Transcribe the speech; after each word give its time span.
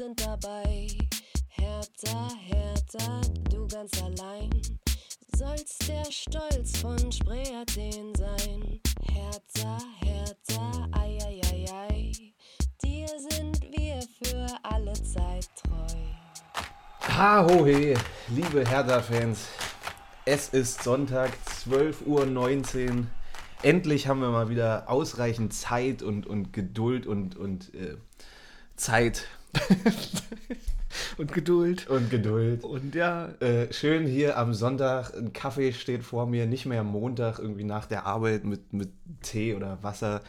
sind 0.00 0.26
dabei. 0.26 0.86
Hertha, 1.48 2.30
Hertha, 2.46 3.20
du 3.50 3.66
ganz 3.68 4.02
allein. 4.02 4.48
Sollst 5.36 5.86
der 5.86 6.10
Stolz 6.10 6.78
von 6.78 7.12
Spree 7.12 7.54
Athen 7.54 8.14
sein. 8.14 8.80
Hertha, 9.12 9.78
Hertha, 9.98 10.88
ei, 10.92 11.18
ei, 11.22 11.40
ei, 11.52 11.66
ei. 11.70 12.12
Dir 12.82 13.08
sind 13.08 13.60
wir 13.76 14.00
für 14.22 14.46
alle 14.62 14.94
Zeit 14.94 15.46
treu. 15.62 15.98
Ha, 17.18 17.44
ho, 17.44 17.66
he, 17.66 17.94
liebe 18.28 18.66
Hertha-Fans. 18.66 19.48
Es 20.24 20.48
ist 20.48 20.82
Sonntag, 20.82 21.30
12.19 21.66 22.06
Uhr. 22.06 23.06
Endlich 23.62 24.08
haben 24.08 24.22
wir 24.22 24.30
mal 24.30 24.48
wieder 24.48 24.88
ausreichend 24.88 25.52
Zeit 25.52 26.02
und, 26.02 26.26
und 26.26 26.54
Geduld 26.54 27.06
und, 27.06 27.36
und 27.36 27.74
äh, 27.74 27.98
Zeit 28.76 29.26
Und 31.18 31.32
Geduld. 31.32 31.86
und 31.88 32.10
Geduld. 32.10 32.64
Und 32.64 32.94
ja, 32.94 33.28
Äh, 33.40 33.72
schön 33.72 34.06
hier 34.06 34.38
am 34.38 34.54
Sonntag, 34.54 35.14
ein 35.14 35.32
Kaffee 35.32 35.72
steht 35.72 36.02
vor 36.02 36.26
mir, 36.26 36.46
nicht 36.46 36.66
mehr 36.66 36.82
Montag, 36.82 37.38
irgendwie 37.38 37.64
nach 37.64 37.86
der 37.86 38.06
Arbeit 38.06 38.44
mit, 38.44 38.72
mit 38.72 38.90
Tee 39.22 39.54
oder 39.54 39.82
Wasser. 39.82 40.22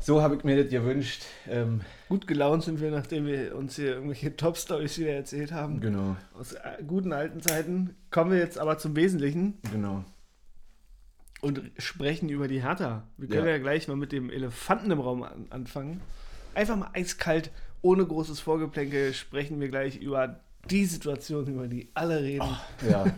So 0.00 0.22
habe 0.22 0.36
ich 0.36 0.44
mir 0.44 0.62
das 0.62 0.70
gewünscht. 0.70 1.24
Ähm, 1.48 1.80
gut 2.08 2.26
gelaunt 2.26 2.64
sind 2.64 2.80
wir, 2.80 2.90
nachdem 2.90 3.26
wir 3.26 3.54
uns 3.56 3.76
hier 3.76 3.94
irgendwelche 3.94 4.36
Top-Stories 4.36 4.98
wieder 4.98 5.12
erzählt 5.12 5.52
haben. 5.52 5.80
genau, 5.80 6.16
Aus 6.34 6.52
äh, 6.52 6.82
guten 6.86 7.12
alten 7.12 7.40
Zeiten. 7.40 7.96
Kommen 8.10 8.30
wir 8.32 8.38
jetzt 8.38 8.58
aber 8.58 8.78
zum 8.78 8.96
Wesentlichen 8.96 9.58
genau. 9.72 10.04
und 11.40 11.60
sprechen 11.78 12.28
über 12.28 12.48
die 12.48 12.62
Hertha. 12.62 13.04
Wir 13.16 13.28
können 13.28 13.46
Ja. 13.46 13.52
ja, 13.52 13.58
gleich 13.58 13.88
mal 13.88 13.96
mit 13.96 14.12
dem 14.12 14.30
Elefanten 14.30 14.90
im 14.90 15.00
Raum 15.00 15.22
an, 15.22 15.46
anfangen. 15.50 16.00
Einfach 16.54 16.76
mal 16.76 16.90
eiskalt, 16.94 17.50
ohne 17.86 18.04
großes 18.04 18.40
Vorgeplänkel, 18.40 19.14
sprechen 19.14 19.60
wir 19.60 19.68
gleich 19.68 19.96
über 19.96 20.40
die 20.68 20.84
Situation, 20.86 21.46
über 21.46 21.68
die 21.68 21.88
alle 21.94 22.20
reden. 22.20 22.48
Ja. 22.88 23.04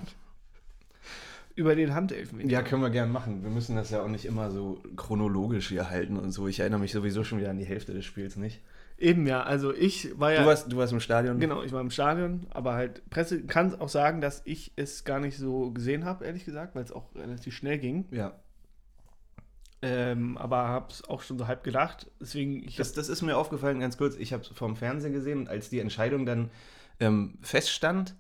Über 1.54 1.74
den 1.74 1.92
Handelfmeter. 1.92 2.48
ja, 2.48 2.62
können 2.62 2.82
wir 2.82 2.90
gern 2.90 3.10
machen. 3.10 3.42
Wir 3.42 3.50
müssen 3.50 3.74
das 3.74 3.90
ja 3.90 4.00
auch 4.00 4.08
nicht 4.08 4.26
immer 4.26 4.52
so 4.52 4.80
chronologisch 4.94 5.70
hier 5.70 5.90
halten 5.90 6.16
und 6.16 6.30
so. 6.30 6.46
Ich 6.46 6.60
erinnere 6.60 6.78
mich 6.78 6.92
sowieso 6.92 7.24
schon 7.24 7.40
wieder 7.40 7.50
an 7.50 7.58
die 7.58 7.64
Hälfte 7.64 7.92
des 7.92 8.04
Spiels 8.04 8.36
nicht. 8.36 8.60
Eben 8.96 9.26
ja, 9.26 9.42
also 9.42 9.74
ich 9.74 10.16
war 10.20 10.32
ja. 10.32 10.42
Du, 10.42 10.46
warst, 10.46 10.70
du 10.70 10.76
warst 10.76 10.92
im 10.92 11.00
Stadion? 11.00 11.40
Genau, 11.40 11.64
ich 11.64 11.72
war 11.72 11.80
im 11.80 11.90
Stadion, 11.90 12.46
aber 12.50 12.74
halt 12.74 13.02
Presse 13.10 13.42
kann 13.42 13.74
auch 13.80 13.88
sagen, 13.88 14.20
dass 14.20 14.42
ich 14.44 14.70
es 14.76 15.02
gar 15.02 15.18
nicht 15.18 15.36
so 15.36 15.72
gesehen 15.72 16.04
habe, 16.04 16.26
ehrlich 16.26 16.44
gesagt, 16.44 16.76
weil 16.76 16.84
es 16.84 16.92
auch 16.92 17.12
relativ 17.16 17.56
schnell 17.56 17.78
ging. 17.78 18.04
Ja. 18.12 18.36
Ähm, 19.80 20.36
aber 20.38 20.68
habe 20.68 20.86
es 20.90 21.08
auch 21.08 21.22
schon 21.22 21.38
so 21.38 21.46
halb 21.46 21.62
gedacht. 21.62 22.10
Deswegen, 22.20 22.64
ich 22.64 22.76
Das, 22.76 22.92
das 22.92 23.08
ist 23.08 23.22
mir 23.22 23.36
aufgefallen, 23.36 23.78
ganz 23.78 23.96
kurz. 23.96 24.16
Ich 24.16 24.32
habe 24.32 24.42
es 24.42 24.48
vom 24.48 24.74
Fernsehen 24.74 25.12
gesehen 25.12 25.40
und 25.40 25.48
als 25.48 25.70
die 25.70 25.78
Entscheidung 25.78 26.26
dann 26.26 26.50
ähm, 26.98 27.38
feststand, 27.42 28.16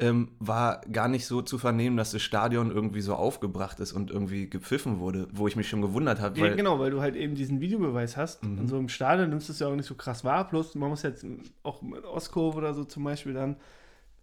ähm, 0.00 0.30
war 0.38 0.80
gar 0.90 1.08
nicht 1.08 1.26
so 1.26 1.42
zu 1.42 1.58
vernehmen, 1.58 1.96
dass 1.96 2.12
das 2.12 2.22
Stadion 2.22 2.70
irgendwie 2.70 3.02
so 3.02 3.14
aufgebracht 3.14 3.80
ist 3.80 3.92
und 3.92 4.10
irgendwie 4.10 4.48
gepfiffen 4.48 4.98
wurde, 4.98 5.28
wo 5.30 5.46
ich 5.46 5.56
mich 5.56 5.68
schon 5.68 5.82
gewundert 5.82 6.20
habe. 6.20 6.40
Ja, 6.40 6.54
genau, 6.54 6.78
weil 6.78 6.90
du 6.90 7.02
halt 7.02 7.16
eben 7.16 7.34
diesen 7.34 7.60
Videobeweis 7.60 8.16
hast. 8.16 8.42
Mhm. 8.42 8.60
Und 8.60 8.68
so 8.68 8.78
im 8.78 8.88
Stadion 8.88 9.28
nimmst 9.28 9.48
du 9.48 9.52
es 9.52 9.58
ja 9.58 9.66
auch 9.66 9.76
nicht 9.76 9.86
so 9.86 9.94
krass 9.94 10.24
wahr. 10.24 10.48
Plus, 10.48 10.74
man 10.74 10.88
muss 10.88 11.02
jetzt 11.02 11.26
auch 11.62 11.82
mit 11.82 12.04
Ostkurve 12.04 12.56
oder 12.58 12.72
so 12.72 12.84
zum 12.84 13.04
Beispiel 13.04 13.34
dann, 13.34 13.56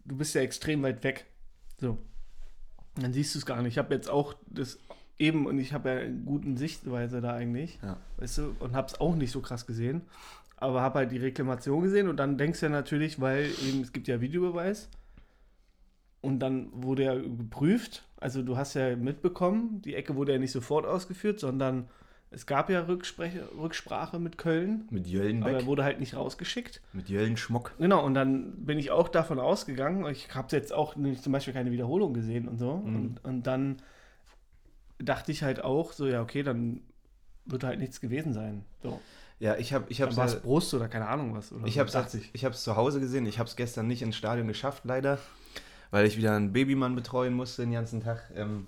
du 0.05 0.17
bist 0.17 0.33
ja 0.33 0.41
extrem 0.41 0.81
weit 0.81 1.03
weg. 1.03 1.25
So. 1.79 1.99
Dann 2.95 3.13
siehst 3.13 3.35
du 3.35 3.39
es 3.39 3.45
gar 3.45 3.61
nicht. 3.61 3.73
Ich 3.73 3.77
habe 3.77 3.93
jetzt 3.93 4.09
auch 4.09 4.33
das 4.47 4.79
eben, 5.19 5.45
und 5.45 5.57
ich 5.59 5.73
habe 5.73 5.89
ja 5.89 5.95
eine 5.97 6.13
guten 6.13 6.57
Sichtweise 6.57 7.21
da 7.21 7.33
eigentlich, 7.33 7.79
Ja. 7.81 7.97
weißt 8.17 8.37
du, 8.39 8.55
und 8.59 8.75
habe 8.75 8.87
es 8.87 8.99
auch 9.01 9.15
nicht 9.15 9.31
so 9.31 9.41
krass 9.41 9.65
gesehen. 9.65 10.01
Aber 10.59 10.81
habe 10.81 10.99
halt 10.99 11.11
die 11.11 11.17
Reklamation 11.17 11.83
gesehen 11.83 12.07
und 12.07 12.17
dann 12.17 12.37
denkst 12.39 12.61
du 12.61 12.65
ja 12.65 12.71
natürlich, 12.71 13.21
weil 13.21 13.45
eben 13.67 13.81
es 13.81 13.93
gibt 13.93 14.07
ja 14.07 14.21
Videobeweis 14.21 14.89
und 16.21 16.39
dann 16.39 16.69
wurde 16.71 17.03
ja 17.03 17.13
geprüft. 17.15 18.03
Also 18.19 18.41
du 18.41 18.57
hast 18.57 18.73
ja 18.73 18.95
mitbekommen, 18.95 19.81
die 19.83 19.93
Ecke 19.93 20.15
wurde 20.15 20.33
ja 20.33 20.39
nicht 20.39 20.51
sofort 20.51 20.85
ausgeführt, 20.87 21.39
sondern 21.39 21.87
es 22.31 22.45
gab 22.47 22.69
ja 22.71 22.81
Rücksprache, 22.81 23.47
Rücksprache 23.57 24.19
mit 24.19 24.37
Köln, 24.39 24.87
mit 24.89 25.03
aber 25.05 25.09
Jöllenbeck, 25.13 25.53
er 25.61 25.65
wurde 25.67 25.83
halt 25.83 25.99
nicht 25.99 26.15
rausgeschickt. 26.15 26.81
mit 26.91 27.07
Jöllenschmuck. 27.07 27.73
Genau, 27.77 28.03
und 28.03 28.15
dann 28.15 28.53
bin 28.65 28.79
ich 28.79 28.89
auch 28.91 29.07
davon 29.09 29.39
ausgegangen, 29.39 30.05
ich 30.11 30.33
habe 30.33 30.47
jetzt 30.55 30.73
auch 30.73 30.95
nicht, 30.95 31.23
zum 31.23 31.31
Beispiel 31.33 31.53
keine 31.53 31.71
Wiederholung 31.71 32.13
gesehen 32.13 32.47
und 32.47 32.57
so. 32.57 32.77
Mhm. 32.77 32.95
Und, 32.95 33.23
und 33.25 33.47
dann 33.47 33.77
dachte 34.99 35.31
ich 35.31 35.43
halt 35.43 35.63
auch, 35.63 35.93
so 35.93 36.07
ja, 36.07 36.21
okay, 36.21 36.43
dann 36.43 36.81
wird 37.45 37.63
halt 37.63 37.79
nichts 37.79 38.01
gewesen 38.01 38.33
sein. 38.33 38.65
So. 38.83 38.99
Ja, 39.39 39.55
ich 39.55 39.71
habe 39.73 39.85
ich 39.89 40.01
hab's 40.01 40.17
war 40.17 40.25
es 40.25 40.39
Brust 40.41 40.73
oder 40.73 40.87
keine 40.87 41.07
Ahnung 41.07 41.35
was. 41.35 41.51
Oder 41.51 41.67
ich 41.67 41.75
so, 41.75 41.81
hab's, 41.81 41.91
dachte 41.93 42.19
ich. 42.33 42.43
hab's 42.43 42.63
zu 42.63 42.75
Hause 42.75 42.99
gesehen. 42.99 43.25
Ich 43.27 43.39
habe 43.39 43.47
es 43.47 43.55
gestern 43.55 43.87
nicht 43.87 44.01
ins 44.01 44.15
Stadion 44.15 44.47
geschafft, 44.47 44.83
leider, 44.85 45.19
weil 45.91 46.05
ich 46.07 46.17
wieder 46.17 46.35
einen 46.35 46.53
Babymann 46.53 46.95
betreuen 46.95 47.33
musste 47.33 47.61
den 47.61 47.71
ganzen 47.73 48.01
Tag. 48.01 48.31
Ähm, 48.35 48.67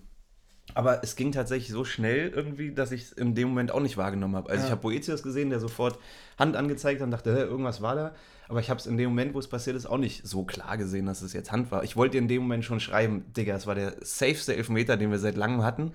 aber 0.75 1.03
es 1.03 1.15
ging 1.15 1.31
tatsächlich 1.31 1.71
so 1.71 1.83
schnell 1.83 2.29
irgendwie, 2.29 2.71
dass 2.71 2.91
ich 2.91 3.03
es 3.05 3.11
in 3.11 3.33
dem 3.33 3.49
Moment 3.49 3.71
auch 3.71 3.79
nicht 3.79 3.97
wahrgenommen 3.97 4.35
habe. 4.35 4.49
Also 4.51 4.61
Ja. 4.61 4.65
ich 4.67 4.71
habe 4.71 4.81
Boetius 4.81 5.23
gesehen, 5.23 5.49
der 5.49 5.59
sofort 5.59 5.97
Hand 6.37 6.55
angezeigt 6.55 7.01
hat 7.01 7.05
und 7.05 7.11
dachte, 7.11 7.31
irgendwas 7.31 7.81
war 7.81 7.95
da. 7.95 8.15
Aber 8.47 8.59
ich 8.59 8.69
habe 8.69 8.79
es 8.79 8.85
in 8.85 8.97
dem 8.97 9.09
Moment, 9.09 9.33
wo 9.33 9.39
es 9.39 9.47
passiert 9.47 9.75
ist, 9.75 9.87
auch 9.87 9.97
nicht 9.97 10.27
so 10.27 10.43
klar 10.43 10.77
gesehen, 10.77 11.07
dass 11.07 11.23
es 11.23 11.33
jetzt 11.33 11.51
Hand 11.51 11.71
war. 11.71 11.83
Ich 11.83 11.95
wollte 11.95 12.19
in 12.19 12.27
dem 12.27 12.43
Moment 12.43 12.65
schon 12.65 12.79
schreiben, 12.79 13.25
Digga, 13.35 13.55
es 13.55 13.65
war 13.65 13.75
der 13.75 13.95
safeste 14.01 14.55
Elfmeter, 14.55 14.97
den 14.97 15.09
wir 15.09 15.19
seit 15.19 15.35
langem 15.35 15.63
hatten. 15.63 15.93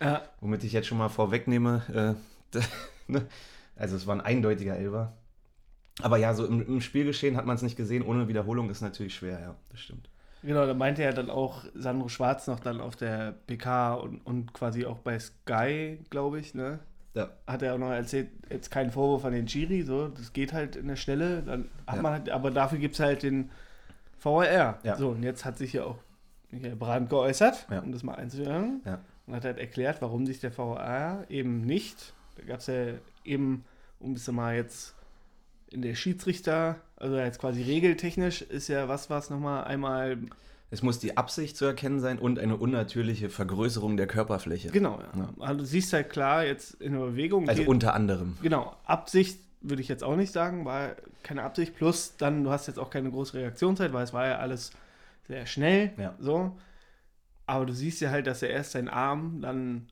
Ja, 0.00 0.22
Womit 0.40 0.64
ich 0.64 0.72
jetzt 0.72 0.86
schon 0.86 0.98
mal 0.98 1.08
vorwegnehme, 1.08 2.16
äh, 2.54 2.58
ne? 3.12 3.26
also 3.76 3.96
es 3.96 4.06
war 4.06 4.14
ein 4.16 4.20
eindeutiger 4.20 4.76
Elfer. 4.76 5.12
Aber 6.02 6.16
ja, 6.16 6.34
so 6.34 6.44
im, 6.46 6.66
im 6.66 6.80
Spielgeschehen 6.80 7.36
hat 7.36 7.46
man 7.46 7.56
es 7.56 7.62
nicht 7.62 7.76
gesehen. 7.76 8.02
Ohne 8.02 8.26
Wiederholung 8.28 8.68
ist 8.70 8.80
natürlich 8.80 9.14
schwer, 9.14 9.38
ja, 9.40 9.54
das 9.70 9.80
stimmt. 9.80 10.08
genau, 10.42 10.66
da 10.66 10.74
meinte 10.74 11.02
ja 11.02 11.12
dann 11.12 11.30
auch 11.30 11.64
Sandro 11.74 12.08
Schwarz 12.08 12.46
noch 12.48 12.58
dann 12.60 12.80
auf 12.80 12.96
der 12.96 13.32
PK 13.46 13.94
und, 13.94 14.18
und 14.26 14.52
quasi 14.52 14.84
auch 14.86 14.98
bei 14.98 15.18
Sky, 15.18 16.00
glaube 16.10 16.40
ich, 16.40 16.54
ne? 16.54 16.80
Ja, 17.14 17.30
hat 17.46 17.62
er 17.62 17.74
auch 17.74 17.78
noch 17.78 17.92
erzählt, 17.92 18.28
jetzt 18.50 18.72
kein 18.72 18.90
Vorwurf 18.90 19.24
an 19.24 19.32
den 19.32 19.46
Chiri, 19.46 19.82
so, 19.82 20.08
das 20.08 20.32
geht 20.32 20.52
halt 20.52 20.74
in 20.74 20.88
der 20.88 20.96
Stelle, 20.96 21.42
dann 21.44 21.66
hat 21.86 21.96
Ja. 21.96 22.02
man 22.02 22.12
halt, 22.12 22.30
aber 22.30 22.50
dafür 22.50 22.78
gibt 22.78 22.94
es 22.94 23.00
halt 23.00 23.22
den 23.22 23.50
VAR. 24.20 24.80
Ja. 24.82 24.96
So, 24.96 25.10
und 25.10 25.22
jetzt 25.22 25.44
hat 25.44 25.56
sich 25.56 25.74
ja 25.74 25.84
auch 25.84 25.98
Michael 26.50 26.74
Brandt 26.74 27.10
geäußert, 27.10 27.68
um 27.84 27.92
das 27.92 28.02
mal 28.02 28.14
einzuhören, 28.16 28.80
Ja. 28.84 28.98
Und 29.26 29.34
hat 29.34 29.44
halt 29.44 29.58
erklärt, 29.58 30.00
warum 30.02 30.26
sich 30.26 30.40
der 30.40 30.56
VAR 30.56 31.24
eben 31.30 31.62
nicht, 31.62 32.12
da 32.36 32.44
gab 32.44 32.60
es 32.60 32.66
ja 32.66 32.86
eben, 33.24 33.64
um 34.00 34.12
es 34.12 34.26
mal 34.30 34.54
jetzt 34.56 34.94
in 35.70 35.82
der 35.82 35.94
Schiedsrichter, 35.94 36.76
also 36.96 37.16
jetzt 37.16 37.38
quasi 37.40 37.62
regeltechnisch 37.62 38.42
ist 38.42 38.68
ja 38.68 38.88
was, 38.88 39.10
was 39.10 39.30
nochmal 39.30 39.64
einmal, 39.64 40.18
es 40.70 40.82
muss 40.82 40.98
die 40.98 41.16
Absicht 41.16 41.56
zu 41.56 41.64
erkennen 41.64 42.00
sein 42.00 42.18
und 42.18 42.38
eine 42.38 42.56
unnatürliche 42.56 43.28
Vergrößerung 43.30 43.96
der 43.96 44.06
Körperfläche. 44.06 44.70
genau, 44.70 45.00
ja. 45.00 45.28
Also 45.40 45.60
du 45.60 45.64
siehst 45.64 45.92
halt 45.92 46.10
klar 46.10 46.44
jetzt 46.44 46.74
in 46.80 46.92
der 46.92 47.00
Bewegung, 47.00 47.48
Also 47.48 47.62
geht- 47.62 47.68
unter 47.68 47.94
anderem. 47.94 48.36
Genau, 48.42 48.76
Absicht 48.84 49.38
würde 49.62 49.80
ich 49.82 49.88
jetzt 49.88 50.04
auch 50.04 50.16
nicht 50.16 50.32
sagen, 50.32 50.64
war 50.66 50.94
keine 51.22 51.42
Absicht. 51.42 51.74
Plus, 51.74 52.16
dann, 52.18 52.44
du 52.44 52.50
hast 52.50 52.66
jetzt 52.66 52.78
auch 52.78 52.90
keine 52.90 53.10
große 53.10 53.34
Reaktionszeit, 53.38 53.92
weil 53.94 54.04
es 54.04 54.12
war 54.12 54.26
ja 54.26 54.38
alles 54.38 54.72
sehr 55.26 55.46
schnell. 55.46 55.92
Ja. 55.96 56.14
So. 56.18 56.54
Aber 57.46 57.66
du 57.66 57.72
siehst 57.72 58.00
ja 58.00 58.10
halt, 58.10 58.26
dass 58.26 58.42
er 58.42 58.50
erst 58.50 58.72
seinen 58.72 58.88
Arm 58.88 59.40
dann 59.40 59.86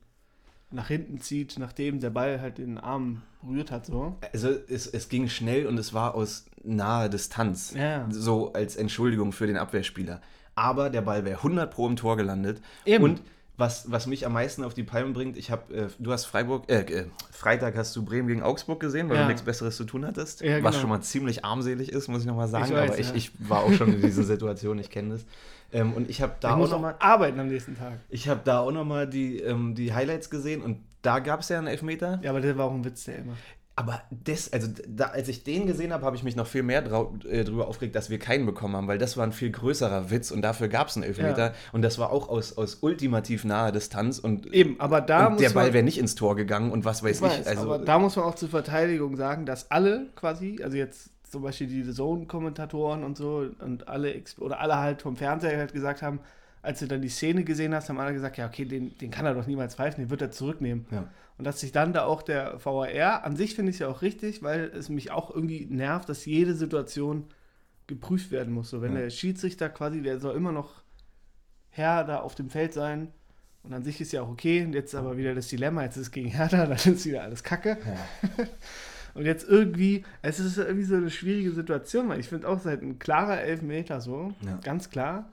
nach 0.71 0.87
hinten 0.87 1.19
zieht, 1.19 1.57
nachdem 1.59 1.99
der 1.99 2.09
Ball 2.09 2.41
halt 2.41 2.57
den 2.57 2.77
Arm 2.77 3.21
berührt 3.41 3.71
hat. 3.71 3.85
So. 3.85 4.17
Also 4.33 4.49
es, 4.49 4.87
es 4.87 5.09
ging 5.09 5.29
schnell 5.29 5.67
und 5.67 5.77
es 5.77 5.93
war 5.93 6.15
aus 6.15 6.45
naher 6.63 7.09
Distanz. 7.09 7.73
Ja. 7.77 8.07
So 8.09 8.53
als 8.53 8.75
Entschuldigung 8.75 9.31
für 9.31 9.47
den 9.47 9.57
Abwehrspieler. 9.57 10.21
Aber 10.55 10.89
der 10.89 11.01
Ball 11.01 11.25
wäre 11.25 11.37
100 11.37 11.71
pro 11.71 11.87
im 11.87 11.95
Tor 11.95 12.17
gelandet. 12.17 12.61
Eben. 12.85 13.03
Und 13.03 13.21
was, 13.55 13.91
was 13.91 14.07
mich 14.07 14.25
am 14.25 14.33
meisten 14.33 14.63
auf 14.63 14.73
die 14.73 14.83
Palme 14.83 15.11
bringt, 15.13 15.37
ich 15.37 15.51
habe, 15.51 15.73
äh, 15.73 15.87
du 15.99 16.11
hast 16.11 16.25
Freiburg, 16.25 16.69
äh, 16.69 16.81
äh, 16.81 17.05
Freitag 17.31 17.77
hast 17.77 17.95
du 17.95 18.03
Bremen 18.03 18.27
gegen 18.27 18.41
Augsburg 18.41 18.79
gesehen, 18.79 19.09
weil 19.09 19.17
Ja. 19.17 19.21
du 19.23 19.27
nichts 19.27 19.43
Besseres 19.43 19.77
zu 19.77 19.83
tun 19.85 20.05
hattest. 20.07 20.41
Ja, 20.41 20.55
Was 20.63 20.71
genau. 20.71 20.81
schon 20.81 20.89
mal 20.89 21.01
ziemlich 21.01 21.45
armselig 21.45 21.89
ist, 21.91 22.07
muss 22.07 22.21
ich 22.21 22.25
nochmal 22.27 22.47
sagen. 22.47 22.65
Ich 22.65 22.71
weiß, 22.73 22.89
aber 22.89 22.99
ich, 22.99 23.09
ja. 23.09 23.15
ich 23.15 23.31
war 23.49 23.59
auch 23.63 23.73
schon 23.73 23.93
in 23.93 24.01
dieser 24.01 24.23
Situation, 24.23 24.79
ich 24.79 24.89
kenne 24.89 25.13
das. 25.13 25.25
Ähm, 25.71 25.93
und 25.93 26.09
ich 26.09 26.21
habe 26.21 26.33
da 26.39 26.49
Da 26.49 26.53
auch 26.55 26.57
muss 26.57 26.69
noch 26.71 26.77
auch 26.77 26.81
mal, 26.81 26.95
arbeiten 26.99 27.39
am 27.39 27.47
nächsten 27.47 27.77
Tag. 27.77 27.99
ich 28.09 28.27
habe 28.27 28.41
da 28.43 28.59
auch 28.59 28.71
noch 28.71 28.85
mal 28.85 29.07
die, 29.07 29.39
ähm, 29.39 29.75
die 29.75 29.93
Highlights 29.93 30.29
gesehen 30.31 30.61
und 30.63 30.79
da 31.03 31.19
gab 31.19 31.41
es 31.41 31.49
ja 31.49 31.57
einen 31.59 31.67
Elfmeter. 31.67 32.19
Ja, 32.23 32.29
aber 32.31 32.41
der 32.41 32.57
war 32.57 32.65
auch 32.65 32.73
ein 32.73 32.85
Witz, 32.85 33.03
der 33.05 33.19
immer. 33.19 33.33
Aber 33.75 34.03
das, 34.11 34.53
also 34.53 34.67
da, 34.87 35.05
als 35.07 35.27
ich 35.29 35.43
den 35.43 35.65
gesehen 35.65 35.93
habe, 35.93 36.05
habe 36.05 36.15
ich 36.15 36.23
mich 36.23 36.35
noch 36.35 36.45
viel 36.45 36.61
mehr 36.61 36.83
drau 36.83 37.15
äh, 37.27 37.43
drüber 37.43 37.67
aufgeregt, 37.67 37.95
dass 37.95 38.11
wir 38.11 38.19
keinen 38.19 38.45
bekommen 38.45 38.75
haben, 38.75 38.87
weil 38.87 38.99
das 38.99 39.17
war 39.17 39.25
ein 39.25 39.31
viel 39.31 39.49
größerer 39.49 40.11
Witz 40.11 40.29
und 40.29 40.43
dafür 40.43 40.67
gab 40.67 40.89
es 40.89 40.95
einen 40.95 41.03
Elfmeter. 41.03 41.47
Ja. 41.47 41.53
Und 41.71 41.81
das 41.81 41.97
war 41.97 42.11
auch 42.11 42.29
aus, 42.29 42.55
aus 42.55 42.75
ultimativ 42.81 43.45
naher 43.45 43.71
Distanz 43.71 44.19
und, 44.19 44.53
Eben, 44.53 44.79
aber 44.79 45.01
da 45.01 45.25
und 45.25 45.33
muss 45.33 45.41
der. 45.41 45.49
Ball 45.49 45.73
wäre 45.73 45.83
nicht 45.83 45.97
ins 45.97 46.13
Tor 46.13 46.35
gegangen 46.35 46.71
und 46.71 46.85
was 46.85 47.01
weiß 47.01 47.17
Ich 47.17 47.21
weiß, 47.23 47.39
ich. 47.39 47.47
Also, 47.47 47.63
aber 47.63 47.79
da 47.79 47.97
muss 47.97 48.15
man 48.15 48.25
auch 48.25 48.35
zur 48.35 48.49
Verteidigung 48.49 49.17
sagen, 49.17 49.47
dass 49.47 49.71
alle 49.71 50.07
quasi, 50.15 50.59
also 50.61 50.77
jetzt 50.77 51.09
zum 51.31 51.41
Beispiel 51.41 51.65
die 51.65 51.83
Zone-Kommentatoren 51.89 53.03
und 53.03 53.17
so 53.17 53.49
und 53.59 53.87
alle, 53.87 54.21
oder 54.37 54.59
alle 54.59 54.77
halt 54.77 55.01
vom 55.01 55.15
Fernseher 55.15 55.57
halt 55.57 55.73
gesagt 55.73 56.03
haben, 56.03 56.19
als 56.61 56.79
du 56.79 56.87
dann 56.87 57.01
die 57.01 57.09
Szene 57.09 57.43
gesehen 57.43 57.73
hast, 57.73 57.89
haben 57.89 57.99
alle 57.99 58.13
gesagt, 58.13 58.37
ja, 58.37 58.45
okay, 58.45 58.65
den, 58.65 58.95
den 58.99 59.09
kann 59.09 59.25
er 59.25 59.33
doch 59.33 59.47
niemals 59.47 59.75
pfeifen, 59.75 60.03
den 60.03 60.11
wird 60.11 60.21
er 60.21 60.29
zurücknehmen. 60.29 60.85
Ja. 60.91 61.05
Und 61.37 61.45
dass 61.45 61.59
sich 61.59 61.71
dann 61.71 61.93
da 61.93 62.05
auch 62.05 62.21
der 62.21 62.63
VAR, 62.63 63.23
an 63.23 63.35
sich 63.35 63.55
finde 63.55 63.71
ich 63.71 63.77
es 63.77 63.79
ja 63.79 63.87
auch 63.87 64.01
richtig, 64.01 64.43
weil 64.43 64.65
es 64.65 64.89
mich 64.89 65.11
auch 65.11 65.29
irgendwie 65.33 65.65
nervt, 65.65 66.07
dass 66.09 66.25
jede 66.25 66.53
Situation 66.53 67.25
geprüft 67.87 68.31
werden 68.31 68.53
muss. 68.53 68.69
So, 68.69 68.81
wenn 68.81 68.93
Ja. 68.93 69.01
der 69.01 69.09
Schiedsrichter 69.09 69.69
quasi, 69.69 70.01
der 70.01 70.19
soll 70.19 70.35
immer 70.35 70.51
noch 70.51 70.83
Herr 71.69 72.03
da 72.03 72.19
auf 72.19 72.35
dem 72.35 72.49
Feld 72.49 72.73
sein. 72.73 73.09
Und 73.63 73.73
an 73.73 73.83
sich 73.83 73.99
ist 73.99 74.11
ja 74.11 74.21
auch 74.21 74.29
okay. 74.29 74.63
Und 74.63 74.73
jetzt 74.73 74.93
aber 74.93 75.17
wieder 75.17 75.33
das 75.33 75.47
Dilemma, 75.47 75.83
jetzt 75.83 75.95
ist 75.95 76.03
es 76.03 76.11
gegen 76.11 76.29
Hertha, 76.29 76.65
dann 76.67 76.77
ist 76.77 77.05
wieder 77.05 77.23
alles 77.23 77.43
Kacke. 77.43 77.77
Ja. 77.85 78.45
Und 79.15 79.25
jetzt 79.25 79.47
irgendwie, 79.47 80.03
es 80.23 80.39
ist 80.39 80.57
irgendwie 80.57 80.83
so 80.85 80.95
eine 80.95 81.11
schwierige 81.11 81.51
Situation, 81.51 82.09
weil 82.09 82.19
ich 82.19 82.29
finde 82.29 82.47
auch, 82.47 82.63
halt 82.65 82.81
ein 82.81 82.97
klarer 82.99 83.41
Elfmeter 83.41 84.01
so, 84.01 84.33
Ja. 84.41 84.57
ganz 84.63 84.89
klar. 84.89 85.31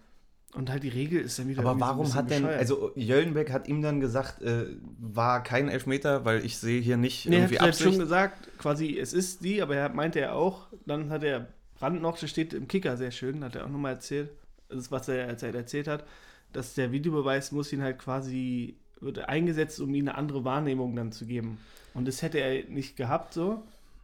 Und 0.53 0.69
halt 0.69 0.83
die 0.83 0.89
Regel 0.89 1.21
ist 1.21 1.39
dann 1.39 1.49
wieder 1.49 1.65
Aber 1.65 1.79
warum 1.79 2.13
hat 2.15 2.29
denn, 2.31 2.45
also 2.45 2.91
Jöllenbeck 2.97 3.53
hat 3.53 3.69
ihm 3.69 3.83
dann 3.83 4.01
gesagt, 4.01 4.43
äh, 4.43 4.67
war 4.99 5.45
kein 5.45 5.69
Elfmeter, 5.69 6.25
weil 6.25 6.45
ich 6.45 6.59
sehe 6.59 6.81
hier 6.81 6.97
nicht 6.97 7.27
Nee, 7.27 7.37
er 7.37 7.39
irgendwie 7.43 7.59
hat 7.59 7.63
halt 7.63 7.79
schon 7.79 7.99
gesagt, 7.99 8.59
quasi, 8.59 8.99
es 8.99 9.13
ist 9.13 9.45
die, 9.45 9.63
aber 9.63 9.77
er 9.77 9.89
meinte 9.91 10.21
er 10.21 10.35
auch, 10.35 10.67
dann 10.87 11.11
hat 11.11 11.23
er 11.23 11.49
Brand 11.79 12.03
noch, 12.03 12.19
das 12.19 12.31
steht 12.31 12.53
im 12.53 12.67
Kicker 12.67 12.97
sehr 12.97 13.13
schön, 13.13 13.45
hat 13.45 13.55
er 13.55 13.65
auch 13.65 13.71
nochmal 13.71 13.95
erzählt, 13.95 14.31
das 14.69 14.79
ist, 14.79 14.91
was 14.91 15.09
er 15.09 15.29
als 15.29 15.43
er 15.43 15.55
erzählt 15.55 15.87
hat, 15.87 16.05
dass 16.53 16.75
der 16.75 16.91
Videobeweis 16.91 17.53
muss 17.53 17.73
ihn 17.73 17.83
halt 17.83 17.99
quasi, 18.01 18.77
wird 19.01 19.29
eingesetzt, 19.29 19.81
um 19.81 19.95
ihm 19.95 20.09
eine 20.09 20.19
andere 20.19 20.45
Wahrnehmung 20.45 20.97
dann 20.97 21.13
zu 21.13 21.27
geben. 21.27 21.59
Und 21.95 22.09
das 22.09 22.23
hätte 22.23 22.39
er 22.39 22.65
nicht 22.69 22.97
gehabt 22.97 23.35
so, 23.35 23.63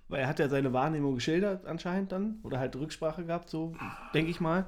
weil 0.09 0.21
er 0.21 0.29
hat 0.29 0.39
ja 0.39 0.49
seine 0.49 0.73
Wahrnehmung 0.73 1.17
geschildert 1.17 1.67
anscheinend 1.67 2.13
dann, 2.13 2.39
oder 2.45 2.61
halt 2.61 2.77
Rücksprache 2.77 3.25
gehabt, 3.25 3.51
so, 3.51 3.75
denke 4.15 4.31
ich 4.31 4.41
mal. 4.41 4.65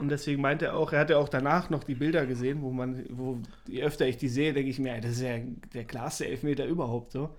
Und 0.00 0.08
deswegen 0.08 0.40
meinte 0.40 0.66
er 0.66 0.76
auch, 0.76 0.92
er 0.94 1.00
hat 1.00 1.10
ja 1.10 1.18
auch 1.18 1.28
danach 1.28 1.68
noch 1.68 1.84
die 1.84 1.94
Bilder 1.94 2.24
gesehen, 2.24 2.62
wo 2.62 2.70
man, 2.70 3.04
wo 3.10 3.38
je 3.66 3.82
öfter 3.82 4.06
ich 4.08 4.16
die 4.16 4.28
sehe, 4.28 4.54
denke 4.54 4.70
ich 4.70 4.78
mir, 4.78 4.98
das 4.98 5.12
ist 5.12 5.22
ja 5.22 5.38
der 5.74 5.84
klarste 5.84 6.26
Elfmeter 6.26 6.64
überhaupt 6.64 7.12
so. 7.12 7.36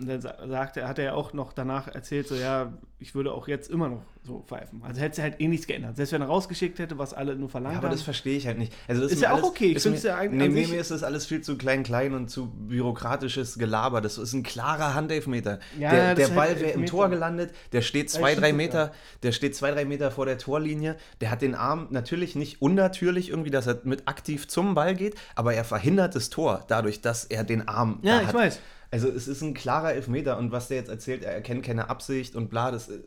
Und 0.00 0.08
dann 0.08 0.20
sa- 0.20 0.36
sagte, 0.48 0.88
hat 0.88 0.98
er 0.98 1.04
ja 1.04 1.12
auch 1.14 1.32
noch 1.34 1.52
danach 1.52 1.86
erzählt, 1.88 2.26
so 2.26 2.34
ja, 2.34 2.72
ich 2.98 3.14
würde 3.14 3.32
auch 3.32 3.48
jetzt 3.48 3.70
immer 3.70 3.88
noch 3.88 4.02
so 4.22 4.40
pfeifen. 4.46 4.82
Also 4.82 5.00
hätte 5.00 5.16
sich 5.16 5.22
halt 5.22 5.40
eh 5.40 5.48
nichts 5.48 5.66
geändert. 5.66 5.96
Selbst 5.96 6.12
wenn 6.12 6.20
er 6.22 6.26
rausgeschickt 6.28 6.78
hätte, 6.78 6.98
was 6.98 7.14
alle 7.14 7.36
nur 7.36 7.48
verlangt 7.48 7.74
Ja, 7.74 7.78
aber 7.78 7.88
haben. 7.88 7.94
das 7.94 8.02
verstehe 8.02 8.36
ich 8.36 8.46
halt 8.46 8.58
nicht. 8.58 8.72
Also 8.88 9.02
das 9.02 9.12
Ist 9.12 9.22
ja 9.22 9.30
auch 9.30 9.34
alles- 9.36 9.44
okay. 9.46 9.72
Ich 9.76 9.84
mir- 9.84 9.96
ja 9.96 10.16
eigentlich 10.16 10.52
Nee, 10.52 10.66
mir 10.72 10.80
ist 10.80 10.90
das 10.90 11.02
alles 11.02 11.26
viel 11.26 11.40
zu 11.42 11.56
klein, 11.58 11.82
klein 11.82 12.14
und 12.14 12.28
zu 12.30 12.50
bürokratisches 12.50 13.58
Gelaber. 13.58 14.00
Das 14.00 14.18
ist 14.18 14.32
ein 14.32 14.42
klarer 14.42 14.94
Handelfmeter. 14.94 15.58
Ja, 15.78 15.90
der 15.90 16.14
der 16.14 16.26
ist 16.28 16.34
Ball 16.34 16.48
halt 16.48 16.60
wäre 16.60 16.70
im. 16.72 16.86
Tor 16.86 17.08
gelandet, 17.08 17.52
der 17.72 17.82
steht 17.82 18.10
zwei, 18.10 18.34
drei 18.34 18.52
Meter, 18.52 18.92
der 19.22 19.32
steht 19.32 19.54
zwei, 19.56 19.70
drei 19.70 19.84
Meter 19.84 20.10
vor 20.10 20.26
der 20.26 20.38
Torlinie. 20.38 20.96
Der 21.20 21.30
hat 21.30 21.42
den 21.42 21.54
Arm 21.54 21.88
natürlich 21.90 22.34
nicht 22.36 22.60
unnatürlich 22.62 23.28
irgendwie, 23.30 23.50
dass 23.50 23.66
er 23.66 23.80
mit 23.84 24.08
aktiv 24.08 24.48
zum 24.48 24.74
Ball 24.74 24.94
geht, 24.94 25.14
aber 25.34 25.54
er 25.54 25.64
verhindert 25.64 26.14
das 26.14 26.30
Tor 26.30 26.64
dadurch, 26.68 27.00
dass 27.00 27.24
er 27.24 27.44
den 27.44 27.68
Arm 27.68 27.98
Ja, 28.02 28.20
ich 28.20 28.26
hat. 28.28 28.34
weiß. 28.34 28.60
Also 28.90 29.08
es 29.08 29.28
ist 29.28 29.42
ein 29.42 29.54
klarer 29.54 29.92
Elfmeter 29.94 30.36
und 30.38 30.50
was 30.52 30.68
der 30.68 30.78
jetzt 30.78 30.88
erzählt, 30.90 31.22
er 31.22 31.32
erkennt 31.32 31.64
keine 31.64 31.88
Absicht 31.90 32.34
und 32.34 32.50
bla, 32.50 32.70
das. 32.70 32.88
äh, 32.88 32.98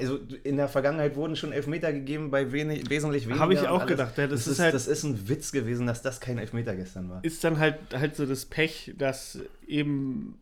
Also 0.00 0.18
in 0.42 0.56
der 0.56 0.68
Vergangenheit 0.68 1.14
wurden 1.16 1.36
schon 1.36 1.52
Elfmeter 1.52 1.92
gegeben 1.92 2.30
bei 2.30 2.50
wenig, 2.50 2.88
wesentlich 2.90 3.26
weniger. 3.26 3.40
Habe 3.40 3.54
ich 3.54 3.68
auch 3.68 3.86
gedacht, 3.86 4.16
ja, 4.18 4.26
das 4.26 4.40
das, 4.40 4.46
ist 4.46 4.52
ist 4.54 4.58
halt- 4.60 4.74
das 4.74 4.86
ist 4.86 5.04
ein 5.04 5.28
Witz 5.28 5.52
gewesen, 5.52 5.86
dass 5.86 6.02
das 6.02 6.18
kein 6.20 6.38
Elfmeter 6.38 6.74
gestern 6.74 7.08
war. 7.10 7.22
Ist 7.24 7.44
dann 7.44 7.58
halt, 7.58 7.76
halt 7.94 8.16
so 8.16 8.26
das 8.26 8.46
Pech, 8.46 8.94
dass 8.98 9.38
eben 9.66 10.38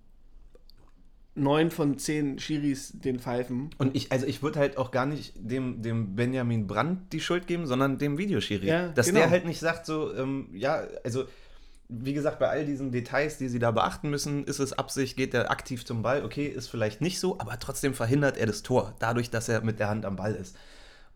neun 1.35 1.71
von 1.71 1.99
zehn 1.99 2.39
Schiris 2.39 2.93
den 2.95 3.19
pfeifen. 3.21 3.71
Und 3.79 3.95
ich, 3.97 4.11
also 4.11 4.27
ich 4.27 4.43
würde 4.43 4.59
halt 4.59 4.77
auch 4.77 4.91
gar 4.91 5.07
nicht 5.07 5.35
dem, 5.37 5.83
dem 5.83 6.17
Benjamin 6.17 6.67
Brandt 6.67 7.13
die 7.13 7.21
Schuld 7.21 7.47
geben, 7.47 7.67
sondern 7.67 7.99
dem 7.99 8.19
Videoschiri. 8.19 8.67
Ja, 8.67 8.89
Dass 8.89 9.07
genau. 9.07 9.21
der 9.21 9.31
halt 9.31 9.45
nicht 9.47 9.61
sagt, 9.61 9.87
so, 9.87 10.13
ähm, 10.17 10.49
ja, 10.53 10.83
also 11.05 11.27
wie 11.89 12.13
gesagt, 12.13 12.39
bei 12.39 12.49
all 12.49 12.65
diesen 12.67 12.93
Details, 12.93 13.39
die 13.39 13.49
sie 13.49 13.59
da 13.59 13.71
beachten 13.71 14.11
müssen, 14.11 14.45
ist 14.45 14.59
es 14.59 14.75
Absicht, 14.79 15.17
geht 15.17 15.33
er 15.35 15.51
aktiv 15.51 15.87
zum 15.87 16.03
Ball, 16.03 16.25
okay, 16.25 16.47
ist 16.47 16.69
vielleicht 16.69 17.01
nicht 17.01 17.19
so, 17.19 17.39
aber 17.39 17.59
trotzdem 17.59 17.95
verhindert 17.95 18.37
er 18.37 18.47
das 18.47 18.63
Tor, 18.63 18.95
dadurch, 18.99 19.31
dass 19.31 19.49
er 19.49 19.63
mit 19.63 19.79
der 19.81 19.89
Hand 19.89 20.05
am 20.05 20.17
Ball 20.17 20.35
ist. 20.35 20.57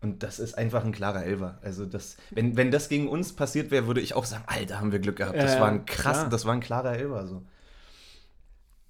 Und 0.01 0.21
das 0.23 0.39
ist 0.39 0.57
einfach 0.57 0.83
ein 0.83 0.91
klarer 0.91 1.23
Elfer. 1.23 1.59
Also 1.61 1.85
das, 1.85 2.17
wenn, 2.31 2.57
wenn 2.57 2.71
das 2.71 2.89
gegen 2.89 3.07
uns 3.07 3.33
passiert 3.33 3.71
wäre, 3.71 3.87
würde 3.87 4.01
ich 4.01 4.15
auch 4.15 4.25
sagen, 4.25 4.43
Alter, 4.47 4.79
haben 4.81 4.91
wir 4.91 4.99
Glück 4.99 5.15
gehabt. 5.17 5.37
Das 5.37 5.53
Ja, 5.53 5.61
war 5.61 5.69
ein 5.69 5.85
krass, 5.85 6.17
klar. 6.17 6.29
das 6.29 6.45
war 6.45 6.53
ein 6.53 6.59
klarer 6.59 6.97
Elfer. 6.97 7.25
So. 7.27 7.43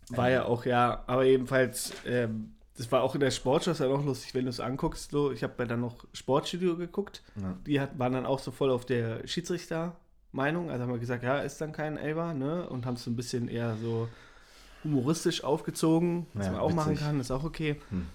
War 0.09 0.29
ja 0.29 0.45
auch, 0.45 0.65
ja, 0.65 1.03
aber 1.05 1.23
jedenfalls, 1.25 1.93
ähm, 2.07 2.53
das 2.77 2.91
war 2.91 3.03
auch 3.03 3.13
in 3.13 3.19
der 3.21 3.29
Sportschau, 3.29 3.71
ist 3.71 3.79
ja 3.79 3.87
auch 3.87 4.03
lustig, 4.03 4.33
wenn 4.33 4.45
du 4.45 4.49
es 4.49 4.59
anguckst. 4.59 5.11
So, 5.11 5.31
ich 5.31 5.43
habe 5.43 5.53
ja 5.59 5.65
dann 5.65 5.81
noch 5.81 6.05
Sportstudio 6.13 6.75
geguckt. 6.77 7.21
Ja. 7.39 7.55
Die 7.67 7.79
hat, 7.79 7.99
waren 7.99 8.13
dann 8.13 8.25
auch 8.25 8.39
so 8.39 8.51
voll 8.51 8.71
auf 8.71 8.85
der 8.85 9.27
Schiedsrichter-Meinung. 10.33 10.69
Also 10.69 10.83
haben 10.83 10.91
wir 10.91 10.99
gesagt, 10.99 11.23
ja, 11.23 11.39
ist 11.39 11.59
dann 11.61 11.71
kein 11.71 11.97
Elber, 11.97 12.33
ne? 12.33 12.67
Und 12.69 12.85
haben 12.85 12.95
es 12.95 13.03
so 13.03 13.11
ein 13.11 13.15
bisschen 13.15 13.47
eher 13.47 13.75
so 13.77 14.07
humoristisch 14.83 15.43
aufgezogen, 15.43 16.25
was 16.33 16.47
Ja, 16.47 16.51
man 16.53 16.61
auch 16.61 16.73
machen 16.73 16.91
witzig. 16.91 17.05
kann, 17.05 17.19
ist 17.19 17.31
auch 17.31 17.43
okay. 17.43 17.79
Hm. 17.89 18.07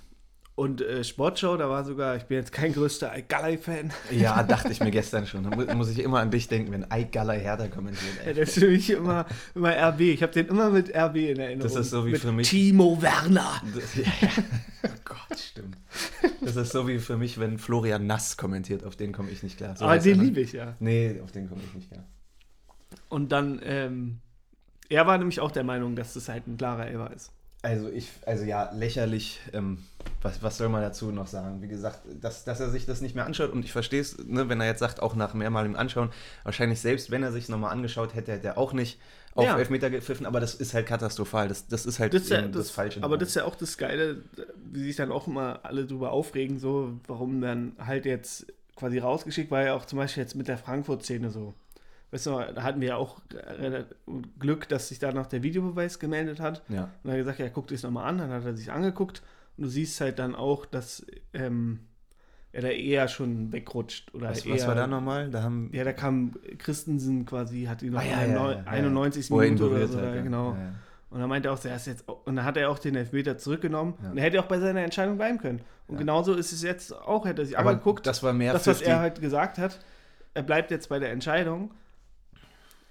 Und 0.58 0.80
äh, 0.80 1.04
Sportschau, 1.04 1.56
da 1.56 1.70
war 1.70 1.84
sogar, 1.84 2.16
ich 2.16 2.24
bin 2.24 2.36
jetzt 2.38 2.50
kein 2.50 2.72
größter 2.72 3.12
Galei-Fan. 3.28 3.92
Ja, 4.10 4.42
dachte 4.42 4.72
ich 4.72 4.80
mir 4.80 4.90
gestern 4.90 5.24
schon. 5.24 5.44
Da 5.48 5.56
mu- 5.56 5.72
muss 5.76 5.88
ich 5.88 6.00
immer 6.00 6.18
an 6.18 6.32
dich 6.32 6.48
denken, 6.48 6.72
wenn 6.72 7.10
Galler 7.12 7.34
Hertha 7.34 7.68
kommentiert. 7.68 8.10
Ja, 8.26 8.32
der 8.32 8.42
ist 8.42 8.54
für 8.58 8.66
mich 8.66 8.90
immer, 8.90 9.24
immer 9.54 9.70
RB. 9.70 10.00
Ich 10.00 10.20
habe 10.20 10.32
den 10.32 10.48
immer 10.48 10.68
mit 10.70 10.88
RB 10.92 11.14
in 11.14 11.38
Erinnerung. 11.38 11.60
Das 11.60 11.76
ist 11.76 11.90
so 11.90 12.04
wie 12.04 12.10
mit 12.10 12.20
für 12.22 12.32
mich- 12.32 12.48
Timo 12.50 13.00
Werner. 13.00 13.62
Das, 13.72 13.94
ja, 13.94 14.02
ja. 14.20 14.28
Oh 14.82 14.88
Gott, 15.04 15.38
stimmt. 15.38 15.76
Das 16.40 16.56
ist 16.56 16.72
so 16.72 16.88
wie 16.88 16.98
für 16.98 17.16
mich, 17.16 17.38
wenn 17.38 17.58
Florian 17.58 18.08
Nass 18.08 18.36
kommentiert. 18.36 18.82
Auf 18.82 18.96
den 18.96 19.12
komme 19.12 19.30
ich 19.30 19.44
nicht 19.44 19.58
klar. 19.58 19.76
So 19.76 19.84
Aber 19.84 19.94
er, 19.94 20.02
den 20.02 20.20
liebe 20.20 20.40
ich 20.40 20.54
ja. 20.54 20.74
Nee, 20.80 21.20
auf 21.22 21.30
den 21.30 21.48
komme 21.48 21.60
ich 21.68 21.74
nicht 21.74 21.92
klar. 21.92 22.04
Und 23.08 23.30
dann, 23.30 23.60
ähm, 23.62 24.18
er 24.88 25.06
war 25.06 25.18
nämlich 25.18 25.38
auch 25.38 25.52
der 25.52 25.62
Meinung, 25.62 25.94
dass 25.94 26.14
das 26.14 26.28
halt 26.28 26.48
ein 26.48 26.56
klarer 26.56 26.88
Elber 26.88 27.12
ist. 27.14 27.30
Also 27.62 27.88
ich, 27.88 28.08
also 28.24 28.44
ja, 28.44 28.70
lächerlich. 28.72 29.40
Ähm, 29.52 29.78
was, 30.22 30.42
was 30.42 30.58
soll 30.58 30.68
man 30.68 30.82
dazu 30.82 31.10
noch 31.10 31.26
sagen? 31.26 31.60
Wie 31.62 31.68
gesagt, 31.68 32.00
dass, 32.20 32.44
dass 32.44 32.60
er 32.60 32.70
sich 32.70 32.86
das 32.86 33.00
nicht 33.00 33.14
mehr 33.14 33.26
anschaut 33.26 33.52
und 33.52 33.64
ich 33.64 33.72
verstehe 33.72 34.00
es, 34.00 34.16
ne, 34.24 34.48
wenn 34.48 34.60
er 34.60 34.66
jetzt 34.66 34.78
sagt, 34.80 35.00
auch 35.00 35.14
nach 35.14 35.34
mehrmaligem 35.34 35.76
Anschauen, 35.76 36.10
wahrscheinlich 36.44 36.80
selbst 36.80 37.10
wenn 37.10 37.22
er 37.22 37.30
sich 37.32 37.48
nochmal 37.48 37.72
angeschaut 37.72 38.14
hätte, 38.14 38.32
hätte 38.32 38.46
er 38.48 38.58
auch 38.58 38.72
nicht 38.72 38.98
auf 39.34 39.44
Ja. 39.44 39.58
Elfmeter 39.58 39.90
gepfiffen, 39.90 40.26
aber 40.26 40.40
das 40.40 40.54
ist 40.54 40.74
halt 40.74 40.86
katastrophal. 40.86 41.48
Das, 41.48 41.66
das 41.68 41.86
ist 41.86 41.98
halt 42.00 42.14
Das 42.14 42.22
ist 42.22 42.30
ja, 42.30 42.40
eben 42.40 42.52
das, 42.52 42.70
Falsche. 42.70 43.02
aber 43.02 43.16
das 43.18 43.30
ist 43.30 43.34
ja 43.36 43.44
auch 43.44 43.54
das 43.54 43.76
Geile, 43.78 44.22
wie 44.72 44.84
sich 44.84 44.96
dann 44.96 45.12
auch 45.12 45.26
immer 45.28 45.60
alle 45.62 45.86
drüber 45.86 46.10
aufregen, 46.12 46.58
so, 46.58 46.98
warum 47.06 47.40
dann 47.40 47.72
halt 47.78 48.04
jetzt 48.06 48.46
quasi 48.76 48.98
rausgeschickt, 48.98 49.50
war 49.50 49.64
ja 49.64 49.74
auch 49.74 49.84
zum 49.84 49.98
Beispiel 49.98 50.22
jetzt 50.22 50.34
mit 50.34 50.48
der 50.48 50.58
Frankfurt-Szene 50.58 51.30
so. 51.30 51.54
Weißt 52.10 52.26
du, 52.26 52.30
da 52.30 52.62
hatten 52.62 52.80
wir 52.80 52.88
ja 52.88 52.96
auch 52.96 53.20
äh, 53.34 53.84
Glück, 54.38 54.68
dass 54.68 54.88
sich 54.88 54.98
da 54.98 55.12
noch 55.12 55.26
der 55.26 55.42
Videobeweis 55.42 55.98
gemeldet 55.98 56.40
hat. 56.40 56.62
ja. 56.68 56.88
Und 57.02 57.10
er 57.10 57.12
hat 57.12 57.18
gesagt, 57.18 57.38
ja, 57.38 57.48
guck 57.50 57.66
dir 57.68 57.74
das 57.74 57.82
nochmal 57.82 58.06
an. 58.08 58.18
Dann 58.18 58.30
hat 58.30 58.44
er 58.44 58.54
sich 58.56 58.72
angeguckt. 58.72 59.22
Und 59.56 59.64
du 59.64 59.68
siehst 59.68 60.00
halt 60.00 60.18
dann 60.18 60.34
auch, 60.34 60.64
dass 60.64 61.04
ähm, 61.34 61.80
er 62.52 62.62
da 62.62 62.68
eher 62.68 63.08
schon 63.08 63.52
wegrutscht. 63.52 64.14
Oder 64.14 64.30
Was, 64.30 64.46
eher, 64.46 64.54
was 64.54 64.66
war 64.66 64.74
da 64.74 64.86
nochmal? 64.86 65.30
Da 65.30 65.42
haben 65.42 65.68
Ja, 65.74 65.84
da 65.84 65.92
kam 65.92 66.32
Christensen 66.56 67.26
quasi, 67.26 67.64
hat 67.64 67.82
ihn 67.82 67.92
noch 67.92 68.00
Ah, 68.00 68.04
ja, 68.04 68.24
ja, 68.24 68.50
ja, 68.52 68.52
ja. 68.52 68.62
91. 68.66 69.30
Wo 69.30 69.40
er 69.40 69.46
ihn 69.48 69.54
Minute 69.54 69.70
oder 69.70 69.86
so, 69.88 70.00
da, 70.00 70.22
genau. 70.22 70.56
Und 71.10 71.20
dann 71.20 71.28
meinte 71.28 71.48
er 71.48 71.54
auch, 71.54 71.64
er 71.64 71.76
ist 71.76 71.86
jetzt, 71.86 72.06
und 72.08 72.36
dann 72.36 72.44
hat 72.44 72.56
er 72.56 72.70
auch 72.70 72.78
den 72.78 72.94
Elfmeter 72.94 73.38
zurückgenommen. 73.38 73.94
Ja. 74.02 74.10
Und 74.10 74.18
er 74.18 74.24
hätte 74.24 74.40
auch 74.40 74.46
bei 74.46 74.58
seiner 74.60 74.80
Entscheidung 74.82 75.16
bleiben 75.16 75.38
können. 75.38 75.60
Und 75.88 75.94
Ja. 75.94 76.00
genauso 76.00 76.34
ist 76.34 76.52
es 76.52 76.62
jetzt 76.62 76.94
auch, 76.94 77.24
hätte 77.26 77.42
er 77.42 77.46
sich 77.46 77.58
Aber 77.58 77.70
angeguckt, 77.70 78.06
das 78.06 78.22
war 78.22 78.32
mehr 78.32 78.52
das, 78.52 78.66
was 78.66 78.78
50 78.78 78.88
er 78.88 79.00
halt 79.00 79.20
gesagt 79.20 79.58
hat, 79.58 79.78
er 80.34 80.42
bleibt 80.42 80.70
jetzt 80.70 80.88
bei 80.88 80.98
der 80.98 81.10
Entscheidung. 81.12 81.70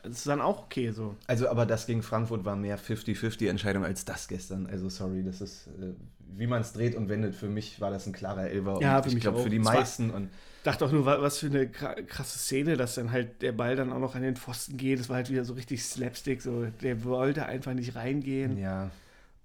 Das 0.07 0.17
ist 0.19 0.27
dann 0.27 0.41
auch 0.41 0.63
okay 0.63 0.91
so. 0.91 1.15
Also, 1.27 1.49
aber 1.49 1.65
das 1.65 1.85
gegen 1.87 2.01
Frankfurt 2.03 2.45
war 2.45 2.55
mehr 2.55 2.79
50-50 2.79 3.47
Entscheidung 3.49 3.83
als 3.85 4.05
das 4.05 4.27
gestern. 4.27 4.65
Also, 4.67 4.89
sorry, 4.89 5.23
das 5.23 5.41
ist, 5.41 5.67
äh, 5.67 5.93
wie 6.35 6.47
man 6.47 6.61
es 6.61 6.73
dreht 6.73 6.95
und 6.95 7.09
wendet. 7.09 7.35
Für 7.35 7.47
mich 7.47 7.79
war 7.81 7.91
das 7.91 8.05
ein 8.07 8.13
klarer 8.13 8.49
Elfer. 8.49 8.79
Ja, 8.81 8.97
und 8.97 9.03
für 9.03 9.09
ich 9.09 9.15
mich 9.15 9.21
glaube, 9.23 9.39
für 9.43 9.49
die 9.49 9.63
war- 9.63 9.73
meisten. 9.73 10.09
Und 10.11 10.29
dachte 10.63 10.85
auch 10.85 10.91
nur, 10.91 11.05
wa- 11.05 11.21
was 11.21 11.37
für 11.39 11.47
eine 11.47 11.65
kra- 11.65 12.01
krasse 12.03 12.37
Szene, 12.39 12.77
dass 12.77 12.95
dann 12.95 13.11
halt 13.11 13.41
der 13.41 13.51
Ball 13.53 13.75
dann 13.75 13.91
auch 13.93 13.99
noch 13.99 14.15
an 14.15 14.21
den 14.21 14.35
Pfosten 14.35 14.77
geht. 14.77 14.99
Das 14.99 15.09
war 15.09 15.15
halt 15.17 15.29
wieder 15.29 15.45
so 15.45 15.53
richtig 15.53 15.83
Slapstick. 15.83 16.41
So. 16.41 16.65
Der 16.81 17.03
wollte 17.03 17.45
einfach 17.45 17.73
nicht 17.73 17.95
reingehen 17.95 18.57
ja, 18.57 18.89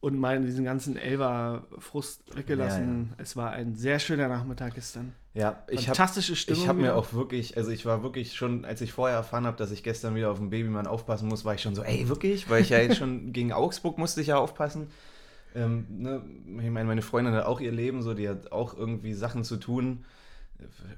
und 0.03 0.19
mal 0.19 0.43
diesen 0.43 0.65
ganzen 0.65 0.97
Elver-Frust 0.97 2.37
weggelassen. 2.37 3.15
Es 3.19 3.37
war 3.37 3.53
ein 3.53 3.77
sehr 3.77 4.01
schöner 4.01 4.27
Nachmittag 4.27 4.75
gestern. 4.75 5.13
ja 5.33 5.63
ich 5.69 5.87
habe 5.87 5.97
Fantastische 5.97 6.35
Stimmung. 6.35 6.61
ich 6.61 6.69
hab 6.69 6.77
mir 6.77 6.97
auch 6.97 7.13
wirklich, 7.13 7.57
also 7.57 7.71
ich 7.71 7.87
war 7.87 8.03
wirklich 8.03 8.35
schon, 8.35 8.65
als 8.65 8.81
ich 8.81 8.93
vorher 8.93 9.17
erfahren 9.17 9.47
habe, 9.47 9.57
dass 9.57 9.71
ich 9.71 9.85
gestern 9.85 10.17
wieder 10.17 10.33
auf 10.33 10.39
den 10.39 10.51
Babymann 10.51 10.89
aufpassen 10.89 11.29
muss, 11.29 11.45
war 11.45 11.55
ich 11.55 11.63
schon 11.63 11.77
so, 11.77 11.85
ey, 11.85 12.09
wirklich? 12.09 12.51
Weil 12.51 12.63
ich 12.63 12.71
ja 12.71 12.79
jetzt 12.79 12.97
schon 12.97 13.33
gegen 13.33 13.53
Augsburg 13.53 13.97
musste 13.97 14.21
ich 14.21 14.27
ja 14.27 14.39
aufpassen. 14.39 14.89
Ähm, 15.55 15.87
ne, 15.89 16.23
ich 16.47 16.71
meine, 16.71 16.85
meine 16.85 17.03
Freundin 17.03 17.35
hat 17.35 17.45
auch 17.47 17.61
ihr 17.61 17.73
Leben, 17.73 18.03
so, 18.03 18.13
die 18.13 18.29
hat 18.29 18.51
auch 18.51 18.77
irgendwie 18.77 19.15
Sachen 19.15 19.45
zu 19.45 19.57
tun. 19.57 20.05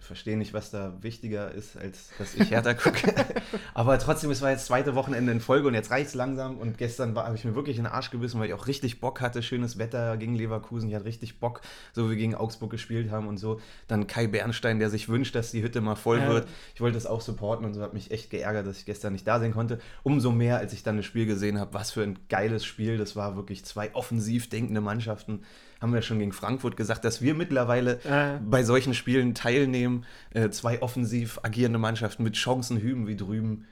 Verstehe 0.00 0.37
nicht, 0.37 0.52
was 0.52 0.71
da 0.71 0.94
wichtiger 1.02 1.50
ist, 1.50 1.76
als 1.76 2.11
dass 2.18 2.35
ich 2.35 2.50
Hertha 2.50 2.75
gucke. 2.75 3.14
Aber 3.75 3.99
trotzdem, 3.99 4.30
es 4.30 4.42
war 4.42 4.50
jetzt 4.50 4.66
zweite 4.66 4.94
Wochenende 4.94 5.33
in 5.33 5.40
Folge 5.40 5.68
und 5.68 5.75
jetzt 5.75 5.90
reicht 5.90 6.09
es 6.09 6.14
langsam. 6.14 6.59
Und 6.59 6.78
gestern 6.78 7.16
habe 7.16 7.35
ich 7.37 7.44
mir 7.44 7.54
wirklich 7.54 7.78
in 7.78 7.85
den 7.85 7.92
Arsch 7.92 8.11
gebissen, 8.11 8.38
weil 8.40 8.49
ich 8.49 8.54
auch 8.54 8.66
richtig 8.66 9.00
Bock 9.00 9.21
hatte. 9.21 9.42
Schönes 9.42 9.78
Wetter 9.78 10.16
gegen 10.16 10.35
Leverkusen. 10.35 10.88
Ich 10.88 10.94
hatte 10.94 11.04
richtig 11.06 11.40
Bock, 11.40 11.61
so 11.92 12.06
wie 12.06 12.11
wir 12.11 12.16
gegen 12.16 12.35
Augsburg 12.35 12.71
gespielt 12.71 13.11
haben 13.11 13.26
und 13.28 13.38
so. 13.38 13.61
Dann 13.88 14.06
Kai 14.06 14.26
Bernstein, 14.26 14.78
der 14.78 14.90
sich 14.90 15.09
wünscht, 15.09 15.35
dass 15.35 15.50
die 15.50 15.62
Hütte 15.62 15.80
mal 15.80 15.97
voll 15.97 16.18
Ja. 16.18 16.28
wird. 16.28 16.49
Ich 16.75 16.80
wollte 16.80 16.94
das 16.94 17.06
auch 17.06 17.21
supporten 17.21 17.64
und 17.66 17.75
so. 17.75 17.83
Hat 17.83 17.94
mich 17.94 18.11
echt 18.11 18.30
geärgert, 18.30 18.66
dass 18.66 18.78
ich 18.78 18.87
gestern 18.87 19.12
nicht 19.12 19.26
da 19.26 19.40
sein 19.40 19.52
konnte. 19.52 19.78
Umso 20.02 20.33
mehr, 20.33 20.59
als 20.59 20.73
ich 20.73 20.83
dann 20.83 20.97
das 20.97 21.06
Spiel 21.06 21.26
gesehen 21.26 21.59
habe. 21.59 21.75
Was 21.75 21.90
für 21.90 22.02
ein 22.02 22.18
geiles 22.28 22.64
Spiel. 22.64 22.99
Das 22.99 23.16
war 23.16 23.37
wirklich 23.37 23.64
zwei 23.64 23.94
offensiv 23.94 24.49
denkende 24.49 24.80
Mannschaften. 24.80 25.42
Haben 25.80 25.92
wir 25.92 26.02
schon 26.02 26.18
gegen 26.18 26.32
Frankfurt 26.32 26.76
gesagt, 26.76 27.04
dass 27.04 27.20
wir 27.22 27.34
mittlerweile 27.34 28.00
Äh. 28.04 28.38
bei 28.44 28.62
solchen 28.64 28.94
Spielen 28.94 29.34
teilnehmen. 29.34 30.04
Äh, 30.32 30.50
zwei 30.50 30.80
offensiv 30.82 31.38
agierende 31.42 31.78
Mannschaften 31.78 32.22
mit 32.22 32.34
Chancen 32.34 32.78
hüben 32.78 33.06
wie 33.06 33.16
drüben. 33.16 33.66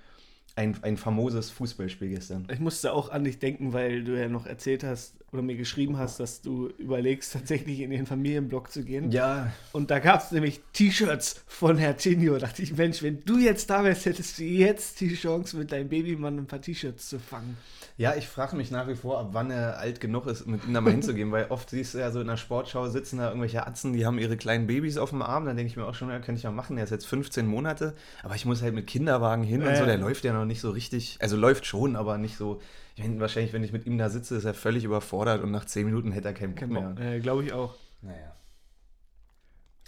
Ein, 0.54 0.76
ein 0.82 0.98
famoses 0.98 1.48
Fußballspiel 1.48 2.10
gestern. 2.10 2.46
Ich 2.52 2.60
musste 2.60 2.92
auch 2.92 3.08
an 3.10 3.24
dich 3.24 3.38
denken, 3.38 3.72
weil 3.72 4.04
du 4.04 4.20
ja 4.20 4.28
noch 4.28 4.44
erzählt 4.44 4.84
hast 4.84 5.14
oder 5.32 5.40
mir 5.40 5.56
geschrieben 5.56 5.96
hast, 5.96 6.20
dass 6.20 6.42
du 6.42 6.68
überlegst, 6.76 7.32
tatsächlich 7.32 7.80
in 7.80 7.90
den 7.90 8.04
Familienblock 8.04 8.70
zu 8.70 8.84
gehen. 8.84 9.10
Ja, 9.10 9.50
Und 9.72 9.90
da 9.90 9.98
gab 9.98 10.20
es 10.22 10.30
nämlich 10.30 10.60
T-Shirts 10.74 11.42
von 11.46 11.78
Herr 11.78 11.96
Tinio. 11.96 12.34
Da 12.34 12.40
dachte 12.48 12.60
ich, 12.60 12.76
Mensch, 12.76 13.02
wenn 13.02 13.24
du 13.24 13.38
jetzt 13.38 13.70
da 13.70 13.82
wärst, 13.82 14.04
hättest 14.04 14.38
du 14.38 14.42
jetzt 14.44 15.00
die 15.00 15.14
Chance, 15.14 15.56
mit 15.56 15.72
deinem 15.72 15.88
Babymann 15.88 16.36
ein 16.36 16.46
paar 16.46 16.60
T-Shirts 16.60 17.08
zu 17.08 17.18
fangen. 17.18 17.56
Ja, 17.96 18.14
ich 18.14 18.26
frage 18.28 18.56
mich 18.56 18.70
nach 18.70 18.88
wie 18.88 18.94
vor, 18.94 19.18
ab 19.20 19.28
wann 19.32 19.50
er 19.50 19.78
alt 19.78 20.00
genug 20.00 20.26
ist, 20.26 20.46
mit 20.46 20.64
ihm 20.64 20.74
da 20.74 20.80
mal 20.80 20.90
hinzugehen, 20.92 21.30
weil 21.32 21.46
oft 21.50 21.70
siehst 21.70 21.94
du 21.94 21.98
ja 21.98 22.10
so 22.10 22.20
in 22.20 22.26
der 22.26 22.36
Sportschau 22.36 22.88
sitzen 22.88 23.18
da 23.18 23.28
irgendwelche 23.28 23.66
Atzen, 23.66 23.92
die 23.92 24.06
haben 24.06 24.18
ihre 24.18 24.36
kleinen 24.36 24.66
Babys 24.66 24.98
auf 24.98 25.10
dem 25.10 25.22
Arm, 25.22 25.44
dann 25.44 25.56
denke 25.56 25.70
ich 25.70 25.76
mir 25.76 25.86
auch 25.86 25.94
schon, 25.94 26.08
ja, 26.08 26.18
könnte 26.18 26.38
ich 26.38 26.44
mal 26.44 26.50
machen, 26.50 26.76
der 26.76 26.84
ist 26.84 26.90
jetzt 26.90 27.06
15 27.06 27.46
Monate, 27.46 27.94
aber 28.22 28.34
ich 28.34 28.44
muss 28.44 28.62
halt 28.62 28.74
mit 28.74 28.86
Kinderwagen 28.86 29.44
hin 29.44 29.62
und 29.62 29.68
Ja, 29.68 29.76
so, 29.76 29.84
der 29.84 29.98
läuft 29.98 30.24
ja 30.24 30.32
noch 30.32 30.44
nicht 30.44 30.60
so 30.60 30.70
richtig, 30.70 31.18
also 31.20 31.36
läuft 31.36 31.66
schon, 31.66 31.96
aber 31.96 32.18
nicht 32.18 32.36
so, 32.36 32.60
ich 32.96 33.04
meine, 33.04 33.20
wahrscheinlich, 33.20 33.52
wenn 33.52 33.64
ich 33.64 33.72
mit 33.72 33.86
ihm 33.86 33.98
da 33.98 34.10
sitze, 34.10 34.36
ist 34.36 34.44
er 34.44 34.54
völlig 34.54 34.84
überfordert 34.84 35.42
und 35.42 35.50
nach 35.50 35.64
10 35.64 35.86
Minuten 35.86 36.12
hätte 36.12 36.28
er 36.28 36.34
keinen 36.34 36.54
Bock 36.54 36.68
mehr. 36.68 36.94
Äh, 36.98 37.20
Glaube 37.20 37.44
ich 37.44 37.52
auch. 37.52 37.74
Naja. 38.02 38.34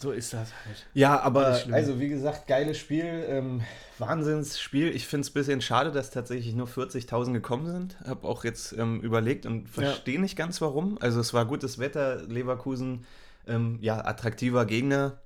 So 0.05 0.13
ist 0.13 0.35
das 0.35 0.53
halt. 0.67 0.85
Ja, 0.93 1.19
aber 1.21 1.59
also 1.71 1.99
wie 1.99 2.11
gesagt, 2.11 2.47
geiles 2.47 2.77
Spiel, 2.77 3.25
ähm, 3.27 3.63
Wahnsinnsspiel. 3.99 4.95
Ich 4.95 5.07
finde 5.07 5.23
es 5.23 5.31
ein 5.31 5.33
bisschen 5.33 5.63
schade, 5.63 5.93
dass 5.93 6.11
tatsächlich 6.11 6.55
nur 6.55 6.67
40.000 6.67 7.33
gekommen 7.33 7.67
sind. 7.67 7.99
Habe 8.07 8.29
auch 8.29 8.45
jetzt 8.45 8.73
ähm, 8.73 9.01
überlegt 9.01 9.47
und 9.47 9.71
verstehe 9.71 10.21
nicht 10.21 10.37
ganz 10.37 10.61
warum. 10.61 10.99
Also 11.01 11.21
es 11.21 11.33
war 11.33 11.47
gutes 11.47 11.79
Wetter, 11.79 12.23
Leverkusen, 12.25 13.07
ähm, 13.47 13.79
ja, 13.81 14.05
attraktiver 14.05 14.67
Gegner. 14.67 15.23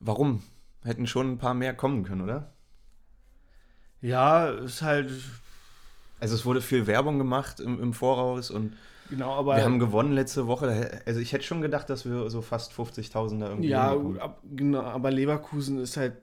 Warum? 0.00 0.42
Hätten 0.82 1.06
schon 1.06 1.30
ein 1.34 1.38
paar 1.38 1.54
mehr 1.54 1.72
kommen 1.72 2.02
können, 2.02 2.22
oder? 2.22 2.50
Ja, 4.00 4.48
ist 4.48 4.82
halt, 4.82 5.12
Also 6.18 6.34
es 6.34 6.44
wurde 6.44 6.60
viel 6.60 6.88
Werbung 6.88 7.18
gemacht 7.18 7.60
im, 7.60 7.80
im 7.80 7.94
Voraus 7.94 8.50
und 8.50 8.72
genau, 9.12 9.32
aber. 9.32 9.56
wir 9.56 9.64
haben 9.64 9.78
gewonnen 9.78 10.12
letzte 10.12 10.46
Woche. 10.46 11.00
Also 11.06 11.20
ich 11.20 11.32
hätte 11.32 11.44
schon 11.44 11.62
gedacht, 11.62 11.88
dass 11.90 12.04
wir 12.04 12.28
so 12.30 12.42
fast 12.42 12.72
50.000 12.72 13.40
da 13.40 13.48
irgendwie 13.48 13.68
ja, 13.68 13.92
ab, 14.18 14.40
genau, 14.54 14.80
aber 14.82 15.10
Leverkusen 15.10 15.78
ist 15.80 15.96
halt 15.96 16.14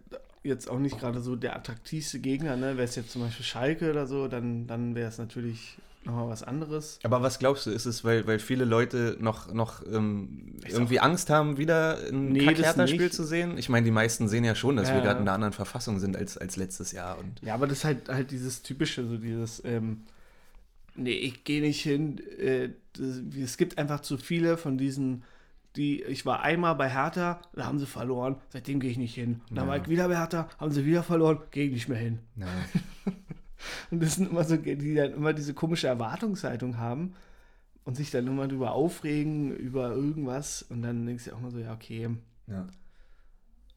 jetzt 0.43 0.69
auch 0.69 0.79
nicht 0.79 1.00
gerade 1.00 1.19
so 1.22 1.36
der 1.36 1.55
attraktivste 1.55 2.19
Gegner. 2.19 2.55
Ne? 2.55 2.77
Wäre 2.77 2.84
es 2.84 2.96
jetzt 2.96 3.12
zum 3.12 3.22
Beispiel 3.22 3.46
Schalke 3.46 3.89
oder 3.91 4.08
so, 4.08 4.27
dann, 4.27 4.67
dann 4.67 4.96
wäre 4.96 5.10
es 5.10 5.17
natürlich 5.17 5.77
nochmal 6.05 6.29
was 6.29 6.43
anderes. 6.43 6.98
Aber 7.03 7.22
was 7.22 7.39
glaubst 7.39 7.65
du, 7.65 7.72
ist 7.72 7.86
es, 7.86 8.05
weil, 8.05 8.25
weil 8.25 8.39
viele 8.39 8.63
Leute 8.63 9.17
noch, 9.19 9.53
noch 9.53 9.86
ähm, 9.86 10.55
irgendwie 10.65 11.01
Angst 11.01 11.29
haben, 11.29 11.58
wieder 11.58 11.98
ein 12.08 12.29
Nee, 12.29 12.46
Kack-Hertha-Spiel 12.46 13.00
nicht. 13.08 13.13
zu 13.13 13.25
sehen? 13.25 13.58
Ich 13.58 13.67
meine, 13.67 13.84
die 13.84 13.91
meisten 13.91 14.29
sehen 14.29 14.46
ja 14.46 14.55
schon, 14.55 14.77
dass 14.77 14.88
Ja, 14.88 14.96
wir 14.96 15.01
gerade 15.01 15.17
in 15.19 15.24
einer 15.24 15.34
anderen 15.34 15.53
Verfassung 15.53 16.00
sind 16.00 16.15
als, 16.15 16.38
als 16.38 16.55
letztes 16.55 16.93
Jahr. 16.93 17.17
Und 17.19 17.41
Ja, 17.41 17.53
aber 17.53 17.67
das 17.67 17.79
ist 17.79 17.84
halt, 17.84 18.08
halt 18.08 18.31
dieses 18.31 18.62
typische, 18.63 19.05
so 19.05 19.17
dieses, 19.17 19.62
ähm, 19.65 20.03
nee, 21.00 21.12
ich 21.12 21.44
gehe 21.44 21.62
nicht 21.62 21.82
hin. 21.82 22.20
Äh, 22.39 22.70
das, 22.94 23.22
es 23.41 23.58
gibt 23.58 23.77
einfach 23.77 24.01
zu 24.01 24.18
viele 24.18 24.58
von 24.58 24.77
diesen, 24.77 25.24
die, 25.75 26.03
ich 26.03 26.25
war 26.25 26.41
einmal 26.41 26.75
bei 26.75 26.89
Hertha, 26.89 27.41
da 27.53 27.65
haben 27.65 27.79
sie 27.79 27.86
verloren, 27.86 28.36
seitdem 28.50 28.79
gehe 28.79 28.91
ich 28.91 28.98
nicht 28.98 29.15
hin. 29.15 29.41
Und 29.50 29.56
dann 29.58 29.65
Ja. 29.65 29.72
war 29.72 29.77
ich 29.77 29.88
wieder 29.88 30.08
bei 30.08 30.18
Hertha, 30.18 30.50
haben 30.60 30.72
sie 30.72 30.86
wieder 30.86 31.03
verloren, 31.03 31.39
gehe 31.51 31.65
ich 31.68 31.74
nicht 31.74 31.89
mehr 31.89 31.98
hin. 32.00 32.20
Und 33.91 34.01
das 34.01 34.15
sind 34.15 34.32
immer 34.32 34.44
so, 34.46 34.56
die 34.58 34.96
dann 34.96 35.13
immer 35.13 35.34
diese 35.34 35.53
komische 35.53 35.88
Erwartungshaltung 35.88 36.77
haben 36.77 37.13
und 37.84 37.96
sich 37.98 38.10
dann 38.10 38.25
immer 38.27 38.48
drüber 38.48 38.72
aufregen, 38.72 39.53
über 39.56 39.91
irgendwas. 39.91 40.62
Und 40.62 40.82
dann 40.82 41.06
denkst 41.06 41.25
du 41.25 41.34
auch 41.34 41.41
mal 41.41 41.51
so, 41.51 41.60
ja, 41.60 41.74
okay. 41.74 42.10
ja. 42.48 42.68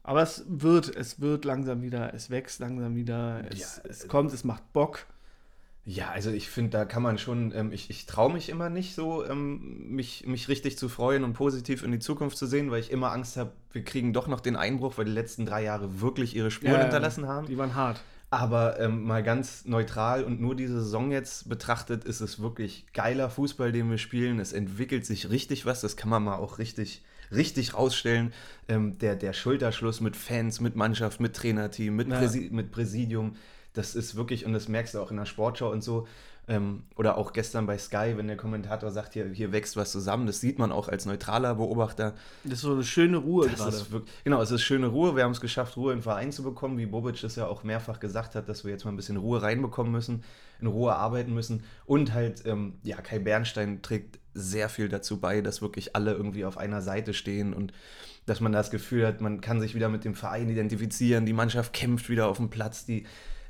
Aber 0.03 0.21
es 0.21 0.45
wird, 0.47 0.93
es 0.95 1.19
wird 1.19 1.43
langsam 1.45 1.81
wieder, 1.81 2.13
es 2.13 2.29
wächst 2.29 2.59
langsam 2.59 2.95
wieder, 2.95 3.43
es, 3.51 3.59
Ja, 3.59 3.89
es 3.89 4.03
äh, 4.05 4.07
kommt, 4.07 4.33
es 4.33 4.43
macht 4.43 4.71
Bock. 4.73 5.05
Ja, 5.85 6.11
also 6.11 6.31
ich 6.31 6.49
finde, 6.49 6.69
da 6.69 6.85
kann 6.85 7.03
man 7.03 7.17
schon, 7.17 7.51
ähm, 7.53 7.73
ich, 7.73 7.89
ich 7.89 8.05
traue 8.05 8.31
mich 8.31 8.47
immer 8.47 8.69
nicht 8.69 8.95
so, 8.95 9.25
ähm, 9.25 9.89
mich, 9.89 10.25
mich 10.25 10.47
richtig 10.47 10.77
zu 10.77 10.87
freuen 10.87 11.25
und 11.25 11.33
positiv 11.33 11.83
in 11.83 11.91
die 11.91 11.99
Zukunft 11.99 12.37
zu 12.37 12.45
sehen, 12.45 12.71
weil 12.71 12.79
ich 12.79 12.89
immer 12.89 13.11
Angst 13.11 13.35
habe, 13.35 13.51
wir 13.73 13.83
kriegen 13.83 14.13
doch 14.13 14.27
noch 14.27 14.39
den 14.39 14.55
Einbruch, 14.55 14.97
weil 14.97 15.05
die 15.05 15.11
letzten 15.11 15.45
drei 15.45 15.63
Jahre 15.63 15.99
wirklich 15.99 16.35
ihre 16.37 16.51
Spuren 16.51 16.75
Ja, 16.75 16.81
hinterlassen 16.83 17.27
haben. 17.27 17.47
Die 17.47 17.57
waren 17.57 17.75
hart. 17.75 18.01
Aber 18.29 18.79
ähm, 18.79 19.03
mal 19.03 19.21
ganz 19.23 19.65
neutral 19.65 20.23
und 20.23 20.39
nur 20.41 20.55
diese 20.55 20.81
Saison 20.81 21.11
jetzt 21.11 21.49
betrachtet, 21.49 22.05
ist 22.05 22.21
es 22.21 22.41
wirklich 22.41 22.85
geiler 22.93 23.29
Fußball, 23.29 23.71
den 23.73 23.89
wir 23.91 23.97
spielen. 23.99 24.39
Es 24.39 24.53
entwickelt 24.53 25.05
sich 25.05 25.29
richtig 25.29 25.65
was, 25.65 25.81
das 25.81 25.97
kann 25.97 26.09
man 26.09 26.23
mal 26.23 26.37
auch 26.37 26.57
richtig, 26.59 27.03
richtig 27.29 27.73
rausstellen. 27.75 28.33
Ähm, 28.69 28.97
der, 28.99 29.15
der 29.17 29.33
Schulterschluss 29.33 29.99
mit 30.01 30.15
Fans, 30.15 30.61
mit 30.61 30.75
Mannschaft, 30.77 31.19
mit 31.19 31.35
Trainerteam, 31.35 31.95
mit, 31.95 32.07
Ja. 32.07 32.19
Präsi 32.19 32.49
mit 32.51 32.71
Präsidium, 32.71 33.35
das 33.73 33.95
ist 33.95 34.15
wirklich, 34.15 34.45
und 34.45 34.53
das 34.53 34.67
merkst 34.67 34.93
du 34.93 34.99
auch 34.99 35.11
in 35.11 35.17
der 35.17 35.25
Sportschau 35.25 35.71
und 35.71 35.83
so, 35.83 36.07
ähm, 36.47 36.83
oder 36.97 37.17
auch 37.17 37.31
gestern 37.31 37.65
bei 37.65 37.77
Sky, 37.77 38.13
wenn 38.15 38.27
der 38.27 38.35
Kommentator 38.35 38.91
sagt, 38.91 39.13
hier, 39.13 39.29
hier 39.29 39.53
wächst 39.53 39.77
was 39.77 39.93
zusammen, 39.93 40.27
das 40.27 40.41
sieht 40.41 40.59
man 40.59 40.73
auch 40.73 40.89
als 40.89 41.05
neutraler 41.05 41.55
Beobachter. 41.55 42.15
Das 42.43 42.55
ist 42.55 42.61
so 42.61 42.73
eine 42.73 42.83
schöne 42.83 43.17
Ruhe 43.17 43.47
Das 43.47 43.59
gerade. 43.59 43.91
wirklich, 43.91 44.13
genau, 44.25 44.41
es 44.41 44.51
ist 44.51 44.61
schöne 44.61 44.87
Ruhe. 44.87 45.15
Wir 45.15 45.23
haben 45.23 45.31
es 45.31 45.39
geschafft, 45.39 45.77
Ruhe 45.77 45.93
den 45.93 46.01
Verein 46.01 46.33
zu 46.33 46.43
bekommen, 46.43 46.77
wie 46.77 46.85
Bobic 46.85 47.23
es 47.23 47.37
ja 47.37 47.47
auch 47.47 47.63
mehrfach 47.63 48.01
gesagt 48.01 48.35
hat, 48.35 48.49
dass 48.49 48.65
wir 48.65 48.71
jetzt 48.71 48.83
mal 48.83 48.91
ein 48.91 48.97
bisschen 48.97 49.15
Ruhe 49.15 49.41
reinbekommen 49.41 49.91
müssen, 49.91 50.23
in 50.59 50.67
Ruhe 50.67 50.93
arbeiten 50.95 51.33
müssen. 51.33 51.63
Und 51.85 52.13
halt, 52.13 52.45
ähm, 52.45 52.73
ja, 52.83 52.97
Kai 52.97 53.19
Bernstein 53.19 53.81
trägt 53.81 54.19
sehr 54.33 54.67
viel 54.67 54.89
dazu 54.89 55.21
bei, 55.21 55.39
dass 55.39 55.61
wirklich 55.61 55.95
alle 55.95 56.13
irgendwie 56.13 56.43
auf 56.43 56.57
einer 56.57 56.81
Seite 56.81 57.13
stehen 57.13 57.53
und 57.53 57.71
dass 58.25 58.41
man 58.41 58.51
das 58.51 58.69
Gefühl 58.69 59.07
hat, 59.07 59.21
man 59.21 59.39
kann 59.39 59.61
sich 59.61 59.75
wieder 59.75 59.89
mit 59.89 60.03
dem 60.03 60.15
Verein 60.15 60.49
identifizieren, 60.49 61.25
die 61.25 61.33
Mannschaft 61.33 61.71
kämpft 61.71 62.09
wieder 62.09 62.27
auf 62.27 62.37
dem 62.37 62.49
Platz, 62.49 62.85
die 62.85 63.05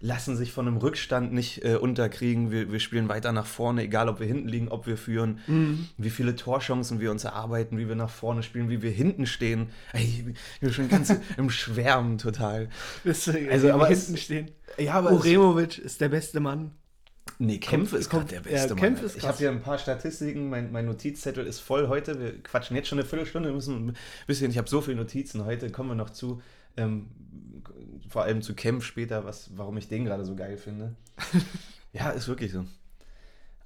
lassen 0.06 0.36
sich 0.36 0.52
von 0.52 0.68
einem 0.68 0.76
Rückstand 0.76 1.32
nicht 1.32 1.64
äh, 1.64 1.76
unterkriegen. 1.78 2.52
Wir, 2.52 2.70
wir 2.74 2.82
spielen 2.82 3.08
weiter 3.08 3.32
nach 3.32 3.46
vorne, 3.46 3.84
egal 3.84 4.10
ob 4.10 4.20
wir 4.20 4.28
hinten 4.28 4.50
liegen, 4.50 4.68
ob 4.68 4.86
wir 4.86 4.98
führen. 4.98 5.40
Wie 5.98 6.10
viele 6.10 6.36
Torchancen 6.36 7.00
wir 7.00 7.10
uns 7.10 7.24
erarbeiten, 7.24 7.78
wie 7.78 7.88
wir 7.88 7.96
nach 7.96 8.10
vorne 8.10 8.44
spielen, 8.44 8.70
wie 8.70 8.82
wir 8.82 8.92
hinten 8.92 9.26
stehen. 9.26 9.70
Ey, 9.94 10.04
ich 10.04 10.60
bin 10.60 10.74
schon 10.74 10.90
ganz 10.90 11.16
im 11.38 11.50
Schwärmen 11.50 12.18
total. 12.18 12.68
Das, 13.06 13.26
also, 13.30 13.40
Also, 13.50 13.72
aber 13.72 13.90
es- 13.90 14.06
hinten 14.08 14.18
stehen. 14.20 14.52
Ja, 14.78 14.96
aber 14.96 15.14
Uremovic 15.14 15.78
ist 15.78 16.02
der 16.02 16.10
beste 16.10 16.42
Mann. 16.42 16.72
Nee, 17.40 17.60
Kämpfe 17.60 17.96
ist 17.96 18.10
gerade 18.10 18.26
kommt- 18.36 18.46
der 18.46 18.52
ja, 18.52 18.60
beste 18.62 18.76
Kämpfe 18.76 19.06
Mann. 19.06 19.14
Ich 19.16 19.24
habe 19.26 19.38
hier 19.38 19.52
ein 19.52 19.62
paar 19.62 19.78
Statistiken, 19.80 20.50
mein, 20.50 20.74
mein 20.74 20.86
Notizzettel 20.86 21.48
ist 21.48 21.60
voll 21.62 21.88
heute. 21.88 22.20
Wir 22.20 22.44
quatschen 22.44 22.76
jetzt 22.76 22.90
schon 22.90 23.00
eine 23.00 23.08
Viertelstunde, 23.08 23.48
wir 23.50 23.56
müssen 23.56 23.88
ein 23.88 23.96
bisschen, 24.28 24.52
ich 24.52 24.58
habe 24.58 24.70
so 24.70 24.82
viele 24.82 24.98
Notizen 24.98 25.46
heute, 25.46 25.70
kommen 25.70 25.90
wir 25.90 25.96
noch 25.96 26.10
zu. 26.10 26.42
Ähm, 26.76 27.08
vor 28.14 28.22
allem 28.22 28.44
zu 28.44 28.54
Kempf 28.54 28.86
später, 28.86 29.26
was, 29.26 29.58
warum 29.58 29.76
ich 29.76 29.88
den 29.88 30.06
gerade 30.06 30.24
so 30.24 30.36
geil 30.36 30.58
finde. 30.58 30.96
ja, 31.94 32.12
ist 32.12 32.28
wirklich 32.28 32.52
so. 32.52 32.64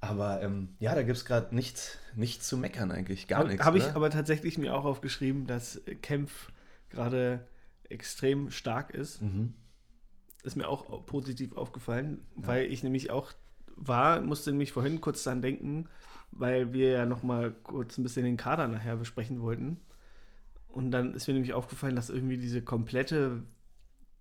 Aber 0.00 0.40
ähm, 0.40 0.70
ja, 0.78 0.94
da 0.94 1.02
gibt 1.02 1.18
es 1.18 1.26
gerade 1.26 1.54
nichts, 1.54 1.98
nichts 2.16 2.48
zu 2.48 2.56
meckern 2.56 2.90
eigentlich, 2.90 3.28
gar 3.28 3.44
nichts. 3.44 3.62
Habe 3.66 3.76
ich 3.76 3.84
aber 3.94 4.08
tatsächlich 4.08 4.56
mir 4.56 4.74
auch 4.74 4.86
aufgeschrieben, 4.86 5.46
dass 5.46 5.82
Kempf 6.00 6.50
gerade 6.88 7.46
extrem 7.90 8.50
stark 8.50 8.94
ist. 8.94 9.20
Mhm. 9.20 9.52
Ist 10.44 10.56
mir 10.56 10.68
auch 10.68 11.04
positiv 11.04 11.54
aufgefallen, 11.54 12.22
weil 12.34 12.72
ich 12.72 12.82
nämlich 12.82 13.10
auch 13.10 13.34
war, 13.76 14.22
musste 14.22 14.50
nämlich 14.50 14.72
vorhin 14.72 15.02
kurz 15.02 15.24
dran 15.24 15.42
denken, 15.42 15.90
weil 16.30 16.72
wir 16.72 16.88
ja 16.90 17.04
noch 17.04 17.22
mal 17.22 17.52
kurz 17.64 17.98
ein 17.98 18.02
bisschen 18.02 18.24
den 18.24 18.38
Kader 18.38 18.66
nachher 18.66 18.96
besprechen 18.96 19.42
wollten. 19.42 19.76
Und 20.68 20.90
dann 20.90 21.12
ist 21.12 21.26
mir 21.26 21.34
nämlich 21.34 21.52
aufgefallen, 21.52 21.96
dass 21.96 22.08
irgendwie 22.08 22.38
diese 22.38 22.62
komplette 22.62 23.42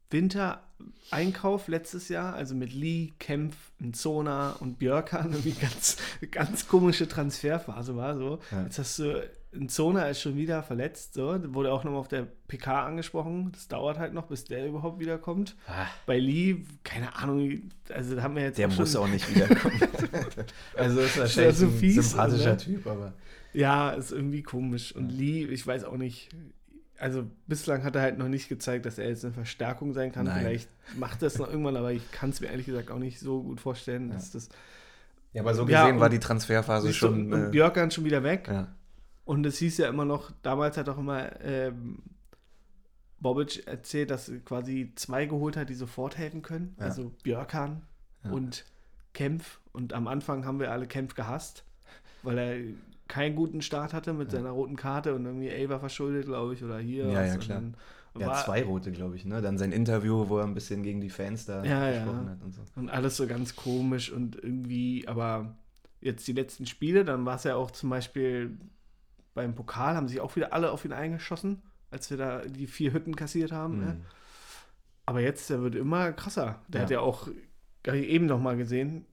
Wintereinkauf 0.09 1.67
letztes 1.67 2.09
Jahr, 2.09 2.33
also 2.33 2.55
mit 2.55 2.73
Lee, 2.73 3.13
Kempf, 3.19 3.55
Zona 3.93 4.51
und 4.59 4.79
Björkan, 4.79 5.31
irgendwie 5.31 5.51
ganz, 5.51 5.97
ganz 6.31 6.67
komische 6.67 7.07
Transferphase 7.07 7.95
war. 7.95 8.17
So. 8.17 8.39
Ja. 8.51 8.63
Jetzt 8.63 8.79
hast 8.79 8.99
du, 8.99 9.29
Zona 9.67 10.07
ist 10.07 10.21
schon 10.21 10.35
wieder 10.35 10.61
verletzt, 10.63 11.13
so. 11.13 11.37
wurde 11.53 11.71
auch 11.71 11.83
nochmal 11.83 11.99
auf 11.99 12.07
der 12.07 12.27
PK 12.47 12.85
angesprochen. 12.85 13.51
Das 13.51 13.67
dauert 13.67 13.97
halt 13.97 14.13
noch, 14.13 14.27
bis 14.27 14.43
der 14.43 14.67
überhaupt 14.67 14.99
wiederkommt. 14.99 15.55
Ah, 15.67 15.87
Bei 16.05 16.19
Lee, 16.19 16.65
keine 16.83 17.15
Ahnung, 17.15 17.69
also 17.89 18.15
da 18.15 18.23
haben 18.23 18.35
wir 18.35 18.43
jetzt 18.43 18.57
der 18.57 18.67
auch 18.67 18.77
muss 18.77 18.95
auch 18.95 19.07
nicht 19.07 19.33
wiederkommen. 19.33 19.79
also 20.75 20.99
ist 20.99 21.17
wahrscheinlich 21.17 21.35
ja 21.35 21.51
so 21.53 21.65
ein 21.65 21.77
fies, 21.77 22.09
sympathischer 22.09 22.51
oder? 22.51 22.57
Typ, 22.57 22.87
aber. 22.87 23.13
Ja, 23.53 23.91
ist 23.91 24.11
irgendwie 24.11 24.43
komisch. 24.43 24.95
Und 24.95 25.09
Lee, 25.09 25.45
ich 25.45 25.65
weiß 25.65 25.85
auch 25.85 25.97
nicht. 25.97 26.29
Also 26.99 27.25
bislang 27.47 27.83
hat 27.83 27.95
er 27.95 28.01
halt 28.01 28.17
noch 28.17 28.27
nicht 28.27 28.49
gezeigt, 28.49 28.85
dass 28.85 28.97
er 28.97 29.07
jetzt 29.09 29.23
eine 29.23 29.33
Verstärkung 29.33 29.93
sein 29.93 30.11
kann. 30.11 30.25
Nein. 30.25 30.39
Vielleicht 30.41 30.69
macht 30.97 31.21
er 31.21 31.27
es 31.27 31.37
noch 31.37 31.47
irgendwann, 31.49 31.75
aber 31.77 31.91
ich 31.91 32.11
kann 32.11 32.29
es 32.31 32.41
mir 32.41 32.47
ehrlich 32.47 32.65
gesagt 32.65 32.89
auch 32.91 32.99
nicht 32.99 33.19
so 33.19 33.43
gut 33.43 33.59
vorstellen, 33.61 34.09
dass 34.09 34.31
das. 34.31 34.49
Ja, 35.33 35.41
aber 35.41 35.53
so 35.53 35.67
Ja, 35.67 35.83
gesehen 35.85 35.99
war 35.99 36.07
und- 36.07 36.13
die 36.13 36.19
Transferphase 36.19 36.93
schon. 36.93 37.31
und 37.33 37.47
äh, 37.47 37.49
Björkan 37.49 37.91
schon 37.91 38.05
wieder 38.05 38.23
weg. 38.23 38.47
ja. 38.47 38.67
Und 39.25 39.45
es 39.45 39.57
hieß 39.57 39.77
ja 39.79 39.89
immer 39.89 40.05
noch, 40.05 40.31
damals 40.41 40.77
hat 40.77 40.87
auch 40.87 40.97
immer 40.97 41.41
ähm, 41.41 41.99
Bobic 43.19 43.67
erzählt, 43.67 44.09
dass 44.11 44.29
er 44.29 44.39
quasi 44.39 44.93
zwei 44.95 45.25
geholt 45.25 45.57
hat, 45.57 45.69
die 45.69 45.73
sofort 45.73 46.17
helfen 46.17 46.41
können. 46.41 46.75
Ja. 46.79 46.85
Also 46.85 47.11
Björkan 47.23 47.81
Ja. 48.23 48.31
und 48.31 48.65
Kempf. 49.13 49.59
Und 49.73 49.93
am 49.93 50.07
Anfang 50.07 50.45
haben 50.45 50.59
wir 50.59 50.71
alle 50.71 50.87
Kempf 50.87 51.13
gehasst, 51.15 51.63
weil 52.23 52.37
er 52.37 52.57
keinen 53.07 53.35
guten 53.35 53.61
Start 53.61 53.93
hatte 53.93 54.13
mit 54.13 54.31
seiner 54.31 54.49
roten 54.51 54.75
Karte 54.75 55.15
und 55.15 55.25
irgendwie 55.25 55.47
Elber 55.49 55.79
verschuldet, 55.79 56.25
glaube 56.25 56.53
ich, 56.53 56.63
oder 56.63 56.79
hier. 56.79 57.05
Ja, 57.07 57.21
was. 57.21 57.29
ja, 57.29 57.37
klar. 57.37 57.63
Ja, 58.19 58.27
war- 58.27 58.43
zwei 58.45 58.63
rote, 58.63 58.91
glaube 58.91 59.15
ich, 59.15 59.25
ne? 59.25 59.41
Dann 59.41 59.57
sein 59.57 59.71
Interview, 59.71 60.27
wo 60.27 60.39
er 60.39 60.43
ein 60.45 60.53
bisschen 60.55 60.81
gegen 60.83 61.01
die 61.01 61.09
Fans 61.09 61.45
da 61.45 61.63
Ja, 61.63 61.89
ja. 61.89 62.03
gesprochen 62.03 62.29
hat 62.29 62.41
und 62.43 62.51
so. 62.53 62.61
Und 62.75 62.89
alles 62.89 63.15
so 63.17 63.27
ganz 63.27 63.55
komisch 63.55 64.11
und 64.11 64.35
irgendwie, 64.35 65.07
aber 65.07 65.55
jetzt 66.01 66.27
die 66.27 66.33
letzten 66.33 66.65
Spiele, 66.65 67.05
dann 67.05 67.25
war 67.25 67.35
es 67.35 67.43
ja 67.43 67.55
auch 67.55 67.69
zum 67.71 67.89
Beispiel 67.89 68.57
beim 69.35 69.53
Pokal, 69.53 69.95
haben 69.95 70.07
sich 70.07 70.19
auch 70.19 70.35
wieder 70.35 70.51
alle 70.53 70.71
auf 70.71 70.83
ihn 70.83 70.93
eingeschossen, 70.93 71.61
als 71.91 72.09
wir 72.09 72.17
da 72.17 72.41
die 72.41 72.65
vier 72.67 72.91
Hütten 72.93 73.15
kassiert 73.15 73.51
haben. 73.51 73.79
Ne? 73.79 73.85
Mhm. 73.93 74.01
Aber 75.05 75.21
jetzt, 75.21 75.49
der 75.49 75.61
wird 75.61 75.75
immer 75.75 76.11
krasser. 76.11 76.61
Der 76.67 76.79
Ja. 76.81 76.83
hat 76.85 76.91
ja 76.91 76.99
auch, 77.01 77.27
eben 77.85 78.25
noch 78.25 78.41
mal 78.41 78.57
gesehen, 78.57 79.05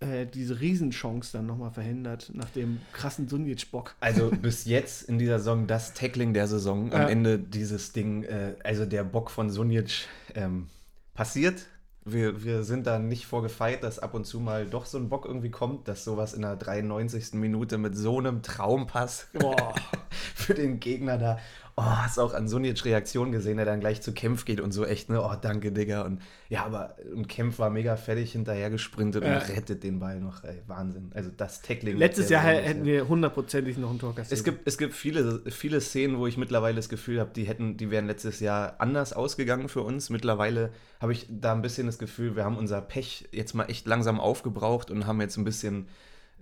äh, 0.00 0.26
diese 0.26 0.60
Riesenchance 0.60 1.32
dann 1.32 1.46
noch 1.46 1.56
mal 1.56 1.70
verhindert, 1.70 2.30
nach 2.34 2.50
dem 2.50 2.80
krassen 2.92 3.28
Sunjic-Bock. 3.28 3.94
Also 4.00 4.30
bis 4.30 4.64
jetzt 4.64 5.08
in 5.08 5.18
dieser 5.18 5.38
Saison 5.38 5.66
das 5.66 5.92
Tackling 5.94 6.32
der 6.34 6.48
Saison. 6.48 6.92
Am 6.92 7.02
Ja. 7.02 7.08
Ende 7.08 7.38
dieses 7.38 7.92
Ding, 7.92 8.24
äh, 8.24 8.54
also 8.64 8.86
der 8.86 9.04
Bock 9.04 9.30
von 9.30 9.50
Sunic 9.50 10.08
ähm, 10.34 10.68
passiert. 11.14 11.66
Wir, 12.06 12.42
wir 12.42 12.64
sind 12.64 12.86
da 12.86 12.98
nicht 12.98 13.26
vorgefeit, 13.26 13.82
dass 13.82 13.98
ab 13.98 14.14
und 14.14 14.24
zu 14.24 14.40
mal 14.40 14.64
doch 14.66 14.86
so 14.86 14.96
ein 14.96 15.10
Bock 15.10 15.26
irgendwie 15.26 15.50
kommt, 15.50 15.86
dass 15.86 16.02
sowas 16.02 16.32
in 16.32 16.40
der 16.42 16.56
93. 16.56 17.34
Minute 17.34 17.76
mit 17.76 17.94
so 17.94 18.18
einem 18.18 18.42
Traumpass 18.42 19.26
Boah. 19.34 19.74
für 20.34 20.54
den 20.54 20.80
Gegner 20.80 21.18
da. 21.18 21.38
Oh, 21.76 21.82
hast 21.82 22.18
auch 22.18 22.34
an 22.34 22.46
Sunic 22.46 22.84
Reaktion 22.84 23.32
gesehen, 23.32 23.56
der 23.56 23.64
dann 23.64 23.80
gleich 23.80 24.02
zu 24.02 24.12
Kämpf 24.12 24.44
geht 24.44 24.60
und 24.60 24.70
so 24.72 24.84
echt, 24.84 25.08
ne? 25.08 25.22
Oh, 25.22 25.34
danke, 25.40 25.72
Digga. 25.72 26.02
Und 26.02 26.20
ja, 26.50 26.66
aber 26.66 26.96
und 27.14 27.26
Kämpf 27.28 27.58
war 27.58 27.70
mega 27.70 27.96
fertig 27.96 28.32
hinterher 28.32 28.68
gesprintet 28.68 29.24
Ja. 29.24 29.36
und 29.36 29.48
rettet 29.48 29.82
den 29.82 29.98
Ball 29.98 30.20
noch, 30.20 30.44
ey. 30.44 30.60
Wahnsinn. 30.66 31.10
Also 31.14 31.30
das 31.34 31.62
Tackling. 31.62 31.96
Letztes 31.96 32.28
Jahr 32.28 32.42
Saison 32.42 32.62
hätten 32.64 32.84
wir 32.84 33.08
hundertprozentig 33.08 33.78
noch 33.78 33.90
ein 33.92 33.98
Tor 33.98 34.14
kassiert. 34.14 34.32
Es 34.38 34.44
gibt, 34.44 34.66
es 34.68 34.76
gibt 34.76 34.92
viele, 34.92 35.40
viele 35.50 35.80
Szenen, 35.80 36.18
wo 36.18 36.26
ich 36.26 36.36
mittlerweile 36.36 36.76
das 36.76 36.90
Gefühl 36.90 37.18
habe, 37.18 37.30
die 37.34 37.44
hätten, 37.44 37.78
die 37.78 37.90
wären 37.90 38.06
letztes 38.06 38.40
Jahr 38.40 38.74
anders 38.78 39.14
ausgegangen 39.14 39.68
für 39.70 39.82
uns. 39.82 40.10
Mittlerweile 40.10 40.72
habe 41.00 41.12
ich 41.12 41.26
da 41.30 41.52
ein 41.52 41.62
bisschen 41.62 41.86
das 41.86 41.98
Gefühl, 41.98 42.36
wir 42.36 42.44
haben 42.44 42.58
unser 42.58 42.82
Pech 42.82 43.28
jetzt 43.32 43.54
mal 43.54 43.64
echt 43.66 43.86
langsam 43.86 44.20
aufgebraucht 44.20 44.90
und 44.90 45.06
haben 45.06 45.20
jetzt 45.22 45.38
ein 45.38 45.44
bisschen, 45.44 45.88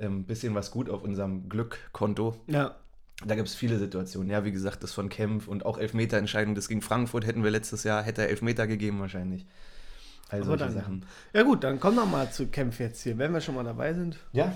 ähm, 0.00 0.24
bisschen 0.24 0.54
was 0.56 0.72
gut 0.72 0.90
auf 0.90 1.02
unserem 1.02 1.48
Glückkonto. 1.48 2.34
Ja, 2.48 2.74
Da 3.26 3.34
gibt 3.34 3.48
es 3.48 3.54
viele 3.54 3.78
Situationen. 3.78 4.30
Ja, 4.30 4.44
wie 4.44 4.52
gesagt, 4.52 4.82
das 4.82 4.92
von 4.92 5.08
Kempf 5.08 5.48
und 5.48 5.66
auch 5.66 5.78
Elfmeterentscheidung, 5.78 6.54
das 6.54 6.68
gegen 6.68 6.82
Frankfurt 6.82 7.26
hätten 7.26 7.42
wir 7.42 7.50
letztes 7.50 7.82
Jahr, 7.82 8.02
hätte 8.02 8.22
er 8.22 8.28
Elfmeter 8.28 8.66
gegeben 8.66 9.00
wahrscheinlich. 9.00 9.46
All 10.28 10.40
Aber 10.40 10.46
solche 10.46 10.64
dann, 10.64 10.74
Sachen. 10.74 11.06
ja 11.32 11.42
gut, 11.42 11.64
dann 11.64 11.80
komm 11.80 11.96
noch 11.96 12.08
mal 12.08 12.30
zu 12.30 12.46
Kämpf 12.46 12.78
jetzt 12.80 13.02
hier, 13.02 13.18
wenn 13.18 13.32
wir 13.32 13.40
schon 13.40 13.54
mal 13.54 13.64
dabei 13.64 13.94
sind. 13.94 14.18
Ja. 14.32 14.54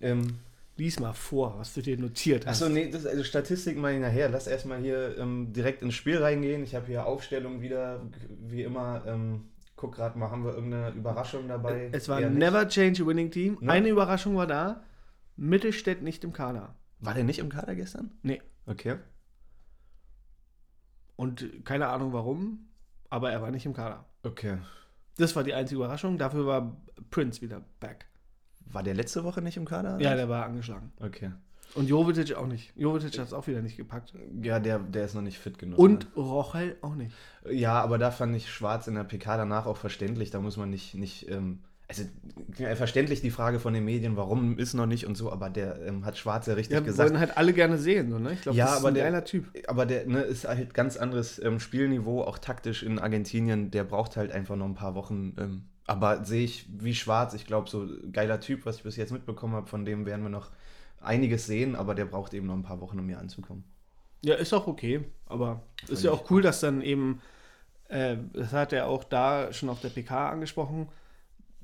Ähm, 0.00 0.38
Lies 0.78 1.00
mal 1.00 1.12
vor, 1.12 1.58
was 1.58 1.74
du 1.74 1.82
dir 1.82 1.98
notiert 1.98 2.46
hast. 2.46 2.62
Achso, 2.62 2.72
nee, 2.72 2.88
das, 2.88 3.04
also 3.04 3.24
Statistik 3.24 3.76
mal 3.76 3.94
ich 3.94 4.00
nachher. 4.00 4.28
Lass 4.28 4.46
erstmal 4.46 4.78
hier 4.78 5.18
ähm, 5.18 5.52
direkt 5.52 5.82
ins 5.82 5.94
Spiel 5.94 6.18
reingehen. 6.18 6.62
Ich 6.62 6.76
habe 6.76 6.86
hier 6.86 7.04
Aufstellung 7.04 7.60
wieder, 7.62 8.00
wie 8.46 8.62
immer. 8.62 9.02
Ähm, 9.04 9.48
guck 9.74 9.96
gerade 9.96 10.16
mal, 10.16 10.30
haben 10.30 10.44
wir 10.44 10.54
irgendeine 10.54 10.90
Überraschung 10.90 11.48
dabei? 11.48 11.88
Es 11.90 12.08
war 12.08 12.20
never 12.20 12.68
change 12.68 13.02
a 13.02 13.06
winning 13.06 13.32
team. 13.32 13.58
Ne? 13.60 13.72
Eine 13.72 13.88
Überraschung 13.88 14.36
war 14.36 14.46
da. 14.46 14.84
Mittelstädt 15.36 16.02
nicht 16.02 16.22
im 16.22 16.32
Kader. 16.32 16.76
War 17.00 17.14
der 17.14 17.24
nicht 17.24 17.38
im 17.38 17.48
Kader 17.48 17.74
gestern? 17.74 18.12
Nee. 18.22 18.42
Okay. 18.66 18.96
Und 21.16 21.64
keine 21.64 21.88
Ahnung 21.88 22.12
warum, 22.12 22.68
aber 23.10 23.30
er 23.32 23.42
war 23.42 23.50
nicht 23.50 23.66
im 23.66 23.72
Kader. 23.72 24.04
Okay. 24.22 24.58
Das 25.16 25.34
war 25.34 25.42
die 25.42 25.54
einzige 25.54 25.76
Überraschung. 25.76 26.18
Dafür 26.18 26.46
war 26.46 26.76
Prince 27.10 27.40
wieder 27.42 27.64
back. 27.80 28.06
War 28.66 28.82
der 28.82 28.94
letzte 28.94 29.24
Woche 29.24 29.42
nicht 29.42 29.56
im 29.56 29.64
Kader? 29.64 29.98
Ja, 30.00 30.14
der 30.14 30.28
war 30.28 30.44
angeschlagen. 30.44 30.92
Okay. 31.00 31.32
Und 31.74 31.88
Jovetic 31.88 32.34
auch 32.34 32.46
nicht. 32.46 32.72
Jovetic 32.76 33.18
hat 33.18 33.26
es 33.26 33.32
auch 33.32 33.46
wieder 33.46 33.62
nicht 33.62 33.76
gepackt. 33.76 34.14
Ja, 34.42 34.58
der, 34.58 34.78
der 34.78 35.04
ist 35.04 35.14
noch 35.14 35.22
nicht 35.22 35.38
fit 35.38 35.58
genug. 35.58 35.78
Und 35.78 36.06
Rochel 36.16 36.76
auch 36.80 36.94
nicht. 36.94 37.14
Ne? 37.44 37.52
Ja, 37.52 37.80
aber 37.82 37.98
da 37.98 38.10
fand 38.10 38.34
ich 38.36 38.50
Schwarz 38.50 38.86
in 38.86 38.94
der 38.94 39.04
PK 39.04 39.36
danach 39.36 39.66
auch 39.66 39.76
verständlich. 39.76 40.30
Da 40.30 40.40
muss 40.40 40.56
man 40.56 40.70
nicht, 40.70 40.94
nicht 40.94 41.28
ähm, 41.28 41.60
also 41.88 42.02
ja, 42.58 42.74
verständlich 42.76 43.22
die 43.22 43.30
Frage 43.30 43.60
von 43.60 43.72
den 43.72 43.84
Medien, 43.84 44.16
warum 44.16 44.58
ist 44.58 44.74
noch 44.74 44.84
nicht 44.86 45.06
und 45.06 45.16
so, 45.16 45.32
aber 45.32 45.48
der 45.48 45.80
ähm, 45.86 46.04
hat 46.04 46.18
Schwarz 46.18 46.46
ja 46.46 46.52
richtig 46.54 46.74
Ja, 46.74 46.80
gesagt. 46.80 47.08
wollen 47.08 47.18
halt 47.18 47.36
alle 47.38 47.54
gerne 47.54 47.78
sehen. 47.78 48.10
So, 48.10 48.18
ne? 48.18 48.32
Ich 48.34 48.42
glaube, 48.42 48.58
Ja, 48.58 48.66
das 48.66 48.74
ist 48.74 48.80
aber 48.80 48.88
ein 48.88 48.94
der- 48.94 49.04
geiler 49.04 49.24
Typ. 49.24 49.46
Aber 49.66 49.86
der 49.86 50.06
ne, 50.06 50.20
ist 50.20 50.46
halt 50.46 50.74
ganz 50.74 50.98
anderes 50.98 51.38
ähm, 51.42 51.60
Spielniveau, 51.60 52.22
auch 52.22 52.38
taktisch 52.38 52.82
in 52.82 52.98
Argentinien. 52.98 53.70
Der 53.70 53.84
braucht 53.84 54.16
halt 54.18 54.32
einfach 54.32 54.54
noch 54.56 54.66
ein 54.66 54.74
paar 54.74 54.94
Wochen. 54.94 55.34
Ähm, 55.38 55.62
aber 55.86 56.24
sehe 56.26 56.44
ich 56.44 56.66
wie 56.78 56.94
schwarz, 56.94 57.32
ich 57.32 57.46
glaube, 57.46 57.70
so 57.70 57.88
geiler 58.12 58.40
Typ, 58.40 58.66
was 58.66 58.76
ich 58.76 58.82
bis 58.82 58.96
jetzt 58.96 59.10
mitbekommen 59.10 59.54
habe, 59.54 59.66
von 59.66 59.86
dem 59.86 60.04
werden 60.04 60.22
wir 60.22 60.28
noch 60.28 60.50
einiges 61.00 61.46
sehen, 61.46 61.74
aber 61.74 61.94
der 61.94 62.04
braucht 62.04 62.34
eben 62.34 62.46
noch 62.46 62.54
ein 62.54 62.62
paar 62.62 62.82
Wochen, 62.82 62.98
um 62.98 63.08
hier 63.08 63.18
anzukommen. 63.18 63.64
Ja, 64.22 64.34
ist 64.34 64.52
auch 64.52 64.66
okay. 64.66 65.04
Aber 65.26 65.62
ist 65.82 65.88
Völlig. 65.88 66.02
ja 66.04 66.10
auch 66.10 66.30
cool, 66.30 66.42
dass 66.42 66.60
dann 66.60 66.82
eben, 66.82 67.22
äh, 67.88 68.16
das 68.34 68.52
hat 68.52 68.74
er 68.74 68.88
auch 68.88 69.04
da 69.04 69.52
schon 69.54 69.70
auf 69.70 69.80
der 69.80 69.88
PK 69.88 70.28
angesprochen, 70.30 70.88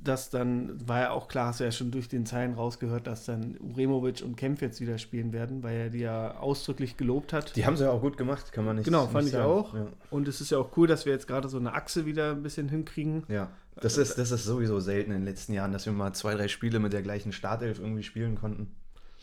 dass 0.04 0.30
dann, 0.30 0.86
war 0.86 1.00
ja 1.00 1.10
auch 1.10 1.28
klar, 1.28 1.48
hast 1.48 1.60
du 1.60 1.64
ja 1.64 1.72
schon 1.72 1.90
durch 1.90 2.08
den 2.08 2.26
Zeilen 2.26 2.54
rausgehört, 2.54 3.06
dass 3.06 3.24
dann 3.24 3.56
Uremovic 3.60 4.22
und 4.22 4.36
Kempf 4.36 4.62
jetzt 4.62 4.80
wieder 4.80 4.98
spielen 4.98 5.32
werden, 5.32 5.62
weil 5.62 5.76
er 5.76 5.90
die 5.90 6.00
ja 6.00 6.36
ausdrücklich 6.36 6.96
gelobt 6.96 7.32
hat. 7.32 7.56
Die 7.56 7.66
haben 7.66 7.76
sie 7.76 7.84
ja 7.84 7.90
auch 7.90 8.00
gut 8.00 8.16
gemacht, 8.16 8.52
kann 8.52 8.64
man 8.64 8.76
nicht 8.76 8.84
genau, 8.84 9.02
nicht 9.02 9.12
fand 9.12 9.26
ich 9.26 9.32
sagen. 9.32 9.50
auch. 9.50 9.74
Ja. 9.74 9.86
Und 10.10 10.28
es 10.28 10.40
ist 10.40 10.50
ja 10.50 10.58
auch 10.58 10.76
cool, 10.76 10.86
dass 10.86 11.06
wir 11.06 11.12
jetzt 11.12 11.26
gerade 11.26 11.48
so 11.48 11.58
eine 11.58 11.72
Achse 11.72 12.06
wieder 12.06 12.32
ein 12.32 12.42
bisschen 12.42 12.68
hinkriegen. 12.68 13.24
Ja, 13.28 13.50
das 13.80 13.96
ist, 13.96 14.18
das 14.18 14.30
ist 14.30 14.44
sowieso 14.44 14.78
selten 14.80 15.10
in 15.10 15.18
den 15.18 15.24
letzten 15.24 15.52
Jahren, 15.52 15.72
dass 15.72 15.86
wir 15.86 15.92
mal 15.92 16.12
zwei, 16.12 16.34
drei 16.34 16.48
Spiele 16.48 16.78
mit 16.78 16.92
der 16.92 17.02
gleichen 17.02 17.32
Startelf 17.32 17.80
irgendwie 17.80 18.02
spielen 18.02 18.36
konnten. 18.36 18.74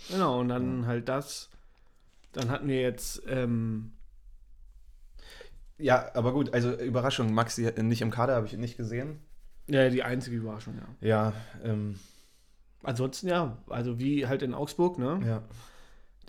Genau, 0.10 0.39
und 0.39 0.50
dann 0.50 0.86
halt 0.88 1.08
das. 1.08 1.50
Dann 2.34 2.50
hatten 2.50 2.67
wir 2.67 2.82
jetzt, 2.82 3.24
ähm, 3.28 3.91
Ja, 5.78 6.12
aber 6.15 6.34
gut, 6.34 6.54
also 6.54 6.72
Überraschung, 6.74 7.34
Maxi 7.34 7.65
äh, 7.65 7.84
nicht 7.84 8.02
im 8.02 8.12
Kader, 8.12 8.36
habe 8.36 8.48
ich 8.48 8.54
nicht 8.58 8.78
gesehen. 8.78 9.20
Ja, 9.67 9.89
die 9.89 10.04
einzige 10.04 10.38
Überraschung, 10.38 10.76
ja. 10.78 11.08
Ja, 11.08 11.34
ähm, 11.63 11.95
Ansonsten 12.84 13.28
ja, 13.28 13.58
also 13.69 14.00
wie 14.00 14.26
halt 14.26 14.41
in 14.41 14.54
Augsburg, 14.54 14.97
ne? 14.97 15.19
ja. 15.26 15.43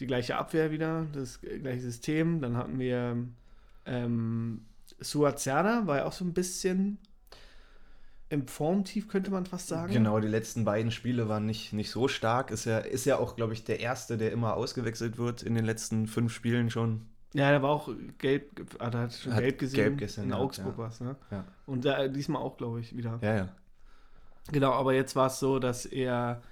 die 0.01 0.07
gleiche 0.07 0.37
Abwehr 0.37 0.71
wieder, 0.71 1.07
das 1.13 1.41
gleiche 1.41 1.81
System. 1.81 2.41
Dann 2.41 2.57
hatten 2.57 2.79
wir 2.79 3.17
ähm, 3.87 4.67
Suazerda, 5.01 5.87
war 5.87 5.99
ja 5.99 6.05
auch 6.05 6.13
so 6.13 6.25
ein 6.25 6.35
bisschen 6.35 6.99
im 8.29 8.47
Formtief, 8.47 9.09
könnte 9.09 9.31
man 9.31 9.47
fast 9.47 9.69
sagen. 9.69 9.93
Genau, 9.93 10.21
die 10.21 10.29
letzten 10.29 10.65
beiden 10.65 10.91
Spiele 10.91 11.29
waren 11.29 11.47
nicht, 11.47 11.73
nicht 11.73 11.91
so 11.91 12.09
stark. 12.09 12.51
Ist 12.51 12.67
ja, 12.67 12.79
ist 12.79 13.07
ja 13.07 13.19
auch, 13.19 13.37
glaube 13.37 13.55
ich, 13.55 13.65
der 13.65 13.81
erste, 13.81 14.19
der 14.19 14.33
immer 14.33 14.55
ausgewechselt 14.55 15.19
wird 15.19 15.43
in 15.43 15.55
den 15.55 15.65
letzten 15.65 16.07
fünf 16.07 16.35
Spielen 16.35 16.71
schon. 16.71 17.07
Ja, 17.35 17.51
der 17.51 17.63
war 17.63 17.71
auch 17.71 17.89
gelb, 18.19 18.55
ge- 18.57 18.67
ah, 18.79 18.91
da 18.91 19.01
hat 19.03 19.13
schon 19.15 19.33
Hat 19.33 19.41
gelb 19.41 19.59
gesehen. 19.59 19.77
gelb 19.85 19.99
gestern, 19.99 20.25
in 20.25 20.31
ja, 20.31 20.37
Augsburg 20.37 20.73
ja. 20.75 20.79
war 20.79 20.89
es, 20.91 21.01
ne? 21.01 21.17
Ja. 21.31 21.45
Und 21.67 21.85
da, 21.85 22.07
diesmal 22.09 22.43
auch, 22.43 22.57
glaube 22.59 22.81
ich, 22.81 22.95
wieder. 22.97 23.19
Ja, 23.23 23.35
ja. 23.35 23.49
Genau, 24.51 24.73
aber 24.73 24.93
jetzt 24.93 25.17
war 25.17 25.29
es 25.29 25.39
so, 25.39 25.59
dass 25.59 25.87
er, 25.87 26.43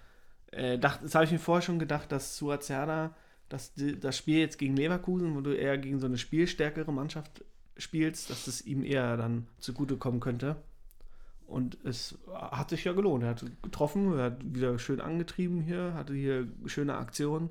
äh, 0.52 0.78
dacht, 0.78 1.02
das 1.02 1.14
habe 1.14 1.24
ich 1.26 1.32
mir 1.32 1.38
vorher 1.38 1.62
schon 1.62 1.78
gedacht, 1.78 2.10
dass 2.12 2.36
Suazerda, 2.36 3.14
dass 3.48 3.72
das 4.00 4.16
Spiel 4.16 4.38
jetzt 4.38 4.58
gegen 4.58 4.76
Leverkusen, 4.76 5.34
wo 5.34 5.40
du 5.40 5.50
eher 5.52 5.76
gegen 5.76 5.98
so 5.98 6.06
eine 6.06 6.16
spielstärkere 6.18 6.92
Mannschaft 6.92 7.44
spielst, 7.76 8.30
dass 8.30 8.44
das 8.44 8.62
ihm 8.62 8.82
eher 8.84 9.16
dann 9.16 9.48
zugutekommen 9.58 10.20
könnte. 10.20 10.56
Und 11.46 11.78
es 11.84 12.16
hat 12.32 12.70
sich 12.70 12.84
ja 12.84 12.92
gelohnt. 12.92 13.24
Er 13.24 13.30
hat 13.30 13.44
getroffen, 13.62 14.16
er 14.16 14.24
hat 14.26 14.54
wieder 14.54 14.78
schön 14.78 15.00
angetrieben 15.00 15.60
hier, 15.62 15.94
hatte 15.94 16.14
hier 16.14 16.46
schöne 16.66 16.96
Aktionen, 16.96 17.50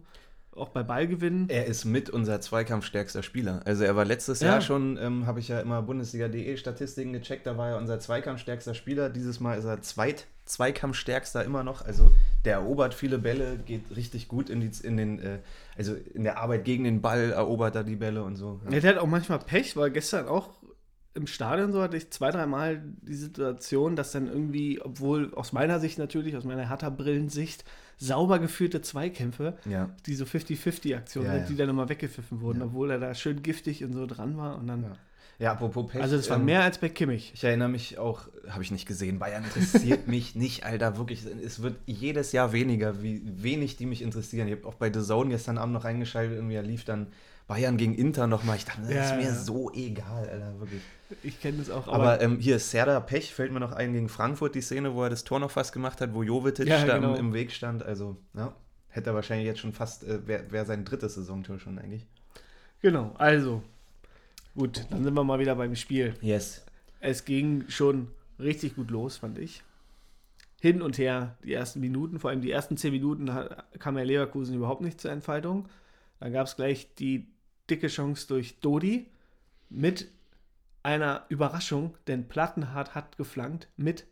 auch 0.56 0.70
bei 0.70 0.84
Ballgewinnen. 0.84 1.50
Er 1.50 1.66
ist 1.66 1.86
mit 1.86 2.10
unser 2.10 2.42
zweikampfstärkster 2.42 3.24
Spieler. 3.24 3.62
Also 3.66 3.84
er 3.84 3.96
war 3.96 4.06
letztes 4.06 4.40
Ja. 4.42 4.50
Jahr 4.50 4.62
schon, 4.62 4.98
ähm, 5.02 5.26
habe 5.26 5.40
ich 5.40 5.48
ja 5.48 5.60
immer 5.62 5.82
Bundesliga.de 5.82 6.58
Statistiken 6.58 7.14
gecheckt, 7.14 7.46
da 7.48 7.58
war 7.58 7.70
er 7.70 7.78
unser 7.78 8.00
zweikampfstärkster 8.00 8.74
Spieler. 8.74 9.10
Dieses 9.10 9.40
Mal 9.40 9.58
ist 9.58 9.66
er 9.66 9.82
zweit 9.82 10.28
zweikampfstärkster 10.46 11.44
immer 11.46 11.64
noch. 11.64 11.86
Also 11.86 12.12
der 12.46 12.56
erobert 12.56 12.94
viele 12.94 13.20
Bälle, 13.20 13.58
geht 13.66 13.96
richtig 13.96 14.28
gut 14.28 14.50
in, 14.50 14.62
die, 14.62 14.72
in 14.86 14.98
den, 14.98 15.20
äh, 15.20 15.40
also 15.78 15.96
in 16.14 16.24
der 16.24 16.40
Arbeit 16.40 16.66
gegen 16.66 16.84
den 16.84 17.02
Ball 17.02 17.32
erobert 17.32 17.76
er 17.76 17.84
die 17.84 17.96
Bälle 17.96 18.24
und 18.24 18.36
so. 18.36 18.60
Ja, 18.70 18.80
der 18.80 18.92
hat 18.96 18.98
auch 19.00 19.08
manchmal 19.08 19.40
Pech, 19.40 19.78
weil 19.78 19.92
gestern 19.92 20.28
auch 20.28 20.50
im 21.20 21.28
Stadion 21.28 21.72
so 21.72 21.82
hatte 21.82 21.98
ich 21.98 22.10
zwei, 22.12 22.32
dreimal 22.32 22.82
die 23.02 23.14
Situation, 23.16 23.96
dass 23.96 24.12
dann 24.12 24.28
irgendwie, 24.28 24.82
obwohl 24.82 25.34
aus 25.36 25.54
meiner 25.54 25.80
Sicht 25.80 25.98
natürlich, 26.00 26.36
aus 26.36 26.44
meiner 26.46 26.68
Hertha-Brillensicht, 26.70 27.64
sauber 27.98 28.40
geführte 28.40 28.82
Zweikämpfe, 28.82 29.58
Ja. 29.66 29.90
die 30.06 30.16
so 30.16 30.26
50-50-Aktionen, 30.26 31.28
Ja, 31.30 31.38
ja. 31.40 31.46
die 31.46 31.56
dann 31.56 31.70
immer 31.70 31.90
weggepfiffen 31.90 32.42
wurden, 32.42 32.62
obwohl 32.62 32.92
er 32.92 33.00
da 33.00 33.14
schön 33.14 33.44
giftig 33.44 33.84
und 33.84 33.94
so 33.94 34.06
dran 34.06 34.38
war. 34.38 34.58
Und 34.58 34.68
dann, 34.68 34.96
Ja. 35.38 35.52
Apropos 35.54 35.90
Pech. 35.92 36.02
also 36.02 36.18
das 36.18 36.30
war 36.30 36.38
ähm, 36.38 36.46
mehr 36.46 36.64
als 36.64 36.78
bei 36.80 36.90
Kimmich. 36.90 37.32
Ich 37.34 37.44
erinnere 37.46 37.70
mich 37.70 37.98
auch, 37.98 38.28
habe 38.50 38.62
ich 38.64 38.72
nicht 38.72 38.86
gesehen, 38.86 39.20
Bayern 39.20 39.44
interessiert 39.46 40.08
mich 40.08 40.36
nicht, 40.36 40.66
Alter, 40.66 40.98
wirklich. 40.98 41.26
Es 41.26 41.62
wird 41.62 41.76
jedes 41.86 42.32
Jahr 42.34 42.52
weniger, 42.54 43.02
wie 43.04 43.22
wenig 43.26 43.78
die 43.78 43.86
mich 43.86 44.02
interessieren. 44.02 44.48
Ich 44.50 44.56
habe 44.58 44.68
auch 44.68 44.76
bei 44.76 44.92
The 44.92 45.02
Zone 45.02 45.30
gestern 45.30 45.58
Abend 45.58 45.74
noch 45.74 45.84
reingeschaltet, 45.86 46.36
irgendwie 46.36 46.58
lief 46.58 46.84
dann 46.86 47.08
Bayern 47.50 47.78
gegen 47.78 47.96
Inter 47.96 48.28
nochmal. 48.28 48.58
Ich 48.58 48.66
dachte, 48.66 48.82
das 48.84 48.92
Ja, 48.92 49.04
ist 49.04 49.16
mir 49.18 49.24
ja. 49.24 49.34
so 49.34 49.72
egal, 49.74 50.30
Alter, 50.30 50.60
wirklich. 50.60 50.82
Ich 51.24 51.42
kenne 51.42 51.58
das 51.58 51.72
auch. 51.72 51.88
Aber, 51.88 52.22
ähm, 52.22 52.38
hier 52.40 52.60
Serda 52.60 53.00
Pech 53.00 53.34
fällt 53.34 53.52
mir 53.52 53.60
noch 53.60 53.72
ein 53.72 53.92
gegen 53.92 54.08
Frankfurt, 54.08 54.54
die 54.54 54.62
Szene, 54.62 54.94
wo 54.94 55.04
er 55.04 55.10
das 55.10 55.24
Tor 55.24 55.40
noch 55.40 55.50
fast 55.50 55.74
gemacht 55.74 56.00
hat, 56.00 56.14
wo 56.14 56.22
Jovetic 56.22 56.68
Ja, 56.68 56.86
genau. 56.86 57.16
im, 57.16 57.20
im 57.20 57.34
Weg 57.34 57.52
stand. 57.52 57.82
Also, 57.84 58.18
ja, 58.36 58.54
hätte 58.90 59.10
er 59.10 59.16
wahrscheinlich 59.16 59.48
jetzt 59.48 59.60
schon 59.60 59.74
fast, 59.74 60.04
äh, 60.04 60.28
wäre 60.28 60.52
wär 60.52 60.64
sein 60.66 60.86
drittes 60.86 61.16
Saisontor 61.16 61.58
schon 61.60 61.80
eigentlich. 61.80 62.06
genau, 62.82 63.14
also. 63.18 63.64
Gut, 64.56 64.86
dann 64.92 65.04
sind 65.04 65.16
wir 65.16 65.24
mal 65.24 65.40
wieder 65.40 65.56
beim 65.56 65.76
Spiel. 65.76 66.14
Yes. 66.22 66.64
Es 67.00 67.26
ging 67.26 67.66
schon 67.68 68.10
richtig 68.40 68.76
gut 68.76 68.92
los, 68.92 69.18
fand 69.18 69.40
ich. 69.40 69.64
Hin 70.62 70.82
und 70.84 70.98
her, 71.00 71.36
die 71.44 71.54
ersten 71.54 71.80
Minuten, 71.80 72.20
vor 72.20 72.30
allem 72.30 72.42
die 72.42 72.52
ersten 72.52 72.78
zehn 72.78 72.92
Minuten 72.92 73.32
kam 73.80 73.98
ja 73.98 74.04
Leverkusen 74.04 74.54
überhaupt 74.56 74.82
nicht 74.82 75.02
zur 75.02 75.10
Entfaltung. 75.12 75.68
Dann 76.20 76.34
gab 76.34 76.46
es 76.48 76.56
gleich 76.58 76.94
die 76.96 77.28
dicke 77.70 77.88
Chance 77.88 78.28
durch 78.28 78.60
Dodi 78.60 79.08
mit 79.70 80.08
einer 80.84 81.26
Überraschung, 81.30 81.96
denn 82.08 82.28
Plattenhardt 82.28 82.96
hat 82.96 83.18
geflankt 83.18 83.68
mit 83.78 84.06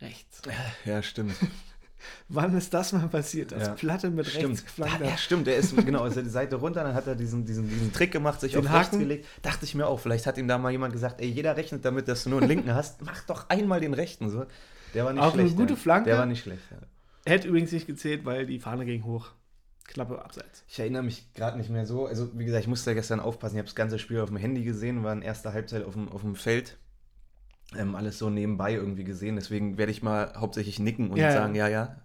rechts. 0.00 0.42
Ja, 0.84 1.02
stimmt. 1.02 1.34
Wann 2.28 2.56
ist 2.56 2.72
das 2.72 2.92
mal 2.92 3.08
passiert, 3.08 3.50
dass 3.52 3.66
Ja. 3.66 3.74
Platte 3.74 4.10
mit 4.10 4.24
rechts 4.26 4.38
Stimmt. 4.38 4.64
geflankt 4.64 5.00
Ja, 5.00 5.06
ja, 5.06 5.12
hat? 5.12 5.18
stimmt. 5.20 5.46
Der 5.48 5.56
ist 5.56 5.76
genau 5.76 6.04
ist 6.06 6.16
die 6.16 6.28
Seite 6.28 6.54
runter, 6.56 6.84
dann 6.84 6.94
hat 6.94 7.08
er 7.08 7.16
diesen, 7.16 7.44
diesen, 7.44 7.68
diesen 7.68 7.92
Trick 7.92 8.12
gemacht, 8.12 8.40
sich 8.40 8.52
Den 8.52 8.60
auf 8.66 8.72
rechts 8.72 8.88
Haken? 8.88 9.00
gelegt. 9.00 9.26
Dachte 9.42 9.64
ich 9.64 9.74
mir 9.74 9.86
auch, 9.88 9.98
vielleicht 9.98 10.24
hat 10.26 10.38
ihm 10.38 10.46
da 10.46 10.58
mal 10.58 10.70
jemand 10.70 10.92
gesagt, 10.92 11.20
ey, 11.20 11.28
jeder 11.28 11.56
rechnet 11.56 11.84
damit, 11.84 12.06
dass 12.06 12.22
du 12.24 12.30
nur 12.30 12.38
einen 12.40 12.48
linken 12.48 12.72
hast. 12.72 13.02
Mach 13.02 13.20
doch 13.24 13.48
einmal 13.50 13.80
den 13.80 13.94
rechten. 13.94 14.30
So. 14.30 14.46
Der 14.94 15.04
war 15.04 15.12
nicht 15.12 15.22
Auch 15.22 15.32
eine 15.34 15.42
schlecht. 15.42 15.56
gute 15.56 15.74
ja. 15.74 15.78
Flanke. 15.78 16.10
Der 16.10 16.18
war 16.18 16.26
nicht 16.26 16.40
schlecht. 16.42 16.62
Ja. 16.70 16.76
Hätte 17.32 17.48
übrigens 17.48 17.72
nicht 17.72 17.88
gezählt, 17.88 18.24
weil 18.24 18.46
die 18.46 18.60
Fahne 18.60 18.84
ging 18.86 19.02
hoch. 19.04 19.30
Klappe 19.88 20.22
abseits. 20.22 20.64
Ich 20.68 20.78
erinnere 20.78 21.02
mich 21.02 21.32
gerade 21.34 21.56
nicht 21.56 21.70
mehr 21.70 21.86
so. 21.86 22.06
Also, 22.06 22.38
wie 22.38 22.44
gesagt, 22.44 22.62
ich 22.62 22.68
musste 22.68 22.94
gestern 22.94 23.20
aufpassen. 23.20 23.56
Ich 23.56 23.58
habe 23.58 23.66
das 23.66 23.74
ganze 23.74 23.98
Spiel 23.98 24.20
auf 24.20 24.28
dem 24.28 24.36
Handy 24.36 24.62
gesehen, 24.62 25.02
war 25.02 25.12
in 25.12 25.22
erster 25.22 25.52
Halbzeit 25.52 25.84
auf 25.84 25.94
dem, 25.94 26.08
auf 26.10 26.20
dem 26.20 26.36
Feld. 26.36 26.78
Ähm, 27.76 27.94
alles 27.94 28.18
so 28.18 28.30
nebenbei 28.30 28.74
irgendwie 28.74 29.04
gesehen. 29.04 29.36
Deswegen 29.36 29.78
werde 29.78 29.90
ich 29.90 30.02
mal 30.02 30.34
hauptsächlich 30.36 30.78
nicken 30.78 31.10
und 31.10 31.16
ja. 31.16 31.32
sagen, 31.32 31.54
ja, 31.54 31.68
ja. 31.68 31.96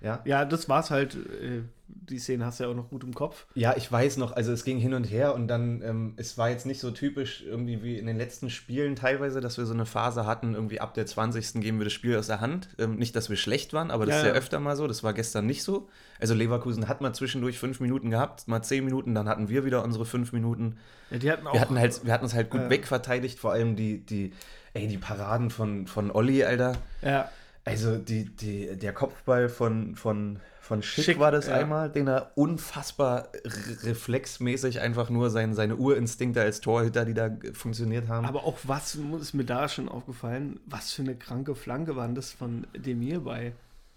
Ja. 0.00 0.20
Ja, 0.24 0.44
das 0.44 0.68
war's 0.68 0.90
halt. 0.90 1.14
äh, 1.14 1.62
Die 1.88 2.18
Szene 2.18 2.44
hast 2.44 2.58
du 2.60 2.64
ja 2.64 2.70
auch 2.70 2.74
noch 2.74 2.90
gut 2.90 3.02
im 3.04 3.14
Kopf. 3.14 3.46
Ja, 3.54 3.74
ich 3.76 3.90
weiß 3.90 4.16
noch, 4.18 4.32
also 4.32 4.52
es 4.52 4.64
ging 4.64 4.78
hin 4.78 4.92
und 4.94 5.04
her 5.04 5.34
und 5.34 5.48
dann, 5.48 5.82
ähm, 5.82 6.14
es 6.16 6.36
war 6.36 6.50
jetzt 6.50 6.66
nicht 6.66 6.80
so 6.80 6.90
typisch 6.90 7.42
irgendwie 7.46 7.82
wie 7.82 7.98
in 7.98 8.06
den 8.06 8.16
letzten 8.16 8.50
Spielen 8.50 8.94
teilweise, 8.96 9.40
dass 9.40 9.56
wir 9.58 9.66
so 9.66 9.72
eine 9.74 9.86
Phase 9.86 10.26
hatten, 10.26 10.54
irgendwie 10.54 10.80
ab 10.80 10.94
der 10.94 11.06
20. 11.06 11.60
geben 11.60 11.78
wir 11.78 11.84
das 11.84 11.92
Spiel 11.92 12.16
aus 12.16 12.26
der 12.26 12.40
Hand. 12.40 12.68
Ähm, 12.78 12.96
nicht, 12.96 13.14
dass 13.16 13.30
wir 13.30 13.36
schlecht 13.36 13.72
waren, 13.72 13.90
aber 13.90 14.04
das 14.06 14.14
Ja, 14.16 14.20
ist 14.20 14.26
ja 14.26 14.32
ja. 14.32 14.36
öfter 14.38 14.60
mal 14.60 14.76
so, 14.76 14.86
das 14.86 15.02
war 15.04 15.12
gestern 15.14 15.46
nicht 15.46 15.62
so. 15.62 15.88
Also 16.20 16.34
Leverkusen 16.34 16.86
hat 16.88 17.00
mal 17.00 17.12
zwischendurch 17.14 17.58
fünf 17.58 17.80
Minuten 17.80 18.10
gehabt, 18.10 18.46
mal 18.48 18.62
zehn 18.62 18.84
Minuten, 18.84 19.14
dann 19.14 19.28
hatten 19.28 19.48
wir 19.48 19.64
wieder 19.64 19.82
unsere 19.82 20.04
fünf 20.04 20.32
Minuten. 20.32 20.76
Ja, 21.10 21.18
die 21.18 21.30
hatten 21.30 21.46
auch. 21.46 21.54
Wir 21.54 21.60
hatten 21.60 21.78
halt, 21.78 22.04
wir 22.04 22.12
hatten 22.12 22.26
es 22.26 22.34
halt 22.34 22.50
gut 22.50 22.60
Ja. 22.62 22.70
wegverteidigt, 22.70 23.38
vor 23.38 23.52
allem 23.52 23.74
die, 23.76 23.98
die, 24.04 24.32
ey, 24.74 24.86
die 24.88 24.98
Paraden 24.98 25.50
von, 25.50 25.86
von 25.86 26.10
Olli, 26.10 26.44
Alter. 26.44 26.76
ja, 27.02 27.30
Also 27.66 27.98
die, 27.98 28.24
die, 28.24 28.76
der 28.76 28.92
Kopfball 28.92 29.48
von, 29.48 29.96
von, 29.96 30.38
von 30.60 30.82
Schick, 30.82 31.04
Schick, 31.04 31.18
war 31.18 31.32
das 31.32 31.48
ja. 31.48 31.54
einmal, 31.56 31.90
den 31.90 32.06
er 32.06 32.30
unfassbar 32.36 33.28
re- 33.44 33.82
reflexmäßig 33.84 34.80
einfach 34.80 35.10
nur 35.10 35.30
sein, 35.30 35.54
seine 35.54 35.76
Urinstinkte 35.76 36.40
als 36.40 36.60
Torhüter, 36.60 37.04
die 37.04 37.14
da 37.14 37.30
funktioniert 37.52 38.08
haben. 38.08 38.24
aber 38.24 38.44
auch 38.44 38.58
was 38.62 38.94
ist 39.20 39.34
mir 39.34 39.44
da 39.44 39.68
schon 39.68 39.88
aufgefallen, 39.88 40.60
was 40.66 40.92
für 40.92 41.02
eine 41.02 41.16
kranke 41.16 41.54
Flanke 41.54 41.96
war 41.96 42.06
denn 42.06 42.14
das 42.14 42.32
von 42.32 42.66
Demir 42.74 43.20
bei? 43.20 43.52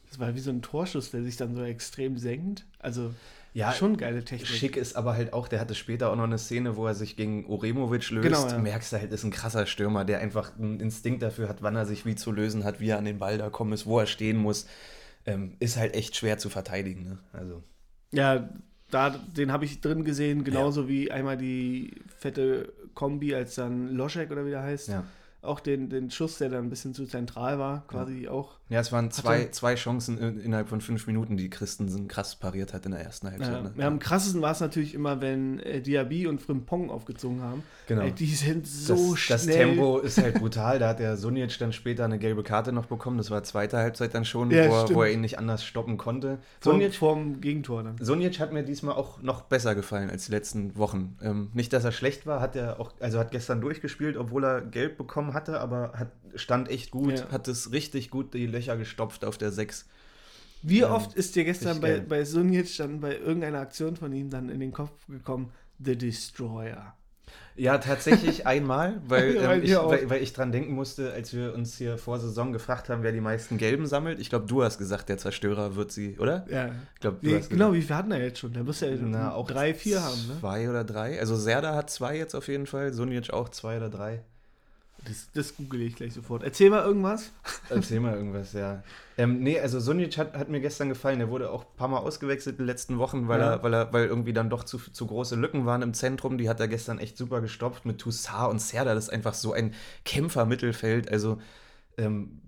Das 0.10 0.20
war 0.20 0.34
wie 0.34 0.40
so 0.40 0.50
ein 0.50 0.64
Torschuss, 0.64 1.12
der 1.12 1.24
sich 1.24 1.38
dann 1.38 1.56
so 1.56 1.64
extrem 1.64 2.18
senkt. 2.18 2.66
Also 2.80 3.14
ja, 3.54 3.72
schon 3.74 3.98
geile 3.98 4.24
Technik. 4.24 4.48
Schick 4.48 4.78
ist 4.78 4.96
aber 4.96 5.14
halt 5.14 5.34
auch, 5.34 5.48
der 5.48 5.60
hatte 5.60 5.76
später 5.76 6.12
auch 6.12 6.16
noch 6.16 6.24
eine 6.24 6.38
Szene, 6.38 6.76
wo 6.76 6.86
er 6.86 6.94
sich 6.96 7.16
gegen 7.16 7.46
Oremovic 7.46 8.10
löst. 8.12 8.28
Genau, 8.28 8.48
ja. 8.48 8.58
Merkst 8.58 8.94
du 8.94 8.98
halt, 8.98 9.12
ist 9.12 9.24
ein 9.24 9.32
krasser 9.32 9.66
Stürmer, 9.66 10.06
der 10.06 10.20
einfach 10.20 10.58
einen 10.58 10.80
Instinkt 10.80 11.24
dafür 11.24 11.50
hat, 11.50 11.62
wann 11.62 11.76
er 11.76 11.86
sich 11.86 12.06
wie 12.06 12.16
zu 12.16 12.32
lösen 12.32 12.64
hat, 12.64 12.80
wie 12.80 12.90
er 12.90 12.98
an 12.98 13.06
den 13.06 13.20
Ball 13.20 13.38
da 13.38 13.50
kommen 13.50 13.72
muss, 13.72 13.86
wo 13.86 14.00
er 14.00 14.06
stehen 14.06 14.38
muss. 14.38 14.68
Ähm, 15.26 15.56
ist 15.60 15.78
halt 15.78 15.96
echt 15.96 16.16
schwer 16.16 16.38
zu 16.38 16.50
verteidigen. 16.50 17.04
Ne? 17.04 17.18
Also, 17.34 17.64
Ja, 18.12 18.50
da, 18.90 19.10
den 19.10 19.52
habe 19.52 19.66
ich 19.66 19.82
drin 19.82 20.04
gesehen, 20.04 20.44
genauso 20.44 20.88
wie 20.88 21.12
einmal 21.12 21.38
die 21.38 21.92
fette 22.18 22.72
Kombi, 22.94 23.36
als 23.36 23.56
dann 23.56 23.90
Loschek 23.90 24.32
oder 24.32 24.46
wie 24.46 24.52
der 24.52 24.64
heißt. 24.64 24.90
ja. 24.90 25.04
Auch 25.41 25.62
den, 25.62 25.89
den 25.89 26.12
Schuss, 26.12 26.38
der 26.38 26.49
dann 26.49 26.65
ein 26.65 26.69
bisschen 26.69 26.93
zu 26.93 27.06
zentral 27.06 27.60
war, 27.60 27.86
quasi 27.88 28.28
auch. 28.28 28.58
Ja, 28.67 28.82
es 28.82 28.91
waren 28.91 29.10
zwei, 29.10 29.41
Hatte- 29.43 29.52
zwei 29.52 29.75
Chancen 29.75 30.17
in, 30.17 30.39
innerhalb 30.39 30.67
von 30.67 30.82
fünf 30.82 31.08
Minuten, 31.08 31.38
die 31.38 31.49
Christensen 31.49 32.08
krass 32.10 32.36
pariert 32.36 32.73
hat 32.73 32.86
in 32.86 32.91
der 32.91 32.99
ersten 33.02 33.30
Halbzeit. 33.32 33.54
Ja, 33.54 33.62
ne? 33.62 33.73
ja, 33.78 33.88
am 33.88 33.99
krassesten 33.99 34.41
war 34.41 34.52
es 34.52 34.60
natürlich 34.60 34.93
immer, 34.93 35.21
wenn 35.21 35.60
äh, 35.62 35.82
Diaby 35.82 36.28
und 36.28 36.41
Frimpong 36.41 36.89
aufgezogen 36.89 37.41
haben. 37.41 37.63
Genau. 37.88 38.02
Ey, 38.02 38.12
die 38.12 38.28
sind 38.36 38.67
so 38.67 39.12
das, 39.12 39.19
schnell. 39.19 39.38
das 39.38 39.45
Tempo 39.47 39.99
ist 39.99 40.17
halt 40.21 40.36
brutal. 40.39 40.78
Da 40.78 40.89
hat 40.89 40.99
der 40.99 41.15
Sunic 41.15 41.58
dann 41.58 41.71
später 41.71 42.04
eine 42.06 42.19
gelbe 42.19 42.43
Karte 42.43 42.71
noch 42.73 42.86
bekommen. 42.88 43.17
Das 43.17 43.32
war 43.32 43.41
zweite 43.43 43.78
Halbzeit 43.78 44.13
dann 44.13 44.25
schon, 44.25 44.52
Ja, 44.52 44.69
wo, 44.69 44.73
er, 44.75 44.95
wo 44.95 45.04
er 45.04 45.12
ihn 45.12 45.21
nicht 45.21 45.39
anders 45.39 45.63
stoppen 45.63 45.97
konnte. 45.97 46.39
Sunic, 46.62 46.93
vorm 46.95 47.39
Gegentor 47.41 47.84
dann. 47.84 47.95
Sunic 47.99 48.39
hat 48.39 48.52
mir 48.52 48.63
diesmal 48.63 48.95
auch 48.95 49.21
noch 49.21 49.43
besser 49.43 49.73
gefallen 49.73 50.10
als 50.10 50.25
die 50.25 50.32
letzten 50.32 50.78
Wochen. 50.78 51.17
Ähm, 51.23 51.49
nicht, 51.54 51.71
dass 51.73 51.86
er 51.86 51.91
schlecht 51.93 52.28
war, 52.28 52.41
hat 52.41 52.56
er 52.56 52.80
auch, 52.80 52.91
also 52.99 53.19
hat 53.19 53.32
gestern 53.32 53.62
durchgespielt, 53.62 54.17
obwohl 54.17 54.43
er 54.43 54.62
gelb 54.62 54.97
bekommen 54.97 55.29
hatte, 55.34 55.60
aber 55.60 55.94
hat, 55.94 56.12
stand 56.36 56.70
echt 56.70 56.92
gut, 56.92 57.20
Ja. 57.20 57.32
hat 57.32 57.48
es 57.48 57.72
richtig 57.72 58.10
gut 58.10 58.34
die 58.34 58.46
Löcher 58.48 58.78
gestopft 58.78 59.26
auf 59.26 59.38
der 59.38 59.52
6. 59.52 59.86
Wie 60.62 60.82
Ähm, 60.82 60.92
oft 60.92 61.13
ist 61.13 61.36
dir 61.36 61.46
gestern 61.46 61.80
bei, 61.80 61.89
geil. 61.89 62.06
bei 62.08 62.26
Sunic 62.26 62.76
dann 62.78 63.00
bei 63.00 63.18
irgendeiner 63.18 63.60
Aktion 63.60 63.96
von 63.96 64.12
ihm 64.13 64.30
dann 64.30 64.50
in 64.50 64.60
den 64.60 64.72
Kopf 64.74 64.92
gekommen, 65.08 65.52
The 65.80 65.98
Destroyer? 65.98 66.96
Ja, 67.56 67.78
tatsächlich 67.78 68.48
einmal, 68.48 69.02
weil, 69.08 69.36
ähm, 69.38 69.63
ich, 69.63 69.76
weil, 69.76 70.10
weil 70.10 70.24
ich 70.24 70.34
dran 70.34 70.52
denken 70.52 70.74
musste, 70.74 71.12
als 71.13 71.34
wir 71.34 71.54
uns 71.54 71.78
hier 71.78 71.98
vor 71.98 72.18
Saison 72.20 72.52
gefragt 72.54 72.89
haben, 72.89 73.04
wer 73.04 73.12
die 73.12 73.22
meisten 73.22 73.58
Gelben 73.58 73.86
sammelt. 73.86 74.20
Ich 74.20 74.30
glaube, 74.30 74.48
du 74.48 74.63
hast 74.63 74.78
gesagt, 74.78 75.10
der 75.10 75.18
Zerstörer 75.18 75.76
wird 75.76 75.92
sie, 75.92 76.18
oder? 76.20 76.46
Ja. 76.50 76.72
Ich 76.96 77.00
glaube, 77.02 77.18
du 77.22 77.28
Wie, 77.30 77.36
hast 77.36 77.50
genau, 77.50 77.74
wie 77.74 77.82
viel 77.82 77.96
hatten 77.96 78.12
er 78.12 78.22
jetzt 78.24 78.39
schon? 78.39 78.54
Der 78.54 78.63
muss 78.63 78.80
ja 78.82 78.89
Na, 79.00 79.34
auch 79.34 79.48
drei, 79.48 79.74
vier 79.74 80.02
haben, 80.02 80.28
ne? 80.28 80.38
Zwei 80.39 80.70
oder 80.70 80.84
drei. 80.84 81.20
Also 81.20 81.36
Serda 81.36 81.76
hat 81.76 81.89
zwei 81.89 82.18
jetzt 82.18 82.34
auf 82.34 82.48
jeden 82.48 82.65
Fall, 82.65 82.94
Sunic 82.94 83.32
auch 83.32 83.50
zwei 83.50 83.78
oder 83.78 83.89
drei. 83.89 84.24
Das, 85.06 85.30
das 85.34 85.56
google 85.56 85.82
ich 85.82 85.96
gleich 85.96 86.14
sofort. 86.14 86.44
Erzähl 86.44 86.70
mal 86.70 86.84
irgendwas. 86.84 87.32
Erzähl 87.70 88.00
mal 88.00 88.16
irgendwas, 88.16 88.54
ja. 88.54 88.84
Ähm, 89.18 89.42
nee, 89.42 89.60
also 89.60 89.80
Sunic 89.80 90.18
hat, 90.18 90.34
hat 90.36 90.50
mir 90.50 90.60
gestern 90.60 90.90
gefallen. 90.90 91.20
Der 91.20 91.30
wurde 91.30 91.52
auch 91.52 91.62
ein 91.64 91.76
paar 91.78 91.88
Mal 91.88 92.00
ausgewechselt 92.00 92.56
in 92.60 92.64
den 92.64 92.68
letzten 92.68 92.98
Wochen, 93.00 93.28
weil, 93.28 93.40
Ja. 93.40 93.52
er, 93.54 93.64
weil, 93.64 93.74
er, 93.74 93.94
weil 93.94 94.06
irgendwie 94.08 94.34
dann 94.34 94.50
doch 94.50 94.64
zu, 94.64 94.78
zu 94.78 95.08
große 95.08 95.36
Lücken 95.36 95.66
waren 95.66 95.82
im 95.82 95.94
Zentrum. 95.94 96.38
Die 96.38 96.50
hat 96.50 96.60
er 96.60 96.68
gestern 96.68 97.00
echt 97.00 97.18
super 97.18 97.40
gestopft 97.42 97.86
mit 97.86 98.00
Toussaint 98.00 98.50
und 98.52 98.60
Serda. 98.62 98.94
Das 98.94 99.06
ist 99.06 99.10
einfach 99.14 99.34
so 99.34 99.54
ein 99.54 99.74
Kämpfermittelfeld. 100.06 101.10
Also 101.10 101.42
ähm, 101.98 102.42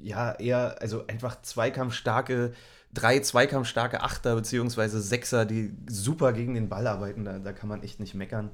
ja, 0.00 0.32
eher, 0.32 0.82
also 0.82 1.06
einfach 1.06 1.40
zweikampfstarke, 1.40 2.52
drei 2.92 3.20
zweikampfstarke 3.20 4.02
Achter 4.02 4.34
beziehungsweise 4.36 5.00
Sechser, 5.00 5.46
die 5.46 5.74
super 5.88 6.34
gegen 6.34 6.54
den 6.54 6.68
Ball 6.68 6.86
arbeiten. 6.86 7.24
Da, 7.24 7.38
da 7.38 7.52
kann 7.52 7.70
man 7.70 7.82
echt 7.82 8.00
nicht 8.00 8.14
meckern. 8.14 8.50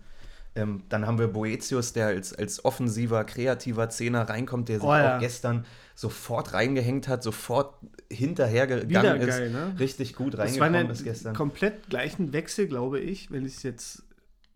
Ähm, 0.57 0.83
dann 0.89 1.07
haben 1.07 1.19
wir 1.19 1.29
Boetius, 1.29 1.93
der 1.93 2.09
als, 2.09 2.35
als 2.35 2.65
offensiver, 2.65 3.23
kreativer 3.25 3.89
Zehner 3.89 4.29
reinkommt, 4.29 4.69
der 4.69 4.81
sich 4.81 4.89
Oh 4.89 4.95
ja. 4.95 5.17
auch 5.17 5.21
gestern 5.21 5.65
sofort 5.95 6.55
reingehängt 6.55 7.07
hat, 7.09 7.23
sofort 7.23 7.75
hinterhergegangen 8.11 9.21
ist. 9.21 9.29
geil, 9.29 9.51
ne? 9.51 9.75
Richtig 9.79 10.17
gut 10.17 10.35
Das 10.35 10.39
war 10.59 10.67
reingekommen 10.67 10.91
ist 10.91 11.05
gestern. 11.05 11.35
komplett 11.35 11.89
gleichen 11.89 12.33
Wechsel, 12.33 12.67
glaube 12.67 12.99
ich, 12.99 13.31
wenn 13.31 13.47
ich 13.47 13.57
es 13.59 13.63
jetzt 13.63 14.03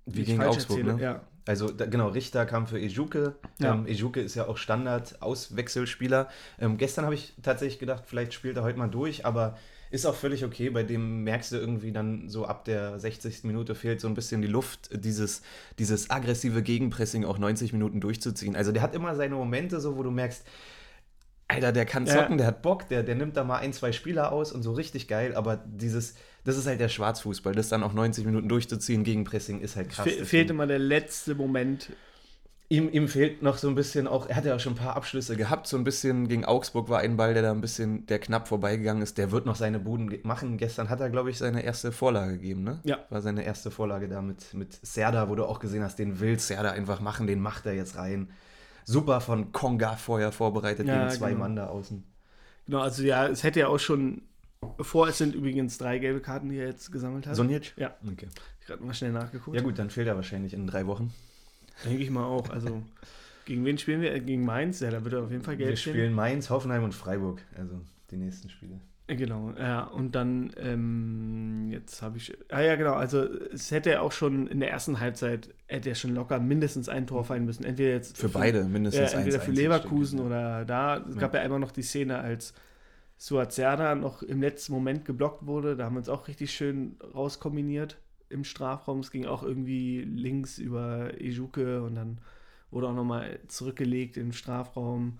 Wie 0.06 0.24
gegen 0.24 0.38
falsch 0.38 0.56
Augsburg, 0.56 0.78
erzähle. 0.78 0.94
ne? 0.96 1.02
Ja. 1.02 1.20
Also 1.46 1.68
da, 1.68 1.84
genau, 1.86 2.08
Richter 2.08 2.46
kam 2.46 2.66
für 2.66 2.80
Ejuke. 2.80 3.34
Ja. 3.58 3.74
Ähm, 3.74 3.86
Ejuke 3.86 4.20
ist 4.20 4.34
ja 4.34 4.48
auch 4.48 4.56
Standard-Auswechselspieler. 4.56 6.28
Ähm, 6.58 6.76
gestern 6.78 7.04
habe 7.04 7.14
ich 7.14 7.34
tatsächlich 7.42 7.78
gedacht, 7.78 8.04
vielleicht 8.06 8.32
spielt 8.34 8.56
er 8.56 8.62
heute 8.62 8.78
mal 8.78 8.88
durch, 8.88 9.26
aber 9.26 9.56
ist 9.94 10.06
auch 10.06 10.14
völlig 10.16 10.44
okay. 10.44 10.70
Bei 10.70 10.82
dem 10.82 11.22
merkst 11.22 11.52
du 11.52 11.56
irgendwie 11.56 11.92
dann 11.92 12.28
so 12.28 12.46
ab 12.46 12.64
der 12.64 12.98
60. 12.98 13.44
Minute 13.44 13.76
fehlt 13.76 14.00
so 14.00 14.08
ein 14.08 14.14
bisschen 14.14 14.42
die 14.42 14.48
Luft, 14.48 14.90
dieses, 14.92 15.42
dieses 15.78 16.10
aggressive 16.10 16.62
Gegenpressing 16.62 17.24
auch 17.24 17.38
90 17.38 17.72
Minuten 17.72 18.00
durchzuziehen. 18.00 18.56
Also 18.56 18.72
der 18.72 18.82
hat 18.82 18.94
immer 18.94 19.14
seine 19.14 19.36
Momente 19.36 19.80
so, 19.80 19.96
wo 19.96 20.02
du 20.02 20.10
merkst, 20.10 20.44
Alter, 21.46 21.70
der 21.70 21.84
kann 21.86 22.06
Ja. 22.06 22.14
zocken, 22.14 22.38
der 22.38 22.48
hat 22.48 22.62
Bock, 22.62 22.88
der, 22.88 23.04
der 23.04 23.14
nimmt 23.14 23.36
da 23.36 23.44
mal 23.44 23.58
ein, 23.58 23.72
zwei 23.72 23.92
Spieler 23.92 24.32
aus 24.32 24.50
und 24.50 24.62
so 24.64 24.72
richtig 24.72 25.06
geil, 25.06 25.36
aber 25.36 25.62
dieses, 25.64 26.14
das 26.42 26.56
ist 26.56 26.66
halt 26.66 26.80
der 26.80 26.88
Schwarzfußball, 26.88 27.54
das 27.54 27.68
dann 27.68 27.84
auch 27.84 27.92
90 27.92 28.24
Minuten 28.24 28.48
durchzuziehen 28.48 29.04
gegen 29.04 29.22
Pressing 29.22 29.60
ist 29.60 29.76
halt 29.76 29.90
krass. 29.90 30.10
Fe 30.10 30.24
fehlt 30.24 30.50
immer 30.50 30.66
der 30.66 30.80
letzte 30.80 31.36
Moment. 31.36 31.90
Ihm, 32.70 32.88
ihm 32.88 33.08
fehlt 33.08 33.42
noch 33.42 33.58
so 33.58 33.68
ein 33.68 33.74
bisschen 33.74 34.06
auch, 34.06 34.26
er 34.26 34.36
hat 34.36 34.46
ja 34.46 34.56
auch 34.56 34.60
schon 34.60 34.72
ein 34.72 34.78
paar 34.78 34.96
Abschlüsse 34.96 35.36
gehabt, 35.36 35.66
so 35.66 35.76
ein 35.76 35.84
bisschen 35.84 36.28
gegen 36.28 36.46
Augsburg 36.46 36.88
war 36.88 37.00
ein 37.00 37.16
Ball, 37.18 37.34
der 37.34 37.42
da 37.42 37.50
ein 37.50 37.60
bisschen, 37.60 38.06
der 38.06 38.18
knapp 38.18 38.48
vorbeigegangen 38.48 39.02
ist, 39.02 39.18
der 39.18 39.30
wird 39.32 39.44
noch 39.44 39.54
seine 39.54 39.78
Buden 39.78 40.18
machen. 40.22 40.56
Gestern 40.56 40.88
hat 40.88 41.00
er, 41.00 41.10
glaube 41.10 41.28
ich, 41.28 41.36
seine 41.36 41.62
erste 41.62 41.92
Vorlage 41.92 42.32
gegeben, 42.32 42.64
ne? 42.64 42.80
Ja. 42.84 43.04
War 43.10 43.20
seine 43.20 43.44
erste 43.44 43.70
Vorlage 43.70 44.08
da 44.08 44.22
mit, 44.22 44.54
mit 44.54 44.78
Serda, 44.82 45.28
wo 45.28 45.34
du 45.34 45.44
auch 45.44 45.60
gesehen 45.60 45.82
hast, 45.82 45.98
den 45.98 46.20
will 46.20 46.38
Serda 46.38 46.70
einfach 46.70 47.00
machen, 47.00 47.26
den 47.26 47.40
macht 47.40 47.66
er 47.66 47.74
jetzt 47.74 47.96
rein. 47.96 48.30
Super 48.86 49.20
von 49.20 49.52
Konga 49.52 49.96
vorher 49.96 50.32
vorbereitet, 50.32 50.86
Ja, 50.86 51.04
gegen 51.04 51.10
zwei 51.10 51.30
genau. 51.30 51.40
Mann 51.40 51.56
da 51.56 51.66
außen. 51.66 52.02
Genau, 52.66 52.80
also 52.80 53.02
ja, 53.02 53.28
es 53.28 53.42
hätte 53.42 53.60
ja 53.60 53.68
auch 53.68 53.78
schon, 53.78 54.22
vor 54.80 55.08
es 55.08 55.18
sind 55.18 55.34
übrigens 55.34 55.76
drei 55.76 55.98
gelbe 55.98 56.20
Karten, 56.20 56.48
die 56.48 56.56
er 56.56 56.68
jetzt 56.68 56.90
gesammelt 56.90 57.26
hat. 57.26 57.36
Sonjic? 57.36 57.74
Ja. 57.76 57.94
Okay. 58.10 58.28
Ich 58.60 58.66
gerade 58.66 58.82
mal 58.82 58.94
schnell 58.94 59.12
nachgeguckt. 59.12 59.54
Ja 59.54 59.62
gut, 59.62 59.78
dann 59.78 59.90
fehlt 59.90 60.08
er 60.08 60.16
wahrscheinlich 60.16 60.54
in 60.54 60.66
drei 60.66 60.86
Wochen. 60.86 61.12
Denke 61.84 62.02
ich 62.02 62.10
mal 62.10 62.24
auch. 62.24 62.50
Also, 62.50 62.82
gegen 63.44 63.64
wen 63.64 63.78
spielen 63.78 64.00
wir? 64.00 64.14
Äh, 64.14 64.20
Gegen 64.20 64.44
Mainz? 64.44 64.80
Ja, 64.80 64.90
da 64.90 65.04
wird 65.04 65.14
er 65.14 65.22
auf 65.22 65.30
jeden 65.30 65.42
Fall 65.42 65.58
Wir 65.58 65.66
gelb 65.66 65.78
stehen. 65.78 65.94
spielen 65.94 66.12
Mainz, 66.14 66.50
Hoffenheim 66.50 66.84
und 66.84 66.94
Freiburg, 66.94 67.42
also 67.56 67.80
die 68.10 68.16
nächsten 68.16 68.48
Spiele. 68.48 68.80
Äh, 69.06 69.16
Genau, 69.16 69.52
ja, 69.58 69.82
und 69.84 70.14
dann, 70.14 70.50
ähm, 70.56 71.68
jetzt 71.70 72.00
habe 72.00 72.16
ich, 72.16 72.32
ah 72.50 72.62
ja, 72.62 72.74
genau, 72.76 72.94
also 72.94 73.22
es 73.52 73.70
hätte 73.70 73.90
ja 73.90 74.00
auch 74.00 74.12
schon 74.12 74.46
in 74.46 74.60
der 74.60 74.70
ersten 74.70 74.98
Halbzeit, 74.98 75.50
hätte 75.66 75.90
er 75.90 75.94
schon 75.94 76.14
locker 76.14 76.40
mindestens 76.40 76.88
ein 76.88 77.06
Tor 77.06 77.22
fallen 77.24 77.44
müssen. 77.44 77.64
Entweder 77.64 77.90
jetzt 77.90 78.16
Für 78.16 78.30
beide 78.30 78.60
ja, 78.60 78.64
mindestens 78.64 79.12
entweder 79.12 79.40
1-1, 79.40 79.40
für 79.40 79.50
Leverkusen 79.52 80.18
stimmt, 80.18 80.30
ja. 80.32 80.56
oder 80.56 80.64
da. 80.64 80.96
Es 81.06 81.18
gab 81.18 81.34
ja 81.34 81.40
einmal 81.42 81.60
noch 81.60 81.72
die 81.72 81.82
Szene, 81.82 82.18
als 82.18 82.54
Suazerda 83.18 83.94
noch 83.94 84.22
im 84.22 84.40
letzten 84.40 84.72
Moment 84.72 85.04
geblockt 85.04 85.46
wurde. 85.46 85.76
Da 85.76 85.84
haben 85.84 85.94
wir 85.96 85.98
uns 85.98 86.08
auch 86.08 86.26
richtig 86.26 86.52
schön 86.52 86.96
rauskombiniert 87.14 87.98
im 88.34 88.44
Strafraum. 88.44 89.00
Es 89.00 89.10
ging 89.10 89.24
auch 89.26 89.42
irgendwie 89.42 90.02
links 90.02 90.58
über 90.58 91.18
Ejuke 91.20 91.82
und 91.82 91.94
dann 91.94 92.18
wurde 92.70 92.88
auch 92.88 92.94
nochmal 92.94 93.38
zurückgelegt 93.48 94.16
den 94.16 94.32
Strafraum. 94.32 95.18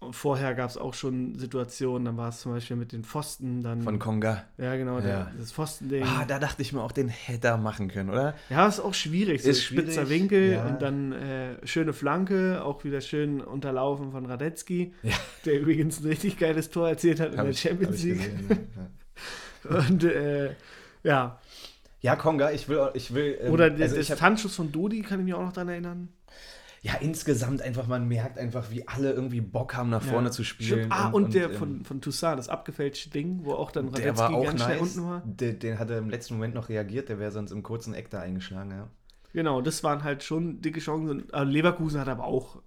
Und 0.00 0.12
vorher 0.14 0.54
gab 0.54 0.68
es 0.68 0.76
auch 0.76 0.92
schon 0.92 1.38
Situationen, 1.38 2.04
dann 2.04 2.16
war 2.18 2.28
es 2.28 2.40
zum 2.40 2.52
Beispiel 2.52 2.76
mit 2.76 2.92
den 2.92 3.04
Pfosten, 3.04 3.62
dann. 3.62 3.80
Von 3.82 3.98
Konga. 3.98 4.44
ja, 4.58 4.76
genau, 4.76 5.00
der, 5.00 5.10
Ja. 5.10 5.32
das 5.38 5.50
Pfostending. 5.52 6.02
Ah, 6.04 6.26
da 6.26 6.38
dachte 6.38 6.60
ich 6.60 6.74
mir 6.74 6.82
auch, 6.82 6.92
den 6.92 7.08
hätte 7.08 7.46
er 7.48 7.56
machen 7.56 7.88
können, 7.88 8.10
oder? 8.10 8.34
Ja, 8.50 8.66
ist 8.68 8.80
auch 8.80 8.92
schwierig. 8.92 9.42
So 9.42 9.48
Ist 9.48 9.62
spitzer 9.64 10.04
schwierig, 10.04 10.10
Winkel 10.10 10.52
ja. 10.52 10.66
und 10.66 10.82
dann 10.82 11.12
äh, 11.12 11.66
schöne 11.66 11.94
Flanke, 11.94 12.62
auch 12.62 12.84
wieder 12.84 13.00
schön 13.00 13.40
unterlaufen 13.40 14.12
von 14.12 14.26
Radetzky, 14.26 14.92
Ja. 15.02 15.14
der 15.46 15.60
übrigens 15.60 16.00
ein 16.00 16.06
richtig 16.08 16.38
geiles 16.38 16.68
Tor 16.70 16.86
erzielt 16.90 17.18
hat 17.20 17.32
in 17.32 17.38
Hab 17.38 17.44
der 17.44 17.52
ich- 17.52 17.60
Champions 17.60 18.02
League. 18.02 18.18
gesehen. 18.48 18.68
Und 19.88 20.04
äh, 20.04 20.50
ja, 21.02 21.38
Ja, 22.04 22.16
Konga, 22.16 22.50
ich 22.50 22.68
will, 22.68 22.90
ich 22.92 23.14
will. 23.14 23.38
ähm, 23.40 23.52
oder 23.54 23.70
der, 23.70 23.90
also 23.90 24.14
Tandschuss 24.14 24.54
von 24.54 24.70
Dodi 24.70 25.00
kann 25.00 25.20
ich 25.20 25.24
mich 25.24 25.32
auch 25.32 25.40
noch 25.40 25.54
dran 25.54 25.70
erinnern. 25.70 26.10
ja, 26.82 26.92
insgesamt 27.00 27.62
einfach, 27.62 27.86
man 27.86 28.06
merkt 28.06 28.38
einfach, 28.38 28.70
wie 28.70 28.86
alle 28.86 29.12
irgendwie 29.12 29.40
Bock 29.40 29.74
haben, 29.74 29.88
nach 29.88 30.02
vorne 30.02 30.28
Ja. 30.28 30.32
zu 30.32 30.44
spielen. 30.44 30.80
Stimmt. 30.80 30.92
Ah, 30.92 31.08
und, 31.08 31.32
der 31.32 31.46
ähm, 31.48 31.54
von, 31.56 31.84
von 31.86 32.02
Toussaint, 32.02 32.38
das 32.38 32.50
abgefälschte 32.50 33.08
Ding, 33.08 33.40
wo 33.44 33.54
auch 33.54 33.70
dann 33.70 33.90
Der 33.90 34.18
war 34.18 34.34
auch 34.34 34.44
ganz 34.44 34.62
schnell 34.62 34.80
nice. 34.80 34.96
unten 34.96 35.08
war. 35.08 35.22
Den, 35.24 35.58
den 35.58 35.78
hat 35.78 35.88
er 35.88 35.96
im 35.96 36.10
letzten 36.10 36.34
Moment 36.34 36.54
noch 36.54 36.68
reagiert, 36.68 37.08
der 37.08 37.18
wäre 37.18 37.30
sonst 37.30 37.52
im 37.52 37.62
kurzen 37.62 37.94
Eck 37.94 38.10
da 38.10 38.20
eingeschlagen, 38.20 38.70
ja. 38.70 38.88
Genau, 39.32 39.62
das 39.62 39.82
waren 39.82 40.04
halt 40.04 40.22
schon 40.22 40.60
dicke 40.60 40.80
Chancen. 40.80 41.32
Also 41.32 41.50
Leverkusen 41.50 41.98
hat 42.00 42.08
aber 42.08 42.24
auch, 42.24 42.60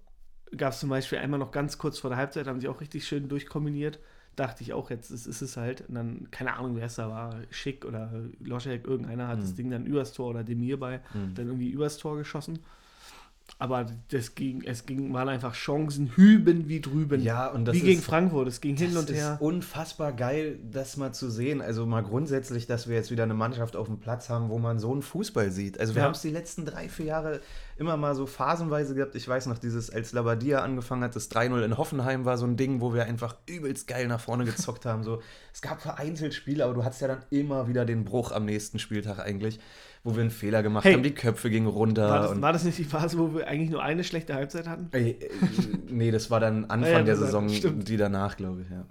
gab 0.56 0.72
es 0.72 0.80
zum 0.80 0.88
Beispiel 0.88 1.18
einmal 1.18 1.38
noch 1.38 1.52
ganz 1.52 1.78
kurz 1.78 2.00
vor 2.00 2.10
der 2.10 2.18
Halbzeit, 2.18 2.48
haben 2.48 2.60
sie 2.60 2.66
auch 2.68 2.80
richtig 2.80 3.06
schön 3.06 3.28
durchkombiniert. 3.28 4.00
Dachte 4.38 4.62
ich 4.62 4.72
auch, 4.72 4.88
jetzt 4.90 5.10
ist, 5.10 5.26
ist 5.26 5.42
es 5.42 5.56
halt. 5.56 5.82
Und 5.88 5.96
dann, 5.96 6.28
keine 6.30 6.54
Ahnung, 6.54 6.76
wer 6.76 6.86
es 6.86 6.94
da 6.94 7.08
war, 7.08 7.34
Schick 7.50 7.84
oder 7.84 8.12
Loschek, 8.38 8.86
irgendeiner 8.86 9.26
hat 9.26 9.42
das 9.42 9.50
Mhm. 9.52 9.56
Ding 9.56 9.70
dann 9.70 9.84
übers 9.84 10.12
Tor 10.12 10.28
oder 10.30 10.44
Demir 10.44 10.78
bei, 10.78 11.00
Mhm. 11.12 11.34
dann 11.34 11.46
irgendwie 11.48 11.70
übers 11.70 11.98
Tor 11.98 12.16
geschossen. 12.16 12.60
Aber 13.60 13.86
das 14.10 14.34
ging, 14.36 14.62
es 14.64 14.86
ging, 14.86 15.12
waren 15.12 15.28
einfach 15.28 15.54
Chancen 15.54 16.12
hüben 16.14 16.68
wie 16.68 16.80
drüben. 16.80 17.20
Ja, 17.22 17.48
und 17.48 17.64
das 17.64 17.74
wie 17.74 17.78
ist, 17.80 17.84
gegen 17.86 18.02
Frankfurt, 18.02 18.46
es 18.46 18.60
ging 18.60 18.76
hin 18.76 18.96
und 18.96 19.10
ist 19.10 19.16
her. 19.16 19.38
unfassbar 19.40 20.12
geil, 20.12 20.58
das 20.70 20.96
mal 20.96 21.12
zu 21.12 21.28
sehen. 21.30 21.60
Also 21.60 21.84
mal 21.86 22.02
grundsätzlich, 22.02 22.66
dass 22.66 22.88
wir 22.88 22.94
jetzt 22.94 23.10
wieder 23.10 23.24
eine 23.24 23.34
Mannschaft 23.34 23.74
auf 23.74 23.86
dem 23.88 23.98
Platz 23.98 24.28
haben, 24.28 24.48
wo 24.50 24.58
man 24.58 24.78
so 24.78 24.92
einen 24.92 25.02
Fußball 25.02 25.50
sieht. 25.50 25.80
Also 25.80 25.94
wir 25.94 26.00
Ja. 26.02 26.06
haben 26.06 26.12
es 26.14 26.22
die 26.22 26.30
letzten 26.30 26.66
drei, 26.66 26.88
vier 26.88 27.06
Jahre 27.06 27.40
immer 27.78 27.96
mal 27.96 28.14
so 28.14 28.26
phasenweise 28.26 28.94
gehabt. 28.94 29.14
Ich 29.16 29.26
weiß 29.26 29.46
noch, 29.46 29.58
dieses, 29.58 29.90
als 29.90 30.12
Labadia 30.12 30.62
angefangen 30.62 31.02
hat, 31.02 31.16
das 31.16 31.30
3-0 31.30 31.62
in 31.64 31.78
Hoffenheim 31.78 32.24
war 32.24 32.36
so 32.38 32.46
ein 32.46 32.56
Ding, 32.56 32.80
wo 32.80 32.92
wir 32.94 33.04
einfach 33.04 33.36
übelst 33.48 33.88
geil 33.88 34.06
nach 34.08 34.20
vorne 34.20 34.44
gezockt 34.44 34.84
haben. 34.86 35.02
So, 35.02 35.20
es 35.52 35.62
gab 35.62 35.80
vereinzelt 35.80 36.34
Spiele, 36.34 36.64
aber 36.64 36.74
du 36.74 36.84
hattest 36.84 37.00
ja 37.00 37.08
dann 37.08 37.22
immer 37.30 37.66
wieder 37.66 37.84
den 37.84 38.04
Bruch 38.04 38.30
am 38.30 38.44
nächsten 38.44 38.78
Spieltag 38.78 39.18
eigentlich, 39.18 39.58
wo 40.04 40.14
wir 40.14 40.22
einen 40.22 40.30
Fehler 40.30 40.62
gemacht 40.62 40.84
Hey. 40.84 40.94
haben, 40.94 41.02
die 41.02 41.14
Köpfe 41.14 41.50
gingen 41.50 41.66
runter. 41.66 42.08
War 42.08 42.22
das, 42.22 42.30
und 42.32 42.42
war 42.42 42.52
das 42.52 42.64
nicht 42.64 42.78
die 42.78 42.84
Phase, 42.84 43.18
wo 43.18 43.34
wir 43.34 43.46
eigentlich 43.48 43.70
nur 43.70 43.82
eine 43.82 44.04
schlechte 44.04 44.34
Halbzeit 44.34 44.66
hatten? 44.68 44.88
Ey, 44.92 45.10
äh, 45.20 45.28
nee, 45.90 46.10
das 46.10 46.30
war 46.30 46.40
dann 46.40 46.64
Anfang 46.70 46.92
ja, 46.92 47.02
der 47.02 47.16
Saison, 47.16 47.48
stimmt. 47.48 47.88
die 47.88 47.96
danach, 47.96 48.36
glaube 48.36 48.62
ich, 48.62 48.70
ja. 48.70 48.86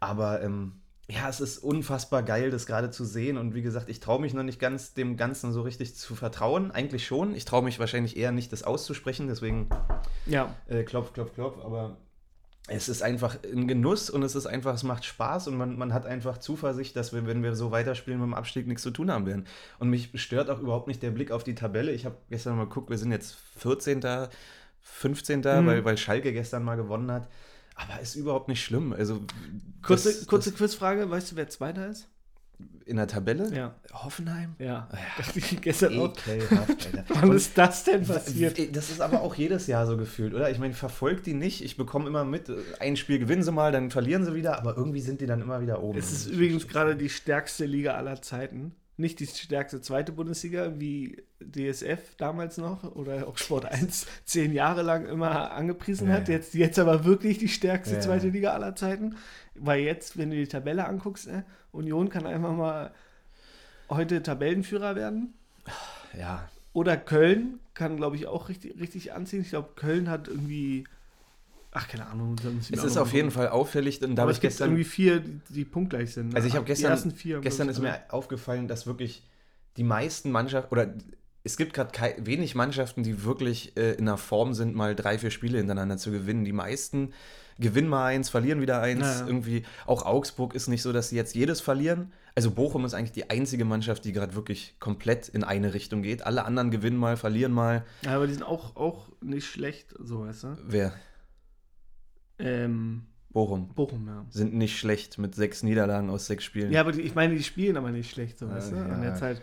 Aber 0.00 0.42
ähm, 0.42 0.72
ja, 1.08 1.28
es 1.28 1.40
ist 1.40 1.58
unfassbar 1.58 2.22
geil, 2.22 2.50
das 2.50 2.66
gerade 2.66 2.90
zu 2.90 3.04
sehen. 3.04 3.36
Und 3.36 3.54
wie 3.54 3.62
gesagt, 3.62 3.88
ich 3.88 4.00
traue 4.00 4.20
mich 4.20 4.34
noch 4.34 4.42
nicht 4.44 4.58
ganz 4.58 4.94
dem 4.94 5.16
Ganzen 5.16 5.52
so 5.52 5.62
richtig 5.62 5.94
zu 5.96 6.14
vertrauen. 6.14 6.70
Eigentlich 6.70 7.06
schon. 7.06 7.34
Ich 7.34 7.44
traue 7.44 7.62
mich 7.62 7.78
wahrscheinlich 7.78 8.16
eher 8.16 8.32
nicht, 8.32 8.52
das 8.52 8.62
auszusprechen. 8.62 9.26
Deswegen 9.28 9.68
Ja, 10.26 10.54
äh, 10.68 10.82
klopf, 10.84 11.12
klopf, 11.12 11.34
klopf. 11.34 11.62
Aber 11.64 11.98
es 12.68 12.88
ist 12.88 13.02
einfach 13.02 13.36
ein 13.44 13.66
Genuss 13.66 14.08
und 14.08 14.22
es 14.22 14.34
ist 14.36 14.46
einfach, 14.46 14.72
es 14.74 14.84
macht 14.84 15.04
Spaß 15.04 15.48
und 15.48 15.56
man, 15.56 15.76
man 15.76 15.92
hat 15.92 16.06
einfach 16.06 16.38
Zuversicht, 16.38 16.94
dass 16.94 17.12
wir, 17.12 17.26
wenn 17.26 17.42
wir 17.42 17.56
so 17.56 17.70
weiterspielen, 17.72 18.20
mit 18.20 18.26
dem 18.28 18.34
Abstieg 18.34 18.66
nichts 18.68 18.82
zu 18.82 18.90
tun 18.92 19.10
haben 19.10 19.26
werden. 19.26 19.46
Und 19.80 19.90
mich 19.90 20.10
stört 20.14 20.48
auch 20.48 20.60
überhaupt 20.60 20.86
nicht 20.86 21.02
der 21.02 21.10
Blick 21.10 21.32
auf 21.32 21.42
die 21.42 21.56
Tabelle. 21.56 21.90
Ich 21.92 22.04
habe 22.04 22.16
gestern 22.30 22.56
mal 22.56 22.64
geguckt, 22.68 22.88
wir 22.88 22.98
sind 22.98 23.10
jetzt 23.10 23.36
14., 23.58 24.00
15., 24.80 25.40
Mhm. 25.40 25.66
weil, 25.66 25.84
weil 25.84 25.98
Schalke 25.98 26.32
gestern 26.32 26.62
mal 26.64 26.76
gewonnen 26.76 27.10
hat. 27.10 27.28
Aber 27.74 28.00
ist 28.00 28.14
überhaupt 28.16 28.48
nicht 28.48 28.62
schlimm. 28.62 28.92
Also 28.92 29.20
kurze, 29.82 30.12
das- 30.12 30.26
kurze 30.26 30.52
Quizfrage, 30.52 31.08
weißt 31.10 31.32
du, 31.32 31.36
wer 31.36 31.48
Zweiter 31.48 31.88
ist? 31.88 32.08
In 32.84 32.96
der 32.96 33.06
Tabelle? 33.06 33.54
Ja. 33.54 33.74
Hoffenheim? 33.92 34.54
Ja, 34.58 34.88
dachte 35.16 35.38
ich 35.38 35.60
gestern 35.60 35.98
auch. 35.98 36.12
Wann 37.08 37.32
ist 37.32 37.56
das 37.56 37.84
denn 37.84 38.06
passiert? 38.06 38.58
Das 38.76 38.90
ist 38.90 39.00
aber 39.00 39.22
auch 39.22 39.34
jedes 39.34 39.66
Jahr 39.66 39.86
so 39.86 39.96
gefühlt, 39.96 40.34
oder? 40.34 40.50
Ich 40.50 40.58
meine, 40.58 40.74
verfolgt 40.74 41.26
die 41.26 41.34
nicht. 41.34 41.62
Ich 41.64 41.76
bekomme 41.76 42.08
immer 42.08 42.24
mit, 42.24 42.50
ein 42.80 42.96
Spiel 42.96 43.18
gewinnen 43.18 43.42
sie 43.42 43.52
mal, 43.52 43.72
dann 43.72 43.90
verlieren 43.90 44.24
sie 44.24 44.34
wieder, 44.34 44.58
aber 44.58 44.76
irgendwie 44.76 45.00
sind 45.00 45.20
die 45.20 45.26
dann 45.26 45.40
immer 45.40 45.60
wieder 45.60 45.82
oben. 45.82 45.98
Es 45.98 46.12
ist 46.12 46.26
übrigens 46.26 46.66
gerade 46.68 46.96
die 46.96 47.08
stärkste 47.08 47.64
Liga 47.66 47.94
aller 47.94 48.20
Zeiten. 48.20 48.74
Nicht 48.98 49.20
die 49.20 49.26
stärkste 49.26 49.80
zweite 49.80 50.12
Bundesliga 50.12 50.74
wie 50.78 51.22
DSF 51.40 52.14
damals 52.18 52.58
noch 52.58 52.84
oder 52.94 53.26
auch 53.26 53.38
Sport 53.38 53.64
1 53.72 54.06
zehn 54.24 54.52
Jahre 54.52 54.82
lang 54.82 55.06
immer 55.06 55.52
angepriesen 55.52 56.08
Ja, 56.08 56.14
hat. 56.14 56.28
Jetzt, 56.28 56.54
jetzt 56.54 56.78
aber 56.78 57.04
wirklich 57.04 57.38
die 57.38 57.48
stärkste 57.48 57.94
Ja, 57.94 58.00
zweite. 58.00 58.28
Liga 58.28 58.52
aller 58.52 58.76
Zeiten. 58.76 59.16
Weil 59.54 59.80
jetzt, 59.80 60.18
wenn 60.18 60.30
du 60.30 60.36
die 60.36 60.46
Tabelle 60.46 60.86
anguckst, 60.86 61.26
äh, 61.26 61.42
Union 61.72 62.08
kann 62.08 62.26
einfach 62.26 62.52
mal 62.54 62.92
heute 63.88 64.22
Tabellenführer 64.22 64.94
werden. 64.94 65.34
Ja, 66.18 66.48
Oder 66.72 66.96
Köln 66.96 67.58
kann, 67.74 67.96
glaube 67.96 68.16
ich, 68.16 68.26
auch 68.26 68.48
richtig, 68.48 68.78
richtig 68.80 69.12
anziehen. 69.12 69.40
Ich 69.42 69.50
glaube, 69.50 69.70
Köln 69.76 70.08
hat 70.08 70.28
irgendwie. 70.28 70.84
Ach, 71.72 71.88
keine 71.88 72.06
Ahnung. 72.06 72.36
es 72.60 72.70
ist 72.70 72.96
auf 72.98 73.12
jeden. 73.14 73.30
Fall 73.30 73.48
auffällig. 73.48 74.02
Und 74.02 74.16
da 74.16 74.22
Aber 74.22 74.22
habe 74.22 74.30
es 74.32 74.36
ich 74.38 74.40
gibt 74.42 74.50
gestern, 74.52 74.68
irgendwie 74.70 74.84
vier, 74.84 75.20
die, 75.20 75.40
die 75.48 75.64
punktgleich 75.64 76.12
sind. 76.12 76.34
Also 76.34 76.46
ich 76.46 76.54
habe 76.54 76.66
gestern- 76.66 77.10
vier 77.12 77.40
gestern 77.40 77.68
ist 77.70 77.80
mir 77.80 77.98
aufgefallen, 78.10 78.68
dass 78.68 78.86
wirklich 78.86 79.22
die 79.78 79.84
meisten 79.84 80.30
Mannschaften, 80.30 80.70
oder 80.70 80.92
es 81.44 81.56
gibt 81.56 81.72
gerade 81.72 81.92
wenig 82.26 82.54
Mannschaften, 82.54 83.02
die 83.02 83.24
wirklich 83.24 83.74
äh, 83.78 83.92
in 83.94 84.04
der 84.04 84.18
Form 84.18 84.52
sind, 84.52 84.74
mal 84.74 84.94
drei, 84.94 85.16
vier 85.18 85.30
Spiele 85.30 85.56
hintereinander 85.58 85.96
zu 85.96 86.10
gewinnen. 86.10 86.44
Die 86.44 86.52
meisten 86.52 87.12
gewinnen 87.58 87.88
mal 87.88 88.06
eins, 88.06 88.28
verlieren 88.28 88.60
wieder 88.60 88.80
eins. 88.80 89.00
Ja, 89.02 89.20
ja. 89.20 89.26
Irgendwie 89.26 89.64
auch 89.86 90.04
Augsburg 90.04 90.54
ist 90.54 90.68
nicht 90.68 90.82
so, 90.82 90.92
dass 90.92 91.10
sie 91.10 91.16
jetzt 91.16 91.34
jedes 91.34 91.60
verlieren. 91.60 92.12
Also 92.34 92.50
Bochum 92.50 92.84
ist 92.84 92.94
eigentlich 92.94 93.12
die 93.12 93.28
einzige 93.28 93.64
Mannschaft, 93.64 94.04
die 94.04 94.12
gerade 94.12 94.34
wirklich 94.34 94.76
komplett 94.80 95.28
in 95.28 95.44
eine 95.44 95.74
Richtung 95.74 96.02
geht. 96.02 96.24
Alle 96.24 96.44
anderen 96.44 96.70
gewinnen 96.70 96.96
mal, 96.96 97.16
verlieren 97.16 97.52
mal. 97.52 97.84
Ja, 98.04 98.16
aber 98.16 98.26
die 98.26 98.32
sind 98.32 98.44
auch, 98.44 98.76
auch 98.76 99.08
nicht 99.20 99.46
schlecht, 99.46 99.94
so 99.98 100.20
weißt 100.20 100.44
du. 100.44 100.58
Wer? 100.66 100.92
Ähm, 102.38 103.02
Bochum. 103.30 103.68
Bochum, 103.74 104.06
ja. 104.06 104.24
Sind 104.30 104.54
nicht 104.54 104.78
schlecht 104.78 105.18
mit 105.18 105.34
sechs 105.34 105.62
Niederlagen 105.62 106.10
aus 106.10 106.26
sechs 106.26 106.44
Spielen. 106.44 106.72
Ja, 106.72 106.80
aber 106.80 106.92
die, 106.92 107.02
ich 107.02 107.14
meine, 107.14 107.34
die 107.34 107.42
spielen 107.42 107.76
aber 107.76 107.90
nicht 107.90 108.10
schlecht, 108.10 108.38
so 108.38 108.48
weißt 108.48 108.72
du. 108.72 108.76
Ja, 108.76 108.84
Und 108.84 109.02
ja. 109.02 109.34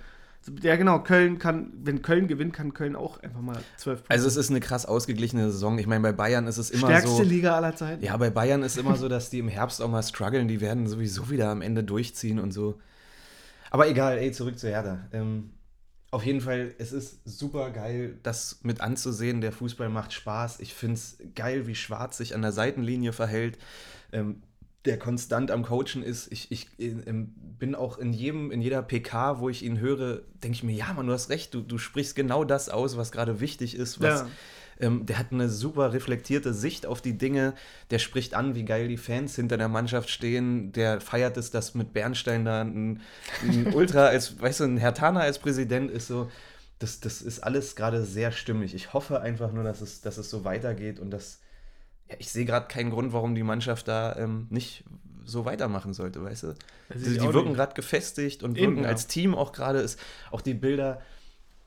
Ja, 0.62 0.76
genau, 0.78 1.00
Köln 1.00 1.38
kann, 1.38 1.72
wenn 1.84 2.02
Köln 2.02 2.28
gewinnt, 2.28 2.54
kann 2.54 2.74
Köln 2.74 2.96
auch 2.96 3.22
einfach 3.22 3.42
mal 3.42 3.58
zwölf 3.78 4.00
Punkte. 4.00 4.12
Also 4.12 4.28
es 4.28 4.38
ist 4.38 4.50
eine 4.50 4.62
krass 4.62 4.86
ausgeglichene 4.86 5.52
Saison. 5.52 5.78
Ich 5.78 5.86
meine, 5.86 6.02
bei 6.02 6.12
Bayern 6.12 6.48
ist 6.48 6.58
es 6.58 6.72
immer 6.72 6.88
Stärkste 6.88 7.10
so. 7.10 7.24
Liga 7.24 7.56
aller 7.56 7.76
Zeiten. 7.76 8.04
Ja, 8.04 8.16
bei 8.18 8.30
Bayern 8.30 8.64
ist 8.64 8.78
immer 8.78 8.96
so, 8.96 9.08
dass 9.10 9.30
die 9.30 9.40
im 9.40 9.50
Herbst 9.50 9.82
auch 9.82 9.90
mal 9.90 10.02
strugglen. 10.02 10.48
Die 10.48 10.62
werden 10.62 10.88
sowieso 10.88 11.30
wieder 11.30 11.50
am 11.50 11.62
Ende 11.62 11.84
durchziehen 11.84 12.40
und 12.40 12.52
so. 12.52 12.80
Aber 13.70 13.88
egal, 13.88 14.18
ey, 14.18 14.32
zurück 14.32 14.58
zu 14.58 14.70
Hertha. 14.70 15.00
Ähm, 15.12 15.52
auf 16.12 16.26
jeden 16.26 16.42
Fall, 16.42 16.74
es 16.80 16.92
ist 16.92 17.20
super 17.26 17.70
geil, 17.70 18.18
das 18.24 18.60
mit 18.64 18.82
anzusehen. 18.82 19.42
Der 19.42 19.52
Fußball 19.52 19.90
macht 19.90 20.14
Spaß. 20.14 20.60
Ich 20.62 20.74
finde 20.74 20.96
es 20.96 21.18
geil, 21.36 21.68
wie 21.68 21.76
Schwarz 21.76 22.18
sich 22.18 22.34
an 22.34 22.42
der 22.42 22.52
Seitenlinie 22.52 23.14
verhält. 23.14 23.60
Ähm, 24.12 24.42
der 24.86 24.98
konstant 24.98 25.52
am 25.52 25.64
Coachen 25.64 26.04
ist. 26.04 26.32
Ich, 26.32 26.52
ich 26.52 26.68
ähm, 26.80 27.34
bin 27.60 27.76
auch 27.76 27.98
in 27.98 28.14
jedem, 28.14 28.52
in 28.52 28.62
jeder 28.62 28.82
PK, 28.82 29.40
wo 29.40 29.50
ich 29.50 29.64
ihn 29.64 29.80
höre, 29.80 30.22
denke 30.42 30.56
ich 30.56 30.64
mir, 30.64 30.74
ja, 30.74 30.94
Mann, 30.94 31.08
du 31.08 31.14
hast 31.14 31.30
recht, 31.30 31.54
du, 31.54 31.62
du 31.62 31.78
sprichst 31.78 32.16
genau 32.16 32.44
das 32.46 32.70
aus, 32.70 32.96
was 32.96 33.12
gerade 33.12 33.40
wichtig 33.42 33.76
ist, 33.76 34.02
was, 34.02 34.22
Ja. 34.22 34.28
Ähm, 34.80 35.06
der 35.06 35.20
hat 35.20 35.28
eine 35.32 35.50
super 35.50 35.94
reflektierte 35.94 36.54
Sicht 36.54 36.86
auf 36.86 37.02
die 37.02 37.18
Dinge. 37.18 37.54
Der 37.92 38.00
spricht 38.00 38.34
an, 38.34 38.56
wie 38.56 38.64
geil 38.64 38.88
die 38.88 38.98
Fans 38.98 39.36
hinter 39.36 39.58
der 39.58 39.68
Mannschaft 39.68 40.10
stehen. 40.10 40.72
Der 40.72 41.02
feiert 41.02 41.36
es, 41.38 41.52
dass 41.52 41.76
mit 41.76 41.94
Bernstein 41.94 42.46
da 42.46 42.62
ein, 42.62 43.02
ein 43.44 43.68
Ultra 43.74 44.06
als, 44.06 44.40
weißt 44.42 44.62
du, 44.62 44.64
ein 44.66 44.78
Hertaner 44.78 45.22
als 45.22 45.40
Präsident 45.40 45.92
ist 45.92 46.08
so. 46.08 46.32
Das, 46.80 47.02
das 47.02 47.22
ist 47.22 47.40
alles 47.40 47.76
gerade 47.76 48.06
sehr 48.06 48.32
stimmig. 48.32 48.74
Ich 48.74 48.94
hoffe 48.94 49.20
einfach 49.20 49.52
nur, 49.52 49.66
dass 49.66 49.82
es, 49.82 50.00
dass 50.00 50.18
es 50.18 50.30
so 50.30 50.46
weitergeht 50.46 51.00
und 51.00 51.12
dass. 51.12 51.42
Ja, 52.10 52.16
ich 52.20 52.30
sehe 52.32 52.46
gerade 52.46 52.68
keinen 52.68 52.90
Grund, 52.90 53.14
warum 53.14 53.36
die 53.36 53.44
Mannschaft 53.44 53.88
da 53.88 54.16
ähm, 54.16 54.48
nicht 54.50 54.84
so 55.26 55.46
weitermachen 55.46 55.94
sollte, 55.94 56.24
weißt 56.24 56.44
du? 56.44 56.54
Das 56.90 57.04
Die, 57.04 57.18
die 57.18 57.34
wirken 57.34 57.54
gerade 57.54 57.76
gefestigt 57.76 58.42
und 58.44 58.58
Eben, 58.58 58.72
wirken 58.74 58.84
ja. 58.84 58.90
als 58.90 59.08
Team 59.08 59.36
auch 59.36 59.52
gerade 59.52 59.80
ist 59.80 60.00
auch 60.32 60.42
die 60.42 60.56
Bilder. 60.56 61.02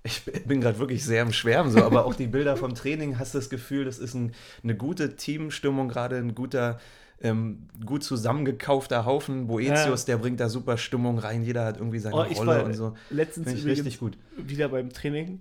Ich 0.05 0.25
bin 0.47 0.61
gerade 0.61 0.81
wirklich 0.81 1.05
sehr 1.05 1.23
im 1.23 1.33
Schwärmen, 1.33 1.71
so, 1.71 1.85
aber 1.85 2.07
auch 2.07 2.15
die 2.17 2.27
Bilder 2.27 2.57
vom 2.57 2.75
Training 2.75 3.21
hast 3.21 3.35
du 3.35 3.39
das 3.39 3.49
Gefühl, 3.51 3.85
das 3.85 4.01
ist 4.01 4.15
ein, 4.15 4.33
eine 4.65 4.75
gute 4.77 5.15
Teamstimmung 5.15 5.89
gerade, 5.89 6.17
ein 6.17 6.35
guter, 6.35 6.81
ähm, 7.21 7.69
gut 7.87 8.03
zusammengekaufter 8.03 9.05
Haufen. 9.05 9.47
Boetius, 9.47 10.05
der 10.05 10.17
bringt 10.17 10.41
da 10.41 10.49
super 10.49 10.77
Stimmung 10.77 11.21
rein, 11.21 11.45
jeder 11.45 11.65
hat 11.65 11.77
irgendwie 11.77 12.01
seine 12.01 12.17
Oh, 12.17 12.23
Rolle 12.23 12.65
und 12.65 12.75
so. 12.75 12.95
letztens 13.11 13.53
ich 13.53 13.65
richtig 13.65 14.01
gut. 14.01 14.19
wieder 14.37 14.69
beim 14.71 14.93
Training 14.93 15.39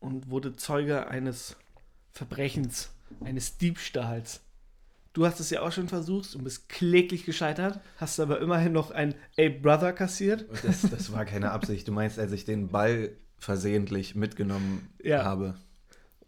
und 0.00 0.28
wurde 0.28 0.56
Zeuge 0.56 1.06
eines 1.06 1.54
Verbrechens, 2.10 2.90
eines 3.24 3.58
Diebstahls. 3.58 4.40
Du 5.12 5.26
hast 5.26 5.40
es 5.40 5.50
ja 5.50 5.60
auch 5.60 5.72
schon 5.72 5.88
versucht 5.88 6.34
und 6.34 6.44
bist 6.44 6.68
kläglich 6.70 7.24
gescheitert, 7.26 7.80
hast 7.98 8.18
aber 8.18 8.40
immerhin 8.40 8.72
noch 8.72 8.90
ein 8.92 9.14
Ey 9.36 9.50
Brother 9.50 9.92
kassiert. 9.92 10.46
Das, 10.64 10.82
das 10.82 11.12
war 11.12 11.24
keine 11.26 11.50
Absicht. 11.50 11.86
Du 11.86 11.92
meinst, 11.92 12.18
als 12.18 12.32
ich 12.32 12.44
den 12.46 12.68
Ball 12.68 13.10
versehentlich 13.38 14.14
mitgenommen 14.14 14.88
Ja. 15.02 15.24
habe. 15.24 15.54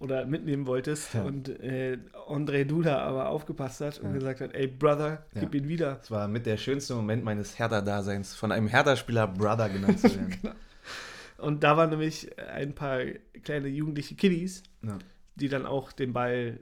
oder 0.01 0.27
mitnehmen 0.27 0.67
wolltest 0.67 1.15
Ja. 1.15 1.23
und 1.23 1.49
äh, 1.49 1.97
André 2.29 2.65
Duda 2.65 2.99
aber 2.99 3.29
aufgepasst 3.29 3.81
hat 3.81 4.01
und 4.01 4.09
Ja. 4.09 4.13
gesagt 4.15 4.41
hat, 4.43 4.53
ey 4.53 4.67
Brother, 4.67 5.25
gib 5.39 5.55
ihn 5.55 5.67
wieder. 5.69 5.95
Das 5.95 6.11
war 6.11 6.29
mit 6.29 6.45
der 6.45 6.59
schönste 6.59 6.95
Moment 6.95 7.25
meines 7.25 7.59
Hertha-Daseins, 7.59 8.35
von 8.35 8.53
einem 8.53 8.67
Hertha-Spieler 8.67 9.29
Brother 9.29 9.71
genannt 9.71 10.01
zu 10.01 10.15
werden. 10.15 10.37
Und 11.39 11.63
da 11.65 11.77
waren 11.77 11.91
nämlich 11.91 12.29
ein 12.39 12.75
paar 12.75 13.01
kleine 13.45 13.69
jugendliche 13.69 14.15
Kiddies, 14.15 14.63
die 15.37 15.49
dann 15.49 15.65
auch 15.65 15.93
den 15.93 16.13
Ball, 16.13 16.61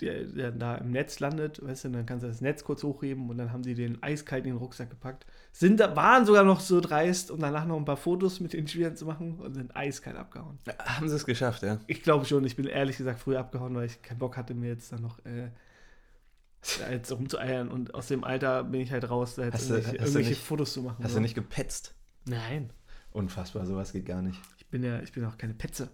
der, 0.00 0.24
der 0.24 0.50
da 0.52 0.74
im 0.76 0.90
Netz 0.90 1.20
landet, 1.20 1.64
weißt 1.64 1.84
du, 1.84 1.88
dann 1.90 2.06
kannst 2.06 2.22
du 2.24 2.28
das 2.28 2.40
Netz 2.40 2.64
kurz 2.64 2.82
hochheben 2.82 3.30
und 3.30 3.38
dann 3.38 3.52
haben 3.52 3.62
die 3.62 3.74
den 3.74 4.02
eiskalt 4.02 4.44
in 4.44 4.52
den 4.52 4.58
Rucksack 4.58 4.90
gepackt. 4.90 5.26
Sind, 5.52 5.80
waren 5.80 6.26
sogar 6.26 6.44
noch 6.44 6.60
so 6.60 6.80
dreist, 6.80 7.30
um 7.30 7.40
danach 7.40 7.64
noch 7.66 7.76
ein 7.76 7.84
paar 7.84 7.96
Fotos 7.96 8.40
mit 8.40 8.52
den 8.52 8.68
Spielern 8.68 8.94
zu 8.96 9.06
machen 9.06 9.38
und 9.38 9.54
sind 9.54 9.74
eiskalt 9.76 10.16
abgehauen. 10.16 10.58
Haben 10.78 11.08
sie 11.08 11.16
es 11.16 11.24
geschafft, 11.24 11.62
ja? 11.62 11.78
Ich 11.86 12.02
glaube 12.02 12.24
schon, 12.26 12.44
ich 12.44 12.56
bin 12.56 12.66
ehrlich 12.66 12.96
gesagt 12.98 13.20
früher 13.20 13.40
abgehauen, 13.40 13.74
weil 13.74 13.86
ich 13.86 14.02
keinen 14.02 14.18
Bock 14.18 14.36
hatte, 14.36 14.54
mir 14.54 14.68
jetzt 14.68 14.92
dann 14.92 15.00
noch 15.02 15.18
äh, 15.24 15.50
jetzt 16.90 17.12
rumzueiern 17.12 17.68
und 17.68 17.94
aus 17.94 18.08
dem 18.08 18.24
Alter 18.24 18.64
bin 18.64 18.80
ich 18.80 18.90
halt 18.92 19.08
raus, 19.08 19.36
da 19.36 19.44
jetzt 19.44 19.54
Hast 19.54 19.70
irgendwelche, 19.70 19.96
du 19.98 20.02
irgendwelche 20.04 20.30
nicht- 20.30 20.42
Fotos 20.42 20.72
zu 20.72 20.82
machen. 20.82 21.02
Hast 21.02 21.12
so. 21.12 21.18
du 21.18 21.22
nicht 21.22 21.34
gepetzt? 21.34 21.94
Nein, 22.26 22.70
Unfassbar, 23.12 23.64
sowas 23.64 23.92
geht 23.92 24.04
gar 24.04 24.20
nicht. 24.20 24.38
ich 24.58 24.66
bin 24.66 24.82
ja, 24.82 25.00
ich 25.00 25.10
bin 25.12 25.24
auch 25.24 25.38
keine 25.38 25.54
Petze. 25.54 25.88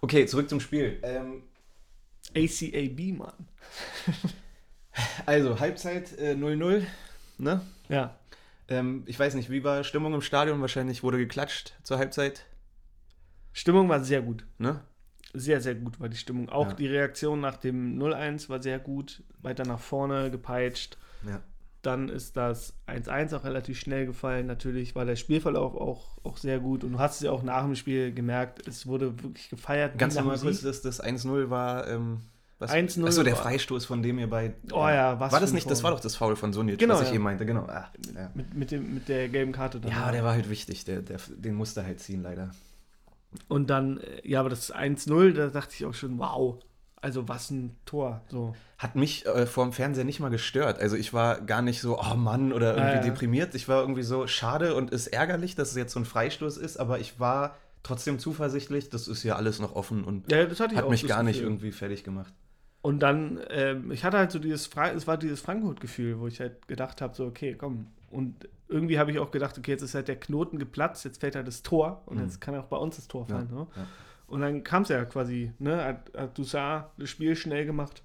Okay, 0.00 0.26
zurück 0.26 0.48
zum 0.48 0.58
Spiel. 0.58 0.98
Ähm, 1.02 1.44
ACAB, 2.34 3.16
Mann. 3.18 3.48
also, 5.26 5.58
Halbzeit 5.60 6.16
äh, 6.18 6.32
0-0, 6.34 6.84
ne? 7.38 7.60
Ja, 7.88 8.18
Ähm, 8.68 9.02
ich 9.06 9.18
weiß 9.18 9.34
nicht, 9.34 9.50
wie 9.50 9.62
war 9.62 9.84
Stimmung 9.84 10.14
im 10.14 10.22
Stadion? 10.22 10.60
Wahrscheinlich 10.62 11.02
wurde 11.02 11.18
geklatscht 11.18 11.74
zur 11.82 11.98
Halbzeit, 11.98 12.46
Stimmung 13.52 13.88
war 13.88 14.02
sehr 14.02 14.22
gut. 14.22 14.46
ne? 14.58 14.80
Sehr, 15.34 15.60
sehr 15.60 15.74
gut 15.74 15.98
war 16.00 16.08
die 16.08 16.16
Stimmung. 16.16 16.48
Auch 16.48 16.68
Ja. 16.68 16.74
die 16.74 16.86
Reaktion 16.86 17.40
nach 17.40 17.56
dem 17.56 17.98
0-1 17.98 18.48
war 18.48 18.62
sehr 18.62 18.78
gut. 18.78 19.22
Weiter 19.42 19.64
nach 19.66 19.80
vorne 19.80 20.30
gepeitscht. 20.30 20.96
Ja. 21.26 21.42
Dann 21.86 22.08
ist 22.08 22.36
das 22.36 22.74
1-1 22.86 23.36
auch 23.36 23.44
relativ 23.44 23.78
schnell 23.78 24.06
gefallen. 24.06 24.46
Natürlich 24.46 24.94
war 24.94 25.04
der 25.04 25.16
Spielverlauf 25.16 25.74
auch, 25.74 26.18
auch 26.24 26.36
sehr 26.36 26.58
gut. 26.58 26.84
Und 26.84 26.92
du 26.92 26.98
hast 26.98 27.16
es 27.16 27.20
ja 27.22 27.30
auch 27.30 27.42
nach 27.42 27.62
dem 27.62 27.74
Spiel 27.74 28.12
gemerkt, 28.12 28.66
es 28.66 28.86
wurde 28.86 29.22
wirklich 29.22 29.48
gefeiert. 29.50 29.98
Ganz 29.98 30.14
normal 30.14 30.38
kurz, 30.38 30.62
das, 30.62 30.82
das 30.82 31.02
1-0 31.02 31.50
war, 31.50 31.88
ähm, 31.88 32.20
was? 32.58 32.70
1-0 32.70 33.04
Achso, 33.06 33.22
der 33.22 33.36
Freistoß, 33.36 33.84
von 33.84 34.02
dem 34.02 34.18
ihr 34.18 34.30
bei... 34.30 34.54
Oh 34.72 34.88
ja, 34.88 35.18
was 35.18 35.32
War 35.32 35.40
das 35.40 35.52
nicht, 35.52 35.68
das 35.68 35.80
Tor. 35.80 35.90
war 35.90 35.96
doch 35.96 36.00
das 36.00 36.16
Foul 36.16 36.36
von 36.36 36.52
Sonic, 36.52 36.78
Genau, 36.78 36.94
was 36.94 37.02
ich 37.02 37.08
ja. 37.08 37.14
eben 37.14 37.24
meinte, 37.24 37.44
genau. 37.44 37.66
Ah, 37.66 37.90
ja. 38.14 38.30
Mit, 38.34 38.54
mit, 38.54 38.70
dem, 38.70 38.94
mit 38.94 39.08
der 39.08 39.28
gelben 39.28 39.52
Karte 39.52 39.80
dann. 39.80 39.90
ja, 39.90 40.12
der 40.12 40.24
war 40.24 40.32
halt 40.32 40.48
wichtig, 40.48 40.84
der, 40.84 41.02
der, 41.02 41.18
den 41.28 41.54
musste 41.54 41.84
halt 41.84 42.00
ziehen, 42.00 42.22
leider. 42.22 42.50
Und 43.48 43.70
dann, 43.70 43.98
äh, 43.98 44.26
ja, 44.26 44.40
aber 44.40 44.50
das 44.50 44.72
1-0, 44.72 45.32
da 45.32 45.48
dachte 45.48 45.74
ich 45.76 45.84
auch 45.84 45.94
schon, 45.94 46.18
wow. 46.18 46.62
Also 47.04 47.28
was 47.28 47.50
ein 47.50 47.76
Tor. 47.84 48.22
So. 48.28 48.54
Hat 48.78 48.96
mich 48.96 49.26
äh, 49.26 49.46
vor 49.46 49.64
dem 49.64 49.72
Fernseher 49.72 50.04
nicht 50.04 50.20
mal 50.20 50.30
gestört. 50.30 50.80
Also 50.80 50.96
ich 50.96 51.12
war 51.12 51.40
gar 51.40 51.60
nicht 51.62 51.80
so, 51.80 52.00
oh 52.00 52.14
Mann, 52.16 52.52
oder 52.52 52.70
irgendwie 52.76 52.96
Ja, 52.96 52.96
ja. 52.96 53.02
deprimiert. 53.02 53.54
Ich 53.54 53.68
war 53.68 53.80
irgendwie 53.80 54.02
so, 54.02 54.26
schade 54.26 54.74
und 54.74 54.90
ist 54.90 55.08
ärgerlich, 55.08 55.54
dass 55.54 55.70
es 55.70 55.76
jetzt 55.76 55.92
so 55.92 56.00
ein 56.00 56.06
Freistoß 56.06 56.56
ist, 56.56 56.78
aber 56.78 56.98
ich 56.98 57.20
war 57.20 57.56
trotzdem 57.82 58.18
zuversichtlich, 58.18 58.88
das 58.88 59.06
ist 59.08 59.22
ja 59.22 59.36
alles 59.36 59.60
noch 59.60 59.74
offen 59.76 60.02
und 60.04 60.32
Ja, 60.32 60.46
das 60.46 60.58
hatte 60.60 60.74
ich 60.74 60.80
hat 60.80 60.88
mich 60.88 61.06
gar 61.06 61.22
nicht 61.22 61.36
Gefühl. 61.36 61.50
irgendwie 61.50 61.72
fertig 61.72 62.02
gemacht. 62.04 62.32
Und 62.80 63.00
dann, 63.00 63.38
ähm, 63.50 63.90
ich 63.92 64.04
hatte 64.04 64.18
halt 64.18 64.30
so 64.32 64.38
dieses, 64.38 64.66
Fra 64.66 64.90
es 64.90 65.06
war 65.06 65.16
dieses 65.18 65.40
Frankfurt-Gefühl, 65.40 66.18
wo 66.20 66.26
ich 66.26 66.40
halt 66.40 66.66
gedacht 66.68 67.00
habe, 67.02 67.14
so, 67.14 67.26
okay, 67.26 67.54
komm. 67.58 67.86
Und 68.10 68.48
irgendwie 68.68 68.98
habe 68.98 69.10
ich 69.10 69.18
auch 69.18 69.30
gedacht, 69.30 69.58
okay, 69.58 69.72
jetzt 69.72 69.82
ist 69.82 69.94
halt 69.94 70.08
der 70.08 70.16
Knoten 70.16 70.58
geplatzt, 70.58 71.04
jetzt 71.04 71.20
fällt 71.20 71.36
halt 71.36 71.46
das 71.46 71.62
Tor 71.62 72.02
und 72.06 72.16
Mhm. 72.16 72.22
jetzt 72.24 72.40
kann 72.40 72.54
auch 72.56 72.64
bei 72.66 72.76
uns 72.78 72.96
das 72.96 73.08
Tor 73.08 73.26
fallen. 73.26 73.48
ne? 73.50 73.66
ja. 73.76 73.86
Und 74.34 74.40
dann 74.40 74.64
kam 74.64 74.82
es 74.82 74.88
ja 74.88 75.04
quasi, 75.04 75.52
ne, 75.60 75.84
hat, 75.84 76.10
hat 76.16 76.36
Dussard 76.36 76.90
das 76.98 77.08
Spiel 77.08 77.36
schnell 77.36 77.66
gemacht, 77.66 78.02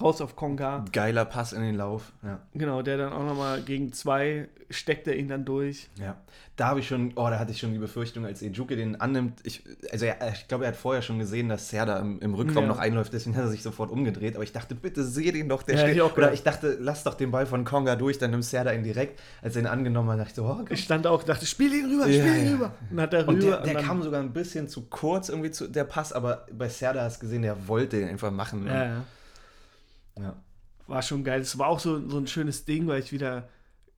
raus 0.00 0.20
auf 0.20 0.36
Konga. 0.36 0.84
Geiler 0.92 1.24
Pass 1.24 1.52
in 1.52 1.62
den 1.62 1.76
Lauf. 1.76 2.12
Ja. 2.22 2.40
Genau, 2.54 2.82
der 2.82 2.98
dann 2.98 3.12
auch 3.12 3.24
nochmal 3.24 3.62
gegen 3.62 3.92
zwei 3.92 4.48
steckt 4.68 5.08
er 5.08 5.16
ihn 5.16 5.28
dann 5.28 5.44
durch. 5.44 5.88
ja. 5.98 6.16
Da 6.56 6.66
habe 6.66 6.80
ich 6.80 6.88
schon, 6.88 7.12
oh, 7.16 7.26
da 7.30 7.38
hatte 7.38 7.52
ich 7.52 7.58
schon 7.58 7.72
die 7.72 7.78
Befürchtung, 7.78 8.26
als 8.26 8.42
Ejuke 8.42 8.76
den 8.76 9.00
annimmt. 9.00 9.40
Ich, 9.44 9.62
also 9.90 10.04
er, 10.04 10.30
ich 10.34 10.46
glaube, 10.46 10.64
er 10.64 10.72
hat 10.72 10.76
vorher 10.76 11.00
schon 11.00 11.18
gesehen, 11.18 11.48
dass 11.48 11.70
Serda 11.70 11.98
im, 12.00 12.20
im 12.20 12.34
Rückraum 12.34 12.64
Ja. 12.64 12.68
noch 12.68 12.78
einläuft, 12.78 13.14
deswegen 13.14 13.34
hat 13.34 13.44
er 13.44 13.48
sich 13.48 13.62
sofort 13.62 13.90
umgedreht. 13.90 14.34
Aber 14.34 14.44
ich 14.44 14.52
dachte, 14.52 14.74
bitte 14.74 15.02
seh 15.02 15.32
den 15.32 15.48
doch, 15.48 15.62
der 15.62 15.76
Ja, 15.76 15.80
steht. 15.80 15.94
ich 15.96 16.02
auch 16.02 16.14
Oder 16.14 16.34
ich 16.34 16.42
dachte, 16.42 16.76
lass 16.78 17.02
doch 17.02 17.14
den 17.14 17.30
Ball 17.30 17.46
von 17.46 17.64
Konga 17.64 17.96
durch, 17.96 18.18
dann 18.18 18.32
nimmt 18.32 18.44
Serda 18.44 18.72
ihn 18.74 18.82
direkt. 18.84 19.18
Als 19.40 19.56
er 19.56 19.62
ihn 19.62 19.68
angenommen 19.68 20.10
hat, 20.10 20.18
dachte 20.18 20.30
ich 20.32 20.36
so, 20.36 20.44
oh. 20.44 20.62
Ich 20.68 20.84
stand 20.84 21.06
auch, 21.06 21.22
dachte, 21.22 21.46
spiel 21.46 21.72
ihn 21.72 21.86
rüber, 21.86 22.06
Ja, 22.08 22.20
spiel 22.22 22.36
ihn 22.42 22.46
ja. 22.48 22.52
rüber. 22.52 22.72
Und 22.90 23.00
hat 23.00 23.14
er 23.14 23.20
rüber. 23.22 23.32
Und 23.32 23.42
der, 23.42 23.60
der 23.62 23.74
kam 23.82 24.02
sogar 24.02 24.20
ein 24.20 24.34
bisschen 24.34 24.68
zu 24.68 24.82
kurz 24.82 25.30
irgendwie 25.30 25.50
zu 25.52 25.66
der 25.66 25.84
Pass, 25.84 26.12
aber 26.12 26.44
bei 26.52 26.68
Serda 26.68 27.00
hast 27.04 27.22
du 27.22 27.26
gesehen, 27.26 27.40
der 27.40 27.68
wollte 27.68 27.98
ihn 27.98 28.08
einfach 28.08 28.30
machen. 28.30 28.66
ja, 28.66 28.84
ja. 28.84 29.04
Ja. 30.22 30.42
war 30.86 31.02
schon 31.02 31.24
geil. 31.24 31.40
Es 31.40 31.58
war 31.58 31.68
auch 31.68 31.80
so, 31.80 32.08
so 32.08 32.18
ein 32.18 32.26
schönes 32.26 32.64
Ding, 32.64 32.86
weil 32.86 33.00
ich 33.00 33.12
wieder 33.12 33.48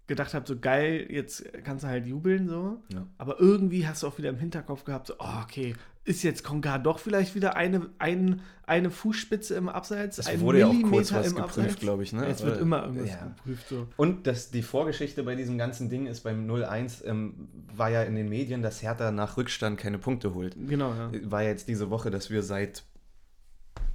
gedacht 0.06 0.35
habe, 0.35 0.46
so 0.46 0.58
geil, 0.58 1.06
jetzt 1.11 1.44
kannst 1.64 1.85
du 1.85 1.88
halt 1.88 2.06
jubeln 2.06 2.48
so. 2.48 2.82
Ja. 2.92 3.06
Aber 3.18 3.40
irgendwie 3.40 3.87
hast 3.87 4.02
du 4.02 4.08
auch 4.08 4.18
wieder 4.18 4.30
im 4.30 4.38
Hinterkopf 4.38 4.85
gehabt, 4.85 5.06
so, 5.06 5.14
oh, 5.18 5.42
okay, 5.42 5.74
ist 6.04 6.24
jetzt 6.24 6.42
Konga 6.42 6.78
doch 6.78 6.98
vielleicht 6.98 7.37
wieder 7.37 7.54
eine, 7.56 7.88
ein, 7.98 8.40
eine 8.64 8.90
Fußspitze 8.90 9.54
im 9.54 9.68
Abseits? 9.68 10.18
Es 10.18 10.26
ein 10.26 10.40
wurde 10.40 10.61
ja 10.61 10.66
auch 10.66 10.82
kurz 10.82 11.12
was 11.12 11.35
geprüft, 11.35 11.80
glaube 11.80 12.02
ich. 12.02 12.12
Ne? 12.12 12.26
Es 12.26 12.44
wird 12.44 12.61
immer 12.61 12.82
irgendwas 12.82 13.11
ja. 13.11 13.24
geprüft. 13.37 13.68
So. 13.68 13.87
Und 13.96 14.26
das, 14.26 14.50
die 14.50 14.62
Vorgeschichte 14.62 15.22
bei 15.22 15.37
diesem 15.37 15.58
ganzen 15.58 15.88
Ding 15.88 16.06
ist 16.06 16.24
beim 16.24 16.50
0-1, 16.50 17.04
ähm, 17.04 17.48
war 17.72 17.88
ja 17.88 18.02
in 18.02 18.16
den 18.16 18.28
Medien, 18.28 18.62
dass 18.62 18.82
Hertha 18.82 19.12
nach 19.12 19.37
Rückstand 19.37 19.78
keine 19.78 19.98
Punkte 19.98 20.35
holt. 20.35 20.56
Genau, 20.58 20.92
ja. 20.92 21.11
War 21.30 21.42
ja 21.42 21.50
jetzt 21.50 21.68
diese 21.68 21.88
Woche, 21.88 22.11
dass 22.11 22.30
wir 22.30 22.42
seit, 22.42 22.82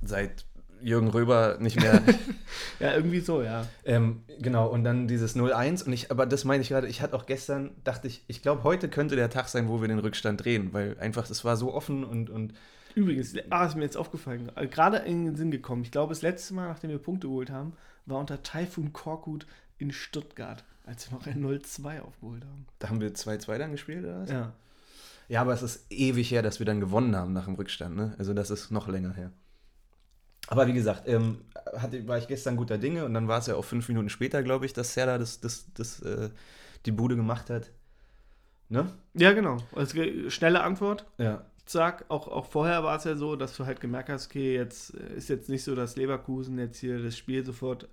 seit 0.01 0.45
Jürgen 0.81 1.09
Röber 1.09 1.57
nicht 1.59 1.79
mehr. 1.79 2.01
Ja, 2.79 2.93
irgendwie 2.93 3.21
so, 3.21 3.41
ja. 3.41 3.65
ähm, 3.85 4.21
genau, 4.39 4.67
und 4.67 4.83
dann 4.83 5.07
dieses 5.07 5.35
0-1. 5.35 5.83
Und 5.83 5.93
ich, 5.93 6.11
aber 6.11 6.27
das 6.27 6.45
meine 6.45 6.61
ich 6.61 6.69
gerade, 6.69 6.87
ich 6.87 7.01
hatte 7.01 7.15
auch 7.15 7.25
gestern, 7.25 7.71
dachte 7.83 8.07
ich, 8.07 8.23
ich 8.27 8.43
glaube, 8.43 8.63
heute 8.63 8.87
könnte 8.87 9.15
der 9.15 9.31
Tag 9.31 9.47
sein, 9.47 9.67
wo 9.67 9.81
wir 9.81 9.87
den 9.87 9.97
Rückstand 9.97 10.43
drehen, 10.43 10.73
weil 10.73 10.95
einfach, 10.99 11.27
es 11.27 11.43
war 11.43 11.57
so 11.57 11.73
offen 11.73 12.03
und, 12.03 12.29
und 12.29 12.53
Übrigens, 12.93 13.35
ah, 13.51 13.65
ist 13.65 13.75
mir 13.75 13.83
jetzt 13.83 13.97
aufgefallen, 13.97 14.51
äh, 14.55 14.67
gerade 14.67 14.97
in 14.97 15.25
den 15.25 15.35
Sinn 15.35 15.51
gekommen. 15.51 15.83
Ich 15.83 15.91
glaube, 15.91 16.13
das 16.13 16.23
letzte 16.23 16.53
Mal, 16.55 16.67
nachdem 16.67 16.89
wir 16.89 16.97
Punkte 16.97 17.27
geholt 17.27 17.51
haben, 17.51 17.73
war 18.05 18.19
unter 18.19 18.41
Taifun 18.41 18.93
Korkut 18.93 19.45
in 19.77 19.91
Stuttgart, 19.91 20.63
als 20.83 21.11
wir 21.11 21.17
noch 21.17 21.27
ein 21.27 21.43
0-2 21.43 22.01
aufgeholt 22.01 22.43
haben. 22.43 22.65
da 22.79 22.89
haben 22.89 23.01
wir 23.01 23.13
2-2 23.13 23.57
dann 23.57 23.71
gespielt, 23.71 24.03
oder 24.03 24.21
was? 24.21 24.31
Ja. 24.31 24.53
Ja, 25.29 25.41
aber 25.41 25.53
es 25.53 25.61
ist 25.61 25.85
ewig 25.91 26.31
her, 26.31 26.41
dass 26.41 26.59
wir 26.59 26.65
dann 26.65 26.79
gewonnen 26.79 27.15
haben 27.15 27.33
nach 27.33 27.45
dem 27.45 27.55
Rückstand. 27.55 27.95
Ne? 27.95 28.15
Also 28.17 28.33
das 28.33 28.49
ist 28.49 28.71
noch 28.71 28.87
länger 28.87 29.13
her. 29.13 29.31
Aber 30.47 30.67
wie 30.67 30.73
gesagt, 30.73 31.07
ähm, 31.07 31.39
hatte, 31.75 32.07
war 32.07 32.17
ich 32.17 32.27
gestern 32.27 32.55
guter 32.55 32.77
Dinge 32.77 33.03
und 33.05 33.13
dann 33.13 33.27
war 33.27 33.39
es 33.39 33.47
ja 33.47 33.55
auch 33.55 33.65
fünf 33.65 33.87
Minuten 33.89 34.09
später, 34.09 34.43
glaube 34.43 34.65
ich, 34.65 34.73
dass 34.73 34.93
Serda 34.93 35.17
das, 35.17 35.39
das, 35.41 35.67
das, 35.73 36.01
äh, 36.01 36.29
die 36.85 36.91
Bude 36.91 37.15
gemacht 37.15 37.49
hat. 37.49 37.71
Ne? 38.69 38.87
Ja, 39.13 39.33
genau. 39.33 39.57
Also, 39.75 39.97
schnelle 40.29 40.61
Antwort. 40.63 41.05
Ja. 41.17 41.45
Zack, 41.65 42.05
auch, 42.07 42.29
auch 42.29 42.45
vorher 42.45 42.83
war 42.83 42.95
es 42.95 43.03
ja 43.03 43.15
so, 43.17 43.35
dass 43.35 43.55
du 43.57 43.65
halt 43.65 43.81
gemerkt 43.81 44.07
hast, 44.09 44.27
okay, 44.27 44.55
jetzt 44.55 44.93
äh, 44.93 45.15
ist 45.17 45.27
jetzt 45.29 45.49
nicht 45.49 45.63
so, 45.63 45.75
dass 45.75 45.97
Leverkusen 45.97 46.57
jetzt 46.59 46.77
hier 46.79 47.01
das 47.01 47.17
Spiel 47.17 47.45
sofort 47.45 47.89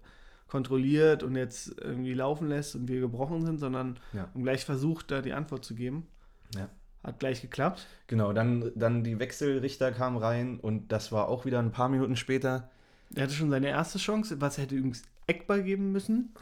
kontrolliert 0.46 1.24
und 1.24 1.34
jetzt 1.34 1.74
irgendwie 1.80 2.14
laufen 2.14 2.48
lässt 2.48 2.76
und 2.76 2.86
wir 2.86 3.00
gebrochen 3.00 3.44
sind, 3.44 3.58
sondern 3.58 3.98
Ja. 4.12 4.28
haben 4.32 4.42
gleich 4.44 4.64
versucht, 4.64 5.10
da 5.10 5.20
die 5.22 5.32
Antwort 5.32 5.64
zu 5.64 5.74
geben. 5.74 6.06
Ja. 6.54 6.68
Hat 7.04 7.20
gleich 7.20 7.42
geklappt. 7.42 7.86
Genau, 8.06 8.32
dann, 8.32 8.72
dann 8.74 9.04
die 9.04 9.18
Wechselrichter 9.18 9.92
kamen 9.92 10.16
rein 10.16 10.58
und 10.58 10.90
das 10.90 11.12
war 11.12 11.28
auch 11.28 11.44
wieder 11.44 11.58
ein 11.58 11.70
paar 11.70 11.88
Minuten 11.88 12.16
später. 12.16 12.70
Er 13.14 13.24
hatte 13.24 13.34
schon 13.34 13.50
seine 13.50 13.68
erste 13.68 13.98
Chance, 13.98 14.40
was 14.40 14.58
hätte 14.58 14.74
übrigens 14.74 15.02
Eckball 15.26 15.62
geben 15.62 15.92
müssen. 15.92 16.34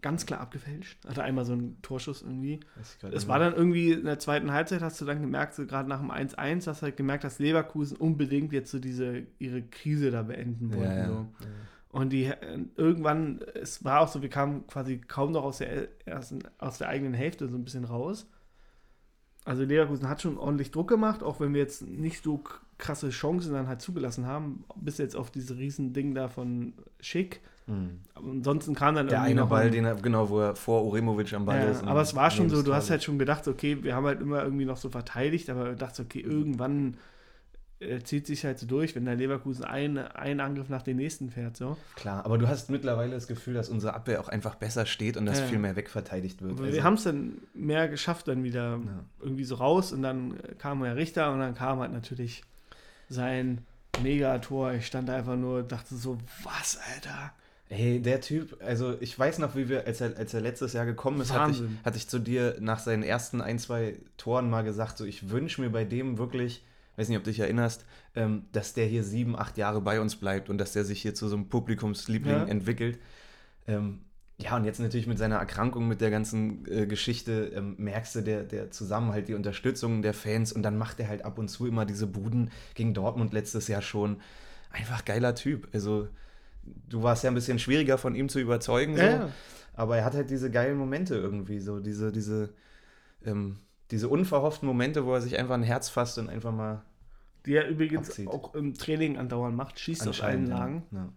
Ganz 0.00 0.26
klar 0.26 0.40
abgefälscht. 0.40 1.04
Hatte 1.08 1.24
einmal 1.24 1.44
so 1.44 1.54
einen 1.54 1.82
Torschuss 1.82 2.22
irgendwie. 2.22 2.60
Es 3.10 3.26
war 3.26 3.40
dann 3.40 3.54
irgendwie 3.54 3.92
in 3.92 4.04
der 4.04 4.20
zweiten 4.20 4.52
Halbzeit, 4.52 4.80
hast 4.80 5.00
du 5.00 5.04
dann 5.04 5.20
gemerkt, 5.20 5.54
so 5.54 5.66
gerade 5.66 5.88
nach 5.88 5.98
dem 5.98 6.12
1-1, 6.12 6.68
hast 6.68 6.82
du 6.82 6.84
halt 6.84 6.96
gemerkt, 6.96 7.24
dass 7.24 7.40
Leverkusen 7.40 7.96
unbedingt 7.96 8.52
jetzt 8.52 8.70
so 8.70 8.78
diese, 8.78 9.24
ihre 9.40 9.62
Krise 9.62 10.12
da 10.12 10.22
beenden 10.22 10.72
wollten. 10.72 10.92
Ja, 10.92 10.98
ja. 10.98 11.06
So. 11.08 11.26
Und 11.90 12.10
die 12.10 12.26
äh, 12.26 12.60
irgendwann, 12.76 13.40
es 13.54 13.84
war 13.84 14.02
auch 14.02 14.08
so, 14.08 14.22
wir 14.22 14.28
kamen 14.28 14.66
quasi 14.68 14.98
kaum 14.98 15.32
noch 15.32 15.42
aus 15.42 15.58
der 15.58 15.88
ersten, 16.06 16.40
aus 16.58 16.78
der 16.78 16.90
eigenen 16.90 17.14
Hälfte 17.14 17.48
so 17.48 17.56
ein 17.56 17.64
bisschen 17.64 17.84
raus. 17.84 18.28
Also 19.48 19.64
Leverkusen 19.64 20.10
hat 20.10 20.20
schon 20.20 20.36
ordentlich 20.36 20.72
Druck 20.72 20.88
gemacht, 20.88 21.22
auch 21.22 21.40
wenn 21.40 21.54
wir 21.54 21.60
jetzt 21.62 21.80
nicht 21.88 22.22
so 22.22 22.44
krasse 22.76 23.08
Chancen 23.08 23.54
dann 23.54 23.66
halt 23.66 23.80
zugelassen 23.80 24.26
haben, 24.26 24.64
bis 24.76 24.98
jetzt 24.98 25.16
auf 25.16 25.30
diese 25.30 25.56
riesen 25.56 25.94
Ding 25.94 26.14
da 26.14 26.28
von 26.28 26.74
Schick. 27.00 27.40
Mhm. 27.66 28.00
Ansonsten 28.14 28.74
kam 28.74 28.94
dann 28.94 29.08
Der 29.08 29.22
eine 29.22 29.46
Ball, 29.46 29.70
den 29.70 29.86
er, 29.86 29.94
genau, 29.94 30.28
wo 30.28 30.40
er 30.40 30.54
vor 30.54 30.84
Uremovic 30.84 31.32
am 31.32 31.46
Ball 31.46 31.60
ja, 31.60 31.70
ist. 31.70 31.82
aber 31.82 32.02
es 32.02 32.14
war 32.14 32.30
schon 32.30 32.50
so, 32.50 32.62
du 32.62 32.74
hast 32.74 32.90
halt 32.90 33.02
schon 33.02 33.18
gedacht, 33.18 33.48
okay, 33.48 33.82
wir 33.82 33.94
haben 33.94 34.04
halt 34.04 34.20
immer 34.20 34.42
irgendwie 34.44 34.66
noch 34.66 34.76
so 34.76 34.90
verteidigt, 34.90 35.48
aber 35.48 35.70
du 35.70 35.76
dachtest, 35.76 36.00
okay, 36.00 36.20
irgendwann 36.20 36.98
äh, 37.80 38.00
zieht 38.00 38.26
sich 38.26 38.44
halt 38.44 38.58
so 38.58 38.66
durch, 38.66 38.94
wenn 38.96 39.04
der 39.04 39.14
Leverkusen 39.14 39.64
ein, 39.64 39.98
ein 39.98 40.40
Angriff 40.40 40.68
nach 40.68 40.82
dem 40.82 40.96
nächsten 40.96 41.30
fährt, 41.30 41.56
so. 41.56 41.76
Klar, 41.96 42.24
aber 42.24 42.36
du 42.38 42.48
hast 42.48 42.70
mittlerweile 42.70 43.12
das 43.12 43.26
Gefühl, 43.28 43.54
dass 43.54 43.68
unsere 43.68 43.94
Abwehr 43.94 44.20
auch 44.20 44.28
einfach 44.28 44.54
besser 44.56 44.84
steht 44.86 45.16
und 45.16 45.26
dass 45.26 45.38
Ja. 45.40 45.46
viel 45.46 45.58
mehr 45.58 45.76
wegverteidigt 45.76 46.42
wird. 46.42 46.58
Also- 46.60 46.72
wir 46.72 46.82
haben 46.84 46.94
es 46.94 47.04
dann 47.04 47.38
mehr 47.54 47.88
geschafft, 47.88 48.26
dann 48.28 48.42
wieder 48.44 48.78
Ja. 48.84 49.04
irgendwie 49.20 49.44
so 49.44 49.54
raus 49.56 49.92
und 49.92 50.02
dann 50.02 50.34
kam 50.58 50.82
der 50.82 50.96
Richter 50.96 51.32
und 51.32 51.38
dann 51.40 51.54
kam 51.54 51.78
halt 51.80 51.92
natürlich 51.92 52.42
sein 53.08 53.58
Megator. 54.02 54.72
Ich 54.74 54.86
stand 54.86 55.08
da 55.08 55.16
einfach 55.16 55.36
nur, 55.36 55.62
dachte 55.62 55.94
so, 55.94 56.18
was, 56.44 56.78
Alter? 56.94 57.32
Hey, 57.70 58.00
der 58.00 58.20
Typ, 58.22 58.56
also 58.64 58.96
ich 59.00 59.18
weiß 59.18 59.38
noch, 59.40 59.54
wie 59.54 59.68
wir, 59.68 59.86
als 59.86 60.00
er, 60.00 60.16
als 60.16 60.32
er 60.32 60.40
letztes 60.40 60.72
Jahr 60.72 60.86
gekommen 60.86 61.20
ist, 61.20 61.32
hatte 61.34 61.50
ich, 61.52 61.62
hatte 61.84 61.98
ich 61.98 62.08
zu 62.08 62.18
dir 62.18 62.56
nach 62.60 62.78
seinen 62.78 63.02
ersten 63.02 63.42
ein, 63.42 63.58
zwei 63.58 63.96
Toren 64.16 64.48
mal 64.48 64.62
gesagt, 64.64 64.96
so 64.96 65.04
ich 65.04 65.28
wünsche 65.30 65.60
mir 65.60 65.68
bei 65.68 65.84
dem 65.84 66.16
wirklich, 66.16 66.64
weiß 66.98 67.08
nicht, 67.08 67.16
ob 67.18 67.24
du 67.24 67.30
dich 67.30 67.40
erinnerst, 67.40 67.84
ähm, 68.14 68.44
dass 68.52 68.74
der 68.74 68.86
hier 68.86 69.04
sieben, 69.04 69.38
acht 69.38 69.56
Jahre 69.56 69.80
bei 69.80 70.00
uns 70.00 70.16
bleibt 70.16 70.50
und 70.50 70.58
dass 70.58 70.72
der 70.72 70.84
sich 70.84 71.00
hier 71.00 71.14
zu 71.14 71.28
so 71.28 71.36
einem 71.36 71.48
Publikumsliebling 71.48 72.32
Ja. 72.38 72.44
entwickelt. 72.46 72.98
Ähm, 73.66 74.00
ja, 74.40 74.56
und 74.56 74.64
jetzt 74.64 74.78
natürlich 74.78 75.06
mit 75.06 75.18
seiner 75.18 75.36
Erkrankung, 75.36 75.88
mit 75.88 76.00
der 76.00 76.10
ganzen 76.10 76.64
äh, 76.70 76.86
Geschichte, 76.86 77.52
ähm, 77.54 77.74
merkst 77.78 78.14
du 78.16 78.20
der, 78.22 78.44
der 78.44 78.70
Zusammenhalt, 78.70 79.28
die 79.28 79.34
Unterstützung 79.34 80.00
der 80.02 80.14
Fans 80.14 80.52
und 80.52 80.62
dann 80.62 80.76
macht 80.78 81.00
er 81.00 81.08
halt 81.08 81.24
ab 81.24 81.38
und 81.38 81.48
zu 81.48 81.66
immer 81.66 81.84
diese 81.86 82.06
Buden 82.06 82.50
gegen 82.74 82.94
Dortmund 82.94 83.32
letztes 83.32 83.66
Jahr 83.68 83.82
schon. 83.82 84.20
Einfach 84.70 85.04
geiler 85.04 85.34
Typ. 85.34 85.68
Also, 85.72 86.08
du 86.88 87.02
warst 87.02 87.24
ja 87.24 87.30
ein 87.30 87.34
bisschen 87.34 87.58
schwieriger 87.58 87.98
von 87.98 88.14
ihm 88.14 88.28
zu 88.28 88.38
überzeugen, 88.38 88.96
so, 88.96 89.02
Ja, 89.02 89.30
aber 89.74 89.96
er 89.96 90.04
hat 90.04 90.14
halt 90.14 90.30
diese 90.30 90.50
geilen 90.50 90.76
Momente 90.76 91.14
irgendwie, 91.16 91.58
so 91.58 91.80
diese, 91.80 92.12
diese, 92.12 92.50
ähm, 93.24 93.56
diese 93.90 94.08
unverhofften 94.08 94.66
Momente, 94.66 95.04
wo 95.06 95.14
er 95.14 95.20
sich 95.20 95.38
einfach 95.38 95.54
ein 95.54 95.62
Herz 95.62 95.88
fasst 95.88 96.18
und 96.18 96.28
einfach 96.28 96.52
mal 96.52 96.82
Die 97.46 97.54
er 97.54 97.68
übrigens 97.68 98.08
Abzieht. 98.08 98.28
auch 98.28 98.54
im 98.54 98.74
Training 98.74 99.16
andauernd 99.16 99.56
macht, 99.56 99.78
schießt 99.80 100.06
aus 100.08 100.20
allen. 100.20 100.46
Lagen. 100.46 100.82
Ja. 100.90 101.08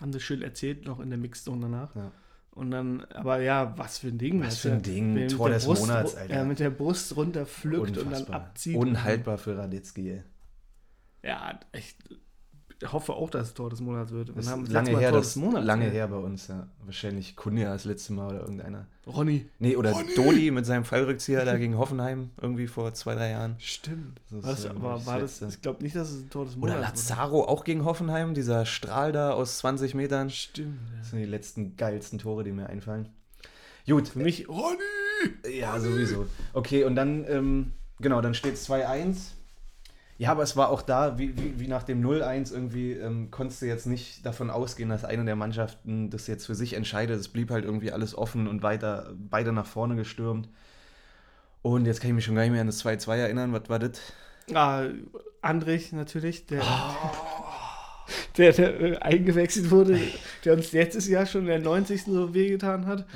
Haben 0.00 0.12
sie 0.12 0.20
schön 0.20 0.42
erzählt, 0.42 0.84
noch 0.86 1.00
in 1.00 1.10
der 1.10 1.18
Mixzone 1.18 1.62
danach. 1.62 1.94
Ja. 1.96 2.12
Und 2.52 2.70
dann, 2.72 3.04
aber 3.14 3.40
ja, 3.40 3.76
was 3.78 3.98
für 3.98 4.08
ein 4.08 4.18
Ding. 4.18 4.42
Was 4.42 4.58
für 4.58 4.72
ein 4.72 4.82
Ding, 4.82 5.12
mit 5.14 5.30
Tor 5.32 5.48
der 5.48 5.58
des 5.58 5.66
Brust, 5.66 5.82
Monats, 5.82 6.14
Alter. 6.16 6.34
Ja, 6.34 6.44
mit 6.44 6.58
der 6.58 6.70
Brust 6.70 7.14
runterpflückt 7.16 7.88
und 7.88 7.96
dann 7.96 8.06
Unfassbar. 8.06 8.36
abzieht. 8.36 8.76
Unhaltbar 8.76 9.38
für 9.38 9.56
Radetzky, 9.56 10.10
ey. 10.10 10.22
Ja, 11.22 11.58
echt. 11.72 11.96
Ich 12.80 12.92
hoffe 12.92 13.12
auch, 13.14 13.28
dass 13.28 13.48
es 13.48 13.54
Tor 13.54 13.70
des 13.70 13.80
Monats 13.80 14.12
wird. 14.12 14.28
Das 14.28 14.36
Wir 14.36 14.40
ist 14.42 14.50
haben 14.50 14.64
das 14.64 14.72
lange 14.72 14.90
her, 14.98 15.10
Tor 15.10 15.18
das 15.18 15.34
Monats. 15.34 15.66
lange 15.66 15.86
her 15.86 16.06
bei 16.06 16.16
uns, 16.16 16.46
ja. 16.46 16.68
Wahrscheinlich 16.84 17.34
Kunja 17.34 17.72
das 17.72 17.84
letzte 17.84 18.12
Mal 18.12 18.28
oder 18.28 18.40
irgendeiner. 18.42 18.86
Ronny. 19.06 19.46
Nee, 19.58 19.74
oder 19.74 19.92
Dodi 20.14 20.50
mit 20.52 20.64
seinem 20.64 20.84
Fallrückzieher 20.84 21.44
da 21.44 21.56
gegen 21.58 21.76
Hoffenheim 21.76 22.30
irgendwie 22.40 22.68
vor 22.68 22.94
zwei, 22.94 23.16
drei 23.16 23.30
Jahren. 23.30 23.56
Stimmt. 23.58 24.20
Das 24.30 24.44
das, 24.44 24.64
äh, 24.66 24.68
aber 24.68 24.92
das 24.94 25.06
war 25.06 25.18
das, 25.18 25.42
ich 25.42 25.60
glaube 25.60 25.82
nicht, 25.82 25.96
dass 25.96 26.10
es 26.10 26.20
ein 26.22 26.30
Tor 26.30 26.44
des 26.44 26.56
Oder 26.56 26.74
Monats 26.76 27.08
Lazaro 27.08 27.44
auch 27.46 27.64
gegen 27.64 27.84
Hoffenheim, 27.84 28.34
dieser 28.34 28.64
Strahl 28.64 29.10
da 29.10 29.32
aus 29.32 29.58
20 29.58 29.94
Metern. 29.94 30.30
Stimmt. 30.30 30.78
Das 30.98 31.06
Ja. 31.08 31.10
sind 31.10 31.18
die 31.20 31.24
letzten 31.26 31.76
geilsten 31.76 32.20
Tore, 32.20 32.44
die 32.44 32.52
mir 32.52 32.68
einfallen. 32.68 33.08
Gut, 33.88 34.08
Für 34.08 34.18
mich, 34.20 34.48
Ronny! 34.48 35.58
Ja, 35.58 35.80
sowieso. 35.80 36.26
Okay, 36.52 36.84
und 36.84 36.94
dann, 36.94 37.24
ähm, 37.28 37.72
genau, 37.98 38.20
dann 38.20 38.34
steht 38.34 38.54
es 38.54 38.68
2-1. 38.70 39.32
Ja, 40.18 40.32
aber 40.32 40.42
es 40.42 40.56
war 40.56 40.68
auch 40.70 40.82
da, 40.82 41.16
wie, 41.16 41.36
wie, 41.36 41.60
wie 41.60 41.68
nach 41.68 41.84
dem 41.84 42.02
0-1 42.04 42.52
irgendwie, 42.52 42.92
ähm, 42.92 43.30
konntest 43.30 43.62
du 43.62 43.66
jetzt 43.66 43.86
nicht 43.86 44.26
davon 44.26 44.50
ausgehen, 44.50 44.88
dass 44.88 45.04
eine 45.04 45.24
der 45.24 45.36
Mannschaften 45.36 46.10
das 46.10 46.26
jetzt 46.26 46.46
für 46.46 46.56
sich 46.56 46.74
entscheidet. 46.74 47.20
Es 47.20 47.28
blieb 47.28 47.50
halt 47.52 47.64
irgendwie 47.64 47.92
alles 47.92 48.18
offen 48.18 48.48
und 48.48 48.62
weiter, 48.64 49.12
beide 49.16 49.52
nach 49.52 49.66
vorne 49.66 49.94
gestürmt. 49.94 50.48
Und 51.62 51.86
jetzt 51.86 52.00
kann 52.00 52.10
ich 52.10 52.14
mich 52.16 52.24
schon 52.24 52.34
gar 52.34 52.42
nicht 52.42 52.50
mehr 52.50 52.60
an 52.60 52.66
das 52.66 52.84
2-2 52.84 53.14
erinnern. 53.16 53.52
Was 53.52 53.68
war 53.68 53.78
das? 53.78 54.00
Ah, 54.52 54.86
Andrich 55.40 55.92
natürlich, 55.92 56.46
der, 56.46 56.62
Oh. 56.62 58.14
der, 58.38 58.52
der 58.52 58.80
äh, 58.80 58.96
eingewechselt 58.98 59.70
wurde, 59.70 60.00
der 60.44 60.54
uns 60.54 60.72
letztes 60.72 61.06
Jahr 61.08 61.26
schon 61.26 61.42
in 61.42 61.46
der 61.48 61.58
90. 61.60 62.04
so 62.04 62.34
wehgetan 62.34 62.86
hat. 62.86 63.06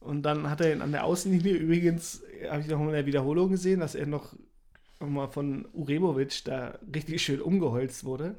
Und 0.00 0.22
dann 0.22 0.50
hat 0.50 0.60
er 0.60 0.72
ihn 0.74 0.82
an 0.82 0.92
der 0.92 1.04
Außenlinie 1.04 1.54
übrigens, 1.54 2.22
habe 2.50 2.60
ich 2.60 2.66
noch 2.66 2.78
mal 2.78 2.86
in 2.88 2.92
der 2.92 3.06
Wiederholung 3.06 3.50
gesehen, 3.50 3.80
dass 3.80 3.94
er 3.94 4.06
noch 4.06 4.34
mal 5.08 5.28
von 5.28 5.66
Uremovic 5.72 6.44
da 6.44 6.78
richtig 6.94 7.22
schön 7.22 7.40
umgeholzt 7.40 8.04
wurde. 8.04 8.34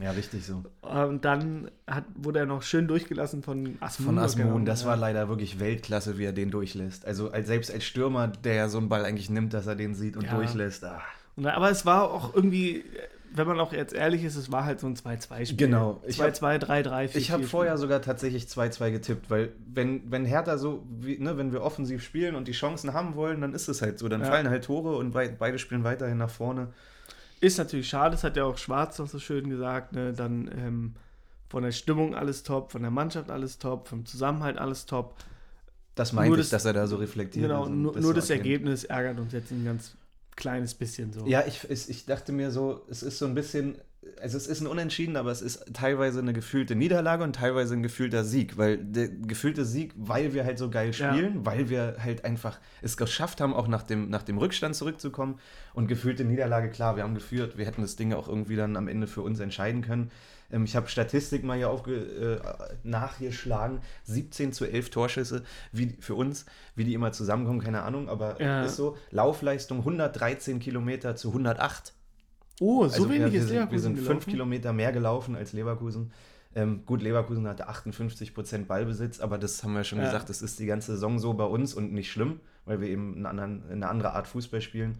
Ja, 0.00 0.10
richtig 0.12 0.44
so. 0.46 0.62
Und 0.82 1.24
dann 1.24 1.70
hat, 1.86 2.04
wurde 2.14 2.40
er 2.40 2.46
noch 2.46 2.62
schön 2.62 2.88
durchgelassen 2.88 3.42
von 3.42 3.76
Asmun. 3.80 4.06
Von 4.06 4.18
Asmun, 4.18 4.64
das 4.64 4.82
Ja. 4.82 4.88
war 4.88 4.96
leider 4.96 5.28
wirklich 5.28 5.60
Weltklasse, 5.60 6.18
wie 6.18 6.24
er 6.24 6.32
den 6.32 6.50
durchlässt. 6.50 7.06
Also 7.06 7.30
als, 7.30 7.46
selbst 7.46 7.72
als 7.72 7.84
Stürmer, 7.84 8.28
der 8.28 8.54
ja 8.54 8.68
so 8.68 8.78
einen 8.78 8.88
Ball 8.88 9.04
eigentlich 9.04 9.30
nimmt, 9.30 9.54
dass 9.54 9.66
er 9.66 9.76
den 9.76 9.94
sieht 9.94 10.16
und 10.16 10.24
Ja. 10.24 10.34
durchlässt. 10.36 10.84
Ah. 10.84 11.00
Und, 11.36 11.46
aber 11.46 11.70
es 11.70 11.86
war 11.86 12.10
auch 12.10 12.34
irgendwie, 12.34 12.84
wenn 13.34 13.46
man 13.46 13.58
auch 13.60 13.72
jetzt 13.72 13.94
ehrlich 13.94 14.24
ist, 14.24 14.36
es 14.36 14.50
war 14.52 14.64
halt 14.64 14.80
so 14.80 14.86
ein 14.86 14.96
2-2-Spiel. 14.96 15.56
Genau. 15.56 16.00
Ich 16.06 16.20
hab- 16.20 16.28
2-2, 16.28 16.58
3-3, 16.58 17.08
4 17.08 17.20
Ich 17.20 17.30
habe 17.30 17.44
vorher 17.44 17.76
sogar 17.78 18.02
tatsächlich 18.02 18.44
2-2 18.46 18.90
getippt, 18.90 19.30
weil 19.30 19.52
wenn, 19.72 20.10
wenn 20.10 20.24
Hertha 20.24 20.58
so, 20.58 20.82
wie, 21.00 21.18
ne, 21.18 21.36
wenn 21.38 21.52
wir 21.52 21.62
offensiv 21.62 22.02
spielen 22.02 22.34
und 22.34 22.48
die 22.48 22.52
Chancen 22.52 22.92
haben 22.92 23.14
wollen, 23.14 23.40
dann 23.40 23.54
ist 23.54 23.68
es 23.68 23.82
halt 23.82 23.98
so. 23.98 24.08
Dann 24.08 24.20
Ja. 24.20 24.26
fallen 24.26 24.48
halt 24.48 24.64
Tore 24.64 24.96
und 24.96 25.12
beide 25.12 25.58
spielen 25.58 25.84
weiterhin 25.84 26.18
nach 26.18 26.30
vorne. 26.30 26.68
Ist 27.40 27.58
natürlich 27.58 27.88
schade, 27.88 28.12
das 28.12 28.22
hat 28.24 28.36
ja 28.36 28.44
auch 28.44 28.56
Schwarz 28.58 28.98
noch 28.98 29.08
so 29.08 29.18
schön 29.18 29.50
gesagt, 29.50 29.92
ne? 29.94 30.12
Dann 30.12 30.48
ähm, 30.56 30.94
von 31.48 31.62
der 31.64 31.72
Stimmung 31.72 32.14
alles 32.14 32.44
top, 32.44 32.70
von 32.72 32.82
der 32.82 32.90
Mannschaft 32.92 33.30
alles 33.30 33.58
top, 33.58 33.88
vom 33.88 34.06
Zusammenhalt 34.06 34.58
alles 34.58 34.86
top. 34.86 35.16
Das 35.94 36.12
meinte 36.12 36.34
ich, 36.36 36.42
das- 36.42 36.50
dass 36.50 36.64
er 36.64 36.72
da 36.72 36.86
so 36.86 36.96
reflektiert 36.96 37.46
genau, 37.48 37.68
nur, 37.68 37.92
das 37.92 38.02
nur 38.02 38.14
das. 38.14 38.30
Ergebnis 38.30 38.84
ärgert 38.84 39.18
uns 39.18 39.32
jetzt 39.32 39.50
ein 39.50 39.64
ganz 39.64 39.94
kleines 40.36 40.74
bisschen 40.74 41.12
so. 41.12 41.26
Ja, 41.26 41.44
ich, 41.46 41.68
ich, 41.70 42.06
dachte 42.06 42.32
mir 42.32 42.50
so, 42.50 42.84
es 42.90 43.02
ist 43.02 43.18
so 43.18 43.26
ein 43.26 43.34
bisschen, 43.34 43.78
also 44.20 44.36
es 44.36 44.46
ist 44.46 44.60
ein 44.60 44.66
Unentschieden, 44.66 45.16
aber 45.16 45.30
es 45.30 45.42
ist 45.42 45.74
teilweise 45.74 46.20
eine 46.20 46.32
gefühlte 46.32 46.74
Niederlage 46.74 47.22
und 47.22 47.36
teilweise 47.36 47.74
ein 47.74 47.82
gefühlter 47.82 48.24
Sieg, 48.24 48.56
weil 48.56 48.78
der 48.78 49.08
gefühlte 49.08 49.64
Sieg, 49.64 49.92
weil 49.96 50.34
wir 50.34 50.44
halt 50.44 50.58
so 50.58 50.70
geil 50.70 50.92
Ja. 50.92 51.12
spielen, 51.14 51.44
weil 51.44 51.68
wir 51.68 51.96
halt 51.98 52.24
einfach 52.24 52.58
es 52.80 52.96
geschafft 52.96 53.40
haben, 53.40 53.54
auch 53.54 53.68
nach 53.68 53.82
dem, 53.82 54.08
nach 54.10 54.22
dem 54.22 54.38
Rückstand 54.38 54.74
zurückzukommen 54.74 55.38
und 55.74 55.86
gefühlte 55.86 56.24
Niederlage, 56.24 56.70
klar, 56.70 56.96
wir 56.96 57.02
haben 57.02 57.14
geführt, 57.14 57.58
wir 57.58 57.66
hätten 57.66 57.82
das 57.82 57.96
Ding 57.96 58.12
auch 58.12 58.28
irgendwie 58.28 58.56
dann 58.56 58.76
am 58.76 58.88
Ende 58.88 59.06
für 59.06 59.22
uns 59.22 59.38
entscheiden 59.40 59.82
können. 59.82 60.10
Ähm, 60.52 60.64
ich 60.64 60.76
habe 60.76 60.88
Statistik 60.88 61.42
mal 61.42 61.56
hier 61.56 61.70
aufge, 61.70 61.94
äh, 61.94 62.40
nachgeschlagen, 62.84 63.80
17 64.04 64.52
zu 64.52 64.64
11 64.66 64.90
Torschüsse 64.90 65.42
wie, 65.72 65.96
für 66.00 66.14
uns, 66.14 66.46
wie 66.76 66.84
die 66.84 66.94
immer 66.94 67.12
zusammenkommen, 67.12 67.60
keine 67.60 67.82
Ahnung, 67.82 68.08
aber 68.08 68.40
Ja. 68.40 68.64
ist 68.64 68.76
so, 68.76 68.96
Laufleistung 69.10 69.78
113 69.78 70.60
Kilometer 70.60 71.16
zu 71.16 71.28
108. 71.32 71.94
Oh, 72.60 72.86
so 72.86 72.94
Also 72.94 73.10
wenig 73.10 73.32
wir, 73.32 73.40
ist 73.40 73.48
sind, 73.48 73.70
wir 73.72 73.80
sind 73.80 73.94
Leverkusen 73.94 73.96
fünf 73.96 74.06
gelaufen? 74.06 74.30
Kilometer 74.30 74.72
mehr 74.72 74.92
gelaufen 74.92 75.34
als 75.36 75.52
Leverkusen. 75.52 76.12
Ähm, 76.54 76.84
gut, 76.84 77.00
Leverkusen 77.02 77.48
hatte 77.48 77.68
58% 77.70 78.66
Ballbesitz, 78.66 79.20
aber 79.20 79.38
das 79.38 79.64
haben 79.64 79.74
wir 79.74 79.84
schon 79.84 79.98
Ja. 79.98 80.04
gesagt, 80.04 80.28
das 80.28 80.42
ist 80.42 80.58
die 80.58 80.66
ganze 80.66 80.92
Saison 80.92 81.18
so 81.18 81.32
bei 81.32 81.44
uns 81.46 81.72
und 81.72 81.92
nicht 81.94 82.12
schlimm, 82.12 82.40
weil 82.66 82.80
wir 82.80 82.88
eben 82.88 83.14
einen 83.14 83.26
anderen, 83.26 83.62
eine 83.70 83.88
andere 83.88 84.12
Art 84.12 84.26
Fußball 84.28 84.60
spielen. 84.60 84.98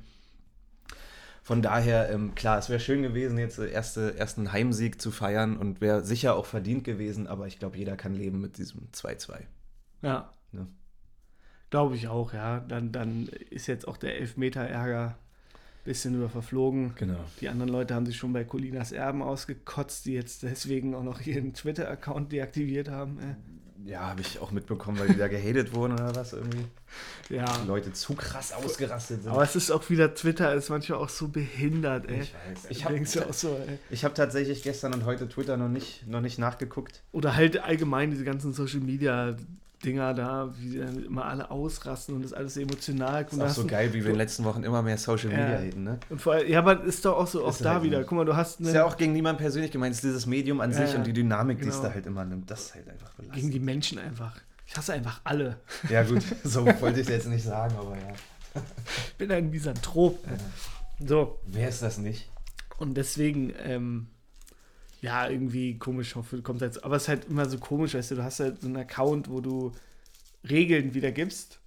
Von 1.42 1.60
daher, 1.60 2.08
ähm, 2.10 2.36
klar, 2.36 2.58
es 2.58 2.68
wäre 2.68 2.78
schön 2.78 3.02
gewesen, 3.02 3.36
jetzt 3.36 3.58
äh, 3.58 3.68
erste, 3.68 4.16
ersten 4.16 4.52
Heimsieg 4.52 5.00
zu 5.00 5.10
feiern 5.10 5.56
und 5.56 5.80
wäre 5.80 6.04
sicher 6.04 6.36
auch 6.36 6.46
verdient 6.46 6.84
gewesen, 6.84 7.26
aber 7.26 7.48
ich 7.48 7.58
glaube, 7.58 7.76
jeder 7.76 7.96
kann 7.96 8.14
leben 8.14 8.40
mit 8.40 8.58
diesem 8.58 8.88
2-2. 8.92 9.40
Ja. 10.02 10.32
Ne? 10.52 10.68
Glaube 11.70 11.96
ich 11.96 12.06
auch, 12.06 12.32
ja. 12.32 12.60
Dann, 12.60 12.92
dann 12.92 13.28
ist 13.50 13.66
jetzt 13.66 13.88
auch 13.88 13.96
der 13.96 14.18
Elfmeter-Ärger 14.18 15.16
ein 15.16 15.84
bisschen 15.84 16.14
über 16.14 16.28
verflogen. 16.28 16.94
Genau. 16.94 17.18
Die 17.40 17.48
anderen 17.48 17.72
Leute 17.72 17.94
haben 17.94 18.06
sich 18.06 18.16
schon 18.16 18.32
bei 18.32 18.44
Colinas 18.44 18.92
Erben 18.92 19.20
ausgekotzt, 19.20 20.06
die 20.06 20.12
jetzt 20.12 20.44
deswegen 20.44 20.94
auch 20.94 21.02
noch 21.02 21.20
ihren 21.22 21.54
Twitter-Account 21.54 22.30
deaktiviert 22.30 22.88
haben. 22.88 23.18
Ja, 23.84 24.00
habe 24.08 24.20
ich 24.20 24.38
auch 24.38 24.50
mitbekommen, 24.52 24.98
weil 24.98 25.08
die 25.08 25.18
da 25.18 25.28
gehatet 25.28 25.74
wurden 25.74 25.94
oder 25.94 26.14
was 26.14 26.32
irgendwie. 26.32 26.64
Ja. 27.30 27.46
Die 27.62 27.66
Leute 27.66 27.90
zu 27.94 28.14
krass 28.14 28.52
ausgerastet 28.52 29.22
sind. 29.22 29.32
Aber 29.32 29.42
es 29.42 29.56
ist 29.56 29.70
auch 29.70 29.88
wieder, 29.88 30.14
Twitter 30.14 30.52
ist 30.52 30.68
manchmal 30.68 30.98
auch 30.98 31.08
so 31.08 31.28
behindert, 31.28 32.06
ey. 32.06 32.20
ich 32.20 32.34
weiß. 32.34 32.66
Ich 32.68 32.84
habe 32.84 33.32
so, 33.32 33.48
ey. 33.66 33.78
ich 33.88 34.04
hab 34.04 34.14
tatsächlich 34.14 34.62
gestern 34.62 34.92
und 34.92 35.06
heute 35.06 35.26
Twitter 35.26 35.56
noch 35.56 35.70
nicht, 35.70 36.06
noch 36.06 36.20
nicht 36.20 36.38
nachgeguckt. 36.38 37.02
Oder 37.10 37.34
halt 37.34 37.56
allgemein 37.56 38.10
diese 38.10 38.24
ganzen 38.24 38.52
Social 38.52 38.80
Media 38.80 39.34
Dinger 39.84 40.14
da, 40.14 40.52
wie 40.58 40.78
dann 40.78 41.04
immer 41.04 41.24
alle 41.24 41.50
ausrasten 41.50 42.14
und 42.14 42.22
das 42.22 42.32
alles 42.32 42.56
emotional. 42.56 43.22
Ist 43.30 43.40
auch 43.40 43.48
so 43.48 43.66
geil, 43.66 43.88
wie 43.92 43.94
wir 43.98 44.06
in 44.06 44.12
den 44.12 44.16
letzten 44.16 44.44
Wochen 44.44 44.62
immer 44.62 44.80
mehr 44.82 44.96
Social 44.98 45.30
Ja. 45.32 45.38
Media 45.38 45.58
haten, 45.58 45.82
ne? 45.84 45.98
Und 46.08 46.20
vor 46.20 46.34
allem, 46.34 46.48
ja, 46.48 46.58
aber 46.60 46.82
ist 46.84 47.04
doch 47.04 47.16
auch 47.16 47.26
so, 47.26 47.44
auch 47.44 47.56
da 47.58 47.74
halt 47.74 47.82
wieder. 47.82 48.00
so. 48.00 48.06
Guck 48.06 48.18
mal, 48.18 48.24
du 48.24 48.36
hast 48.36 48.60
Ist 48.60 48.74
ja 48.74 48.84
auch 48.84 48.96
gegen 48.96 49.12
niemanden 49.12 49.40
persönlich 49.40 49.70
gemeint, 49.72 49.92
es 49.92 49.98
ist 49.98 50.04
dieses 50.04 50.26
Medium 50.26 50.60
an 50.60 50.70
Ja, 50.70 50.78
sich 50.78 50.92
ja. 50.92 50.98
und 50.98 51.06
die 51.06 51.12
Dynamik, 51.12 51.60
die 51.60 51.68
es 51.68 51.76
Genau. 51.76 51.88
da 51.88 51.94
halt 51.94 52.06
immer 52.06 52.24
nimmt. 52.24 52.50
Das 52.50 52.66
ist 52.66 52.74
halt 52.74 52.88
einfach 52.88 53.10
belastend. 53.14 53.34
gegen 53.34 53.50
die 53.50 53.60
Menschen 53.60 53.98
einfach. 53.98 54.36
Ich 54.66 54.76
hasse 54.76 54.92
einfach 54.92 55.20
alle. 55.24 55.56
Ja, 55.90 56.02
gut, 56.04 56.22
so 56.44 56.64
wollte 56.64 57.00
ich 57.00 57.06
es 57.06 57.12
jetzt 57.12 57.28
nicht 57.28 57.44
sagen, 57.44 57.74
aber 57.78 57.96
ja. 57.96 58.62
Ich 59.08 59.14
bin 59.14 59.32
ein 59.32 59.50
Misanthrop. 59.50 60.18
So, 61.04 61.40
Wer 61.46 61.68
ist 61.68 61.82
das 61.82 61.98
nicht? 61.98 62.28
und 62.78 62.94
deswegen, 62.94 63.52
ähm, 63.64 64.06
ja, 65.02 65.28
irgendwie 65.28 65.78
komisch, 65.78 66.14
hoffe, 66.16 66.42
kommt 66.42 66.62
jetzt. 66.62 66.84
Aber 66.84 66.96
es 66.96 67.02
ist 67.02 67.08
halt 67.08 67.24
immer 67.26 67.46
so 67.48 67.58
komisch, 67.58 67.94
weißt 67.94 68.12
du, 68.12 68.14
du 68.16 68.24
hast 68.24 68.40
halt 68.40 68.60
so 68.62 68.68
einen 68.68 68.76
Account, 68.78 69.28
wo 69.28 69.40
du 69.40 69.72
Regeln 70.48 70.94
wiedergibst, 70.94 71.60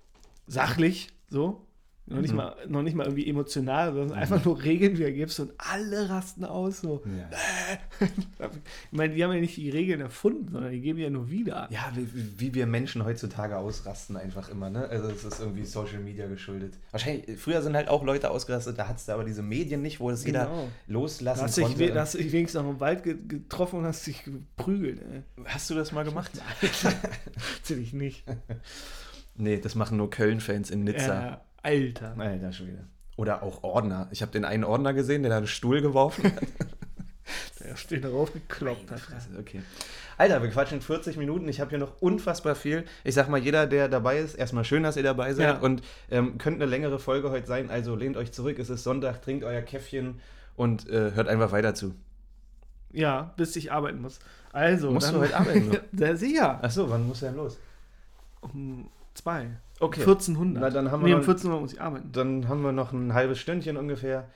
sachlich, 0.48 1.10
so. 1.30 1.68
Noch 2.08 2.22
nicht, 2.22 2.32
Mhm. 2.32 2.38
mal, 2.38 2.56
noch 2.68 2.84
nicht 2.84 2.96
mal 2.96 3.06
irgendwie 3.06 3.28
emotional, 3.28 3.92
sondern 3.94 4.16
einfach 4.18 4.46
nur 4.46 4.62
Regeln 4.62 4.96
wiedergibst 4.96 5.40
und 5.40 5.54
alle 5.58 6.08
rasten 6.08 6.46
aus. 6.46 6.82
So. 6.82 7.02
Ja. 7.06 7.30
Ich 8.92 8.98
meine, 8.98 9.14
die 9.16 9.24
haben 9.24 9.34
ja 9.34 9.40
nicht 9.40 9.58
die 9.58 9.70
Regeln 9.70 10.02
erfunden, 10.02 10.50
sondern 10.52 10.72
die 10.72 10.82
geben 10.82 11.00
ja 11.00 11.10
nur 11.10 11.30
wieder. 11.32 11.68
Ja, 11.72 11.92
wie, 11.96 12.40
wie 12.40 12.54
wir 12.54 12.66
Menschen 12.68 13.04
heutzutage 13.04 13.58
ausrasten, 13.58 14.18
einfach 14.18 14.50
immer, 14.50 14.70
ne? 14.70 14.88
Also, 14.88 15.10
es 15.10 15.24
ist 15.24 15.40
irgendwie 15.40 15.66
Social 15.66 16.00
Media 16.00 16.28
geschuldet. 16.28 16.76
Wahrscheinlich, 16.92 17.40
früher 17.40 17.62
sind 17.62 17.76
halt 17.76 17.88
auch 17.88 18.04
Leute 18.04 18.30
ausgerastet, 18.30 18.78
da 18.78 18.88
hattest 18.88 19.08
du 19.08 19.14
aber 19.14 19.24
diese 19.24 19.42
Medien 19.42 19.82
nicht, 19.82 20.00
wo 20.00 20.10
das 20.12 20.24
jeder 20.26 20.46
Genau. 20.46 20.68
loslassen 20.88 21.40
Da 21.40 21.46
hast, 21.46 21.58
dich, 21.58 21.66
konnte. 21.66 21.92
da 21.92 22.02
hast 22.02 22.14
dich 22.14 22.32
wenigstens 22.32 22.62
noch 22.62 22.70
im 22.70 22.80
Wald 22.80 23.04
ge 23.04 23.16
getroffen 23.28 23.80
und 23.80 23.86
hast 23.86 24.06
dich 24.06 24.24
geprügelt. 24.24 25.02
Ey. 25.02 25.24
Hast 25.46 25.70
du 25.70 25.74
das 25.76 25.92
mal 25.92 26.04
gemacht? 26.06 26.32
Erzähl 27.58 27.80
ich 27.82 27.94
nicht. 27.94 28.26
Nee, 29.36 29.60
das 29.60 29.76
machen 29.76 29.98
nur 29.98 30.10
Köln-Fans 30.10 30.70
in 30.70 30.84
Nizza. 30.84 31.14
Ja, 31.26 31.42
Alter. 31.66 32.16
Alter 32.18 32.54
Schwede. 32.54 32.88
Oder 33.18 33.44
auch 33.44 33.64
Ordner. 33.64 34.08
Ich 34.12 34.22
habe 34.22 34.32
den 34.32 34.46
einen 34.46 34.64
Ordner 34.64 34.94
gesehen, 34.94 35.24
der 35.24 35.32
da 35.32 35.38
einen 35.38 35.48
Stuhl 35.48 35.82
geworfen 35.82 36.26
hat. 36.26 36.44
Der 37.60 37.76
steht 37.76 38.04
darauf 38.04 38.32
gekloppt 38.32 38.92
hat. 38.92 39.02
Okay. 39.40 39.64
Alter, 40.20 40.44
wir 40.44 40.52
quatschen 40.52 40.82
40 40.82 41.18
Minuten. 41.18 41.48
Ich 41.48 41.60
habe 41.60 41.72
hier 41.72 41.80
noch 41.80 42.00
unfassbar 42.00 42.54
viel. 42.54 42.86
Ich 43.04 43.16
sag 43.16 43.28
mal, 43.28 43.40
jeder, 43.40 43.66
der 43.66 43.88
dabei 43.88 44.20
ist, 44.20 44.36
erstmal 44.36 44.64
schön, 44.64 44.84
dass 44.84 44.98
ihr 44.98 45.04
dabei 45.04 45.34
seid. 45.34 45.56
Ja. 45.56 45.60
Und 45.60 45.82
ähm, 46.12 46.38
könnte 46.38 46.62
eine 46.62 46.70
längere 46.70 47.00
Folge 47.00 47.32
heute 47.32 47.48
sein. 47.48 47.72
Also 47.72 47.96
lehnt 47.96 48.18
euch 48.18 48.32
zurück. 48.32 48.60
Es 48.60 48.70
ist 48.70 48.84
Sonntag, 48.84 49.24
trinkt 49.24 49.44
euer 49.44 49.62
Käffchen 49.64 50.20
und 50.56 50.88
äh, 50.88 51.14
hört 51.14 51.28
einfach 51.28 51.52
weiter 51.52 51.74
zu. 51.74 51.96
Ja, 52.92 53.34
bis 53.36 53.56
ich 53.56 53.72
arbeiten 53.72 54.00
muss. 54.00 54.20
Also, 54.54 54.92
Musst 54.92 55.12
du 55.12 55.18
heute 55.18 55.36
arbeiten? 55.36 55.76
Sehr 55.92 56.16
sicher. 56.16 56.64
Achso, 56.64 56.88
wann 56.88 57.08
muss 57.08 57.24
er 57.24 57.30
denn 57.30 57.38
los? 57.38 57.58
Um 58.42 58.92
zwei. 59.16 59.48
Okay. 59.80 60.02
1400. 60.02 60.62
Na, 60.62 60.70
dann 60.70 60.92
haben 60.92 61.02
wir 61.02 61.08
nee, 61.08 61.14
um 61.14 61.20
noch- 61.20 61.28
1400 61.28 61.62
muss 61.62 61.74
ich 61.74 61.82
arbeiten. 61.82 62.12
Dann 62.12 62.48
haben 62.48 62.62
wir 62.62 62.72
noch 62.72 62.94
ein 62.94 63.14
halbes 63.14 63.40
Stündchen 63.40 63.76
ungefähr. 63.78 64.30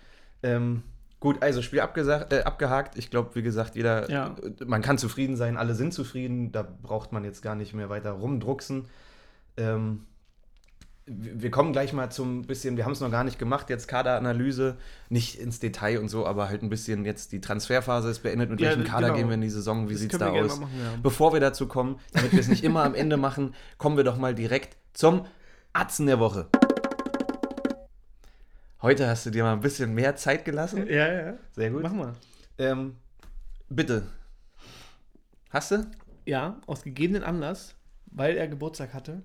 Ähm, 0.44 0.84
gut, 1.20 1.42
also 1.42 1.62
Spiel 1.62 1.80
abgesagt, 1.82 2.34
äh, 2.34 2.42
abgehakt. 2.44 2.98
Ich 2.98 3.10
glaube, 3.10 3.36
wie 3.36 3.42
gesagt, 3.42 3.76
jeder, 3.76 4.10
Ja. 4.10 4.36
man 4.66 4.82
kann 4.82 4.98
zufrieden 4.98 5.36
sein, 5.38 5.56
alle 5.58 5.76
sind 5.76 5.94
zufrieden. 5.94 6.52
Da 6.52 6.64
braucht 6.82 7.12
man 7.14 7.24
jetzt 7.24 7.42
gar 7.42 7.56
nicht 7.56 7.74
mehr 7.74 7.90
weiter 7.90 8.12
rumdrucksen. 8.12 8.86
Ähm, 9.58 10.06
wir 11.12 11.50
kommen 11.50 11.72
gleich 11.74 11.92
mal 11.92 12.12
zum 12.12 12.44
bisschen, 12.44 12.78
wir 12.78 12.86
haben 12.86 12.92
es 12.92 13.00
noch 13.00 13.10
gar 13.10 13.24
nicht 13.24 13.40
gemacht, 13.40 13.70
jetzt 13.70 13.88
Kaderanalyse, 13.88 14.78
nicht 15.10 15.40
ins 15.40 15.60
Detail 15.60 16.00
und 16.00 16.08
so, 16.08 16.26
aber 16.28 16.50
halt 16.50 16.62
ein 16.62 16.70
bisschen 16.70 17.04
jetzt 17.04 17.32
die 17.32 17.42
Transferphase 17.42 18.10
ist 18.10 18.20
beendet. 18.20 18.52
Mit 18.52 18.62
Ja, 18.62 18.70
welchem 18.70 18.84
Kader 18.84 19.08
genau. 19.08 19.18
gehen 19.18 19.28
wir 19.28 19.34
in 19.34 19.42
die 19.42 19.50
Saison? 19.50 19.90
Wie 19.90 19.96
sieht 19.96 20.14
es 20.14 20.20
da 20.20 20.30
aus? 20.30 20.60
machen, 20.60 20.72
ja. 20.80 21.00
Bevor 21.02 21.34
wir 21.34 21.40
dazu 21.40 21.68
kommen, 21.68 22.00
damit 22.14 22.32
wir 22.32 22.40
es 22.40 22.48
nicht 22.48 22.64
immer 22.64 22.84
am 22.84 22.94
Ende 22.94 23.18
machen, 23.18 23.56
kommen 23.78 23.98
wir 23.98 24.04
doch 24.04 24.18
mal 24.18 24.36
direkt 24.36 24.78
zum 24.94 25.26
Atzen 25.74 26.06
der 26.06 26.20
Woche. 26.20 26.48
Heute 28.82 29.08
hast 29.08 29.26
du 29.26 29.32
dir 29.32 29.44
mal 29.44 29.54
ein 29.54 29.62
bisschen 29.62 29.94
mehr 29.94 30.16
Zeit 30.16 30.46
gelassen. 30.46 30.88
Ja, 30.88 31.12
ja. 31.12 31.34
Sehr 31.52 31.72
gut. 31.72 31.82
Mach 31.84 31.92
mal. 31.92 32.14
Ähm, 32.58 32.96
bitte. 33.68 34.04
Hast 35.50 35.72
du? 35.72 35.88
Ja, 36.26 36.58
aus 36.68 36.84
gegebenen 36.84 37.24
Anlass, 37.24 37.76
weil 38.06 38.38
er 38.38 38.48
Geburtstag 38.48 38.94
hatte 38.94 39.24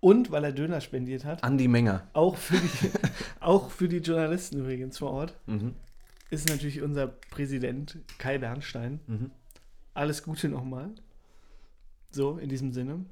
und 0.00 0.30
weil 0.30 0.44
er 0.44 0.52
Döner 0.52 0.80
spendiert 0.80 1.24
hat, 1.24 1.44
Andi 1.44 1.68
Menger. 1.68 2.06
auch 2.14 2.36
für 2.36 2.56
die, 2.56 2.90
auch 3.40 3.70
für 3.70 3.88
die 3.88 3.98
Journalisten 3.98 4.58
übrigens 4.58 4.98
vor 4.98 5.10
Ort, 5.10 5.34
Mhm. 5.46 5.74
ist 6.30 6.48
natürlich 6.48 6.82
unser 6.82 7.06
Präsident 7.06 7.98
Kai 8.18 8.38
Bernstein. 8.38 9.00
Mhm. 9.06 9.30
Alles 9.94 10.22
Gute 10.22 10.48
nochmal. 10.48 10.90
So, 12.10 12.38
in 12.38 12.48
diesem 12.48 12.72
Sinne. 12.72 13.04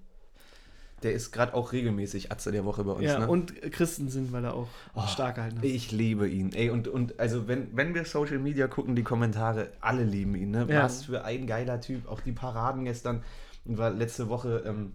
Der 1.05 1.13
ist 1.13 1.31
gerade 1.31 1.55
auch 1.55 1.71
regelmäßig 1.73 2.33
Atze 2.33 2.51
der 2.51 2.65
Woche 2.65 2.83
bei 2.83 2.91
uns. 2.93 3.05
ja, 3.05 3.21
ne? 3.21 3.29
und 3.29 3.55
Christensen, 3.71 4.33
weil 4.33 4.45
er 4.45 4.55
auch 4.55 4.67
Oh, 4.95 5.07
stark 5.07 5.37
gehalten 5.37 5.59
hat. 5.59 5.65
Ich 5.65 5.93
liebe 5.93 6.29
ihn. 6.29 6.53
Ey, 6.53 6.71
und, 6.71 6.89
und 6.89 7.21
also 7.21 7.47
wenn, 7.47 7.77
wenn 7.77 7.95
wir 7.95 8.05
Social 8.05 8.39
Media 8.41 8.67
gucken, 8.67 8.97
die 8.97 9.05
Kommentare, 9.05 9.71
alle 9.81 10.03
lieben 10.03 10.35
ihn. 10.35 10.51
Ne? 10.51 10.67
Ja. 10.69 10.83
Was 10.83 11.05
für 11.05 11.25
ein 11.25 11.47
geiler 11.47 11.81
Typ. 11.81 12.09
Auch 12.09 12.21
die 12.21 12.33
Paraden 12.33 12.85
gestern. 12.85 13.23
Und 13.65 13.79
war 13.79 13.91
letzte 13.91 14.29
Woche 14.29 14.65
ähm, 14.67 14.95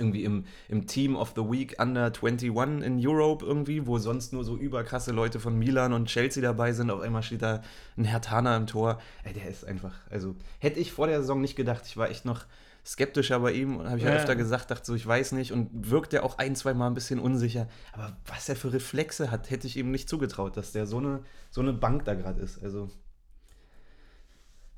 irgendwie 0.00 0.24
im, 0.24 0.44
im 0.68 0.86
Team 0.86 1.16
of 1.16 1.32
the 1.36 1.42
Week 1.42 1.76
Under 1.80 2.06
21 2.12 2.48
in 2.84 3.06
Europe 3.06 3.44
irgendwie, 3.44 3.86
wo 3.86 3.98
sonst 3.98 4.32
nur 4.32 4.44
so 4.44 4.56
überkrasse 4.56 5.12
Leute 5.12 5.40
von 5.40 5.58
Milan 5.58 5.92
und 5.92 6.06
Chelsea 6.06 6.42
dabei 6.42 6.72
sind. 6.72 6.90
Auf 6.90 7.00
einmal 7.00 7.22
steht 7.22 7.42
da 7.42 7.62
ein 7.96 8.04
Hertaner 8.04 8.56
im 8.56 8.66
Tor. 8.66 9.00
Ey, 9.24 9.32
der 9.32 9.48
ist 9.48 9.64
einfach, 9.64 9.94
also 10.10 10.34
hätte 10.58 10.80
ich 10.80 10.92
vor 10.92 11.06
der 11.06 11.20
Saison 11.20 11.40
nicht 11.40 11.56
gedacht. 11.56 11.82
Ich 11.86 11.96
war 11.96 12.08
echt 12.10 12.24
noch 12.24 12.46
skeptischer 12.86 13.40
bei 13.40 13.52
ihm 13.52 13.76
und 13.76 13.86
habe 13.86 13.98
ich 13.98 14.04
ja 14.04 14.10
Ja. 14.10 14.16
öfter 14.16 14.34
gesagt, 14.34 14.70
dachte 14.70 14.86
so, 14.86 14.94
ich 14.94 15.06
weiß 15.06 15.32
nicht 15.32 15.52
und 15.52 15.68
wirkt 15.90 16.14
er 16.14 16.22
auch 16.24 16.38
ein, 16.38 16.56
zwei 16.56 16.72
Mal 16.72 16.86
ein 16.86 16.94
bisschen 16.94 17.18
unsicher. 17.18 17.68
Aber 17.92 18.16
was 18.26 18.48
er 18.48 18.56
für 18.56 18.72
Reflexe 18.72 19.30
hat, 19.30 19.50
hätte 19.50 19.66
ich 19.66 19.76
ihm 19.76 19.90
nicht 19.90 20.08
zugetraut, 20.08 20.56
dass 20.56 20.72
der 20.72 20.86
so 20.86 20.96
eine, 20.98 21.20
so 21.50 21.60
eine 21.60 21.74
Bank 21.74 22.04
da 22.06 22.14
gerade 22.14 22.40
ist. 22.40 22.62
Also 22.62 22.88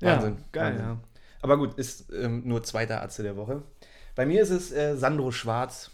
ja, 0.01 0.15
Wahnsinn, 0.15 0.37
geil, 0.51 0.71
Wahnsinn. 0.73 0.85
ja. 0.85 0.97
aber 1.41 1.57
gut, 1.57 1.75
ist 1.75 2.11
ähm, 2.11 2.41
nur 2.45 2.63
zweiter 2.63 3.01
Arzt 3.01 3.19
der 3.19 3.37
Woche. 3.37 3.61
Bei 4.15 4.25
mir 4.25 4.41
ist 4.41 4.49
es 4.49 4.71
äh, 4.71 4.95
Sandro 4.97 5.31
Schwarz. 5.31 5.91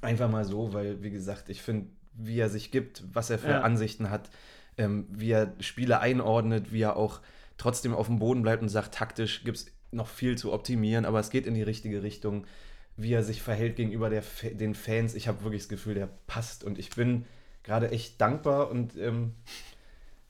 Einfach 0.00 0.30
mal 0.30 0.44
so, 0.44 0.72
weil, 0.72 1.02
wie 1.02 1.10
gesagt, 1.10 1.48
ich 1.48 1.62
finde, 1.62 1.88
wie 2.14 2.38
er 2.38 2.48
sich 2.48 2.70
gibt, 2.70 3.02
was 3.12 3.30
er 3.30 3.38
für 3.38 3.48
Ja. 3.50 3.60
Ansichten 3.62 4.10
hat, 4.10 4.30
ähm, 4.76 5.06
wie 5.10 5.30
er 5.30 5.54
Spiele 5.60 6.00
einordnet, 6.00 6.72
wie 6.72 6.82
er 6.82 6.96
auch 6.96 7.20
trotzdem 7.56 7.94
auf 7.94 8.06
dem 8.06 8.18
Boden 8.18 8.42
bleibt 8.42 8.62
und 8.62 8.68
sagt, 8.68 8.94
taktisch 8.94 9.44
gibt 9.44 9.56
es 9.58 9.66
noch 9.92 10.08
viel 10.08 10.36
zu 10.36 10.52
optimieren, 10.52 11.04
aber 11.04 11.20
es 11.20 11.30
geht 11.30 11.46
in 11.46 11.54
die 11.54 11.62
richtige 11.62 12.02
Richtung, 12.02 12.46
wie 12.96 13.12
er 13.12 13.22
sich 13.22 13.42
verhält 13.42 13.76
gegenüber 13.76 14.10
der, 14.10 14.22
den 14.52 14.74
Fans. 14.74 15.14
Ich 15.14 15.28
habe 15.28 15.42
wirklich 15.44 15.62
das 15.62 15.68
Gefühl, 15.68 15.94
der 15.94 16.08
passt 16.26 16.64
und 16.64 16.78
ich 16.78 16.90
bin 16.90 17.24
gerade 17.62 17.90
echt 17.90 18.20
dankbar 18.20 18.70
und 18.70 18.96
ähm, 18.96 19.34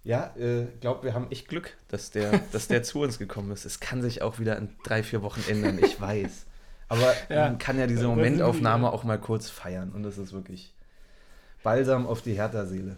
ja, 0.03 0.35
äh, 0.37 0.67
glaube, 0.81 1.05
wir 1.05 1.15
haben 1.15 1.31
echt 1.31 1.49
Glück, 1.49 1.77
dass 1.89 2.11
der, 2.11 2.39
dass 2.53 2.69
der 2.69 2.83
zu 2.85 3.01
uns 3.01 3.19
gekommen 3.19 3.51
ist. 3.51 3.65
Es 3.65 3.81
kann 3.81 4.03
sich 4.03 4.21
auch 4.23 4.39
wieder 4.39 4.57
in 4.59 4.69
drei, 4.85 5.03
vier 5.03 5.23
Wochen 5.23 5.43
ändern, 5.49 5.79
ich 5.83 6.01
weiß. 6.01 6.45
Aber 6.89 7.13
Ja. 7.29 7.49
man 7.49 7.59
kann 7.59 7.79
ja 7.79 7.87
diese 7.87 8.07
Momentaufnahme 8.07 8.93
auch 8.93 9.05
mal 9.05 9.19
kurz 9.19 9.51
feiern 9.51 9.93
und 9.93 10.03
das 10.03 10.19
ist 10.19 10.33
wirklich 10.33 10.75
Balsam 11.63 12.07
auf 12.07 12.23
die 12.23 12.35
Hertha-Seele. 12.35 12.97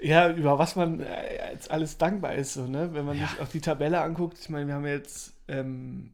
Ja, 0.00 0.30
über 0.30 0.58
was 0.58 0.76
man 0.76 1.00
äh, 1.00 1.52
jetzt 1.52 1.70
alles 1.70 1.98
dankbar 1.98 2.34
ist, 2.36 2.54
so, 2.54 2.66
ne? 2.66 2.90
Wenn 2.94 3.04
man 3.04 3.18
Ja. 3.18 3.26
sich 3.26 3.40
auch 3.40 3.48
die 3.48 3.60
Tabelle 3.60 4.00
anguckt, 4.00 4.38
ich 4.38 4.48
meine, 4.48 4.66
wir 4.68 4.74
haben 4.74 4.86
jetzt 4.86 5.32
ähm, 5.48 6.10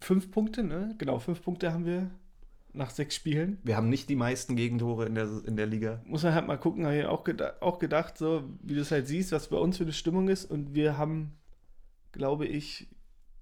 fünf 0.00 0.30
Punkte, 0.30 0.64
ne? 0.64 0.94
Genau, 0.98 1.18
fünf 1.18 1.42
Punkte 1.42 1.72
haben 1.72 1.84
wir 1.84 2.10
nach 2.72 2.88
sechs 2.90 3.14
Spielen. 3.14 3.58
Wir 3.64 3.76
haben 3.76 3.90
nicht 3.90 4.08
die 4.08 4.16
meisten 4.16 4.56
Gegentore 4.56 5.04
in 5.04 5.14
der, 5.14 5.28
in 5.46 5.56
der 5.56 5.66
Liga. 5.66 6.00
Muss 6.06 6.22
man 6.22 6.34
halt 6.34 6.46
mal 6.46 6.56
gucken, 6.56 6.86
habe 6.86 6.96
ich 6.96 7.04
auch, 7.04 7.22
geda 7.22 7.52
auch 7.60 7.78
gedacht, 7.78 8.16
so 8.16 8.44
wie 8.62 8.74
du 8.74 8.80
es 8.80 8.90
halt 8.90 9.06
siehst, 9.06 9.30
was 9.30 9.48
bei 9.48 9.58
uns 9.58 9.76
für 9.76 9.84
eine 9.84 9.92
Stimmung 9.92 10.28
ist. 10.28 10.46
Und 10.50 10.74
wir 10.74 10.96
haben, 10.96 11.32
glaube 12.12 12.46
ich, 12.46 12.88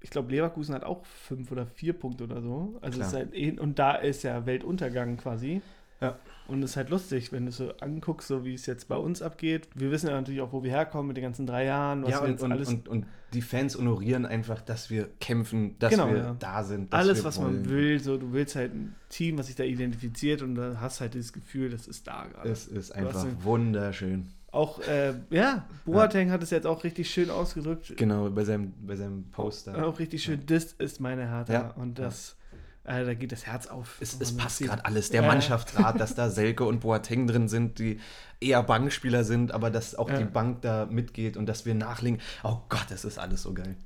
ich 0.01 0.11
glaube, 0.11 0.31
Leverkusen 0.31 0.75
hat 0.75 0.85
auch 0.85 1.05
fünf 1.05 1.53
oder 1.53 1.67
vier 1.67 1.93
Punkte 1.93 2.25
oder 2.25 2.41
so. 2.41 2.79
Also 2.81 2.99
Klar. 2.99 3.09
es 3.09 3.13
ist 3.13 3.19
halt 3.19 3.35
eh, 3.35 3.59
und 3.59 3.79
da 3.79 3.95
ist 3.95 4.23
ja 4.23 4.47
Weltuntergang 4.47 5.17
quasi. 5.17 5.61
Ja. 6.01 6.19
Und 6.49 6.63
es 6.63 6.71
ist 6.71 6.77
halt 6.77 6.91
lustig, 6.91 7.31
wenn 7.31 7.47
du 7.47 7.53
so 7.53 7.73
anguckst, 7.81 8.27
so 8.27 8.45
wie 8.45 8.55
es 8.55 8.67
jetzt 8.67 8.89
bei 8.89 8.97
uns 8.97 9.23
abgeht. 9.23 9.69
Wir 9.75 9.91
wissen 9.91 10.09
ja 10.09 10.15
natürlich 10.15 10.41
auch, 10.41 10.53
wo 10.53 10.65
wir 10.65 10.71
herkommen 10.71 11.09
mit 11.09 11.17
den 11.17 11.23
ganzen 11.23 11.47
drei 11.47 11.67
Jahren, 11.67 12.05
ja, 12.07 12.21
und, 12.21 12.41
und, 12.41 12.53
alles, 12.53 12.69
und, 12.71 12.89
und 12.89 13.07
die 13.35 13.43
Fans 13.43 13.77
honorieren 13.77 14.27
einfach, 14.27 14.61
dass 14.61 14.91
wir 14.91 15.09
kämpfen, 15.21 15.79
dass 15.79 15.91
Genau, 15.91 16.09
wir 16.09 16.17
ja. 16.17 16.37
da 16.39 16.65
sind. 16.65 16.93
Dass 16.93 17.01
alles, 17.01 17.23
was 17.23 17.39
wollen. 17.39 17.63
man 17.63 17.71
will. 17.71 18.01
So, 18.01 18.17
du 18.17 18.33
willst 18.33 18.57
halt 18.57 18.75
ein 18.75 18.97
Team, 19.11 19.39
was 19.39 19.47
sich 19.47 19.55
da 19.55 19.63
identifiziert 19.63 20.43
und 20.43 20.57
da 20.57 20.81
hast 20.81 21.01
halt 21.01 21.15
das 21.15 21.33
Gefühl, 21.33 21.71
das 21.71 21.87
ist 21.87 22.09
da 22.09 22.27
gerade. 22.27 22.49
Es 22.49 22.67
ist 22.67 22.91
einfach 22.91 23.27
wunderschön. 23.43 24.33
Auch, 24.53 24.81
äh, 24.81 25.15
ja, 25.31 25.65
Boateng 25.85 26.31
hat 26.33 26.43
es 26.43 26.51
jetzt 26.51 26.67
auch 26.67 26.83
richtig 26.83 27.09
schön 27.11 27.31
ausgedrückt. 27.31 27.93
Genau, 27.97 28.29
bei 28.31 28.45
seinem, 28.45 28.73
bei 28.85 28.97
seinem 28.97 29.31
Poster. 29.31 29.87
Auch 29.87 29.99
richtig 30.01 30.23
schön, 30.25 30.45
das 30.47 30.73
ist 30.73 31.01
meine 31.01 31.29
Hertha. 31.31 31.53
Ja, 31.53 31.71
Und 31.77 31.99
das 32.01 32.37
äh, 32.85 33.05
da 33.05 33.15
geht 33.15 33.31
das 33.31 33.47
Herz 33.47 33.67
auf. 33.69 33.99
Es, 34.01 34.21
es 34.21 34.37
passt 34.37 34.61
gerade 34.61 34.85
alles. 34.85 35.11
Der 35.11 35.23
Ja. 35.23 35.29
Mannschaftsrat, 35.29 36.01
dass 36.01 36.15
da 36.17 36.31
Selke 36.31 36.65
und 36.65 36.81
Boateng 36.81 37.27
drin 37.29 37.47
sind, 37.47 37.79
die 37.79 38.01
eher 38.41 38.63
Bankspieler 38.63 39.23
sind, 39.23 39.53
aber 39.53 39.71
dass 39.71 39.95
auch 39.95 40.09
Ja. 40.11 40.19
die 40.19 40.25
Bank 40.25 40.63
da 40.63 40.87
mitgeht 40.87 41.37
und 41.37 41.47
dass 41.47 41.65
wir 41.67 41.75
nachlegen. 41.75 42.21
Oh 42.43 42.57
Gott, 42.69 42.87
das 42.89 43.05
ist 43.05 43.19
alles 43.19 43.43
so 43.43 43.53
geil. 43.55 43.77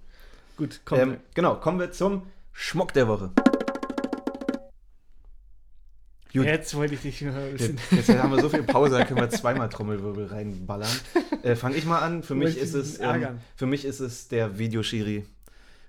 Gut, 0.57 0.81
komm. 0.85 0.99
Ähm, 0.99 1.17
genau, 1.35 1.57
kommen 1.57 1.79
wir 1.81 1.91
zum 1.93 2.23
Schmuck 2.53 2.93
der 2.95 3.09
Woche. 3.09 3.33
Gut. 6.35 6.47
Jetzt 6.47 6.75
wollte 6.75 6.95
ich 6.95 7.01
dich 7.01 7.23
noch 7.23 7.35
ein 7.35 7.53
bisschen. 7.53 7.79
Jetzt, 7.91 8.09
jetzt 8.09 8.23
haben 8.23 8.33
wir 8.33 8.41
so 8.41 8.49
viel 8.49 8.63
Pause, 8.63 8.99
da 8.99 9.05
können 9.05 9.21
wir 9.21 9.31
zweimal 9.31 9.69
Trommelwirbel 9.69 10.27
reinballern. 10.27 10.91
Äh, 11.43 11.57
Fange 11.57 11.77
ich 11.77 11.85
mal 11.85 12.01
an. 12.01 12.23
Für 12.23 12.35
mich, 12.35 12.59
ist 12.59 12.75
es, 12.75 13.01
ähm, 13.01 13.39
für 13.57 13.67
mich 13.67 13.85
ist 13.85 14.01
es 14.01 14.29
der 14.29 14.59
Videoschiri. 14.59 15.25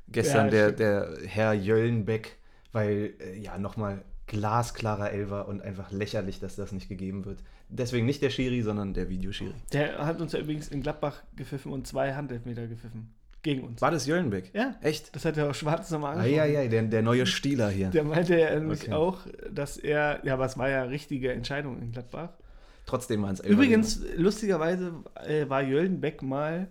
Gestern 0.07 0.45
Ja, 0.47 0.51
der, 0.51 0.71
der 0.71 1.17
Herr 1.25 1.53
Jöllenbeck, 1.53 2.37
weil 2.71 3.13
äh, 3.19 3.37
ja 3.39 3.57
nochmal 3.57 4.03
glasklarer 4.27 5.11
Elfer 5.11 5.47
und 5.47 5.61
einfach 5.61 5.91
lächerlich, 5.91 6.39
dass 6.39 6.55
das 6.55 6.71
nicht 6.71 6.89
gegeben 6.89 7.25
wird. 7.25 7.39
Deswegen 7.69 8.05
nicht 8.05 8.21
der 8.21 8.29
Schiri, 8.29 8.61
sondern 8.61 8.93
der 8.93 9.09
Videoschiri. 9.09 9.53
Der 9.73 10.05
hat 10.05 10.19
uns 10.21 10.33
ja 10.33 10.39
übrigens 10.39 10.67
in 10.67 10.81
Gladbach 10.81 11.23
gepfiffen 11.35 11.71
und 11.71 11.87
zwei 11.87 12.13
Handelfmeter 12.13 12.67
gepfiffen. 12.67 13.13
Gegen 13.45 13.63
uns. 13.63 13.79
War 13.79 13.91
das 13.91 14.07
Jöllenbeck? 14.07 14.49
Ja. 14.55 14.73
Echt? 14.81 15.15
Das 15.15 15.23
hat 15.23 15.37
ja 15.37 15.47
auch 15.47 15.53
Schwarz 15.53 15.91
nochmal 15.91 16.17
angesprochen. 16.17 16.39
Eieiei, 16.41 16.67
der, 16.67 16.81
der 16.81 17.03
neue 17.03 17.27
Stieler 17.27 17.69
hier. 17.69 17.91
Der 17.91 18.03
meinte 18.03 18.39
ja 18.39 18.55
nämlich 18.57 18.81
Okay. 18.81 18.93
auch, 18.93 19.19
dass 19.51 19.77
er, 19.77 20.19
ja, 20.25 20.33
aber 20.33 20.45
es 20.45 20.57
war 20.57 20.67
ja 20.67 20.81
richtige 20.83 21.31
Entscheidung 21.31 21.79
in 21.79 21.91
Gladbach. 21.91 22.29
Trotzdem 22.87 23.21
waren 23.21 23.35
es. 23.35 23.41
Übrigens, 23.41 24.01
lustigerweise 24.17 24.93
äh, 25.27 25.47
war 25.47 25.61
Jöldenbeck 25.61 26.23
mal. 26.23 26.69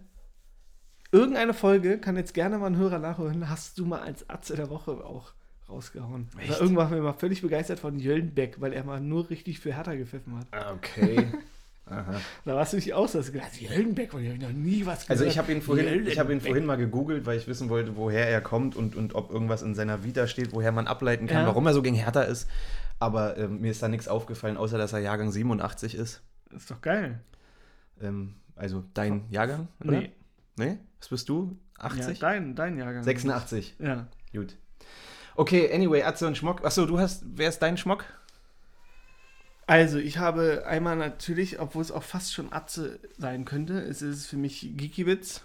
Irgendeine 1.13 1.55
Folge, 1.55 1.99
kann 1.99 2.17
jetzt 2.17 2.35
gerne 2.35 2.59
mal 2.59 2.67
ein 2.67 2.77
Hörer 2.77 2.99
nachholen, 2.99 3.49
hast 3.49 3.79
du 3.79 3.85
mal 3.87 4.01
als 4.01 4.29
Atze 4.29 4.57
der 4.57 4.69
Woche 4.69 4.91
auch 5.05 5.33
rausgehauen. 5.69 6.29
Echt? 6.41 6.51
Oder 6.51 6.61
irgendwann 6.63 6.91
war 6.91 6.97
mir 6.97 7.03
mal 7.05 7.13
völlig 7.13 7.41
begeistert 7.41 7.79
von 7.79 8.01
Jöldenbeck, 8.01 8.61
weil 8.61 8.73
er 8.73 8.83
mal 8.83 9.01
nur 9.01 9.31
richtig 9.31 9.61
für 9.61 9.73
Hertha 9.73 9.95
gepfiffen 9.95 10.37
hat. 10.39 10.49
Ah, 10.51 10.73
Okay. 10.73 11.29
Aha. 11.87 12.19
Da 12.47 12.55
warst 12.55 12.73
du 12.73 12.79
dich 12.79 12.95
auch 12.95 13.07
so, 13.09 13.19
hast 13.19 13.29
du 13.29 13.33
gedacht, 13.33 13.61
Jöldenbeck, 13.61 14.11
von 14.13 14.23
dem 14.23 14.33
habe 14.33 14.39
ich 14.43 14.49
noch 14.49 14.55
nie 14.57 14.87
was 14.87 15.01
gehört. 15.03 15.11
Also 15.11 15.25
ich 15.25 15.37
habe 15.37 15.53
ihn, 15.53 15.61
vorhin, 15.61 16.07
ich 16.07 16.19
hab 16.19 16.31
ihn 16.31 16.41
vorhin 16.41 16.65
mal 16.65 16.77
gegoogelt, 16.77 17.27
weil 17.27 17.37
ich 17.39 17.47
wissen 17.47 17.69
wollte, 17.69 17.95
woher 17.97 18.27
er 18.27 18.41
kommt 18.41 18.75
und, 18.75 18.97
und 18.97 19.15
ob 19.15 19.31
irgendwas 19.31 19.61
in 19.63 19.75
seiner 19.75 20.03
Vita 20.03 20.27
steht, 20.27 20.53
woher 20.53 20.73
man 20.73 20.87
ableiten 20.87 21.27
kann, 21.27 21.43
Ja. 21.43 21.47
warum 21.47 21.67
er 21.67 21.75
so 21.75 21.83
gegen 21.83 21.95
Hertha 21.97 22.23
ist. 22.23 22.49
Aber 23.01 23.37
ähm, 23.37 23.61
mir 23.61 23.71
ist 23.71 23.83
da 23.83 23.89
nichts 23.89 24.09
aufgefallen, 24.09 24.57
außer 24.57 24.79
dass 24.79 24.93
er 24.95 25.01
Jahrgang 25.01 25.31
87 25.31 25.95
ist. 25.95 26.23
Ist 26.55 26.71
doch 26.71 26.81
geil. 26.81 27.21
Ähm, 28.01 28.37
also 28.57 28.85
dein 28.95 29.27
Jahrgang? 29.31 29.69
oder? 29.83 29.91
Nee. 30.01 30.13
Nee? 30.57 30.79
Was 31.01 31.09
bist 31.09 31.29
du? 31.29 31.59
Ja, 31.79 31.85
80? 31.87 32.19
dein, 32.19 32.55
dein 32.55 32.79
Jahrgang. 32.79 33.03
86. 33.03 33.75
Ja. 33.79 34.07
Gut. 34.33 34.57
Okay, 35.37 35.71
anyway, 35.75 36.03
Atze 36.03 36.27
und 36.27 36.37
Schmock. 36.39 36.65
Achso, 36.65 36.87
du 36.87 36.99
hast, 36.99 37.25
wer 37.27 37.49
ist 37.49 37.59
dein 37.59 37.77
Schmock? 37.77 38.05
Also, 39.67 39.99
ich 39.99 40.19
habe 40.19 40.65
einmal 40.67 40.97
natürlich, 40.97 41.61
obwohl 41.61 41.83
es 41.83 41.91
auch 41.91 42.03
fast 42.03 42.35
schon 42.35 42.53
Atze 42.53 42.99
sein 43.17 43.45
könnte, 43.45 43.81
es 43.81 44.03
ist 44.03 44.27
für 44.27 44.37
mich 44.37 44.73
Gikiewicz 44.77 45.43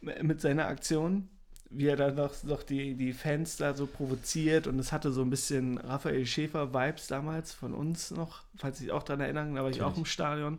mit 0.00 0.40
seiner 0.40 0.66
Aktion, 0.66 1.28
wie 1.70 1.86
er 1.86 1.96
da 1.96 2.10
noch, 2.10 2.42
noch 2.42 2.62
die, 2.62 2.94
die 2.94 3.12
Fans 3.12 3.56
da 3.56 3.74
so 3.74 3.86
provoziert 3.86 4.66
und 4.66 4.78
es 4.78 4.92
hatte 4.92 5.12
so 5.12 5.22
ein 5.22 5.30
bisschen 5.30 5.78
Raphael 5.78 6.26
Schäfer-Vibes 6.26 7.06
damals 7.06 7.52
von 7.52 7.74
uns 7.74 8.10
noch, 8.10 8.42
falls 8.56 8.78
Sie 8.78 8.84
sich 8.84 8.92
auch 8.92 9.02
daran 9.02 9.20
erinnern, 9.20 9.54
da 9.54 9.62
war 9.62 9.70
ich 9.70 9.76
auch 9.76 9.88
Natürlich. 9.88 9.98
im 9.98 10.06
Stadion. 10.06 10.58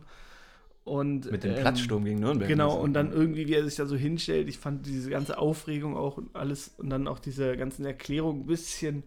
Und, 0.84 1.30
Mit 1.30 1.44
dem 1.44 1.52
ähm, 1.52 1.60
Platzsturm 1.60 2.04
gegen 2.04 2.18
Nürnberg. 2.18 2.48
Genau, 2.48 2.74
und 2.76 2.92
dann 2.94 3.12
irgendwie, 3.12 3.46
wie 3.46 3.54
er 3.54 3.64
sich 3.64 3.76
da 3.76 3.86
so 3.86 3.94
hinstellt, 3.94 4.48
ich 4.48 4.58
fand 4.58 4.84
diese 4.86 5.10
ganze 5.10 5.38
Aufregung 5.38 5.96
auch 5.96 6.16
und 6.16 6.34
alles 6.34 6.72
und 6.76 6.90
dann 6.90 7.06
auch 7.06 7.20
diese 7.20 7.56
ganzen 7.56 7.84
Erklärungen 7.84 8.42
ein 8.42 8.46
bisschen 8.46 9.04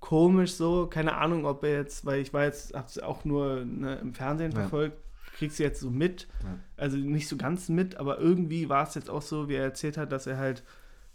komisch 0.00 0.52
so. 0.52 0.86
Keine 0.86 1.16
Ahnung, 1.16 1.44
ob 1.46 1.64
er 1.64 1.78
jetzt, 1.78 2.04
weil 2.06 2.20
ich 2.20 2.32
war 2.32 2.44
jetzt, 2.44 2.74
hab's 2.74 2.98
auch 2.98 3.24
nur 3.24 3.64
ne, 3.64 3.96
im 3.96 4.14
Fernsehen 4.14 4.52
Ja. 4.52 4.60
verfolgt, 4.60 4.96
kriegst 5.36 5.58
du 5.58 5.62
jetzt 5.62 5.80
so 5.80 5.90
mit. 5.90 6.28
Ja. 6.42 6.58
Also 6.76 6.96
nicht 6.96 7.28
so 7.28 7.36
ganz 7.36 7.68
mit, 7.68 7.96
aber 7.96 8.18
irgendwie 8.18 8.68
war 8.68 8.86
es 8.86 8.94
jetzt 8.94 9.10
auch 9.10 9.22
so, 9.22 9.48
wie 9.48 9.54
er 9.54 9.64
erzählt 9.64 9.96
hat, 9.96 10.12
dass 10.12 10.26
er 10.26 10.38
halt 10.38 10.62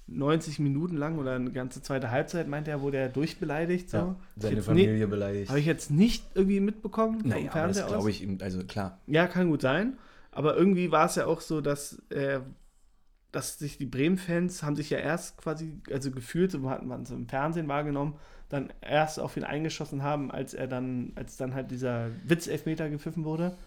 90 0.07 0.59
Minuten 0.59 0.97
lang 0.97 1.17
oder 1.19 1.35
eine 1.35 1.51
ganze 1.51 1.81
zweite 1.81 2.11
Halbzeit, 2.11 2.47
meint 2.47 2.67
er, 2.67 2.81
wurde 2.81 2.97
er 2.97 3.07
durchbeleidigt. 3.09 3.89
So. 3.89 3.97
Ja, 3.97 4.15
seine 4.35 4.61
Familie 4.61 5.07
beleidigt. 5.07 5.49
Habe 5.49 5.59
ich 5.59 5.65
jetzt 5.65 5.89
nicht 5.89 6.25
irgendwie 6.35 6.59
mitbekommen 6.59 7.21
vom 7.21 7.29
naja, 7.29 7.43
aber 7.43 7.51
Fernseher 7.51 7.83
das 7.83 7.91
aus. 7.93 7.97
glaube 7.97 8.09
ich 8.09 8.21
ihm, 8.23 8.37
also 8.41 8.63
klar. 8.65 8.99
Ja, 9.07 9.27
kann 9.27 9.49
gut 9.49 9.61
sein. 9.61 9.97
Aber 10.33 10.55
irgendwie 10.57 10.91
war 10.91 11.05
es 11.05 11.15
ja 11.15 11.25
auch 11.27 11.41
so, 11.41 11.61
dass, 11.61 12.01
äh, 12.09 12.39
dass 13.31 13.59
sich 13.59 13.77
die 13.77 13.85
Bremen-Fans 13.85 14.63
haben 14.63 14.75
sich 14.75 14.89
ja 14.89 14.97
erst 14.97 15.37
quasi, 15.37 15.73
also 15.91 16.11
gefühlt, 16.11 16.51
so 16.51 16.69
hat 16.69 16.85
man 16.85 17.03
es 17.03 17.11
im 17.11 17.27
Fernsehen 17.27 17.67
wahrgenommen, 17.67 18.15
dann 18.49 18.71
erst 18.81 19.19
auf 19.19 19.37
ihn 19.37 19.43
eingeschossen 19.43 20.03
haben, 20.03 20.31
als 20.31 20.53
er 20.53 20.67
dann, 20.67 21.13
als 21.15 21.37
dann 21.37 21.53
halt 21.53 21.71
dieser 21.71 22.09
Witzelfmeter 22.25 22.89
gepfiffen 22.89 23.23
wurde. 23.23 23.57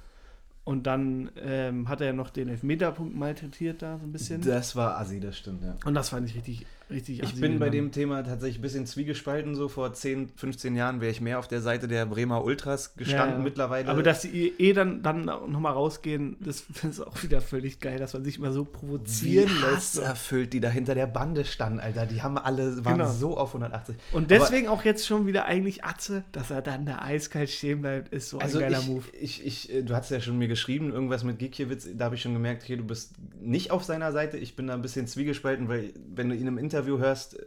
Und 0.65 0.87
dann 0.87 1.31
ähm, 1.43 1.89
hat 1.91 2.01
er 2.01 2.09
ja 2.09 2.13
noch 2.15 2.31
den 2.31 2.49
Elfmeterpunkt 2.49 3.15
malträtiert 3.15 3.83
da 3.83 3.99
so 3.99 4.07
ein 4.07 4.13
bisschen. 4.13 4.41
Das 4.41 4.75
war 4.75 4.99
assi, 4.99 5.21
das 5.21 5.37
stimmt, 5.37 5.63
ja. 5.63 5.77
Und 5.85 5.95
das 5.95 6.09
fand 6.09 6.27
ich 6.27 6.35
richtig, 6.35 6.67
richtig 6.91 7.23
Ich 7.23 7.41
bin 7.41 7.59
bei 7.59 7.71
dem 7.71 7.93
Thema 7.93 8.23
tatsächlich 8.23 8.59
ein 8.59 8.63
bisschen 8.63 8.87
zwiegespalten. 8.87 9.55
So 9.55 9.69
vor 9.69 9.93
10, 9.93 10.31
15 10.37 10.77
Jahren 10.77 11.01
wäre 11.01 11.11
ich 11.11 11.21
mehr 11.21 11.39
auf 11.39 11.49
der 11.49 11.61
Seite 11.61 11.89
der 11.89 12.07
Bremer 12.07 12.45
Ultras 12.45 12.95
gestanden. 12.97 13.31
Ja, 13.31 13.37
ja. 13.39 13.43
Mittlerweile. 13.45 13.89
Aber 13.89 14.03
dass 14.03 14.23
sie 14.23 14.53
eh 14.59 14.73
dann, 14.73 15.03
dann 15.03 15.25
nochmal 15.25 15.73
rausgehen, 15.73 16.37
das 16.41 16.65
ist 16.89 17.01
auch 17.01 17.23
wieder 17.23 17.41
völlig 17.41 17.81
geil, 17.81 17.99
dass 17.99 18.13
man 18.15 18.25
sich 18.25 18.39
mal 18.39 18.53
so 18.53 18.65
provozieren 18.65 19.51
wie 19.51 19.73
lässt. 19.73 19.99
Erfüllt, 19.99 20.53
die 20.53 20.61
da 20.61 20.69
hinter 20.69 20.95
der 20.95 21.07
Bande 21.07 21.45
standen, 21.45 21.81
Alter. 21.81 22.07
Die 22.07 22.23
haben 22.23 22.39
alle, 22.39 22.85
waren 22.85 22.99
Genau. 22.99 23.11
so 23.11 23.37
auf 23.37 23.51
180. 23.55 23.97
Und 24.13 24.31
deswegen 24.31 24.69
auch 24.69 24.85
jetzt 24.85 25.07
schon 25.07 25.27
wieder 25.27 25.45
eigentlich 25.47 25.85
Atze, 25.85 26.25
dass 26.33 26.51
er 26.51 26.63
dann 26.63 26.87
da 26.87 27.01
eiskalt 27.01 27.51
stehen 27.51 27.81
bleibt, 27.81 28.13
ist 28.13 28.31
so 28.31 28.39
Also 28.39 28.59
ein 28.59 28.65
geiler 28.65 28.81
ich, 28.81 28.87
Move. 28.89 29.05
Ich, 29.21 29.47
ich, 29.47 29.73
äh, 29.73 29.83
du 29.83 29.95
hast 29.95 30.11
ja 30.11 30.21
schon 30.21 30.39
mir 30.39 30.49
geschrieben, 30.49 30.93
irgendwas 30.93 31.25
mit 31.25 31.39
Gikiewicz, 31.39 31.89
da 31.95 32.07
habe 32.07 32.15
ich 32.15 32.23
schon 32.23 32.33
gemerkt, 32.33 32.63
okay, 32.65 32.77
du 32.77 32.85
bist 32.85 33.13
nicht 33.41 33.71
auf 33.71 33.85
seiner 33.85 34.13
Seite. 34.13 34.37
Ich 34.39 34.57
bin 34.57 34.67
da 34.67 34.75
ein 34.75 34.83
bisschen 34.83 35.07
zwiegespalten, 35.07 35.69
weil 35.69 35.93
wenn 36.15 36.29
du 36.29 36.35
ihn 36.37 36.47
im 36.47 36.59
Interview 36.75 36.99
hörst, 36.99 37.39
äh, 37.39 37.45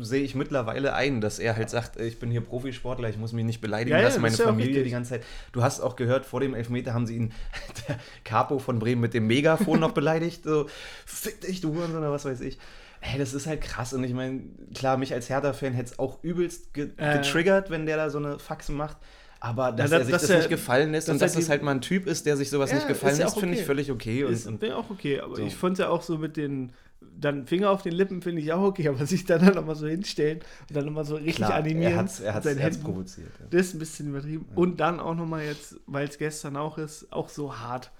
sehe 0.00 0.22
ich 0.22 0.34
mittlerweile 0.34 0.94
ein, 0.94 1.20
dass 1.20 1.38
er 1.38 1.56
halt 1.56 1.70
sagt, 1.70 1.96
äh, 1.96 2.06
ich 2.06 2.18
bin 2.18 2.30
hier 2.30 2.40
Profisportler, 2.40 3.08
ich 3.08 3.16
muss 3.18 3.32
mich 3.32 3.44
nicht 3.44 3.60
beleidigen 3.60 3.90
Ja, 3.96 3.98
ja, 3.98 4.04
lassen, 4.08 4.20
meine 4.20 4.32
das 4.32 4.40
ja 4.40 4.46
Familie 4.46 4.82
die 4.84 4.90
ganze 4.90 5.10
Zeit. 5.10 5.24
Du 5.52 5.62
hast 5.62 5.80
auch 5.80 5.96
gehört, 5.96 6.24
vor 6.26 6.40
dem 6.40 6.54
Elfmeter 6.54 6.94
haben 6.94 7.06
sie 7.06 7.16
ihn, 7.16 7.32
der 7.88 7.98
Capo 8.24 8.58
von 8.58 8.78
Bremen 8.78 9.00
mit 9.00 9.14
dem 9.14 9.26
Megafon 9.26 9.80
noch 9.80 9.92
beleidigt, 9.92 10.44
so, 10.44 10.66
fick 11.06 11.40
dich, 11.40 11.60
du 11.60 11.74
Hurensohn 11.74 11.98
oder 11.98 12.12
was 12.12 12.24
weiß 12.24 12.40
ich. 12.42 12.58
Hey, 13.00 13.18
das 13.18 13.32
ist 13.32 13.46
halt 13.46 13.60
krass 13.60 13.92
und 13.92 14.02
ich 14.02 14.12
meine, 14.12 14.40
klar, 14.74 14.96
mich 14.96 15.14
als 15.14 15.28
Hertha-Fan 15.30 15.72
hätte 15.72 15.92
es 15.92 15.98
auch 16.00 16.18
übelst 16.22 16.74
ge 16.74 16.90
Äh. 16.96 17.18
getriggert, 17.18 17.70
wenn 17.70 17.86
der 17.86 17.96
da 17.96 18.10
so 18.10 18.18
eine 18.18 18.38
Faxe 18.40 18.72
macht. 18.72 18.96
Aber 19.40 19.70
dass 19.70 19.90
das- 19.90 20.00
er 20.00 20.04
sich 20.06 20.12
das, 20.12 20.30
er- 20.30 20.36
nicht 20.38 20.48
gefallen 20.48 20.90
lässt 20.90 21.08
und 21.08 21.22
dass 21.22 21.36
es 21.36 21.44
die- 21.46 21.50
halt 21.52 21.62
mal 21.62 21.70
ein 21.72 21.80
Typ 21.80 22.08
ist, 22.08 22.26
der 22.26 22.36
sich 22.36 22.50
sowas 22.50 22.70
Ja, 22.70 22.76
nicht 22.76 22.88
gefallen 22.88 23.12
ist 23.12 23.18
ja 23.20 23.26
lässt, 23.26 23.36
auch 23.36 23.40
finde 23.40 23.54
ich 23.54 23.60
okay. 23.60 23.66
völlig 23.66 23.90
okay. 23.92 24.24
Und, 24.24 24.32
Ist 24.32 24.60
wäre 24.60 24.76
auch 24.76 24.90
okay, 24.90 25.20
aber 25.20 25.36
so. 25.36 25.42
ich 25.46 25.54
fand 25.54 25.74
es 25.74 25.78
ja 25.78 25.88
auch 25.90 26.02
so 26.02 26.18
mit 26.18 26.36
den, 26.36 26.72
dann 27.00 27.46
Finger 27.46 27.70
auf 27.70 27.82
den 27.82 27.92
Lippen 27.92 28.22
finde 28.22 28.42
ich 28.42 28.52
auch 28.52 28.62
okay, 28.62 28.88
aber 28.88 29.04
sich 29.06 29.24
dann 29.24 29.44
nochmal 29.54 29.76
so 29.76 29.86
hinstellen 29.86 30.40
und 30.68 30.76
dann 30.76 30.84
nochmal 30.84 31.04
so 31.04 31.16
richtig 31.16 31.36
klar, 31.36 31.54
animieren. 31.54 31.92
er 31.92 31.98
hat 31.98 32.20
er 32.20 32.34
hat's, 32.34 32.46
hat's 32.46 32.58
Händen. 32.60 32.82
provoziert. 32.82 33.30
Ja. 33.40 33.46
Das 33.50 33.66
ist 33.66 33.74
ein 33.74 33.78
bisschen 33.78 34.08
übertrieben. 34.08 34.46
Und 34.54 34.78
dann 34.80 35.00
auch 35.00 35.14
nochmal 35.14 35.44
jetzt, 35.44 35.76
weil 35.86 36.08
es 36.08 36.18
gestern 36.18 36.56
auch 36.56 36.78
ist, 36.78 37.12
auch 37.12 37.28
so 37.28 37.58
hart, 37.58 37.90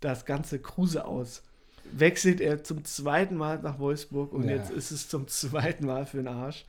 das 0.00 0.24
ganze 0.24 0.58
Kruse 0.58 1.04
aus. 1.04 1.42
Wechselt 1.92 2.40
er 2.40 2.64
zum 2.64 2.84
zweiten 2.84 3.36
Mal 3.36 3.60
nach 3.60 3.78
Wolfsburg 3.78 4.32
und 4.32 4.44
Ja. 4.48 4.56
jetzt 4.56 4.70
ist 4.70 4.90
es 4.90 5.08
zum 5.08 5.28
zweiten 5.28 5.86
Mal 5.86 6.06
für 6.06 6.18
den 6.18 6.28
Arsch. 6.28 6.64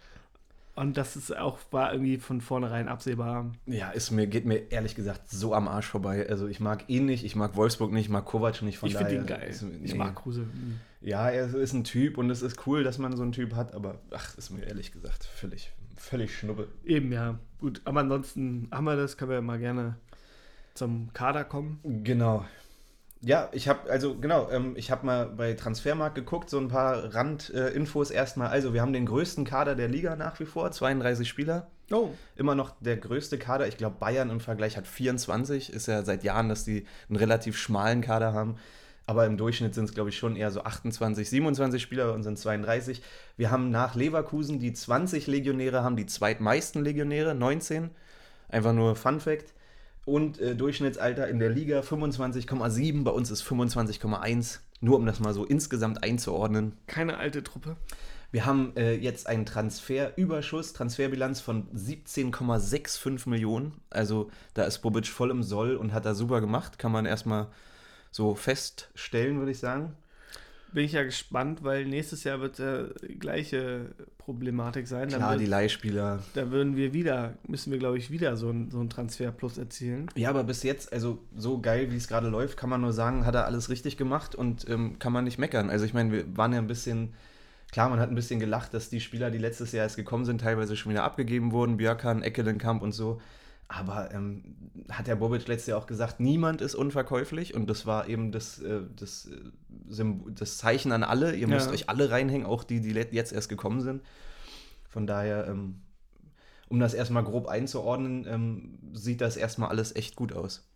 Und 0.75 0.97
das 0.97 1.15
ist 1.15 1.35
auch, 1.35 1.59
war 1.71 1.93
irgendwie 1.93 2.17
von 2.17 2.41
vornherein 2.41 2.89
absehbar. 2.89 3.49
Ja, 3.65 3.91
ist 3.91 4.11
mir, 4.11 4.27
geht 4.27 4.45
mir 4.45 4.71
ehrlich 4.71 4.93
gesagt 4.95 5.29
so 5.29 5.53
am 5.53 5.69
Arsch 5.69 5.87
vorbei. 5.87 6.27
Also 6.29 6.47
ich 6.47 6.59
mag 6.59 6.83
ihn 6.89 7.05
nicht, 7.05 7.23
ich 7.23 7.37
mag 7.37 7.55
Wolfsburg 7.55 7.93
nicht, 7.93 8.05
ich 8.05 8.09
mag 8.09 8.25
Kovac 8.25 8.61
nicht. 8.61 8.77
Von 8.79 8.89
ich 8.89 8.97
finde 8.97 9.15
ihn 9.15 9.25
geil. 9.25 9.47
Ist, 9.49 9.63
Ich 9.83 9.93
nee. 9.93 9.97
mag 9.97 10.15
Kruse. 10.15 10.41
Mhm. 10.41 10.79
Ja, 10.99 11.29
er 11.29 11.53
ist 11.55 11.71
ein 11.71 11.85
Typ 11.85 12.17
und 12.17 12.29
es 12.29 12.41
ist 12.41 12.67
cool, 12.67 12.83
dass 12.83 12.97
man 12.97 13.15
so 13.15 13.23
einen 13.23 13.31
Typ 13.31 13.55
hat, 13.55 13.73
aber 13.73 13.99
ach, 14.11 14.37
ist 14.37 14.49
mir 14.49 14.63
ehrlich 14.63 14.91
gesagt 14.91 15.23
völlig, 15.23 15.71
völlig 15.95 16.37
schnuppe. 16.37 16.67
Eben, 16.83 17.13
ja. 17.13 17.39
Gut, 17.61 17.81
aber 17.85 18.01
ansonsten 18.01 18.67
haben 18.71 18.83
wir 18.83 18.97
das, 18.97 19.15
können 19.15 19.31
wir 19.31 19.41
mal 19.41 19.59
gerne 19.59 19.95
zum 20.73 21.13
Kader 21.13 21.45
kommen. 21.45 21.79
Genau. 22.03 22.43
Ja, 23.21 23.49
ich 23.53 23.67
habe 23.67 23.89
also 23.89 24.15
genau, 24.15 24.49
ähm, 24.51 24.73
ich 24.75 24.91
habe 24.91 25.05
mal 25.05 25.25
bei 25.25 25.53
Transfermarkt 25.53 26.15
geguckt, 26.15 26.49
so 26.49 26.59
ein 26.59 26.67
paar 26.67 27.13
Randinfos 27.15 28.11
erstmal. 28.11 28.49
Also, 28.49 28.73
wir 28.73 28.81
haben 28.81 28.93
den 28.93 29.05
größten 29.05 29.45
Kader 29.45 29.75
der 29.75 29.87
Liga 29.87 30.15
nach 30.15 30.39
wie 30.39 30.45
vor, 30.45 30.71
32 30.71 31.27
Spieler. 31.27 31.67
Oh. 31.91 32.09
Immer 32.35 32.55
noch 32.55 32.75
der 32.79 32.97
größte 32.97 33.37
Kader. 33.37 33.67
Ich 33.67 33.77
glaube, 33.77 33.97
Bayern 33.99 34.29
im 34.29 34.39
Vergleich 34.39 34.77
hat 34.77 34.87
24. 34.87 35.71
Ist 35.71 35.87
ja 35.87 36.03
seit 36.03 36.23
Jahren, 36.23 36.49
dass 36.49 36.65
die 36.65 36.85
einen 37.09 37.17
relativ 37.17 37.57
schmalen 37.57 38.01
Kader 38.01 38.33
haben. 38.33 38.57
Aber 39.07 39.25
im 39.25 39.37
Durchschnitt 39.37 39.75
sind 39.75 39.85
es, 39.85 39.93
glaube 39.93 40.09
ich, 40.09 40.17
schon 40.17 40.35
eher 40.35 40.49
so 40.49 40.63
28, 40.63 41.29
27 41.29 41.81
Spieler 41.81 42.13
und 42.13 42.23
sind 42.23 42.39
32. 42.39 43.03
Wir 43.37 43.51
haben 43.51 43.69
nach 43.69 43.93
Leverkusen, 43.95 44.59
die 44.59 44.73
20 44.73 45.27
Legionäre 45.27 45.83
haben, 45.83 45.95
die 45.95 46.07
zweitmeisten 46.07 46.83
Legionäre, 46.83 47.35
19. 47.35 47.91
Einfach 48.49 48.73
nur 48.73 48.95
Fun 48.95 49.19
Fact. 49.19 49.53
Und 50.05 50.39
äh, 50.39 50.55
Durchschnittsalter 50.55 51.27
in 51.27 51.39
der 51.39 51.49
Liga 51.49 51.81
25,7, 51.81 53.03
bei 53.03 53.11
uns 53.11 53.31
ist 53.31 53.43
25,1. 53.43 54.59
Nur 54.81 54.97
um 54.97 55.05
das 55.05 55.19
mal 55.19 55.33
so 55.33 55.45
insgesamt 55.45 56.03
einzuordnen. 56.03 56.73
Keine 56.85 57.17
alte 57.17 57.43
Truppe. 57.43 57.75
Wir 58.31 58.45
haben 58.45 58.73
äh, 58.75 58.93
jetzt 58.93 59.27
einen 59.27 59.45
Transferüberschuss, 59.45 60.73
Transferbilanz 60.73 61.39
von 61.39 61.67
17,65 61.73 63.29
Millionen. 63.29 63.81
Also 63.89 64.29
da 64.53 64.63
ist 64.65 64.79
Bobic 64.79 65.07
voll 65.07 65.31
im 65.31 65.41
Soll 65.41 65.75
und 65.75 65.93
hat 65.93 66.05
da 66.05 66.13
super 66.13 66.41
gemacht. 66.41 66.77
Kann 66.77 66.91
man 66.91 67.05
erstmal 67.05 67.47
so 68.11 68.35
feststellen, 68.35 69.39
würde 69.39 69.51
ich 69.51 69.59
sagen. 69.59 69.95
Bin 70.75 70.83
ich 70.83 70.91
ja 70.91 71.03
gespannt, 71.03 71.63
weil 71.63 71.85
nächstes 71.85 72.25
Jahr 72.25 72.41
wird 72.41 72.59
äh, 72.59 72.89
die 73.07 73.17
gleiche 73.17 73.95
Problematik 74.17 74.89
sein. 74.89 75.07
Dann 75.07 75.19
Klar, 75.19 75.31
wird, 75.31 75.41
die 75.41 75.45
Leihspieler. 75.45 76.21
Da 76.33 76.51
würden 76.51 76.75
wir 76.75 76.91
wieder, 76.91 77.35
müssen 77.47 77.71
wir, 77.71 77.79
glaube 77.79 77.97
ich, 77.97 78.11
wieder 78.11 78.35
so 78.35 78.49
ein, 78.49 78.69
so 78.69 78.81
ein 78.81 78.89
Transfer 78.89 79.31
plus 79.31 79.57
erzielen. 79.57 80.09
Ja, 80.15 80.29
aber 80.29 80.43
bis 80.43 80.63
jetzt, 80.63 80.91
also 80.91 81.19
so 81.33 81.61
geil, 81.61 81.93
wie 81.93 81.95
es 81.95 82.09
gerade 82.09 82.27
läuft, 82.27 82.57
kann 82.57 82.69
man 82.69 82.81
nur 82.81 82.91
sagen, 82.91 83.25
hat 83.25 83.35
er 83.35 83.45
alles 83.45 83.69
richtig 83.69 83.95
gemacht 83.95 84.35
und 84.35 84.69
ähm, 84.69 84.99
kann 84.99 85.13
man 85.13 85.23
nicht 85.23 85.37
meckern. 85.37 85.69
Also 85.69 85.85
ich 85.85 85.93
meine, 85.93 86.11
wir 86.11 86.37
waren 86.37 86.51
ja 86.51 86.59
ein 86.59 86.67
bisschen, 86.67 87.13
klar, 87.71 87.87
man 87.87 88.01
hat 88.01 88.09
ein 88.09 88.15
bisschen 88.15 88.41
gelacht, 88.41 88.73
dass 88.73 88.89
die 88.89 88.99
Spieler, 88.99 89.31
die 89.31 89.37
letztes 89.37 89.71
Jahr 89.71 89.83
erst 89.83 89.95
gekommen 89.95 90.25
sind, 90.25 90.41
teilweise 90.41 90.75
schon 90.75 90.91
wieder 90.91 91.05
abgegeben 91.05 91.53
wurden, 91.53 91.77
Björkan, 91.77 92.21
Eckelenkamp 92.21 92.81
und 92.81 92.91
so. 92.91 93.21
Aber 93.67 94.11
ähm, 94.13 94.55
hat 94.91 95.07
der 95.07 95.15
Bobic 95.15 95.47
letztes 95.47 95.67
Jahr 95.67 95.79
auch 95.79 95.87
gesagt, 95.87 96.19
niemand 96.19 96.61
ist 96.61 96.75
unverkäuflich 96.75 97.55
und 97.55 97.67
das 97.67 97.85
war 97.87 98.07
eben 98.07 98.31
das, 98.31 98.59
äh, 98.61 98.81
das, 98.95 99.25
äh, 99.27 100.05
das 100.35 100.57
Zeichen 100.57 100.91
an 100.91 101.03
alle. 101.03 101.35
Ihr 101.35 101.47
müsst 101.47 101.67
Ja. 101.67 101.73
euch 101.73 101.89
alle 101.89 102.11
reinhängen, 102.11 102.45
auch 102.45 102.63
die, 102.63 102.79
die 102.79 102.91
jetzt 102.91 103.33
erst 103.33 103.49
gekommen 103.49 103.81
sind. 103.81 104.03
Von 104.87 105.07
daher, 105.07 105.47
ähm, 105.47 105.81
um 106.69 106.79
das 106.79 106.93
erstmal 106.93 107.23
grob 107.23 107.47
einzuordnen, 107.47 108.25
ähm, 108.29 108.77
sieht 108.93 109.21
das 109.21 109.35
erstmal 109.35 109.69
alles 109.69 109.95
echt 109.95 110.15
gut 110.15 110.31
aus. 110.33 110.67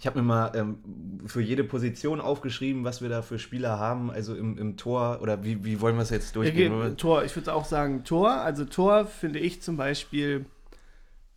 Ich 0.00 0.06
habe 0.06 0.20
mir 0.20 0.26
mal 0.26 0.52
ähm, 0.54 0.78
für 1.26 1.42
jede 1.42 1.62
Position 1.62 2.20
aufgeschrieben, 2.20 2.84
was 2.84 3.02
wir 3.02 3.08
da 3.10 3.22
für 3.22 3.38
Spieler 3.38 3.78
haben, 3.78 4.10
also 4.10 4.34
im, 4.34 4.56
im 4.58 4.76
Tor 4.76 5.20
oder 5.22 5.44
wie, 5.44 5.62
wie 5.64 5.80
wollen 5.80 5.96
wir 5.96 6.02
es 6.02 6.10
jetzt 6.10 6.34
durchgehen? 6.36 6.96
Tor, 6.96 7.22
ich 7.24 7.36
würde 7.36 7.52
auch 7.54 7.64
sagen 7.66 8.02
Tor. 8.04 8.30
Also 8.32 8.64
Tor 8.64 9.06
finde 9.06 9.38
ich 9.38 9.60
zum 9.62 9.76
Beispiel 9.76 10.46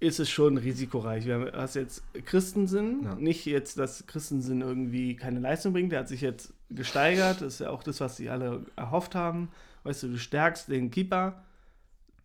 ist 0.04 0.20
es 0.20 0.30
schon 0.30 0.58
risikoreich. 0.58 1.26
Wir 1.26 1.36
haben 1.36 1.49
hast 1.54 1.76
jetzt 1.76 2.04
Christensen, 2.26 3.04
Ja. 3.04 3.16
nicht 3.16 3.45
jetzt, 3.45 3.78
dass 3.80 4.06
Christensen 4.06 4.62
irgendwie 4.62 5.16
keine 5.16 5.39
Leistung 5.39 5.74
bringt. 5.74 5.91
Der 5.91 5.99
hat 5.99 6.08
sich 6.10 6.22
jetzt 6.22 6.54
gesteigert. 6.70 7.41
Das 7.41 7.54
ist 7.56 7.60
ja 7.60 7.70
auch 7.70 7.84
das, 7.84 7.99
was 8.01 8.18
sie 8.18 8.30
alle 8.30 8.66
erhofft 8.76 9.16
haben. 9.16 9.49
Weißt 9.84 10.04
du, 10.04 10.10
du 10.10 10.18
stärkst 10.18 10.70
den 10.70 10.91
Keeper, 10.91 11.43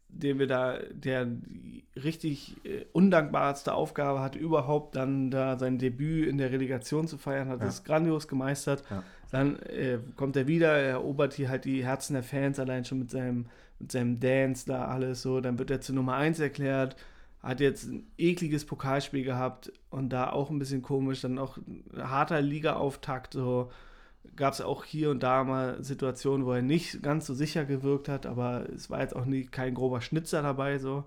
den 0.09 0.39
wir 0.39 0.47
da, 0.47 0.79
der 0.93 1.26
die 1.26 1.85
richtig 2.03 2.57
äh, 2.64 2.85
undankbarste 2.93 3.74
Aufgabe 3.74 4.20
hat, 4.20 4.35
überhaupt 4.37 4.97
dann 4.97 5.31
da 5.31 5.59
sein 5.59 5.79
Debüt 5.79 6.26
in 6.29 6.39
der 6.39 6.51
Relegation 6.51 7.07
zu 7.07 7.18
feiern, 7.18 7.49
hat 7.49 7.61
Ja. 7.61 7.66
das 7.66 7.85
grandios 7.85 8.26
gemeistert. 8.26 8.83
Ja. 8.91 9.03
Dann 9.31 9.57
äh, 9.61 9.99
kommt 10.16 10.37
er 10.37 10.47
wieder, 10.47 10.72
er 10.72 10.91
erobert 10.93 11.35
hier 11.35 11.49
halt 11.51 11.64
die 11.66 11.85
Herzen 11.85 12.14
der 12.14 12.22
Fans 12.22 12.59
allein 12.59 12.85
schon 12.87 12.99
mit 13.01 13.11
seinem, 13.11 13.47
mit 13.79 13.93
seinem 13.93 14.18
Dance 14.18 14.64
da 14.66 14.87
alles 14.87 15.22
so. 15.22 15.41
Dann 15.41 15.59
wird 15.59 15.70
er 15.70 15.81
zu 15.83 15.93
Nummer 15.93 16.14
1 16.14 16.41
erklärt, 16.41 16.97
hat 17.43 17.61
jetzt 17.61 17.84
ein 17.84 18.07
ekliges 18.18 18.64
Pokalspiel 18.64 19.24
gehabt 19.24 19.72
und 19.91 20.11
da 20.11 20.30
auch 20.30 20.51
ein 20.51 20.59
bisschen 20.59 20.82
komisch, 20.82 21.20
dann 21.20 21.39
auch 21.39 21.57
ein 21.59 21.84
harter 21.97 22.41
Liga-Auftakt 22.41 23.34
so. 23.34 23.70
Gab 24.36 24.53
es 24.53 24.61
auch 24.61 24.84
hier 24.84 25.11
und 25.11 25.22
da 25.22 25.45
mal 25.45 25.82
Situationen, 25.82 26.45
wo 26.45 26.53
er 26.53 26.62
nicht 26.62 27.03
ganz 27.03 27.26
so 27.26 27.34
sicher 27.34 27.64
gewirkt 27.64 28.09
hat, 28.09 28.26
aber 28.26 28.68
es 28.74 28.91
war 28.91 29.01
jetzt 29.01 29.16
auch 29.16 29.24
nie, 29.24 29.45
kein 29.45 29.74
grober 29.74 30.01
Schnitzer 30.01 30.43
dabei 30.43 30.78
so. 30.78 31.05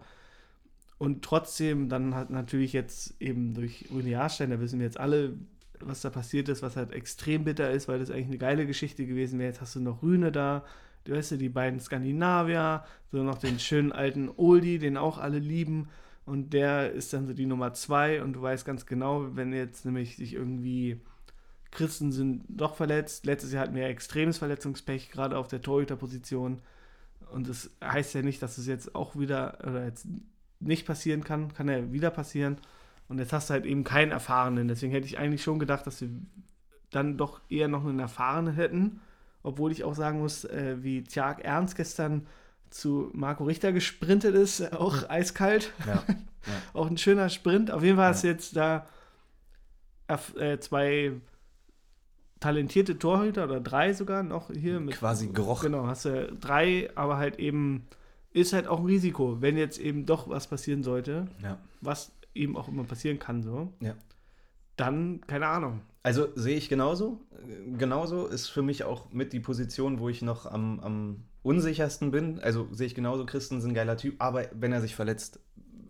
Und 0.97 1.23
trotzdem 1.23 1.89
dann 1.89 2.15
hat 2.15 2.29
natürlich 2.29 2.73
jetzt 2.73 3.19
eben 3.19 3.53
durch 3.53 3.87
Rune 3.91 4.09
Jahrstein, 4.09 4.51
da 4.51 4.59
wissen 4.59 4.79
wir 4.79 4.85
jetzt 4.85 4.99
alle, 4.99 5.33
was 5.79 6.01
da 6.01 6.09
passiert 6.09 6.47
ist, 6.47 6.61
was 6.61 6.75
halt 6.75 6.91
extrem 6.91 7.43
bitter 7.43 7.71
ist, 7.71 7.87
weil 7.87 7.99
das 7.99 8.11
eigentlich 8.11 8.27
eine 8.27 8.37
geile 8.37 8.65
Geschichte 8.65 9.05
gewesen 9.05 9.39
wäre. 9.39 9.49
Jetzt 9.49 9.61
hast 9.61 9.75
du 9.75 9.79
noch 9.79 10.01
Rühne 10.01 10.31
da, 10.31 10.63
du 11.03 11.13
weißt 11.13 11.31
ja, 11.31 11.37
die 11.37 11.49
beiden 11.49 11.79
Skandinavier, 11.79 12.83
so 13.11 13.23
noch 13.23 13.39
den 13.39 13.59
schönen 13.59 13.91
alten 13.91 14.29
Oldie, 14.29 14.77
den 14.77 14.95
auch 14.95 15.17
alle 15.17 15.39
lieben. 15.39 15.89
Und 16.31 16.53
der 16.53 16.93
ist 16.93 17.11
dann 17.11 17.27
so 17.27 17.33
die 17.33 17.45
Nummer 17.45 17.73
zwei 17.73 18.23
und 18.23 18.31
du 18.31 18.41
weißt 18.41 18.63
ganz 18.63 18.85
genau, 18.85 19.35
wenn 19.35 19.51
jetzt 19.51 19.83
nämlich 19.83 20.15
sich 20.15 20.33
irgendwie 20.33 21.01
Christen 21.71 22.13
sind 22.13 22.45
doch 22.47 22.75
verletzt. 22.75 23.25
Letztes 23.25 23.51
Jahr 23.51 23.63
hatten 23.63 23.75
wir 23.75 23.81
ja 23.81 23.89
extremes 23.89 24.37
Verletzungspech, 24.37 25.11
gerade 25.11 25.37
auf 25.37 25.49
der 25.49 25.61
Torhüterposition. 25.61 26.61
Und 27.33 27.49
das 27.49 27.69
heißt 27.83 28.13
ja 28.13 28.21
nicht, 28.21 28.41
dass 28.41 28.57
es 28.57 28.65
jetzt 28.65 28.95
auch 28.95 29.17
wieder 29.17 29.57
oder 29.67 29.83
jetzt 29.83 30.07
nicht 30.61 30.87
passieren 30.87 31.25
kann. 31.25 31.53
Kann 31.53 31.67
ja 31.67 31.91
wieder 31.91 32.11
passieren. 32.11 32.59
Und 33.09 33.19
jetzt 33.19 33.33
hast 33.33 33.49
du 33.49 33.55
halt 33.55 33.65
eben 33.65 33.83
keinen 33.83 34.13
Erfahrenen. 34.13 34.69
Deswegen 34.69 34.93
hätte 34.93 35.07
ich 35.07 35.17
eigentlich 35.17 35.43
schon 35.43 35.59
gedacht, 35.59 35.85
dass 35.85 35.99
wir 35.99 36.11
dann 36.91 37.17
doch 37.17 37.41
eher 37.49 37.67
noch 37.67 37.85
einen 37.85 37.99
Erfahrenen 37.99 38.53
hätten. 38.53 39.01
Obwohl 39.43 39.73
ich 39.73 39.83
auch 39.83 39.95
sagen 39.95 40.19
muss, 40.19 40.45
äh, 40.45 40.77
wie 40.79 41.03
Tjag 41.03 41.43
Ernst 41.43 41.75
gestern 41.75 42.25
zu 42.71 43.09
Marco 43.13 43.43
Richter 43.43 43.71
gesprintet 43.73 44.33
ist, 44.35 44.73
auch 44.73 45.09
eiskalt. 45.09 45.71
Ja. 45.87 46.03
Auch 46.73 46.87
ein 46.87 46.97
schöner 46.97 47.29
Sprint. 47.29 47.69
Auf 47.69 47.83
jeden 47.83 47.97
Fall 47.97 48.07
hast 48.07 48.23
du 48.23 48.27
Ja. 48.27 48.33
jetzt 48.33 48.55
da 48.55 48.87
äh, 50.37 50.57
zwei 50.57 51.11
talentierte 52.39 52.97
Torhüter 52.97 53.43
oder 53.43 53.59
drei 53.59 53.93
sogar 53.93 54.23
noch 54.23 54.49
hier 54.51 54.79
mit. 54.79 54.95
Quasi 54.95 55.27
gerochen. 55.27 55.71
Genau, 55.71 55.85
hast 55.85 56.05
du 56.05 56.31
drei, 56.33 56.89
aber 56.95 57.17
halt 57.17 57.37
eben 57.37 57.85
ist 58.33 58.53
halt 58.53 58.65
auch 58.67 58.79
ein 58.79 58.85
Risiko, 58.85 59.41
wenn 59.41 59.55
jetzt 59.57 59.77
eben 59.79 60.05
doch 60.07 60.29
was 60.29 60.47
passieren 60.47 60.81
sollte, 60.83 61.27
Ja. 61.43 61.59
was 61.81 62.11
eben 62.33 62.57
auch 62.57 62.67
immer 62.67 62.85
passieren 62.85 63.19
kann, 63.19 63.43
so. 63.43 63.71
Ja. 63.79 63.93
Dann, 64.77 65.21
keine 65.27 65.47
Ahnung. 65.47 65.81
Also 66.01 66.29
sehe 66.35 66.57
ich 66.57 66.69
genauso. 66.69 67.19
Genauso 67.77 68.25
ist 68.25 68.47
für 68.47 68.63
mich 68.63 68.83
auch 68.83 69.11
mit 69.11 69.33
die 69.33 69.39
Position, 69.41 69.99
wo 69.99 70.09
ich 70.09 70.23
noch 70.23 70.47
am, 70.47 70.79
am 70.79 71.23
unsichersten 71.43 72.11
bin. 72.11 72.39
Also 72.39 72.67
sehe 72.71 72.87
ich 72.87 72.95
genauso, 72.95 73.25
Christensen, 73.25 73.73
geiler 73.73 73.97
Typ, 73.97 74.15
aber 74.19 74.45
wenn 74.53 74.71
er 74.71 74.81
sich 74.81 74.95
verletzt, 74.95 75.39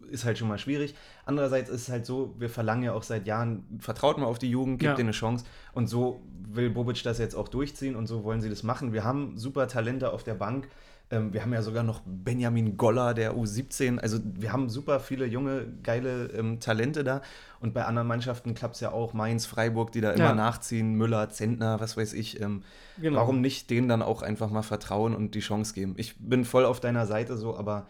ist 0.09 0.25
halt 0.25 0.37
schon 0.37 0.47
mal 0.49 0.57
schwierig. 0.57 0.93
Andererseits 1.25 1.69
ist 1.69 1.83
es 1.83 1.89
halt 1.89 2.05
so, 2.05 2.35
wir 2.37 2.49
verlangen 2.49 2.83
ja 2.83 2.93
auch 2.93 3.03
seit 3.03 3.27
Jahren, 3.27 3.63
vertraut 3.79 4.17
mal 4.17 4.25
auf 4.25 4.39
die 4.39 4.49
Jugend, 4.49 4.79
gebt 4.79 4.89
Ja. 4.91 4.95
denen 4.95 5.07
eine 5.09 5.13
Chance. 5.13 5.45
Und 5.73 5.87
so 5.87 6.21
will 6.53 6.69
Bobic 6.69 7.01
das 7.03 7.17
jetzt 7.17 7.35
auch 7.35 7.47
durchziehen 7.47 7.95
und 7.95 8.07
so 8.07 8.23
wollen 8.25 8.41
sie 8.41 8.49
das 8.49 8.63
machen. 8.63 8.91
Wir 8.91 9.03
haben 9.05 9.37
super 9.37 9.67
Talente 9.69 10.11
auf 10.11 10.23
der 10.23 10.33
Bank. 10.33 10.67
Ähm, 11.11 11.33
wir 11.33 11.41
haben 11.43 11.53
ja 11.53 11.61
sogar 11.61 11.83
noch 11.83 12.01
Benjamin 12.05 12.77
Goller, 12.77 13.13
der 13.13 13.35
U17. 13.35 13.99
Also 13.99 14.19
wir 14.23 14.53
haben 14.53 14.69
super 14.69 14.99
viele 14.99 15.25
junge, 15.25 15.67
geile 15.83 16.27
ähm, 16.27 16.59
Talente 16.59 17.03
da. 17.03 17.21
Und 17.59 17.73
bei 17.73 17.85
anderen 17.85 18.07
Mannschaften 18.07 18.53
klappt 18.55 18.75
es 18.75 18.81
ja 18.81 18.91
auch. 18.91 19.13
Mainz, 19.13 19.45
Freiburg, 19.45 19.91
die 19.91 20.01
da 20.01 20.11
immer 20.11 20.23
Ja. 20.29 20.33
nachziehen. 20.35 20.93
Müller, 20.95 21.29
Zentner, 21.29 21.79
was 21.79 21.97
weiß 21.97 22.13
ich. 22.13 22.39
Ähm, 22.41 22.63
Genau. 22.97 23.17
Warum 23.19 23.41
nicht 23.41 23.69
denen 23.69 23.87
dann 23.87 24.01
auch 24.03 24.21
einfach 24.21 24.49
mal 24.51 24.61
vertrauen 24.61 25.15
und 25.15 25.33
die 25.33 25.39
Chance 25.39 25.73
geben? 25.73 25.95
Ich 25.97 26.15
bin 26.19 26.45
voll 26.45 26.65
auf 26.65 26.79
deiner 26.79 27.05
Seite 27.07 27.35
so, 27.35 27.57
aber 27.57 27.87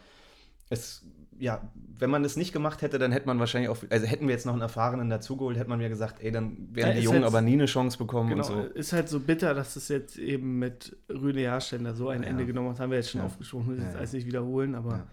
es, 0.70 1.04
ja, 1.42 1.62
wenn 1.98 2.10
man 2.10 2.24
es 2.24 2.36
nicht 2.38 2.54
gemacht 2.54 2.82
hätte, 2.82 2.98
dann 3.00 3.12
hätte 3.12 3.26
man 3.28 3.40
wahrscheinlich 3.40 3.70
auch, 3.70 3.78
also 3.90 4.06
hätten 4.06 4.28
wir 4.28 4.34
jetzt 4.34 4.46
noch 4.46 4.54
einen 4.54 4.62
Erfahrenen 4.62 5.10
dazugeholt, 5.10 5.58
hätte 5.58 5.70
man 5.70 5.80
mir 5.80 5.90
gesagt, 5.90 6.22
ey, 6.24 6.32
dann 6.32 6.56
werden 6.74 6.90
Ja, 6.90 6.94
die 6.94 7.02
Jungen 7.04 7.22
jetzt- 7.22 7.28
aber 7.28 7.42
nie 7.42 7.54
eine 7.54 7.66
Chance 7.66 7.98
bekommen 7.98 8.30
Genau, 8.30 8.48
und 8.48 8.48
so. 8.48 8.62
ist 8.74 8.94
halt 8.94 9.10
so 9.10 9.20
bitter, 9.20 9.54
dass 9.54 9.76
es 9.76 9.88
jetzt 9.88 10.18
eben 10.18 10.60
mit 10.60 10.96
Rüde 11.10 11.42
Jahrsteller 11.42 11.94
so 11.96 12.10
ein 12.10 12.24
Ja. 12.24 12.30
Ende 12.30 12.46
genommen 12.46 12.70
hat. 12.70 12.80
Haben 12.80 12.92
wir 12.92 12.98
jetzt 12.98 13.10
schon 13.12 13.22
Ja. 13.22 13.26
aufgesprochen, 13.28 13.78
ich 13.78 13.84
Ja, 13.84 13.98
alles 14.00 14.14
nicht 14.14 14.26
wiederholen, 14.28 14.76
aber 14.76 15.08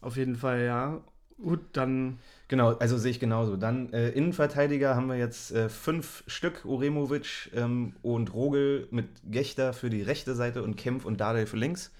auf 0.00 0.16
jeden 0.16 0.36
Fall 0.36 0.62
ja. 0.64 1.00
Gut, 1.42 1.60
dann 1.74 2.18
Genau, 2.48 2.74
also 2.76 2.96
sehe 2.96 3.10
ich 3.10 3.20
genauso. 3.20 3.56
Dann 3.56 3.92
äh, 3.92 4.08
Innenverteidiger 4.10 4.94
haben 4.96 5.08
wir 5.08 5.16
jetzt 5.16 5.50
äh, 5.52 5.68
fünf 5.68 6.22
Stück, 6.28 6.64
Uremovic 6.64 7.50
ähm, 7.54 7.94
und 8.02 8.32
Rogel 8.32 8.86
mit 8.90 9.06
Gechter 9.24 9.72
für 9.74 9.90
die 9.90 10.00
rechte 10.00 10.34
Seite 10.34 10.62
und 10.62 10.76
Kempf 10.76 11.04
und 11.04 11.20
Dardai 11.20 11.44
für 11.44 11.56
links. 11.58 11.92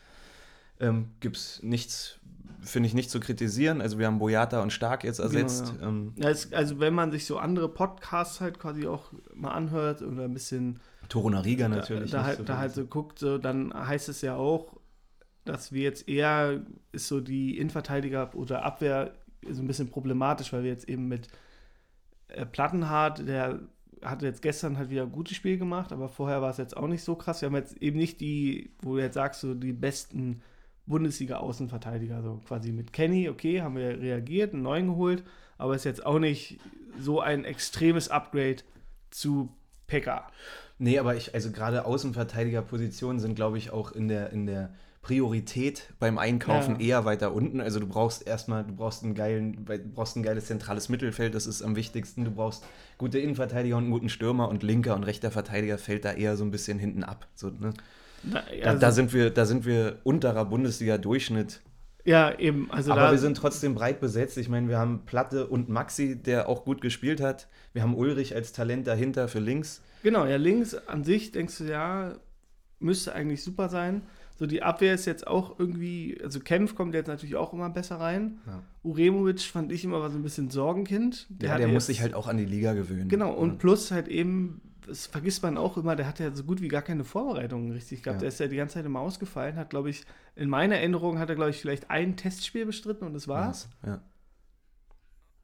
Ähm, 0.81 1.09
Gibt 1.21 1.37
es 1.37 1.63
nichts, 1.63 2.19
finde 2.67 2.89
ich, 2.89 2.95
nicht 2.95 3.11
zu 3.11 3.21
kritisieren. 3.21 3.81
Also 3.81 3.99
wir 3.99 4.07
haben 4.07 4.19
Boyata 4.19 4.63
und 4.63 4.73
Stark 4.73 5.05
jetzt 5.05 5.19
ersetzt. 5.19 5.75
Genau, 5.79 5.89
ähm, 5.89 6.13
Ja, 6.17 6.31
es, 6.31 6.53
also 6.53 6.81
wenn 6.81 6.95
man 6.95 7.13
sich 7.13 7.25
so 7.25 7.39
andere 7.39 7.69
Podcasts 7.69 8.41
halt 8.41 8.59
quasi 8.59 8.87
auch 8.87 9.13
mal 9.35 9.53
anhört 9.53 10.03
oder 10.03 10.25
ein 10.25 10.35
bisschen 10.35 10.81
Toruna 11.09 11.41
Riga 11.41 11.69
natürlich. 11.69 12.11
da, 12.11 12.19
da, 12.19 12.25
halt, 12.25 12.37
zu 12.39 12.45
da 12.45 12.59
halt 12.59 12.73
so 12.73 12.85
guckt, 12.85 13.19
so, 13.19 13.39
dann 13.39 13.73
heißt 13.73 14.09
es 14.09 14.21
ja 14.23 14.37
auch, 14.37 14.77
dass 15.45 15.73
wir 15.73 15.83
jetzt 15.83 16.09
eher 16.09 16.63
ist 16.93 17.09
so 17.09 17.21
die 17.21 17.57
Innenverteidiger 17.59 18.35
oder 18.35 18.65
Abwehr 18.65 19.15
so 19.49 19.63
ein 19.63 19.69
bisschen 19.69 19.89
problematisch, 19.89 20.53
weil 20.53 20.65
wir 20.65 20.71
jetzt 20.71 20.89
eben 20.89 21.07
mit 21.07 21.29
äh, 22.29 22.45
Plattenhardt, 22.45 23.27
der 23.27 23.61
hatte 24.03 24.27
jetzt 24.27 24.43
gestern 24.43 24.77
halt 24.77 24.91
wieder 24.91 25.03
ein 25.05 25.13
gutes 25.13 25.37
Spiel 25.37 25.57
gemacht, 25.57 25.93
aber 25.93 26.09
vorher 26.09 26.43
war 26.43 26.51
es 26.51 26.59
jetzt 26.59 26.77
auch 26.77 26.89
nicht 26.89 27.05
so 27.05 27.15
krass. 27.15 27.41
Wir 27.41 27.47
haben 27.47 27.57
jetzt 27.57 27.77
eben 27.81 27.97
nicht 27.97 28.21
die, 28.21 28.71
wo 28.83 28.97
du 28.97 29.03
jetzt 29.03 29.15
sagst, 29.15 29.41
so 29.41 29.55
die 29.55 29.73
besten 29.73 30.43
Bundesliga-Außenverteidiger, 30.87 32.23
so 32.23 32.41
quasi 32.47 32.73
mit 32.73 32.93
Kenny, 32.93 33.29
okay, 33.29 33.63
haben 33.63 33.77
wir 33.77 34.01
reagiert, 34.01 34.53
einen 34.53 34.63
neuen 34.63 34.87
geholt, 34.89 35.25
aber 35.59 35.75
ist 35.75 35.85
jetzt 35.85 36.05
auch 36.05 36.19
nicht 36.19 36.59
so 36.99 37.21
ein 37.21 37.45
extremes 37.45 38.09
Upgrade 38.09 38.59
zu 39.11 39.51
Pekka. 39.87 40.29
Nee, 40.79 40.99
aber 40.99 41.17
ich, 41.17 41.35
also 41.35 41.51
gerade 41.51 41.87
Außenverteidigerpositionen 41.87 43.21
sind, 43.21 43.35
glaube 43.35 43.59
ich, 43.59 43.71
auch 43.71 43.93
in 43.93 44.09
der, 44.09 44.31
in 44.31 44.47
der 44.47 44.71
Priorität 45.07 45.93
beim 46.01 46.19
Einkaufen 46.19 46.81
Ja. 46.81 46.87
eher 46.87 47.05
weiter 47.05 47.33
unten. 47.33 47.61
Also 47.61 47.79
du 47.79 47.87
brauchst 47.87 48.27
erstmal, 48.27 48.65
du 48.65 48.75
brauchst 48.75 49.05
einen 49.05 49.15
geilen, 49.15 49.65
du 49.65 49.79
brauchst 49.95 50.17
ein 50.17 50.25
geiles 50.25 50.47
zentrales 50.47 50.89
Mittelfeld, 50.89 51.35
das 51.35 51.47
ist 51.47 51.63
am 51.63 51.77
wichtigsten. 51.77 52.25
Du 52.25 52.33
brauchst 52.33 52.65
gute 52.99 53.21
Innenverteidiger 53.21 53.77
und 53.77 53.85
einen 53.85 53.93
guten 53.93 54.09
Stürmer 54.09 54.49
und 54.49 54.65
linker 54.65 54.97
und 54.97 55.05
rechter 55.05 55.31
Verteidiger 55.31 55.79
fällt 55.79 56.05
da 56.05 56.13
eher 56.13 56.37
so 56.37 56.45
ein 56.45 56.51
bisschen 56.51 56.81
hinten 56.81 57.05
ab. 57.05 57.29
So, 57.37 57.51
ne? 57.51 57.73
Na, 58.27 58.43
Da, 58.63 58.69
also- 58.71 58.81
da, 58.81 58.91
sind 58.93 59.13
wir, 59.15 59.31
da 59.31 59.47
sind 59.47 59.65
wir 59.67 59.99
unterer 60.05 60.45
Bundesliga-Durchschnitt. 60.45 61.61
ja, 62.05 62.37
eben. 62.39 62.71
Also 62.71 62.93
Aber 62.93 63.03
da, 63.03 63.11
wir 63.13 63.19
sind 63.19 63.37
trotzdem 63.37 63.75
breit 63.75 64.01
besetzt. 64.01 64.37
Ich 64.39 64.49
meine, 64.49 64.69
wir 64.69 64.79
haben 64.79 65.05
Platte 65.07 65.47
und 65.47 65.69
Maxi, 65.69 66.17
der 66.21 66.49
auch 66.49 66.65
gut 66.65 66.81
gespielt 66.81 67.21
hat. 67.21 67.49
Wir 67.73 67.83
haben 67.83 67.95
Ulrich 67.95 68.35
als 68.35 68.53
Talent 68.53 68.87
dahinter 68.87 69.29
für 69.29 69.41
links. 69.41 69.83
Genau, 70.03 70.25
ja, 70.27 70.37
links 70.37 70.75
an 70.75 71.03
sich 71.05 71.33
denkst 71.33 71.59
du, 71.59 71.65
ja, 71.65 72.15
müsste 72.79 73.15
eigentlich 73.15 73.43
super 73.43 73.69
sein. 73.69 74.03
So, 74.39 74.45
die 74.47 74.63
Abwehr 74.63 74.93
ist 74.93 75.07
jetzt 75.07 75.27
auch 75.27 75.59
irgendwie, 75.59 76.19
also 76.23 76.41
Kempf 76.41 76.75
kommt 76.75 76.95
jetzt 76.95 77.07
natürlich 77.09 77.37
auch 77.37 77.55
immer 77.55 77.71
besser 77.71 77.97
rein. 77.97 78.39
Ja. 78.47 78.63
Uremovic 78.83 79.41
fand 79.41 79.73
ich 79.73 79.83
immer 79.83 80.01
war 80.01 80.11
so 80.11 80.19
ein 80.19 80.23
bisschen 80.23 80.51
Sorgenkind. 80.51 81.27
Der, 81.31 81.53
hat 81.53 81.59
der 81.61 81.69
muss 81.69 81.87
sich 81.87 82.03
halt 82.03 82.13
auch 82.15 82.29
an 82.29 82.37
die 82.37 82.45
Liga 82.45 82.75
gewöhnen. 82.75 83.09
Genau, 83.09 83.33
und 83.33 83.49
Ja. 83.53 83.55
plus 83.57 83.91
halt 83.91 84.09
eben, 84.09 84.61
das 84.87 85.07
vergisst 85.07 85.43
man 85.43 85.59
auch 85.59 85.77
immer, 85.77 85.97
der 85.97 86.07
hat 86.07 86.19
ja 86.19 86.31
so 86.33 86.45
gut 86.45 86.61
wie 86.61 86.69
gar 86.69 86.83
keine 86.83 87.05
Vorbereitungen 87.05 87.73
richtig 87.73 88.03
gehabt. 88.03 88.19
Ja. 88.19 88.21
Der 88.21 88.29
ist 88.29 88.41
ja 88.41 88.49
die 88.49 88.57
ganze 88.57 88.75
Zeit 88.75 88.87
immer 88.87 89.01
ausgefallen, 89.01 89.57
hat, 89.57 89.71
glaube 89.71 89.91
ich, 89.91 90.05
in 90.35 90.49
meiner 90.49 90.77
Erinnerung 90.77 91.19
hat 91.19 91.29
er, 91.29 91.35
glaube 91.35 91.51
ich, 91.51 91.61
vielleicht 91.61 91.91
ein 91.91 92.17
Testspiel 92.17 92.67
bestritten 92.67 93.07
und 93.07 93.15
das 93.15 93.27
war's. 93.29 93.69
Ja. 93.85 94.01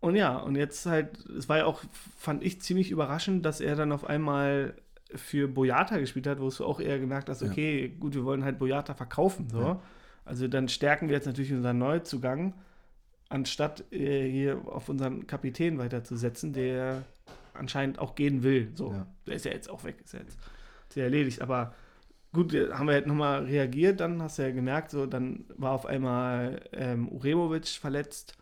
Und 0.01 0.17
ja, 0.17 0.37
und 0.37 0.57
jetzt 0.57 0.87
halt, 0.87 1.25
es 1.27 1.49
war 1.49 1.59
ja 1.59 1.65
auch, 1.67 1.81
fand 2.17 2.43
ich 2.43 2.61
ziemlich 2.61 2.91
überraschend, 2.91 3.47
dass 3.47 3.61
er 3.61 3.77
dann 3.77 3.93
auf 3.93 4.05
einmal 4.05 4.75
für 5.15 5.47
Boyata 5.47 5.99
gespielt 5.99 6.27
hat, 6.27 6.41
wo 6.41 6.49
du 6.49 6.65
auch 6.65 6.81
eher 6.81 6.99
gemerkt 6.99 7.29
hast, 7.29 7.43
Ja. 7.43 7.49
okay, 7.49 7.89
gut, 7.89 8.15
wir 8.15 8.25
wollen 8.25 8.45
halt 8.45 8.59
Boyata 8.59 8.95
verkaufen. 8.95 9.49
So. 9.49 9.61
Ja. 9.61 9.83
Also 10.25 10.49
dann 10.49 10.69
stärken 10.69 11.09
wir 11.09 11.17
jetzt 11.17 11.27
natürlich 11.27 11.53
unseren 11.53 11.79
Neuzugang, 11.79 12.55
anstatt 13.29 13.93
äh, 13.93 14.29
hier 14.29 14.61
auf 14.67 14.89
unseren 14.89 15.27
Kapitän 15.27 15.79
weiterzusetzen, 15.79 16.53
der 16.53 17.03
anscheinend 17.55 17.99
auch 17.99 18.15
gehen 18.15 18.43
will. 18.43 18.71
So, 18.75 18.93
Ja. 18.93 19.07
der 19.27 19.35
ist 19.35 19.45
ja 19.45 19.53
jetzt 19.53 19.69
auch 19.71 19.85
weg, 19.85 19.97
ist 20.05 20.15
ja 20.15 20.21
jetzt 20.21 20.39
ist 20.89 20.97
ja 20.97 21.05
erledigt. 21.05 21.41
Aber 21.43 21.75
gut, 22.33 22.53
haben 22.55 22.87
wir 22.87 22.95
halt 22.95 23.07
nochmal 23.07 23.45
reagiert, 23.45 24.01
dann 24.01 24.23
hast 24.23 24.39
du 24.39 24.43
ja 24.43 24.51
gemerkt, 24.51 24.91
so, 24.91 25.07
dann 25.07 25.45
war 25.57 25.73
auf 25.73 25.87
einmal 25.87 26.61
ähm, 26.73 27.09
Uremovic 27.09 27.67
verletzt. 27.69 28.37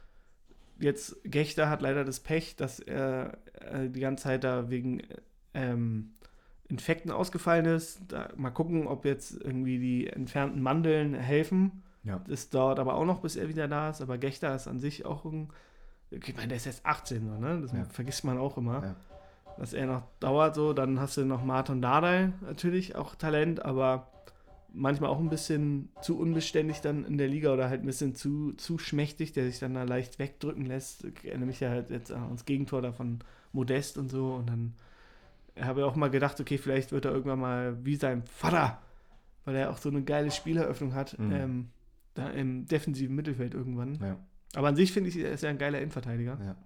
Jetzt 0.79 1.17
Gechter 1.25 1.69
hat 1.69 1.83
leider 1.83 2.05
das 2.05 2.21
Pech, 2.21 2.57
dass 2.57 2.81
er 2.81 3.37
äh, 3.61 3.89
die 3.91 4.01
ganze 4.01 4.25
Zeit 4.25 4.45
da 4.45 4.71
wegen 4.71 5.03
ähm, 5.53 6.13
Infekten 6.69 7.11
ausgefallen 7.11 7.67
ist. 7.67 8.01
Da, 8.09 8.31
mal 8.37 8.51
gucken, 8.51 8.87
ob 8.87 9.05
jetzt 9.05 9.33
irgendwie 9.33 9.79
die 9.79 10.07
entfernten 10.07 10.63
Mandeln 10.63 11.15
helfen. 11.15 11.83
Ja. 12.03 12.23
Das 12.29 12.49
dauert 12.49 12.79
aber 12.79 12.95
auch 12.95 13.05
noch, 13.05 13.21
bis 13.21 13.37
er 13.37 13.49
wieder 13.49 13.69
da 13.69 13.91
ist. 13.91 14.01
Aber 14.01 14.17
Gechter 14.17 14.55
ist 14.55 14.69
an 14.69 14.81
sich 14.81 15.05
auch 15.05 15.25
ein. 15.27 15.49
Ich 16.11 16.35
meine, 16.35 16.49
der 16.49 16.57
ist 16.57 16.67
jetzt 16.67 16.85
18, 16.85 17.27
so, 17.27 17.39
ne? 17.39 17.61
Das 17.63 17.73
Ja. 17.73 17.85
vergisst 17.85 18.25
man 18.25 18.39
auch 18.39 18.57
immer. 18.57 18.83
Ja. 18.83 18.97
Dass 19.59 19.73
er 19.73 19.87
noch 19.87 20.03
dauert 20.21 20.55
so. 20.55 20.73
Dann 20.73 20.99
hast 21.01 21.17
du 21.17 21.25
noch 21.25 21.45
Martin 21.45 21.81
Dardai 21.83 22.33
natürlich, 22.41 22.97
auch 22.97 23.15
Talent, 23.15 23.65
aber 23.65 24.09
manchmal 24.73 25.11
auch 25.11 25.19
ein 25.19 25.29
bisschen 25.29 25.89
zu 26.01 26.19
unbeständig 26.19 26.81
dann 26.81 27.05
in 27.05 27.19
der 27.19 27.29
Liga 27.29 27.53
oder 27.53 27.69
halt 27.69 27.83
ein 27.83 27.87
bisschen 27.87 28.15
zu, 28.15 28.53
zu 28.53 28.79
schmächtig, 28.79 29.33
der 29.33 29.45
sich 29.47 29.59
dann 29.59 29.75
da 29.75 29.83
leicht 29.83 30.19
wegdrücken 30.19 30.65
lässt. 30.67 31.05
Ich 31.05 31.25
erinnere 31.25 31.47
mich 31.47 31.61
ja 31.61 31.69
halt 31.71 31.91
jetzt 31.91 32.13
ans 32.13 32.45
Gegentor 32.45 32.81
da 32.83 32.93
von 32.93 33.19
Modest 33.53 33.99
und 33.99 34.11
so. 34.11 34.35
Und 34.35 34.49
dann 34.49 34.75
habe 35.61 35.81
ich 35.81 35.87
auch 35.87 35.97
mal 35.97 36.11
gedacht, 36.11 36.41
okay, 36.41 36.57
vielleicht 36.59 36.93
wird 36.93 37.05
er 37.05 37.11
irgendwann 37.13 37.41
mal 37.41 37.85
wie 37.85 37.97
sein 37.97 38.23
Vater, 38.25 38.79
weil 39.45 39.57
er 39.57 39.71
auch 39.71 39.79
so 39.79 39.89
eine 39.91 40.03
geile 40.03 40.31
Spieleröffnung 40.31 40.95
hat, 40.95 41.19
Mhm. 41.19 41.33
ähm, 41.33 41.69
da 42.15 42.31
im 42.31 42.67
defensiven 42.67 43.15
Mittelfeld 43.17 43.55
irgendwann. 43.55 43.95
Ja. 44.01 44.17
Aber 44.55 44.69
an 44.69 44.77
sich 44.77 44.93
finde 44.93 45.11
ich, 45.11 45.17
er 45.17 45.33
ist 45.33 45.43
ja 45.43 45.51
ein 45.51 45.59
geiler 45.59 45.79
Innenverteidiger. 45.79 46.39
Ja. 46.43 46.57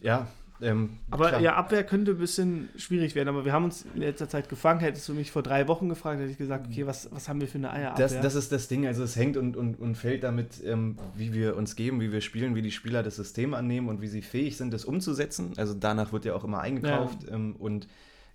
Ja, 0.00 0.28
ähm, 0.62 0.98
Aber 1.10 1.28
klar. 1.28 1.40
ja, 1.40 1.56
Abwehr 1.56 1.82
könnte 1.84 2.12
ein 2.12 2.18
bisschen 2.18 2.68
schwierig 2.76 3.14
werden. 3.14 3.28
Aber 3.28 3.44
wir 3.44 3.52
haben 3.52 3.64
uns 3.64 3.84
in 3.94 4.00
letzter 4.00 4.28
Zeit 4.28 4.48
gefangen. 4.48 4.80
Hättest 4.80 5.08
du 5.08 5.14
mich 5.14 5.32
vor 5.32 5.42
drei 5.42 5.66
Wochen 5.66 5.88
gefragt, 5.88 6.20
hätte 6.20 6.30
ich 6.30 6.38
gesagt, 6.38 6.66
okay, 6.68 6.86
was, 6.86 7.10
was 7.12 7.28
haben 7.28 7.40
wir 7.40 7.48
für 7.48 7.58
eine 7.58 7.72
Eierabwehr? 7.72 8.06
Das, 8.06 8.20
das 8.20 8.34
ist 8.36 8.52
das 8.52 8.68
Ding, 8.68 8.86
also 8.86 9.02
es 9.02 9.16
hängt 9.16 9.36
und, 9.36 9.56
und, 9.56 9.78
und 9.80 9.96
fällt 9.96 10.22
damit, 10.22 10.62
ähm, 10.64 10.96
wie 11.16 11.34
wir 11.34 11.56
uns 11.56 11.74
geben, 11.74 12.00
wie 12.00 12.12
wir 12.12 12.20
spielen, 12.20 12.54
wie 12.54 12.62
die 12.62 12.70
Spieler 12.70 13.02
das 13.02 13.16
System 13.16 13.54
annehmen 13.54 13.88
und 13.88 14.00
wie 14.00 14.06
sie 14.06 14.22
fähig 14.22 14.56
sind, 14.56 14.72
das 14.72 14.84
umzusetzen. 14.84 15.52
Also 15.56 15.74
danach 15.74 16.12
wird 16.12 16.24
ja 16.24 16.34
auch 16.34 16.44
immer 16.44 16.60
eingekauft. 16.60 17.26
Ähm, 17.30 17.56
und 17.58 17.88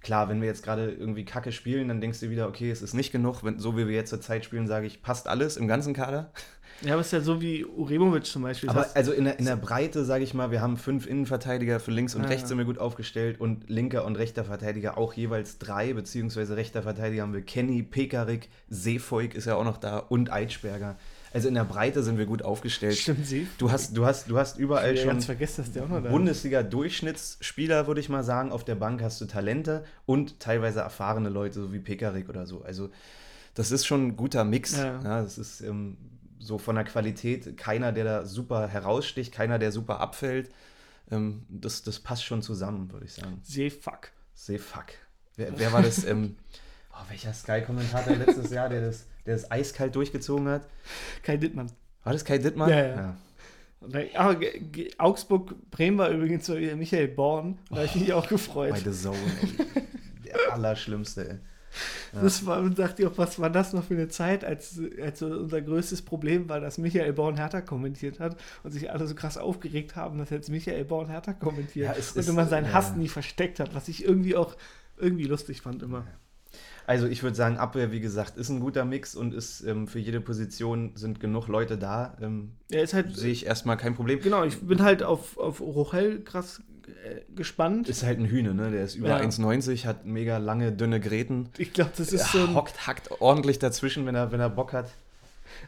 klar, 0.08 0.30
wenn 0.30 0.39
wir 0.39 0.47
jetzt 0.47 0.64
gerade 0.64 0.89
irgendwie 0.89 1.26
Kacke 1.26 1.51
spielen, 1.51 1.89
dann 1.89 1.99
denkst 1.99 2.22
du 2.22 2.30
wieder, 2.30 2.47
okay, 2.47 2.72
es 2.72 2.82
ist 2.82 2.93
nicht 2.93 3.12
genug. 3.12 3.43
Wenn, 3.43 3.60
so 3.60 3.76
wie 3.76 3.89
wir 3.89 3.93
jetzt 3.93 4.10
zur 4.10 4.22
Zeit 4.22 4.45
spielen, 4.45 4.66
sage 4.66 4.88
ich, 4.88 5.01
passt 5.01 5.28
alles 5.28 5.58
im 5.58 5.68
ganzen 5.68 5.93
Kader. 5.93 6.32
ja, 6.82 6.93
aber 6.93 7.01
es 7.01 7.08
ist 7.08 7.12
ja 7.12 7.20
so 7.20 7.41
wie 7.41 7.66
Uremovic 7.66 8.26
zum 8.26 8.41
Beispiel. 8.43 8.70
Aber 8.70 8.88
also 8.93 9.12
in 9.12 9.26
der, 9.26 9.38
in 9.38 9.43
der 9.43 9.58
Breite, 9.58 10.05
sage 10.05 10.24
ich 10.24 10.34
mal, 10.34 10.49
wir 10.49 10.62
haben 10.62 10.78
fünf 10.78 11.08
Innenverteidiger, 11.08 11.82
für 11.82 11.91
links 11.91 12.16
und 12.16 12.22
Ja, 12.22 12.30
rechts 12.30 12.43
ja. 12.43 12.47
sind 12.47 12.58
wir 12.58 12.64
gut 12.64 12.78
aufgestellt 12.78 13.41
und 13.41 13.70
linker 13.70 14.05
und 14.05 14.16
rechter 14.16 14.45
Verteidiger 14.45 14.97
auch 14.97 15.12
jeweils 15.12 15.58
drei, 15.58 15.91
beziehungsweise 15.91 16.55
rechter 16.55 16.84
Verteidiger 16.84 17.24
haben 17.24 17.34
wir 17.34 17.41
Kenny, 17.41 17.84
Pekarik, 17.84 18.47
Seefolk 18.70 19.36
ist 19.36 19.43
ja 19.43 19.55
auch 19.55 19.66
noch 19.66 19.78
da 19.78 19.97
und 19.97 20.32
Eitschberger. 20.32 20.95
Also 21.34 21.47
in 21.47 21.53
der 21.55 21.65
Breite 21.65 22.03
sind 22.03 22.17
wir 22.17 22.25
gut 22.25 22.41
aufgestellt. 22.41 22.97
stimmt 22.97 23.25
sie. 23.25 23.47
Du 23.57 23.71
hast, 23.71 23.95
du 23.95 24.05
hast, 24.05 24.30
du 24.30 24.38
hast 24.38 24.57
überall 24.57 24.93
Ich 24.95 25.01
schon 25.01 25.21
vergessen, 25.21 25.63
dass 25.63 25.73
der 25.73 25.84
auch 25.84 25.89
noch 25.89 26.01
da 26.01 26.07
ist. 26.07 26.11
Bundesliga-Durchschnittsspieler, 26.11 27.88
würde 27.88 27.99
ich 28.01 28.09
mal 28.09 28.23
sagen. 28.23 28.51
Auf 28.51 28.63
der 28.63 28.75
Bank 28.75 29.01
hast 29.01 29.19
du 29.21 29.25
Talente 29.25 29.84
und 30.05 30.39
teilweise 30.39 30.80
erfahrene 30.80 31.30
Leute, 31.30 31.61
so 31.61 31.73
wie 31.73 31.80
Pekarik 31.80 32.30
oder 32.30 32.45
so. 32.45 32.61
Also 32.61 32.89
das 33.53 33.71
ist 33.71 33.86
schon 33.86 34.07
ein 34.07 34.15
guter 34.15 34.43
Mix. 34.43 34.78
Ja. 34.78 35.01
Ja. 35.01 35.21
das 35.21 35.38
ist 35.38 35.61
ähm, 35.61 35.97
so 36.39 36.57
von 36.57 36.75
der 36.75 36.86
Qualität 36.86 37.57
keiner, 37.57 37.91
der 37.91 38.03
da 38.03 38.25
super 38.25 38.67
heraussticht, 38.67 39.34
keiner, 39.34 39.59
der 39.59 39.71
super 39.71 39.99
abfällt. 39.99 40.49
Ähm, 41.11 41.43
das, 41.49 41.84
das 41.84 41.99
passt 41.99 42.23
schon 42.23 42.41
zusammen, 42.41 42.91
würde 42.91 43.05
ich 43.05 43.13
sagen. 43.13 43.39
Seefuck. 43.43 44.11
Seefuck. 44.34 44.86
Wer, 45.36 45.57
wer 45.57 45.73
war 45.73 45.82
das? 45.82 46.03
ähm, 46.05 46.36
oh, 47.00 47.10
welcher 47.10 47.34
Sky-Kommentator 47.34 48.16
letztes 48.16 48.52
Jahr, 48.52 48.70
der 48.70 48.82
das, 48.82 49.06
der 49.26 49.36
das 49.36 49.50
eiskalt 49.52 49.95
durchgezogen 49.95 50.48
hat? 50.48 50.68
Kai 51.24 51.38
Dittmann. 51.38 51.72
War 52.04 52.14
das 52.14 52.26
Kai 52.26 52.38
Dittmann? 52.38 52.70
Ja, 52.70 52.86
ja. 52.88 53.18
Aber 54.16 54.36
G- 54.36 54.60
G- 54.60 54.91
Augsburg-Bremen 54.98 55.98
war 56.00 56.10
übrigens 56.10 56.45
so 56.45 56.58
wie 56.58 56.74
Michael 56.74 57.10
Born. 57.10 57.60
Da 57.70 57.78
habe 57.78 57.86
ich 57.86 57.95
mich 57.95 58.12
auch 58.14 58.28
gefreut. 58.28 58.72
Bei 58.72 58.80
The 58.80 58.91
Zone, 58.91 59.18
ey. 59.41 59.84
Der 60.26 60.54
Allerschlimmste, 60.54 61.30
ey. 61.30 61.38
Das 62.14 62.43
war, 62.48 62.60
und 62.62 62.80
dachte 62.80 63.04
ich 63.04 63.08
auch, 63.08 63.18
was 63.18 63.38
war 63.39 63.52
das 63.52 63.74
noch 63.74 63.84
für 63.84 63.93
eine 63.93 64.08
Zeit, 64.08 64.43
als, 64.43 64.80
als 65.00 65.22
unser 65.22 65.62
größtes 65.62 66.02
Problem 66.02 66.50
war, 66.50 66.60
dass 66.60 66.80
Michael 66.80 67.14
Born 67.14 67.36
Hertha 67.38 67.62
kommentiert 67.62 68.20
hat 68.20 68.36
und 68.64 68.72
sich 68.72 68.89
alle 68.89 69.06
so 69.06 69.14
krass 69.14 69.38
aufgeregt 69.38 69.95
haben, 69.95 70.18
dass 70.18 70.32
jetzt 70.32 70.50
Michael 70.50 70.86
Born 70.86 71.10
Hertha 71.10 71.34
kommentiert 71.34 71.86
Ja, 71.86 71.93
es 72.00 72.14
und 72.14 72.28
immer 72.28 72.48
seinen 72.48 72.74
Hass 72.74 72.89
ja. 72.91 72.95
nie 72.95 73.10
versteckt 73.10 73.60
hat, 73.60 73.76
was 73.76 73.88
ich 73.89 74.04
irgendwie 74.04 74.36
auch 74.36 74.56
irgendwie 74.98 75.26
lustig 75.26 75.62
fand 75.62 75.84
immer. 75.84 76.08
Also 76.88 77.06
ich 77.06 77.22
würde 77.22 77.36
sagen, 77.36 77.58
Abwehr, 77.58 77.92
wie 77.92 78.00
gesagt, 78.00 78.38
ist 78.38 78.50
ein 78.50 78.60
guter 78.62 78.86
Mix 78.86 79.14
und 79.14 79.34
ist 79.34 79.62
ähm, 79.62 79.88
für 79.88 80.00
jede 80.00 80.22
Position 80.22 80.94
sind 80.96 81.20
genug 81.20 81.48
Leute 81.50 81.78
da. 81.78 82.18
Ähm, 82.22 82.54
Er 82.72 82.82
ist 82.82 82.94
halt, 82.94 83.16
Sehe 83.16 83.32
ich 83.32 83.46
erstmal 83.46 83.76
kein 83.78 83.94
Problem. 83.94 84.22
genau, 84.22 84.44
ich 84.46 84.60
bin 84.62 84.82
halt 84.82 85.04
auf, 85.04 85.38
auf 85.38 85.60
Rochel 85.60 86.24
krass 86.24 86.62
äh, 87.04 87.22
gespannt. 87.36 87.90
Ist 87.90 88.04
halt 88.04 88.20
ein 88.20 88.26
Hühne, 88.26 88.54
ne? 88.54 88.72
Der 88.72 88.86
ist 88.86 88.96
über 88.96 89.10
Ja. 89.10 89.18
1,90, 89.18 89.86
hat 89.86 90.06
mega 90.06 90.38
lange, 90.38 90.72
dünne 90.72 91.02
Gräten. 91.02 91.50
Ich 91.58 91.74
glaube, 91.74 91.92
das 91.98 92.14
ist 92.14 92.32
so 92.32 92.40
ein, 92.40 92.56
Hockt, 92.56 92.88
hackt 92.88 93.20
ordentlich 93.22 93.60
dazwischen, 93.60 94.06
wenn 94.06 94.16
er, 94.16 94.32
wenn 94.32 94.40
er 94.40 94.50
Bock 94.50 94.72
hat. 94.72 94.90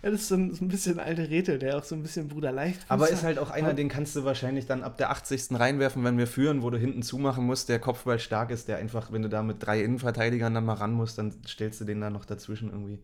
Das 0.01 0.13
ist 0.13 0.27
so 0.27 0.35
ein, 0.35 0.53
so 0.53 0.63
ein 0.63 0.67
bisschen 0.67 0.99
alte 0.99 1.29
Räte, 1.29 1.59
der 1.59 1.77
auch 1.77 1.83
so 1.83 1.95
ein 1.95 2.01
bisschen 2.01 2.27
Bruder 2.27 2.51
leicht 2.51 2.79
Aber 2.89 3.09
ist 3.09 3.23
halt 3.23 3.39
auch 3.39 3.49
einer, 3.49 3.73
den 3.73 3.89
kannst 3.89 4.15
du 4.15 4.23
wahrscheinlich 4.23 4.65
dann 4.65 4.83
ab 4.83 4.97
der 4.97 5.09
80. 5.11 5.59
reinwerfen, 5.59 6.03
wenn 6.03 6.17
wir 6.17 6.27
führen, 6.27 6.61
wo 6.61 6.69
du 6.69 6.77
hinten 6.77 7.01
zumachen 7.03 7.45
musst, 7.45 7.69
der 7.69 7.79
Kopfball 7.79 8.19
stark 8.19 8.51
ist, 8.51 8.67
der 8.67 8.77
einfach, 8.77 9.11
wenn 9.11 9.21
du 9.21 9.29
da 9.29 9.43
mit 9.43 9.57
drei 9.65 9.81
Innenverteidigern 9.83 10.53
dann 10.53 10.65
mal 10.65 10.73
ran 10.73 10.93
musst, 10.93 11.17
dann 11.17 11.33
stellst 11.47 11.81
du 11.81 11.85
den 11.85 12.01
da 12.01 12.09
noch 12.09 12.25
dazwischen 12.25 12.69
irgendwie. 12.69 12.99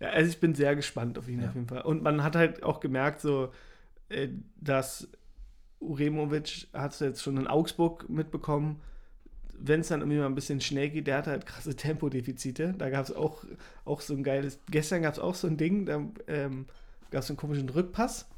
Ja, 0.00 0.10
also 0.10 0.28
ich 0.30 0.38
bin 0.38 0.54
sehr 0.54 0.76
gespannt 0.76 1.18
auf 1.18 1.28
ihn 1.28 1.40
Ja. 1.42 1.48
auf 1.48 1.54
jeden 1.54 1.68
Fall. 1.68 1.82
Und 1.82 2.02
man 2.02 2.22
hat 2.22 2.36
halt 2.36 2.62
auch 2.62 2.80
gemerkt, 2.80 3.20
so, 3.20 3.52
äh, 4.08 4.28
dass 4.56 5.08
Uremovic 5.80 6.68
hat 6.72 6.92
es 6.92 7.00
jetzt 7.00 7.22
schon 7.22 7.36
in 7.36 7.46
Augsburg 7.46 8.08
mitbekommen, 8.08 8.80
wenn 9.60 9.80
es 9.80 9.88
dann 9.88 10.00
irgendwie 10.00 10.18
mal 10.18 10.26
ein 10.26 10.34
bisschen 10.34 10.60
schnell 10.60 10.90
geht, 10.90 11.06
der 11.06 11.18
hat 11.18 11.26
halt 11.26 11.46
krasse 11.46 11.74
Tempodefizite. 11.74 12.74
Da 12.76 12.90
gab 12.90 13.04
es 13.04 13.14
auch, 13.14 13.44
auch 13.84 14.00
so 14.00 14.14
ein 14.14 14.22
geiles, 14.22 14.60
gestern 14.70 15.02
gab 15.02 15.14
es 15.14 15.18
auch 15.18 15.34
so 15.34 15.46
ein 15.46 15.56
Ding, 15.56 15.86
da 15.86 16.00
ähm, 16.26 16.66
gab 17.10 17.20
es 17.20 17.26
so 17.26 17.32
einen 17.32 17.38
komischen 17.38 17.68
Rückpass. 17.68 18.28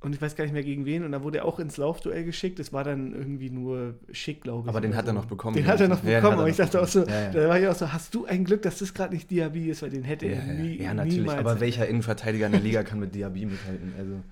Und 0.00 0.14
ich 0.14 0.20
weiß 0.20 0.36
gar 0.36 0.44
nicht 0.44 0.52
mehr 0.52 0.62
gegen 0.62 0.84
wen. 0.84 1.04
Und 1.04 1.12
da 1.12 1.22
wurde 1.22 1.38
er 1.38 1.44
auch 1.46 1.58
ins 1.58 1.78
Laufduell 1.78 2.22
geschickt. 2.24 2.58
Das 2.58 2.72
war 2.72 2.84
dann 2.84 3.12
irgendwie 3.14 3.50
nur 3.50 3.94
schick, 4.12 4.42
glaube 4.42 4.64
ich. 4.64 4.68
Aber 4.68 4.80
den 4.80 4.94
hat 4.94 5.06
er 5.06 5.12
so. 5.12 5.18
noch 5.18 5.24
bekommen, 5.24 5.56
Den 5.56 5.66
hat 5.66 5.80
er 5.80 5.88
noch 5.88 6.00
den 6.00 6.14
bekommen. 6.14 6.34
er 6.34 6.40
aber 6.40 6.48
ich 6.48 6.56
dachte 6.56 6.80
auch 6.80 6.86
so. 6.86 7.04
Ja, 7.04 7.22
ja. 7.22 7.30
da 7.30 7.48
war 7.48 7.58
ich 7.58 7.66
auch 7.66 7.74
so, 7.74 7.92
hast 7.92 8.14
du 8.14 8.26
ein 8.26 8.44
Glück, 8.44 8.62
dass 8.62 8.78
das 8.78 8.92
gerade 8.92 9.14
nicht 9.14 9.30
Diaby 9.30 9.70
ist, 9.70 9.82
weil 9.82 9.90
den 9.90 10.04
hätte 10.04 10.26
er 10.26 10.44
nie, 10.44 10.80
ja, 10.80 10.94
natürlich. 10.94 11.18
niemals. 11.18 11.38
Aber 11.38 11.60
welcher 11.60 11.88
Innenverteidiger 11.88 12.46
in 12.46 12.52
der 12.52 12.60
Liga 12.60 12.82
kann 12.82 13.00
mit 13.00 13.14
Diaby 13.14 13.46
mithalten? 13.46 13.94
Also, 13.98 14.22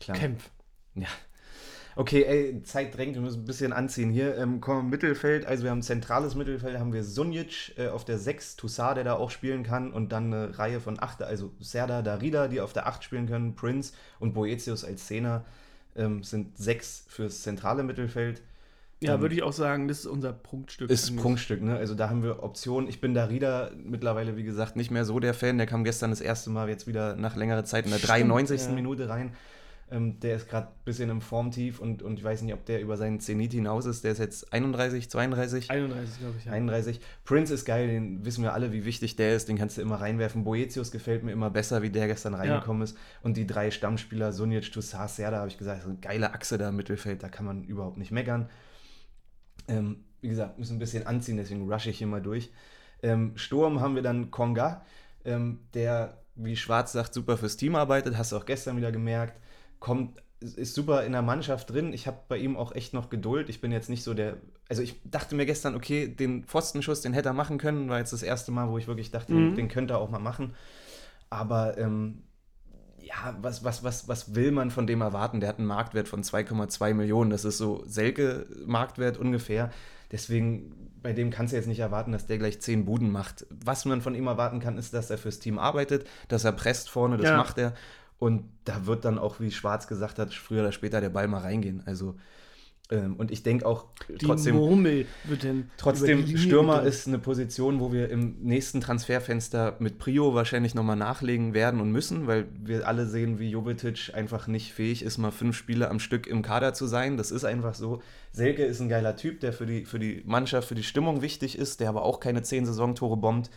klar. 0.00 0.16
Kämpf. 0.16 0.50
Ja. 0.94 1.08
Okay, 1.96 2.24
ey, 2.24 2.62
Zeit 2.64 2.96
drängt, 2.96 3.14
wir 3.14 3.22
müssen 3.22 3.42
ein 3.42 3.44
bisschen 3.44 3.72
anziehen 3.72 4.10
hier. 4.10 4.36
Ähm, 4.36 4.60
kommen 4.60 4.90
Mittelfeld, 4.90 5.46
also 5.46 5.62
wir 5.62 5.70
haben 5.70 5.82
zentrales 5.82 6.34
Mittelfeld, 6.34 6.78
haben 6.78 6.92
wir 6.92 7.04
Sunjic 7.04 7.74
äh, 7.78 7.88
auf 7.88 8.04
der 8.04 8.18
6, 8.18 8.56
Toussaint, 8.56 8.96
der 8.96 9.04
da 9.04 9.14
auch 9.14 9.30
spielen 9.30 9.62
kann 9.62 9.92
und 9.92 10.10
dann 10.10 10.32
eine 10.32 10.58
Reihe 10.58 10.80
von 10.80 11.00
8, 11.00 11.22
also 11.22 11.52
Serda, 11.60 12.02
Darida, 12.02 12.48
die 12.48 12.60
auf 12.60 12.72
der 12.72 12.86
8 12.88 13.04
spielen 13.04 13.28
können, 13.28 13.54
Prince 13.54 13.92
und 14.18 14.34
Boetius 14.34 14.84
als 14.84 15.06
Zehner 15.06 15.44
ähm, 15.96 16.24
sind 16.24 16.58
sechs 16.58 17.04
fürs 17.08 17.42
zentrale 17.42 17.84
Mittelfeld. 17.84 18.42
Ja, 19.00 19.14
Ähm, 19.14 19.20
würde 19.20 19.34
ich 19.34 19.42
auch 19.42 19.52
sagen, 19.52 19.86
das 19.86 20.00
ist 20.00 20.06
unser 20.06 20.32
Prunkstück. 20.32 20.90
Ist 20.90 21.08
eigentlich. 21.08 21.22
Prunkstück, 21.22 21.62
ne? 21.62 21.76
Also 21.76 21.94
da 21.94 22.08
haben 22.08 22.22
wir 22.22 22.42
Optionen. 22.42 22.88
Ich 22.88 23.00
bin 23.00 23.14
Darida 23.14 23.70
mittlerweile, 23.76 24.36
wie 24.36 24.44
gesagt, 24.44 24.76
nicht 24.76 24.90
mehr 24.90 25.04
so 25.04 25.20
der 25.20 25.34
Fan. 25.34 25.58
Der 25.58 25.66
kam 25.66 25.84
gestern 25.84 26.10
das 26.10 26.20
erste 26.20 26.50
Mal 26.50 26.68
jetzt 26.68 26.86
wieder 26.86 27.14
nach 27.14 27.36
längerer 27.36 27.64
Zeit 27.64 27.84
in 27.84 27.90
der 27.90 27.98
Stimmt, 27.98 28.10
93. 28.10 28.62
ja. 28.62 28.68
Minute 28.72 29.08
rein. 29.08 29.32
Ähm, 29.94 30.18
der 30.18 30.34
ist 30.34 30.48
gerade 30.48 30.66
ein 30.66 30.84
bisschen 30.84 31.08
im 31.08 31.20
Formtief 31.20 31.78
und, 31.78 32.02
und 32.02 32.18
ich 32.18 32.24
weiß 32.24 32.42
nicht, 32.42 32.52
ob 32.52 32.66
der 32.66 32.80
über 32.80 32.96
seinen 32.96 33.20
Zenit 33.20 33.52
hinaus 33.52 33.86
ist. 33.86 34.02
Der 34.02 34.10
ist 34.10 34.18
jetzt 34.18 34.52
31, 34.52 35.08
32. 35.08 35.70
31, 35.70 36.18
glaube 36.18 36.34
ich. 36.36 36.44
Ja. 36.46 36.52
31. 36.52 37.00
Prince 37.24 37.54
ist 37.54 37.64
geil, 37.64 37.86
den 37.86 38.24
wissen 38.24 38.42
wir 38.42 38.54
alle, 38.54 38.72
wie 38.72 38.84
wichtig 38.84 39.14
der 39.14 39.36
ist. 39.36 39.48
Den 39.48 39.56
kannst 39.56 39.78
du 39.78 39.82
immer 39.82 40.00
reinwerfen. 40.00 40.42
Boetius 40.42 40.90
gefällt 40.90 41.22
mir 41.22 41.30
immer 41.30 41.48
besser, 41.48 41.82
wie 41.82 41.90
der 41.90 42.08
gestern 42.08 42.34
reingekommen 42.34 42.82
ist. 42.82 42.98
Und 43.22 43.36
die 43.36 43.46
drei 43.46 43.70
Stammspieler, 43.70 44.32
Sunic, 44.32 44.72
Toussaint, 44.72 45.10
Serda, 45.10 45.38
habe 45.38 45.48
ich 45.48 45.58
gesagt, 45.58 45.82
so 45.82 45.90
eine 45.90 45.98
geile 45.98 46.34
Achse 46.34 46.58
da 46.58 46.70
im 46.70 46.76
Mittelfeld, 46.76 47.22
da 47.22 47.28
kann 47.28 47.46
man 47.46 47.62
überhaupt 47.62 47.96
nicht 47.96 48.10
meckern. 48.10 48.48
Ähm, 49.68 50.04
wie 50.22 50.28
gesagt, 50.28 50.58
müssen 50.58 50.76
ein 50.76 50.80
bisschen 50.80 51.06
anziehen, 51.06 51.36
deswegen 51.36 51.70
rushe 51.70 51.90
ich 51.90 51.98
hier 51.98 52.08
mal 52.08 52.20
durch. 52.20 52.50
Ähm, 53.04 53.36
Sturm 53.36 53.80
haben 53.80 53.94
wir 53.94 54.02
dann 54.02 54.32
Konga, 54.32 54.84
ähm, 55.24 55.60
der, 55.72 56.18
wie 56.34 56.56
Schwarz 56.56 56.90
sagt, 56.90 57.14
super 57.14 57.36
fürs 57.36 57.56
Team 57.56 57.76
arbeitet, 57.76 58.18
hast 58.18 58.32
du 58.32 58.36
auch 58.38 58.46
gestern 58.46 58.76
wieder 58.76 58.90
gemerkt. 58.90 59.38
Kommt, 59.84 60.22
ist 60.40 60.74
super 60.74 61.04
in 61.04 61.12
der 61.12 61.20
Mannschaft 61.20 61.70
drin. 61.70 61.92
Ich 61.92 62.06
habe 62.06 62.18
bei 62.28 62.38
ihm 62.38 62.56
auch 62.56 62.74
echt 62.74 62.94
noch 62.94 63.10
Geduld. 63.10 63.50
Ich 63.50 63.60
bin 63.60 63.70
jetzt 63.70 63.90
nicht 63.90 64.02
so 64.02 64.14
der. 64.14 64.38
Also 64.68 64.80
ich 64.80 64.98
dachte 65.04 65.34
mir 65.34 65.44
gestern, 65.44 65.74
okay, 65.74 66.08
den 66.08 66.44
Pfostenschuss, 66.44 67.02
den 67.02 67.12
hätte 67.12 67.28
er 67.28 67.32
machen 67.34 67.58
können, 67.58 67.90
war 67.90 67.98
jetzt 67.98 68.12
das 68.14 68.22
erste 68.22 68.50
Mal, 68.50 68.70
wo 68.70 68.78
ich 68.78 68.86
wirklich 68.88 69.10
dachte, 69.10 69.32
Mhm. 69.34 69.54
den 69.56 69.68
könnte 69.68 69.94
er 69.94 69.98
auch 69.98 70.08
mal 70.10 70.18
machen. 70.18 70.54
Aber 71.28 71.76
ähm, 71.76 72.22
ja, 72.98 73.36
was, 73.42 73.62
was, 73.62 73.84
was, 73.84 74.08
was 74.08 74.34
will 74.34 74.52
man 74.52 74.70
von 74.70 74.86
dem 74.86 75.02
erwarten? 75.02 75.40
Der 75.40 75.48
hat 75.50 75.58
einen 75.58 75.66
Marktwert 75.66 76.08
von 76.08 76.22
2,2 76.22 76.94
Millionen. 76.94 77.28
Das 77.30 77.44
ist 77.44 77.58
so 77.58 77.82
Selke-Marktwert 77.86 79.18
ungefähr. 79.18 79.70
Deswegen, 80.10 80.90
bei 81.02 81.12
dem 81.12 81.30
kannst 81.30 81.52
du 81.52 81.56
jetzt 81.56 81.66
nicht 81.68 81.80
erwarten, 81.80 82.12
dass 82.12 82.26
der 82.26 82.38
gleich 82.38 82.60
10 82.60 82.84
Buden 82.84 83.10
macht. 83.10 83.46
Was 83.50 83.84
man 83.84 84.00
von 84.00 84.14
ihm 84.14 84.26
erwarten 84.26 84.60
kann, 84.60 84.78
ist, 84.78 84.94
dass 84.94 85.10
er 85.10 85.18
fürs 85.18 85.38
Team 85.40 85.58
arbeitet, 85.58 86.06
dass 86.28 86.44
er 86.44 86.52
presst 86.52 86.88
vorne, 86.88 87.16
das 87.18 87.28
Ja. 87.28 87.36
macht 87.36 87.58
er. 87.58 87.74
Und 88.24 88.44
da 88.64 88.86
wird 88.86 89.04
dann 89.04 89.18
auch, 89.18 89.38
wie 89.38 89.50
Schwarz 89.50 89.86
gesagt 89.86 90.18
hat, 90.18 90.32
früher 90.32 90.62
oder 90.62 90.72
später 90.72 91.02
der 91.02 91.10
Ball 91.10 91.28
mal 91.28 91.42
reingehen. 91.42 91.82
Also, 91.84 92.14
ähm, 92.90 93.16
und 93.16 93.30
ich 93.30 93.42
denke 93.42 93.66
auch 93.66 93.84
Die 94.08 94.24
trotzdem. 94.24 94.56
Murmel 94.56 95.04
wird 95.24 95.44
über 95.44 95.62
Trotzdem, 95.76 96.26
Stürmer 96.38 96.84
ist 96.84 97.06
eine 97.06 97.18
Position, 97.18 97.80
wo 97.80 97.92
wir 97.92 98.08
im 98.08 98.36
nächsten 98.40 98.80
Transferfenster 98.80 99.76
mit 99.78 99.98
Prio 99.98 100.34
wahrscheinlich 100.34 100.74
nochmal 100.74 100.96
nachlegen 100.96 101.52
werden 101.52 101.82
und 101.82 101.92
müssen, 101.92 102.26
weil 102.26 102.46
wir 102.62 102.88
alle 102.88 103.04
sehen, 103.04 103.38
wie 103.38 103.50
Jovetic 103.50 104.14
einfach 104.14 104.46
nicht 104.46 104.72
fähig 104.72 105.02
ist, 105.02 105.18
mal 105.18 105.30
fünf 105.30 105.54
Spiele 105.54 105.90
am 105.90 106.00
Stück 106.00 106.26
im 106.26 106.40
Kader 106.40 106.72
zu 106.72 106.86
sein. 106.86 107.18
Das 107.18 107.30
ist 107.30 107.44
einfach 107.44 107.74
so. 107.74 108.00
Selke 108.32 108.64
ist 108.64 108.80
ein 108.80 108.88
geiler 108.88 109.16
Typ, 109.16 109.40
der 109.40 109.52
für 109.52 109.66
die, 109.66 109.84
für 109.84 109.98
die 109.98 110.22
Mannschaft, 110.24 110.66
für 110.66 110.74
die 110.74 110.82
Stimmung 110.82 111.20
wichtig 111.20 111.58
ist, 111.58 111.80
der 111.80 111.90
aber 111.90 112.04
auch 112.04 112.20
keine 112.20 112.40
zehn 112.40 112.64
Saisontore 112.64 113.18
bombt. 113.18 113.50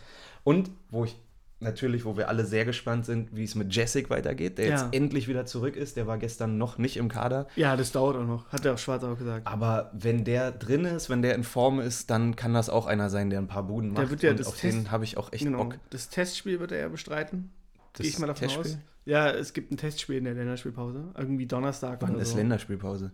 Und 0.44 0.70
wo 0.90 1.06
ich 1.06 1.16
natürlich, 1.60 2.04
wo 2.04 2.16
wir 2.16 2.28
alle 2.28 2.44
sehr 2.46 2.64
gespannt 2.64 3.04
sind, 3.06 3.34
wie 3.34 3.42
es 3.44 3.54
mit 3.54 3.74
Jessic 3.74 4.10
weitergeht, 4.10 4.58
der 4.58 4.66
Ja. 4.66 4.70
jetzt 4.84 4.94
endlich 4.94 5.26
wieder 5.28 5.44
zurück 5.46 5.76
ist. 5.76 5.96
Der 5.96 6.06
war 6.06 6.18
gestern 6.18 6.56
noch 6.58 6.78
nicht 6.78 6.96
im 6.96 7.08
Kader. 7.08 7.48
Ja, 7.56 7.76
das 7.76 7.90
dauert 7.92 8.16
auch 8.16 8.24
noch. 8.26 8.48
Hat 8.52 8.64
der 8.64 8.74
auch 8.74 8.78
Schwarz 8.78 9.02
auch 9.04 9.18
gesagt. 9.18 9.46
Aber 9.46 9.90
wenn 9.92 10.24
der 10.24 10.52
drin 10.52 10.84
ist, 10.84 11.10
wenn 11.10 11.22
der 11.22 11.34
in 11.34 11.42
Form 11.44 11.80
ist, 11.80 12.10
dann 12.10 12.36
kann 12.36 12.54
das 12.54 12.70
auch 12.70 12.86
einer 12.86 13.10
sein, 13.10 13.30
der 13.30 13.40
ein 13.40 13.48
paar 13.48 13.64
Buden 13.64 13.94
Der 13.94 14.02
macht. 14.04 14.10
wird 14.10 14.22
ja 14.22 14.30
und 14.30 14.40
das 14.40 14.46
auf 14.46 14.56
Test- 14.60 14.76
den 14.76 14.90
habe 14.90 15.04
ich 15.04 15.16
auch 15.16 15.32
echt 15.32 15.44
genau. 15.44 15.64
Bock. 15.64 15.78
Das 15.90 16.08
Testspiel 16.10 16.60
wird 16.60 16.70
er 16.72 16.78
ja 16.78 16.88
bestreiten. 16.88 17.50
Das 17.94 18.02
Gehe 18.02 18.10
ich 18.10 18.18
mal 18.18 18.26
davon 18.28 18.48
Testspiel? 18.48 18.72
aus. 18.74 18.78
Ja, 19.04 19.30
es 19.30 19.52
gibt 19.54 19.72
ein 19.72 19.76
Testspiel 19.78 20.16
in 20.18 20.24
der 20.24 20.34
Länderspielpause. 20.34 21.12
Irgendwie 21.16 21.46
Donnerstag 21.46 22.02
Wann 22.02 22.18
ist 22.18 22.32
so. 22.32 22.36
Länderspielpause? 22.36 23.10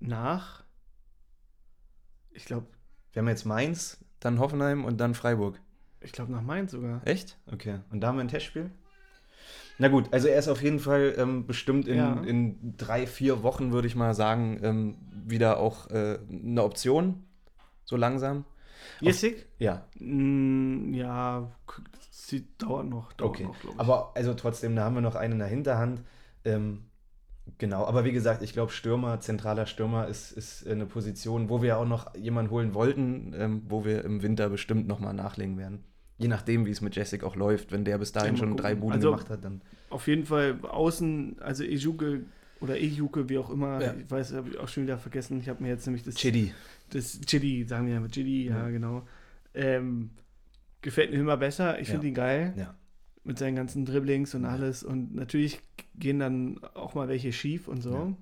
Nach. 0.00 0.64
Ich 2.30 2.44
glaube, 2.44 2.66
Wir 3.12 3.20
haben 3.22 3.28
jetzt 3.28 3.46
Mainz, 3.46 3.98
dann 4.18 4.40
Hoffenheim 4.40 4.84
und 4.84 4.98
dann 5.00 5.14
Freiburg. 5.14 5.60
Ich 6.04 6.12
glaube 6.12 6.32
nach 6.32 6.42
Mainz 6.42 6.72
sogar. 6.72 7.00
Echt? 7.06 7.36
Okay. 7.52 7.80
Und 7.90 8.00
da 8.00 8.08
haben 8.08 8.16
wir 8.16 8.24
ein 8.24 8.28
Testspiel? 8.28 8.70
Na 9.78 9.88
gut, 9.88 10.12
also 10.12 10.28
er 10.28 10.38
ist 10.38 10.46
auf 10.48 10.62
jeden 10.62 10.78
Fall 10.78 11.14
ähm, 11.18 11.46
bestimmt 11.46 11.88
in, 11.88 11.96
Ja. 11.96 12.12
in 12.22 12.76
drei, 12.76 13.06
vier 13.06 13.42
Wochen, 13.42 13.72
würde 13.72 13.88
ich 13.88 13.96
mal 13.96 14.14
sagen, 14.14 14.60
ähm, 14.62 14.96
wieder 15.26 15.58
auch 15.58 15.90
äh, 15.90 16.18
eine 16.30 16.62
Option. 16.62 17.24
So 17.84 17.96
langsam. 17.96 18.44
Jessic? 19.00 19.46
Ja, 19.58 19.84
Mm, 19.98 20.92
ja, 20.94 21.50
sie 22.10 22.46
dauert 22.58 22.86
noch. 22.88 23.12
Dauert 23.14 23.30
okay. 23.40 23.44
noch. 23.44 23.78
Aber 23.78 24.12
also 24.14 24.34
trotzdem, 24.34 24.76
da 24.76 24.84
haben 24.84 24.94
wir 24.94 25.00
noch 25.00 25.16
einen 25.16 25.34
in 25.34 25.38
der 25.40 25.48
Hinterhand. 25.48 26.02
Ähm, 26.44 26.84
genau, 27.58 27.84
aber 27.84 28.04
wie 28.04 28.12
gesagt, 28.12 28.42
ich 28.42 28.52
glaube, 28.52 28.70
Stürmer, 28.72 29.20
zentraler 29.20 29.66
Stürmer 29.66 30.06
ist, 30.06 30.32
ist 30.32 30.66
eine 30.68 30.86
Position, 30.86 31.48
wo 31.48 31.62
wir 31.62 31.78
auch 31.78 31.86
noch 31.86 32.14
jemanden 32.14 32.50
holen 32.52 32.74
wollten, 32.74 33.34
ähm, 33.36 33.62
wo 33.68 33.84
wir 33.84 34.04
im 34.04 34.22
Winter 34.22 34.48
bestimmt 34.50 34.86
nochmal 34.86 35.14
nachlegen 35.14 35.58
werden. 35.58 35.84
Je 36.18 36.28
nachdem, 36.28 36.64
wie 36.66 36.70
es 36.70 36.80
mit 36.80 36.94
Jessic 36.94 37.24
auch 37.24 37.34
läuft. 37.36 37.72
Wenn 37.72 37.84
der 37.84 37.98
bis 37.98 38.12
dahin 38.12 38.34
Ja, 38.34 38.38
schon 38.38 38.50
gucken. 38.50 38.62
drei 38.62 38.74
Buden 38.74 38.92
Also- 38.94 39.10
gemacht 39.10 39.30
hat, 39.30 39.44
dann. 39.44 39.60
Auf 39.90 40.06
jeden 40.06 40.24
Fall 40.24 40.58
außen, 40.62 41.36
also 41.40 41.64
Ejuke 41.64 42.24
oder 42.60 42.78
Ejuke, 42.80 43.28
wie 43.28 43.38
auch 43.38 43.50
immer, 43.50 43.80
Ja. 43.82 43.94
ich 43.94 44.10
weiß, 44.10 44.32
habe 44.34 44.50
ich 44.50 44.58
auch 44.58 44.68
schon 44.68 44.84
wieder 44.84 44.96
vergessen. 44.98 45.38
Ich 45.40 45.48
habe 45.48 45.62
mir 45.62 45.68
jetzt 45.70 45.86
nämlich 45.86 46.02
das, 46.04 46.14
Chidi. 46.14 46.52
das 46.90 47.20
Chidi, 47.26 47.64
sagen 47.64 47.86
wir 47.86 47.94
ja, 47.94 48.08
Chidi, 48.08 48.46
ja, 48.46 48.58
Ja. 48.64 48.68
genau. 48.70 49.06
Ähm, 49.54 50.10
gefällt 50.82 51.10
mir 51.10 51.18
immer 51.18 51.36
besser. 51.36 51.78
Ich 51.80 51.88
finde 51.88 52.06
ihn 52.08 52.14
geil. 52.14 52.54
Ja. 52.56 52.74
Mit 53.24 53.38
seinen 53.38 53.56
ganzen 53.56 53.84
Dribblings 53.86 54.34
und 54.34 54.44
alles. 54.44 54.82
Und 54.84 55.14
natürlich 55.14 55.60
gehen 55.96 56.18
dann 56.18 56.60
auch 56.74 56.94
mal 56.94 57.08
welche 57.08 57.32
schief 57.32 57.68
und 57.68 57.80
so. 57.82 58.16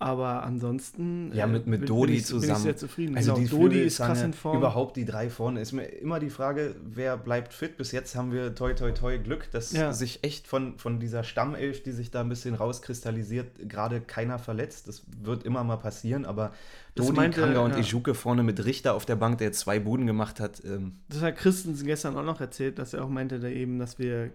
Aber 0.00 0.44
ansonsten 0.44 1.32
Ja, 1.34 1.48
mit- 1.48 1.66
mit 1.66 1.88
Dodi 1.88 2.12
bin 2.12 2.20
ich, 2.20 2.28
Bin 2.28 2.36
ich 2.38 2.42
zusammen. 2.42 2.62
sehr 2.62 2.76
zufrieden. 2.76 3.16
Also 3.16 3.34
genau, 3.34 3.44
die 3.44 3.50
Dodi 3.50 3.80
ist 3.82 3.96
krass 3.96 4.22
in 4.22 4.32
Form. 4.32 4.56
Überhaupt 4.56 4.96
die 4.96 5.04
drei 5.04 5.28
vorne. 5.28 5.60
Ist 5.60 5.72
mir 5.72 5.86
immer 5.86 6.20
die 6.20 6.30
Frage, 6.30 6.76
wer 6.84 7.16
bleibt 7.16 7.52
fit. 7.52 7.76
Bis 7.76 7.90
jetzt 7.90 8.14
haben 8.14 8.30
wir 8.30 8.54
toi 8.54 8.74
toi 8.74 8.92
toi 8.92 9.18
Glück, 9.18 9.50
dass 9.50 9.72
Ja. 9.72 9.92
sich 9.92 10.20
echt 10.22 10.46
von, 10.46 10.78
von 10.78 11.00
dieser 11.00 11.24
Stammelf, 11.24 11.82
die 11.82 11.90
sich 11.90 12.12
da 12.12 12.20
ein 12.20 12.28
bisschen 12.28 12.54
rauskristallisiert, 12.54 13.68
gerade 13.68 14.00
keiner 14.00 14.38
verletzt. 14.38 14.86
Das 14.86 15.02
wird 15.20 15.42
immer 15.42 15.64
mal 15.64 15.78
passieren, 15.78 16.26
aber 16.26 16.52
Dodi, 16.94 17.12
meinte- 17.12 17.40
Kanga 17.40 17.60
und 17.60 17.72
ja. 17.72 17.78
Ejuke 17.78 18.14
vorne 18.14 18.44
mit 18.44 18.64
Richter 18.64 18.94
auf 18.94 19.04
der 19.04 19.16
Bank, 19.16 19.38
der 19.38 19.50
zwei 19.50 19.80
Buden 19.80 20.06
gemacht 20.06 20.38
hat. 20.38 20.62
Ähm, 20.64 20.92
Das 21.08 21.22
hat 21.22 21.36
Christensen 21.36 21.86
gestern 21.86 22.16
auch 22.16 22.24
noch 22.24 22.40
erzählt, 22.40 22.78
dass 22.78 22.94
er 22.94 23.04
auch 23.04 23.08
meinte, 23.08 23.40
da 23.40 23.48
eben, 23.48 23.80
dass 23.80 23.98
wir 23.98 24.30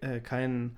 äh, 0.00 0.20
keinen, 0.20 0.76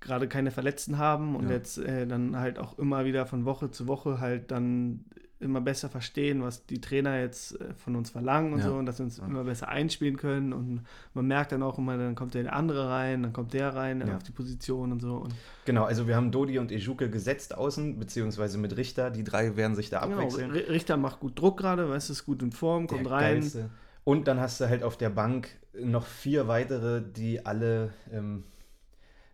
gerade 0.00 0.28
keine 0.28 0.50
Verletzten 0.50 0.98
haben 0.98 1.36
und 1.36 1.44
Ja. 1.48 1.56
jetzt 1.56 1.78
äh, 1.78 2.06
dann 2.06 2.38
halt 2.38 2.58
auch 2.58 2.78
immer 2.78 3.04
wieder 3.04 3.26
von 3.26 3.44
Woche 3.44 3.70
zu 3.70 3.86
Woche 3.86 4.18
halt 4.20 4.50
dann 4.50 5.04
immer 5.42 5.62
besser 5.62 5.88
verstehen, 5.88 6.42
was 6.42 6.66
die 6.66 6.82
Trainer 6.82 7.18
jetzt 7.18 7.58
äh, 7.58 7.72
von 7.74 7.96
uns 7.96 8.10
verlangen 8.10 8.52
und 8.52 8.58
Ja. 8.58 8.66
so 8.66 8.74
und 8.74 8.84
dass 8.84 8.98
wir 8.98 9.04
uns 9.04 9.16
Ja. 9.16 9.24
immer 9.24 9.44
besser 9.44 9.68
einspielen 9.68 10.18
können 10.18 10.52
und 10.52 10.82
man 11.14 11.26
merkt 11.26 11.52
dann 11.52 11.62
auch 11.62 11.78
immer, 11.78 11.96
dann 11.96 12.14
kommt 12.14 12.34
der 12.34 12.52
andere 12.54 12.90
rein, 12.90 13.22
dann 13.22 13.32
kommt 13.32 13.54
der 13.54 13.74
rein 13.74 14.04
Ja. 14.06 14.16
auf 14.16 14.22
die 14.22 14.32
Position 14.32 14.92
und 14.92 15.00
so 15.00 15.14
und 15.16 15.34
genau, 15.64 15.84
also 15.84 16.06
wir 16.06 16.14
haben 16.16 16.30
Dodi 16.30 16.58
und 16.58 16.70
Ejuke 16.72 17.08
gesetzt 17.08 17.56
außen, 17.56 17.98
beziehungsweise 17.98 18.58
mit 18.58 18.76
Richter. 18.76 19.10
Die 19.10 19.24
drei 19.24 19.56
werden 19.56 19.74
sich 19.76 19.88
da 19.88 20.00
genau, 20.04 20.16
abwechseln. 20.18 20.54
R- 20.54 20.68
Richter 20.68 20.98
macht 20.98 21.20
gut 21.20 21.38
Druck 21.38 21.58
gerade, 21.58 21.88
weißt 21.88 22.10
du, 22.10 22.12
ist 22.12 22.26
gut 22.26 22.42
in 22.42 22.52
Form, 22.52 22.86
kommt 22.86 23.06
Der 23.06 23.12
rein. 23.12 23.34
geilste. 23.40 23.70
Und 24.04 24.28
dann 24.28 24.40
hast 24.40 24.60
du 24.60 24.68
halt 24.68 24.82
auf 24.82 24.96
der 24.98 25.10
Bank 25.10 25.48
noch 25.78 26.04
vier 26.06 26.48
weitere, 26.48 27.00
die 27.02 27.46
alle 27.46 27.90
ähm, 28.12 28.44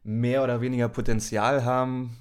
mehr 0.07 0.45
oder 0.45 0.61
weniger 0.61 0.89
Potenzial 0.89 1.65
haben. 1.65 2.17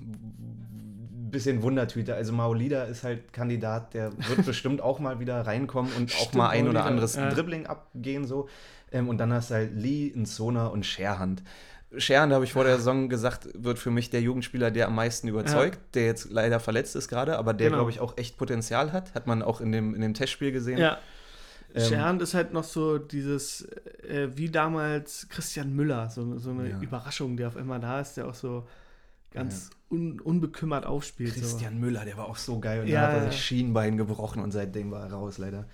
Bisschen 1.32 1.62
Wundertüte. 1.62 2.16
Also 2.16 2.34
Maolida 2.34 2.84
ist 2.86 3.04
halt 3.04 3.32
Kandidat, 3.32 3.94
der 3.94 4.12
wird 4.28 4.46
bestimmt 4.46 4.82
auch 4.82 5.00
mal 5.00 5.20
wieder 5.20 5.46
reinkommen 5.46 5.92
und 5.98 6.12
auch 6.16 6.16
Stimmt, 6.18 6.36
mal 6.36 6.50
ein 6.50 6.64
oder 6.64 6.74
Maolida, 6.74 6.86
anderes 6.90 7.16
ja. 7.16 7.30
Dribbling 7.30 7.68
abgehen 7.68 8.26
so. 8.26 8.50
Ähm, 8.92 9.08
und 9.10 9.18
dann 9.20 9.32
hast 9.34 9.52
du 9.52 9.56
halt 9.56 9.72
Lee, 9.76 10.12
Nsona 10.16 10.68
und 10.68 10.86
Scherhand. 10.86 11.44
Scherhand, 11.98 12.34
habe 12.34 12.44
ich 12.44 12.54
vor 12.54 12.64
der 12.64 12.78
Saison 12.78 13.08
gesagt, 13.10 13.48
wird 13.54 13.78
für 13.80 13.92
mich 13.92 14.10
der 14.10 14.22
Jugendspieler, 14.22 14.72
der 14.72 14.88
am 14.88 14.96
meisten 14.96 15.28
überzeugt, 15.28 15.80
der 15.94 16.06
jetzt 16.06 16.30
leider 16.32 16.60
verletzt 16.60 16.96
ist 16.96 17.08
gerade, 17.08 17.38
aber 17.38 17.54
der, 17.54 17.68
Genau. 17.68 17.78
glaube 17.80 17.92
ich, 17.92 18.00
auch 18.00 18.18
echt 18.18 18.38
Potenzial 18.38 18.92
hat. 18.92 19.14
Hat 19.14 19.28
man 19.28 19.42
auch 19.44 19.62
in 19.62 19.72
dem, 19.72 19.94
in 19.96 20.02
dem 20.02 20.14
Testspiel 20.14 20.52
gesehen. 20.52 20.78
Ja. 20.80 20.98
Ähm, 21.76 21.84
Scherhand 21.90 22.22
ist 22.22 22.34
halt 22.34 22.54
noch 22.54 22.64
so 22.64 22.98
dieses, 22.98 23.64
äh, 24.08 24.30
wie 24.36 24.50
damals 24.50 25.28
Christian 25.30 25.76
Müller, 25.76 26.10
so, 26.10 26.38
so 26.38 26.52
eine 26.52 26.70
Ja. 26.70 26.80
Überraschung, 26.82 27.38
der 27.38 27.50
auf 27.50 27.58
einmal 27.58 27.80
da 27.80 28.00
ist, 28.00 28.16
der 28.18 28.28
auch 28.28 28.34
so 28.36 28.68
ganz 29.32 29.70
un, 29.92 30.20
unbekümmert 30.22 30.86
aufspielt. 30.86 31.34
Christian 31.36 31.80
Müller, 31.80 32.06
der 32.06 32.16
war 32.18 32.28
auch 32.28 32.38
so 32.38 32.60
geil. 32.60 32.82
Und 32.84 32.88
Ja, 32.88 33.02
dann 33.02 33.12
hat 33.12 33.18
er 33.18 33.26
ja. 33.26 33.32
sich 33.32 33.44
Schienbein 33.44 33.98
gebrochen 33.98 34.42
und 34.42 34.52
seitdem 34.52 34.92
war 34.92 35.04
er 35.04 35.12
raus, 35.12 35.38
leider. 35.38 35.66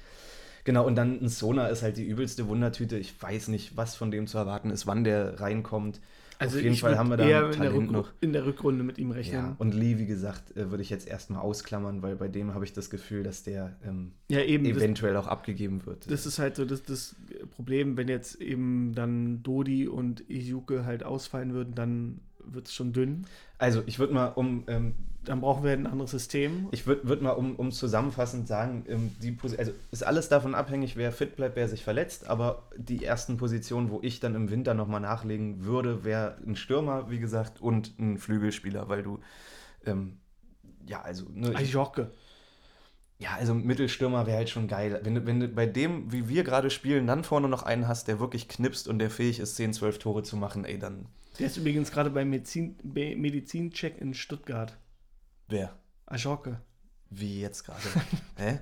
Genau, 0.64 0.86
und 0.86 0.96
dann 0.96 1.22
ein 1.22 1.30
Sona 1.30 1.68
ist 1.68 1.82
halt 1.84 1.98
die 1.98 2.06
übelste 2.06 2.48
Wundertüte. 2.48 2.98
Ich 2.98 3.20
weiß 3.22 3.48
nicht, 3.48 3.78
was 3.78 3.96
von 3.96 4.12
dem 4.12 4.28
zu 4.28 4.38
erwarten 4.38 4.70
ist, 4.70 4.88
wann 4.88 5.04
der 5.04 5.40
reinkommt. 5.40 6.00
So. 6.42 6.46
Also 6.46 6.58
Auf 6.58 6.64
jeden 6.64 6.76
Fall 6.76 6.98
haben 6.98 7.10
wir 7.10 7.18
da 7.18 7.28
eher 7.28 7.46
ein 7.46 7.54
in 7.54 7.62
der, 7.62 7.72
Talent 7.72 7.92
noch. 7.92 8.12
in 8.20 8.34
der 8.34 8.46
Rückrunde 8.46 8.84
mit 8.84 8.98
ihm 8.98 9.10
Ja, 9.10 9.16
rechnen. 9.16 9.56
und 9.60 9.74
Lee, 9.76 10.00
wie 10.00 10.08
gesagt, 10.08 10.56
äh, 10.58 10.72
würde 10.72 10.82
ich 10.82 10.90
jetzt 10.90 11.08
erstmal 11.08 11.42
ausklammern, 11.42 12.02
weil 12.02 12.16
bei 12.16 12.28
dem 12.28 12.54
habe 12.56 12.66
ich 12.66 12.74
das 12.74 12.90
Gefühl, 12.90 13.22
dass 13.24 13.44
der 13.44 13.78
ähm, 13.86 14.14
Ja, 14.30 14.42
eben. 14.42 14.64
Das, 14.64 14.78
eventuell 14.78 15.16
auch 15.18 15.28
abgegeben 15.28 15.86
wird. 15.86 16.10
das 16.10 16.26
ist 16.26 16.40
halt 16.40 16.56
so 16.56 16.66
das, 16.66 16.84
das 16.84 17.16
Problem, 17.56 17.96
wenn 17.96 18.08
jetzt 18.08 18.42
eben 18.42 18.94
dann 18.96 19.44
Dodi 19.44 19.88
und 19.88 20.28
Ijuke 20.30 20.86
halt 20.86 21.04
ausfallen 21.04 21.54
würden, 21.54 21.76
dann 21.76 22.22
wird 22.44 22.68
es 22.68 22.74
schon 22.74 22.92
dünn. 22.92 23.26
Also 23.62 23.84
ich 23.86 24.00
würde 24.00 24.14
mal 24.14 24.28
um 24.28 24.64
ähm, 24.68 24.96
Dann 25.24 25.40
brauchen 25.40 25.64
wir 25.64 25.72
ein 25.72 25.86
anderes 25.86 26.10
System. 26.12 26.68
Ich 26.72 26.88
würde 26.88 27.08
würd 27.08 27.22
mal 27.22 27.32
um, 27.32 27.56
um 27.56 27.72
zusammenfassend 27.72 28.48
sagen, 28.48 28.86
ähm, 28.88 29.12
die 29.22 29.38
also 29.56 29.72
ist 29.92 30.04
alles 30.04 30.30
davon 30.30 30.56
abhängig, 30.56 30.98
wer 30.98 31.12
fit 31.12 31.36
bleibt, 31.36 31.56
wer 31.56 31.68
sich 31.68 31.84
verletzt, 31.84 32.28
aber 32.28 32.64
die 32.76 33.06
ersten 33.06 33.38
Positionen, 33.38 33.92
wo 33.92 34.00
ich 34.02 34.20
dann 34.20 34.34
im 34.34 34.50
Winter 34.50 34.74
nochmal 34.74 35.00
nachlegen 35.00 35.64
würde, 35.64 36.04
wäre 36.04 36.38
ein 36.46 36.56
Stürmer, 36.56 37.12
wie 37.12 37.20
gesagt, 37.20 37.62
und 37.62 38.00
ein 38.00 38.18
Flügelspieler, 38.18 38.90
weil 38.90 39.04
du 39.04 39.20
ähm, 39.86 40.18
ja, 40.88 41.02
also 41.04 41.26
ne, 41.32 41.52
ich, 41.52 41.58
Ajorke. 41.58 42.12
Ja, 43.22 43.36
also 43.38 43.54
Mittelstürmer 43.54 44.26
wäre 44.26 44.38
halt 44.38 44.50
schon 44.50 44.68
geil. 44.68 45.00
Wenn 45.04 45.14
du, 45.14 45.26
wenn 45.28 45.40
du 45.40 45.48
bei 45.48 45.68
dem, 45.68 46.12
wie 46.12 46.28
wir 46.28 46.44
gerade 46.44 46.72
spielen, 46.72 47.06
dann 47.06 47.24
vorne 47.24 47.48
noch 47.48 47.62
einen 47.62 47.88
hast, 47.88 48.08
der 48.08 48.20
wirklich 48.20 48.48
knipst 48.48 48.88
und 48.88 48.98
der 48.98 49.12
fähig 49.12 49.40
ist, 49.40 49.56
10, 49.58 49.74
12 49.74 50.00
Tore 50.00 50.24
zu 50.24 50.38
machen, 50.38 50.66
ey, 50.66 50.80
dann 50.80 51.06
Der 51.38 51.46
ist 51.46 51.58
übrigens 51.58 51.92
gerade 51.92 52.10
beim 52.10 52.32
Medizin, 52.32 52.76
Medizincheck 52.84 54.02
in 54.02 54.16
Stuttgart. 54.16 54.76
wer? 55.48 55.72
Ajorke. 56.08 56.62
Wie 57.12 57.42
jetzt 57.42 57.64
gerade? 57.64 57.80
Hä? 58.38 58.60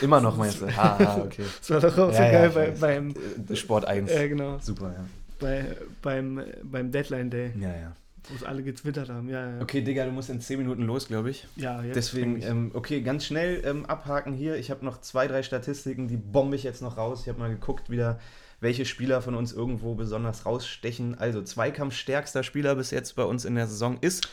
Immer 0.00 0.20
noch 0.20 0.36
meinst 0.38 0.62
du? 0.62 0.66
Ah, 0.76 0.96
ah, 0.98 1.18
okay. 1.18 1.44
Das 1.60 1.70
war 1.70 1.80
doch 1.80 1.98
auch 1.98 2.12
so 2.12 2.18
Ja, 2.22 2.26
ja, 2.32 2.48
geil 2.48 2.48
ich 2.48 2.80
bei, 2.80 3.10
beim, 3.44 3.56
Sport 3.56 3.84
1. 3.84 4.10
äh, 4.10 4.28
genau, 4.28 4.58
Super, 4.60 4.94
ja. 4.94 5.04
bei, 5.38 5.76
beim, 6.00 6.42
beim 6.62 6.90
Deadline 6.90 7.28
Day, 7.28 7.52
Ja, 7.60 7.76
ja. 7.76 7.92
Wo 8.30 8.34
es 8.36 8.42
alle 8.44 8.62
getwittert 8.62 9.08
haben. 9.08 9.28
Ja, 9.28 9.56
ja. 9.56 9.60
Okay, 9.62 9.80
Digga, 9.82 10.04
du 10.04 10.10
musst 10.12 10.30
in 10.30 10.40
10 10.40 10.58
Minuten 10.58 10.82
los, 10.82 11.08
glaube 11.08 11.30
ich. 11.30 11.46
ja 11.56 11.82
jetzt 11.82 11.96
Deswegen, 11.96 12.42
ähm, 12.42 12.70
okay, 12.74 13.00
ganz 13.02 13.24
schnell 13.26 13.62
ähm, 13.64 13.86
abhaken 13.86 14.32
hier. 14.32 14.56
Ich 14.56 14.70
habe 14.70 14.84
noch 14.84 15.00
zwei, 15.00 15.26
drei 15.26 15.42
Statistiken, 15.42 16.08
die 16.08 16.16
bombe 16.16 16.56
ich 16.56 16.62
jetzt 16.62 16.82
noch 16.82 16.96
raus. 16.96 17.22
Ich 17.22 17.28
habe 17.28 17.38
mal 17.38 17.50
geguckt, 17.50 17.90
wieder, 17.90 18.18
welche 18.60 18.84
Spieler 18.84 19.22
von 19.22 19.34
uns 19.34 19.52
irgendwo 19.52 19.94
besonders 19.94 20.44
rausstechen. 20.46 21.16
Also, 21.18 21.42
zweikampfstärkster 21.42 22.42
Spieler 22.42 22.74
bis 22.74 22.90
jetzt 22.90 23.14
bei 23.16 23.24
uns 23.24 23.44
in 23.44 23.54
der 23.54 23.66
Saison 23.66 23.98
ist 24.00 24.28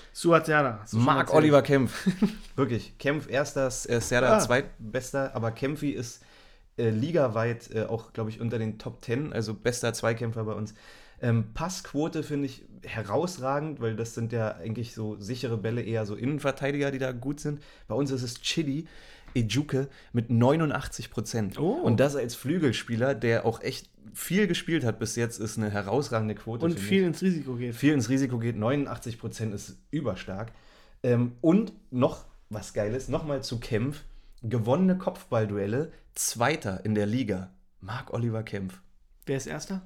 hast 0.81 0.93
du 0.93 0.97
schon 0.97 1.05
Marc. 1.05 1.33
Oliver 1.33 1.61
Kempf. 1.61 2.07
Wirklich, 2.55 2.97
Kempf 2.97 3.29
erster, 3.29 3.67
äh, 3.67 4.01
Serda 4.01 4.37
Ah. 4.37 4.39
zweitbester, 4.39 5.35
aber 5.35 5.51
Kempfi 5.51 5.91
ist 5.91 6.23
äh, 6.77 6.89
ligaweit 6.89 7.69
äh, 7.73 7.83
auch, 7.85 8.13
glaube 8.13 8.29
ich, 8.29 8.41
unter 8.41 8.59
den 8.59 8.77
Top 8.79 9.03
10, 9.05 9.31
also 9.31 9.53
bester 9.53 9.93
Zweikämpfer 9.93 10.43
bei 10.43 10.53
uns. 10.53 10.73
Ähm, 11.25 11.45
Passquote 11.55 12.21
finde 12.21 12.45
ich 12.45 12.65
herausragend, 12.83 13.79
weil 13.79 13.95
das 13.95 14.13
sind 14.13 14.31
ja 14.31 14.57
eigentlich 14.57 14.93
so 14.93 15.19
sichere 15.19 15.57
Bälle, 15.57 15.81
eher 15.81 16.05
so 16.05 16.13
Innenverteidiger, 16.13 16.91
die 16.91 16.99
da 16.99 17.13
gut 17.13 17.39
sind. 17.39 17.63
Bei 17.87 17.95
uns 17.95 18.11
ist 18.11 18.21
es 18.21 18.41
Chidi 18.41 18.85
Ejuke 19.33 19.89
mit 20.13 20.29
89 20.29 21.09
Prozent. 21.09 21.59
Oh. 21.59 21.71
Und 21.81 21.99
das 21.99 22.15
als 22.15 22.35
Flügelspieler, 22.35 23.15
der 23.15 23.43
auch 23.47 23.63
echt 23.63 23.89
viel 24.13 24.45
gespielt 24.45 24.85
hat 24.85 24.99
bis 24.99 25.15
jetzt, 25.15 25.39
ist 25.39 25.57
eine 25.57 25.71
herausragende 25.71 26.35
Quote. 26.35 26.63
Und 26.63 26.79
viel 26.79 27.03
ins 27.03 27.23
Risiko 27.23 27.55
geht. 27.55 27.73
viel 27.73 27.93
ins 27.93 28.07
Risiko 28.07 28.37
geht. 28.37 28.55
89 28.55 29.17
Prozent 29.19 29.55
ist 29.55 29.79
überstark. 29.89 30.51
Ähm, 31.01 31.31
und 31.41 31.73
noch 31.89 32.25
was 32.49 32.73
Geiles, 32.73 33.09
nochmal 33.09 33.41
zu 33.41 33.59
Kempf. 33.59 34.03
Gewonnene 34.43 34.99
Kopfballduelle, 34.99 35.91
Zweiter 36.13 36.85
in 36.85 36.93
der 36.93 37.07
Liga. 37.07 37.51
Marc 37.81 38.13
Oliver 38.13 38.43
Kempf. 38.43 38.79
Wer 39.25 39.37
ist 39.37 39.47
Erster? 39.47 39.81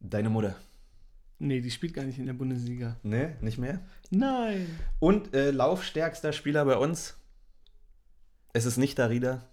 Deine 0.00 0.30
Mutter. 0.30 0.56
Nee, 1.38 1.60
die 1.60 1.70
spielt 1.70 1.94
gar 1.94 2.04
nicht 2.04 2.18
in 2.18 2.26
der 2.26 2.32
Bundesliga. 2.32 2.96
Ne, 3.02 3.36
nicht 3.40 3.58
mehr? 3.58 3.80
Nein. 4.10 4.66
Und 4.98 5.34
äh, 5.34 5.50
laufstärkster 5.50 6.32
Spieler 6.32 6.64
bei 6.64 6.76
uns. 6.76 7.18
Es 8.54 8.64
ist 8.64 8.78
nicht 8.78 8.98
Darida, 8.98 9.46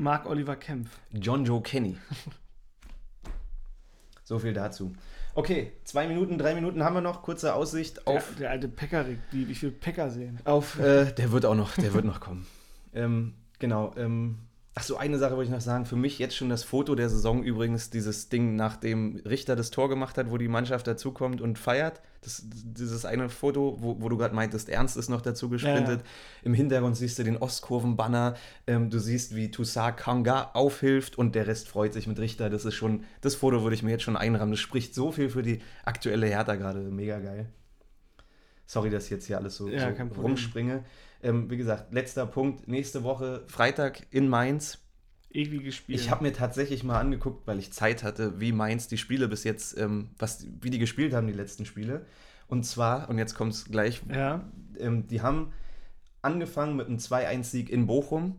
Marc 0.00 0.26
Oliver 0.26 0.56
Kempf. 0.56 0.98
John 1.12 1.44
Joe 1.44 1.62
Kenny. 1.62 1.96
so 4.24 4.38
viel 4.38 4.52
dazu. 4.52 4.92
Okay, 5.34 5.72
zwei 5.84 6.08
Minuten, 6.08 6.38
drei 6.38 6.54
Minuten 6.54 6.82
haben 6.82 6.94
wir 6.94 7.00
noch. 7.00 7.22
Kurze 7.22 7.54
Aussicht 7.54 8.06
auf 8.06 8.30
Der, 8.30 8.38
der 8.38 8.50
alte 8.50 8.68
Pekarik, 8.68 9.18
wie, 9.30 9.46
wie 9.46 9.54
viel 9.54 9.70
Pecker 9.70 10.10
sehen. 10.10 10.40
Auf, 10.44 10.78
äh, 10.80 11.12
der 11.12 11.30
wird 11.30 11.46
auch 11.46 11.54
noch, 11.54 11.76
der 11.76 11.94
wird 11.94 12.04
noch 12.04 12.20
kommen. 12.20 12.46
Ähm, 12.92 13.34
genau. 13.60 13.94
Ähm, 13.96 14.40
ach 14.74 14.82
so, 14.82 14.96
eine 14.96 15.18
Sache 15.18 15.32
wollte 15.32 15.44
ich 15.44 15.54
noch 15.54 15.60
sagen. 15.60 15.84
Für 15.84 15.96
mich 15.96 16.18
jetzt 16.18 16.36
schon 16.36 16.48
das 16.48 16.62
Foto 16.62 16.94
der 16.94 17.08
Saison 17.08 17.42
übrigens, 17.42 17.90
dieses 17.90 18.28
Ding, 18.28 18.56
nachdem 18.56 19.16
Richter 19.24 19.56
das 19.56 19.70
Tor 19.70 19.88
gemacht 19.88 20.16
hat, 20.16 20.30
wo 20.30 20.38
die 20.38 20.48
Mannschaft 20.48 20.86
dazukommt 20.86 21.40
und 21.40 21.58
feiert. 21.58 22.00
Das, 22.22 22.42
dieses 22.44 23.04
eine 23.04 23.30
Foto, 23.30 23.78
wo, 23.80 24.00
wo 24.00 24.08
du 24.08 24.16
gerade 24.16 24.34
meintest, 24.34 24.68
Ernst 24.68 24.96
ist 24.96 25.08
noch 25.08 25.22
dazu 25.22 25.48
gesprintet. 25.48 26.00
Ja, 26.00 26.06
Im 26.42 26.54
Hintergrund 26.54 26.96
siehst 26.96 27.18
du 27.18 27.24
den 27.24 27.38
Ostkurvenbanner. 27.38 28.34
Ähm, 28.66 28.90
du 28.90 28.98
siehst, 28.98 29.34
wie 29.34 29.50
Toussaint 29.50 29.96
Kanga 29.96 30.50
aufhilft 30.52 31.16
und 31.18 31.34
der 31.34 31.46
Rest 31.46 31.68
freut 31.68 31.92
sich 31.92 32.06
mit 32.06 32.18
Richter. 32.18 32.50
Das 32.50 32.64
ist 32.64 32.74
schon, 32.74 33.04
das 33.22 33.34
Foto 33.34 33.62
würde 33.62 33.74
ich 33.74 33.82
mir 33.82 33.90
jetzt 33.90 34.02
schon 34.02 34.16
einrahmen. 34.16 34.52
Das 34.52 34.60
spricht 34.60 34.94
so 34.94 35.12
viel 35.12 35.30
für 35.30 35.42
die 35.42 35.60
aktuelle 35.84 36.26
Hertha 36.26 36.56
gerade. 36.56 36.80
Mega 36.80 37.18
geil. 37.18 37.48
Sorry, 38.66 38.90
dass 38.90 39.06
ich 39.06 39.10
jetzt 39.10 39.26
hier 39.26 39.38
alles 39.38 39.56
so, 39.56 39.68
Ja, 39.68 39.88
so 39.88 39.96
kein 39.96 40.10
Problem. 40.10 40.36
Ähm, 41.22 41.50
wie 41.50 41.56
gesagt, 41.56 41.92
letzter 41.92 42.26
Punkt. 42.26 42.66
Nächste 42.68 43.02
Woche, 43.04 43.42
Freitag 43.46 44.06
in 44.10 44.28
Mainz. 44.28 44.78
Eklige 45.32 45.70
Spiele. 45.70 45.96
Ich 45.98 46.10
habe 46.10 46.24
mir 46.24 46.32
tatsächlich 46.32 46.82
mal 46.82 46.98
angeguckt, 46.98 47.46
weil 47.46 47.58
ich 47.58 47.72
Zeit 47.72 48.02
hatte, 48.02 48.40
wie 48.40 48.52
Mainz 48.52 48.88
die 48.88 48.98
Spiele 48.98 49.28
bis 49.28 49.44
jetzt, 49.44 49.78
ähm, 49.78 50.10
was, 50.18 50.46
wie 50.60 50.70
die 50.70 50.78
gespielt 50.78 51.14
haben, 51.14 51.26
die 51.26 51.32
letzten 51.32 51.64
Spiele. 51.66 52.04
Und 52.48 52.64
zwar, 52.64 53.08
und 53.08 53.18
jetzt 53.18 53.34
kommt 53.34 53.52
es 53.52 53.64
gleich, 53.66 54.02
Ja. 54.12 54.44
ähm, 54.78 55.06
die 55.06 55.22
haben 55.22 55.52
angefangen 56.22 56.76
mit 56.76 56.88
einem 56.88 56.98
2-1-Sieg 56.98 57.70
in 57.70 57.86
Bochum. 57.86 58.38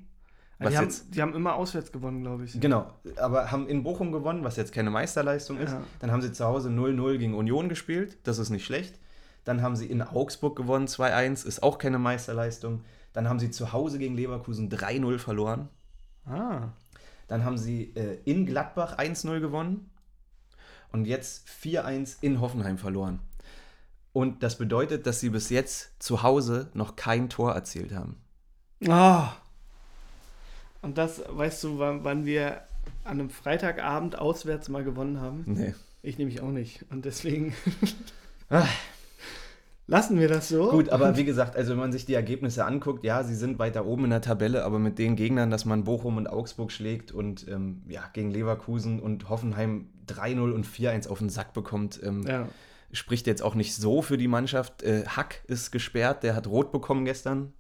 Was 0.60 0.72
Die 0.72 0.78
haben, 0.78 0.84
jetzt, 0.84 1.16
die 1.16 1.22
haben 1.22 1.34
immer 1.34 1.56
auswärts 1.56 1.92
gewonnen, 1.92 2.22
glaube 2.22 2.44
ich. 2.44 2.60
genau, 2.60 2.92
aber 3.18 3.52
haben 3.52 3.68
in 3.68 3.82
Bochum 3.84 4.12
gewonnen, 4.12 4.44
was 4.44 4.58
jetzt 4.58 4.74
keine 4.74 4.92
Meisterleistung 4.92 5.58
ist. 5.60 5.72
Ja. 5.72 5.82
Dann 6.00 6.12
haben 6.12 6.22
sie 6.22 6.32
zu 6.34 6.46
Hause 6.46 6.70
0-0 6.70 7.18
gegen 7.18 7.34
Union 7.34 7.68
gespielt, 7.70 8.18
das 8.24 8.38
ist 8.38 8.50
nicht 8.52 8.66
schlecht. 8.66 9.00
Dann 9.44 9.62
haben 9.62 9.76
sie 9.76 9.88
in 9.88 10.02
Augsburg 10.02 10.56
gewonnen, 10.56 10.88
2-1, 10.88 11.46
ist 11.46 11.64
auch 11.64 11.78
keine 11.78 11.98
Meisterleistung. 11.98 12.84
Dann 13.14 13.28
haben 13.28 13.40
sie 13.40 13.52
zu 13.52 13.74
Hause 13.74 13.98
gegen 13.98 14.16
Leverkusen 14.16 14.70
3-0 14.70 15.18
verloren. 15.18 15.70
Ah. 16.26 16.70
Dann 17.28 17.44
haben 17.44 17.58
sie 17.58 17.94
äh, 17.96 18.20
in 18.26 18.46
Gladbach 18.46 18.98
1-0 18.98 19.40
gewonnen 19.40 19.90
und 20.92 21.06
jetzt 21.06 21.48
4-1 21.48 22.18
in 22.22 22.40
Hoffenheim 22.40 22.78
verloren. 22.78 23.20
Und 24.14 24.44
das 24.44 24.58
bedeutet, 24.58 25.08
dass 25.08 25.20
sie 25.22 25.30
bis 25.30 25.50
jetzt 25.50 26.04
zu 26.04 26.22
Hause 26.22 26.70
noch 26.74 26.96
kein 26.96 27.30
Tor 27.30 27.54
erzielt 27.54 27.94
haben. 27.94 28.18
Ah. 28.88 29.34
Und 30.82 30.98
das, 30.98 31.22
weißt 31.28 31.64
du, 31.64 31.80
wann, 31.80 32.04
wann 32.04 32.26
wir 32.26 32.62
an 33.04 33.20
einem 33.20 33.30
Freitagabend 33.30 34.18
auswärts 34.18 34.70
mal 34.70 34.84
gewonnen 34.84 35.22
haben? 35.22 35.44
Nee. 35.46 35.74
Ich 36.04 36.18
nämlich 36.18 36.42
auch 36.42 36.50
nicht. 36.50 36.86
Und 36.90 37.06
deswegen 37.06 37.54
Ah. 38.52 38.68
Lassen 39.88 40.20
wir 40.20 40.28
das 40.28 40.48
so. 40.50 40.70
Gut, 40.70 40.90
aber 40.90 41.18
wie 41.18 41.26
gesagt, 41.26 41.56
also 41.56 41.72
wenn 41.72 41.80
man 41.80 41.92
sich 41.92 42.06
die 42.06 42.14
Ergebnisse 42.14 42.66
anguckt, 42.66 43.04
ja, 43.04 43.24
sie 43.24 43.36
sind 43.36 43.60
weiter 43.60 43.86
oben 43.86 44.06
in 44.06 44.10
der 44.12 44.22
Tabelle, 44.22 44.64
aber 44.64 44.80
mit 44.80 44.98
den 45.00 45.16
Gegnern, 45.16 45.50
dass 45.52 45.66
man 45.66 45.84
Bochum 45.84 46.18
und 46.18 46.28
Augsburg 46.28 46.72
schlägt 46.72 47.12
und 47.12 47.48
ähm, 47.48 47.82
ja, 47.88 48.04
gegen 48.14 48.32
Leverkusen 48.32 49.00
und 49.00 49.30
Hoffenheim 49.30 49.88
3-0 50.08 50.52
und 50.52 50.66
4-1 50.66 51.08
auf 51.10 51.20
den 51.20 51.30
Sack 51.30 51.54
bekommt, 51.54 52.00
ähm, 52.04 52.24
Ja. 52.28 52.48
spricht 52.92 53.28
jetzt 53.28 53.42
auch 53.42 53.56
nicht 53.56 53.76
so 53.76 54.02
für 54.02 54.18
die 54.18 54.28
Mannschaft. 54.28 54.84
Äh, 54.84 55.06
Hack 55.08 55.42
ist 55.48 55.72
gesperrt, 55.72 56.24
der 56.24 56.36
hat 56.36 56.48
rot 56.48 56.72
bekommen 56.72 57.06
gestern. 57.06 57.54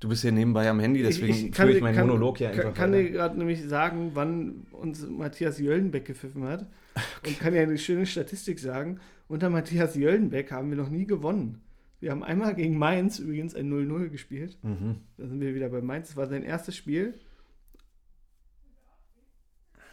Du 0.00 0.10
bist 0.10 0.20
hier 0.20 0.32
nebenbei 0.32 0.68
am 0.68 0.78
Handy, 0.78 1.02
deswegen 1.02 1.54
führe 1.54 1.72
ich 1.72 1.80
meinen 1.80 1.98
Monolog 1.98 2.36
hier 2.36 2.50
kann, 2.50 2.60
einfach 2.60 2.74
kann 2.74 2.92
weiter. 2.92 3.02
dir 3.04 3.10
gerade 3.12 3.38
nämlich 3.38 3.64
sagen, 3.66 4.10
wann 4.12 4.66
uns 4.72 5.06
Matthias 5.08 5.58
Jöllenbeck 5.58 6.04
gepfiffen 6.04 6.44
hat. 6.46 6.66
Und 7.26 7.38
kann 7.40 7.54
ja 7.54 7.62
eine 7.62 7.78
schöne 7.78 8.04
Statistik 8.04 8.58
sagen. 8.58 9.00
Unter 9.28 9.50
Matthias 9.50 9.96
Jöllenbeck 9.96 10.52
haben 10.52 10.70
wir 10.70 10.76
noch 10.76 10.90
nie 10.90 11.06
gewonnen. 11.06 11.62
Wir 12.00 12.10
haben 12.10 12.22
einmal 12.22 12.54
gegen 12.54 12.78
Mainz 12.78 13.18
übrigens 13.18 13.54
ein 13.54 13.72
0-0 13.72 14.08
gespielt. 14.08 14.58
Mhm. 14.62 14.96
Da 15.16 15.26
sind 15.26 15.40
wir 15.40 15.54
wieder 15.54 15.68
bei 15.68 15.80
Mainz. 15.80 16.08
Das 16.08 16.16
war 16.16 16.26
sein 16.26 16.42
erstes 16.42 16.76
Spiel. 16.76 17.14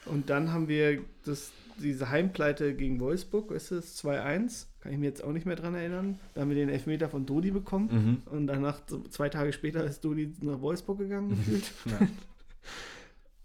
Und 0.06 0.30
dann 0.30 0.52
haben 0.52 0.68
wir 0.68 1.02
das, 1.24 1.52
diese 1.82 2.10
Heimpleite 2.10 2.76
gegen 2.76 3.00
Wolfsburg, 3.00 3.52
ist 3.52 3.72
es 3.72 4.04
2-1. 4.04 4.68
Kann 4.82 4.92
ich 4.92 4.98
mir 4.98 5.06
jetzt 5.06 5.24
auch 5.24 5.32
nicht 5.32 5.46
mehr 5.46 5.56
dran 5.56 5.76
erinnern. 5.76 6.20
Da 6.34 6.42
haben 6.42 6.50
wir 6.50 6.58
den 6.58 6.68
Elfmeter 6.68 7.08
von 7.08 7.26
Dodi 7.26 7.52
bekommen. 7.52 8.22
Mhm. 8.26 8.32
Und 8.32 8.48
danach, 8.48 8.82
zwei 9.10 9.30
Tage 9.30 9.54
später, 9.54 9.84
ist 9.86 10.04
Dodi 10.04 10.34
nach 10.42 10.60
Wolfsburg 10.60 11.00
gegangen, 11.00 11.30
gefühlt. 11.30 11.72
Ja. 11.86 12.08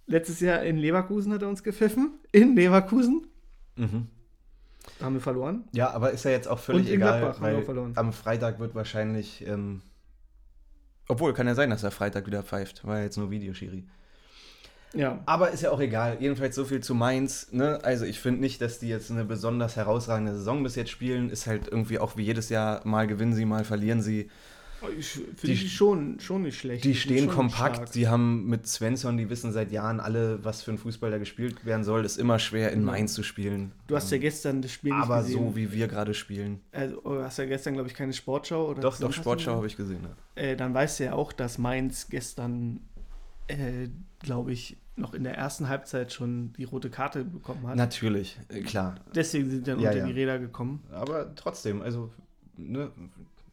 Letztes 0.06 0.40
Jahr 0.40 0.62
in 0.62 0.78
Leverkusen 0.78 1.32
hat 1.34 1.42
er 1.42 1.48
uns 1.48 1.62
gepfiffen. 1.62 2.12
In 2.32 2.56
Leverkusen. 2.56 3.26
Mhm. 3.76 4.06
Haben 5.00 5.14
wir 5.14 5.20
verloren. 5.20 5.64
Ja, 5.72 5.90
aber 5.90 6.10
ist 6.10 6.24
ja 6.24 6.30
jetzt 6.30 6.48
auch 6.48 6.58
völlig 6.58 6.86
Und 6.86 6.88
in 6.88 6.94
egal, 6.96 7.20
Gladbach 7.20 7.40
haben 7.40 7.56
wir 7.56 7.62
verloren. 7.62 7.92
am 7.94 8.12
Freitag 8.12 8.58
wird 8.58 8.74
wahrscheinlich, 8.74 9.46
ähm, 9.46 9.82
obwohl, 11.08 11.32
kann 11.32 11.46
ja 11.46 11.54
sein, 11.54 11.70
dass 11.70 11.82
er 11.82 11.90
Freitag 11.90 12.26
wieder 12.26 12.42
pfeift, 12.42 12.86
war 12.86 12.98
ja 12.98 13.04
jetzt 13.04 13.16
nur 13.16 13.30
Videoschiri. 13.30 13.86
Ja. 14.94 15.20
Aber 15.26 15.50
ist 15.50 15.62
ja 15.62 15.70
auch 15.70 15.80
egal. 15.80 16.16
Jedenfalls 16.20 16.54
so 16.54 16.64
viel 16.64 16.80
zu 16.80 16.94
Mainz. 16.94 17.52
Ne? 17.52 17.78
Also 17.82 18.04
ich 18.04 18.20
finde 18.20 18.40
nicht, 18.40 18.60
dass 18.60 18.78
die 18.78 18.88
jetzt 18.88 19.10
eine 19.10 19.24
besonders 19.24 19.76
herausragende 19.76 20.32
Saison 20.32 20.62
bis 20.62 20.76
jetzt 20.76 20.90
spielen. 20.90 21.30
Ist 21.30 21.46
halt 21.46 21.68
irgendwie 21.68 21.98
auch 21.98 22.16
wie 22.16 22.22
jedes 22.22 22.48
Jahr, 22.48 22.86
mal 22.86 23.06
gewinnen 23.06 23.34
sie, 23.34 23.44
mal 23.44 23.64
verlieren 23.64 24.02
sie. 24.02 24.30
Ich 24.98 25.08
finde 25.08 25.32
Die- 25.42 25.46
die, 25.54 25.68
schon, 25.68 26.20
schon 26.20 26.42
nicht 26.42 26.58
schlecht. 26.58 26.84
Die 26.84 26.94
stehen 26.94 27.28
kompakt, 27.28 27.76
stark. 27.76 27.92
die 27.92 28.06
haben 28.06 28.46
mit 28.46 28.66
Svensson, 28.68 29.16
die 29.16 29.28
wissen 29.28 29.50
seit 29.52 29.72
Jahren 29.72 29.98
alle, 29.98 30.44
was 30.44 30.62
für 30.62 30.70
ein 30.70 30.78
Fußball 30.78 31.10
da 31.10 31.18
gespielt 31.18 31.64
werden 31.64 31.82
soll. 31.84 32.04
Ist 32.04 32.16
immer 32.16 32.38
schwer 32.38 32.70
in. 32.72 32.84
Mainz 32.84 33.12
zu 33.14 33.22
spielen. 33.24 33.72
Du 33.88 33.96
hast 33.96 34.10
ja 34.12 34.18
gestern 34.18 34.62
das 34.62 34.70
Spiel 34.72 34.92
Aber 34.92 35.22
gesehen. 35.22 35.38
so 35.50 35.56
wie 35.56 35.72
wir 35.72 35.88
gerade 35.88 36.14
spielen. 36.14 36.60
Also, 36.72 37.00
du 37.00 37.22
hast 37.22 37.38
ja 37.38 37.46
gestern, 37.46 37.74
glaube 37.74 37.88
ich, 37.88 37.94
keine 37.94 38.12
Sportschau 38.12 38.68
oder 38.68 38.80
Doch, 38.80 38.98
doch, 38.98 39.12
Sportschau 39.12 39.56
habe 39.56 39.66
ich 39.66 39.76
gesehen. 39.76 40.00
Ja. 40.36 40.42
Äh, 40.42 40.56
dann 40.56 40.72
weißt 40.74 41.00
du 41.00 41.04
ja 41.04 41.12
auch, 41.14 41.32
dass 41.32 41.58
Mainz 41.58 42.08
gestern, 42.08 42.80
äh, 43.48 43.88
glaube 44.20 44.52
ich, 44.52 44.76
noch 44.96 45.14
in 45.14 45.24
der 45.24 45.36
ersten 45.36 45.68
Halbzeit 45.68 46.12
schon 46.12 46.52
die 46.56 46.64
rote 46.64 46.90
Karte 46.90 47.24
bekommen 47.24 47.66
hat. 47.66 47.76
Natürlich, 47.76 48.38
äh, 48.48 48.60
klar. 48.62 48.94
Deswegen 49.14 49.48
sind 49.50 49.66
dann 49.68 49.80
Ja, 49.80 49.90
unter 49.90 50.00
ja. 50.02 50.06
die 50.06 50.12
Räder 50.12 50.38
gekommen. 50.38 50.82
Aber 50.92 51.34
trotzdem, 51.34 51.82
also 51.82 52.10
ne, 52.56 52.90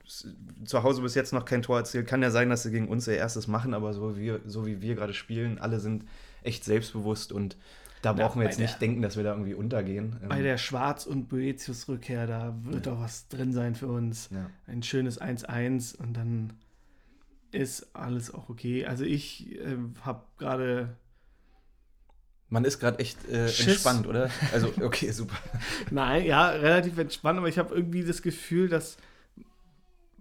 zu 0.05 0.83
Hause 0.83 1.01
bis 1.01 1.15
jetzt 1.15 1.33
noch 1.33 1.45
kein 1.45 1.61
Tor 1.61 1.77
erzielt. 1.79 2.07
Kann 2.07 2.21
ja 2.21 2.31
sein, 2.31 2.49
dass 2.49 2.63
sie 2.63 2.71
gegen 2.71 2.87
uns 2.87 3.07
ihr 3.07 3.15
erstes 3.17 3.47
machen, 3.47 3.73
aber 3.73 3.93
so 3.93 4.17
wie 4.17 4.21
wir, 4.21 4.41
so 4.45 4.65
wie 4.65 4.81
wir 4.81 4.95
gerade 4.95 5.13
spielen, 5.13 5.59
alle 5.59 5.79
sind 5.79 6.05
echt 6.43 6.63
selbstbewusst 6.63 7.31
und 7.31 7.57
da 8.01 8.13
brauchen 8.13 8.39
wir 8.39 8.47
jetzt 8.47 8.59
nicht 8.59 8.73
der- 8.73 8.79
denken, 8.81 9.01
dass 9.01 9.17
wir 9.17 9.23
da 9.23 9.31
irgendwie 9.31 9.55
untergehen. 9.55 10.17
Ähm, 10.21 10.29
Bei 10.29 10.41
der 10.43 10.57
Schwarz- 10.59 11.07
und 11.07 11.27
Boetius-Rückkehr, 11.27 12.27
da 12.27 12.55
wird 12.63 12.85
Ja. 12.85 12.93
doch 12.93 13.01
was 13.01 13.27
drin 13.29 13.51
sein 13.51 13.73
für 13.73 13.87
uns. 13.87 14.29
ja. 14.31 14.49
Ein 14.67 14.83
schönes 14.83 15.19
1-1 15.19 15.95
und 15.95 16.13
dann 16.15 16.53
ist 17.51 17.95
alles 17.95 18.31
auch 18.33 18.49
okay. 18.49 18.85
Also 18.85 19.05
ich 19.05 19.55
äh, 19.59 19.77
habe 20.01 20.21
gerade 20.37 20.95
Man 22.49 22.63
ist 22.63 22.79
gerade 22.79 22.99
echt 22.99 23.27
äh, 23.27 23.45
entspannt, 23.47 24.05
oder? 24.07 24.29
Also, 24.53 24.71
okay, 24.81 25.09
super. 25.11 25.35
Nein, 25.89 26.25
ja, 26.25 26.49
relativ 26.49 26.97
entspannt, 26.99 27.39
aber 27.39 27.47
ich 27.49 27.57
habe 27.57 27.73
irgendwie 27.73 28.03
das 28.03 28.21
Gefühl, 28.21 28.69
dass 28.69 28.97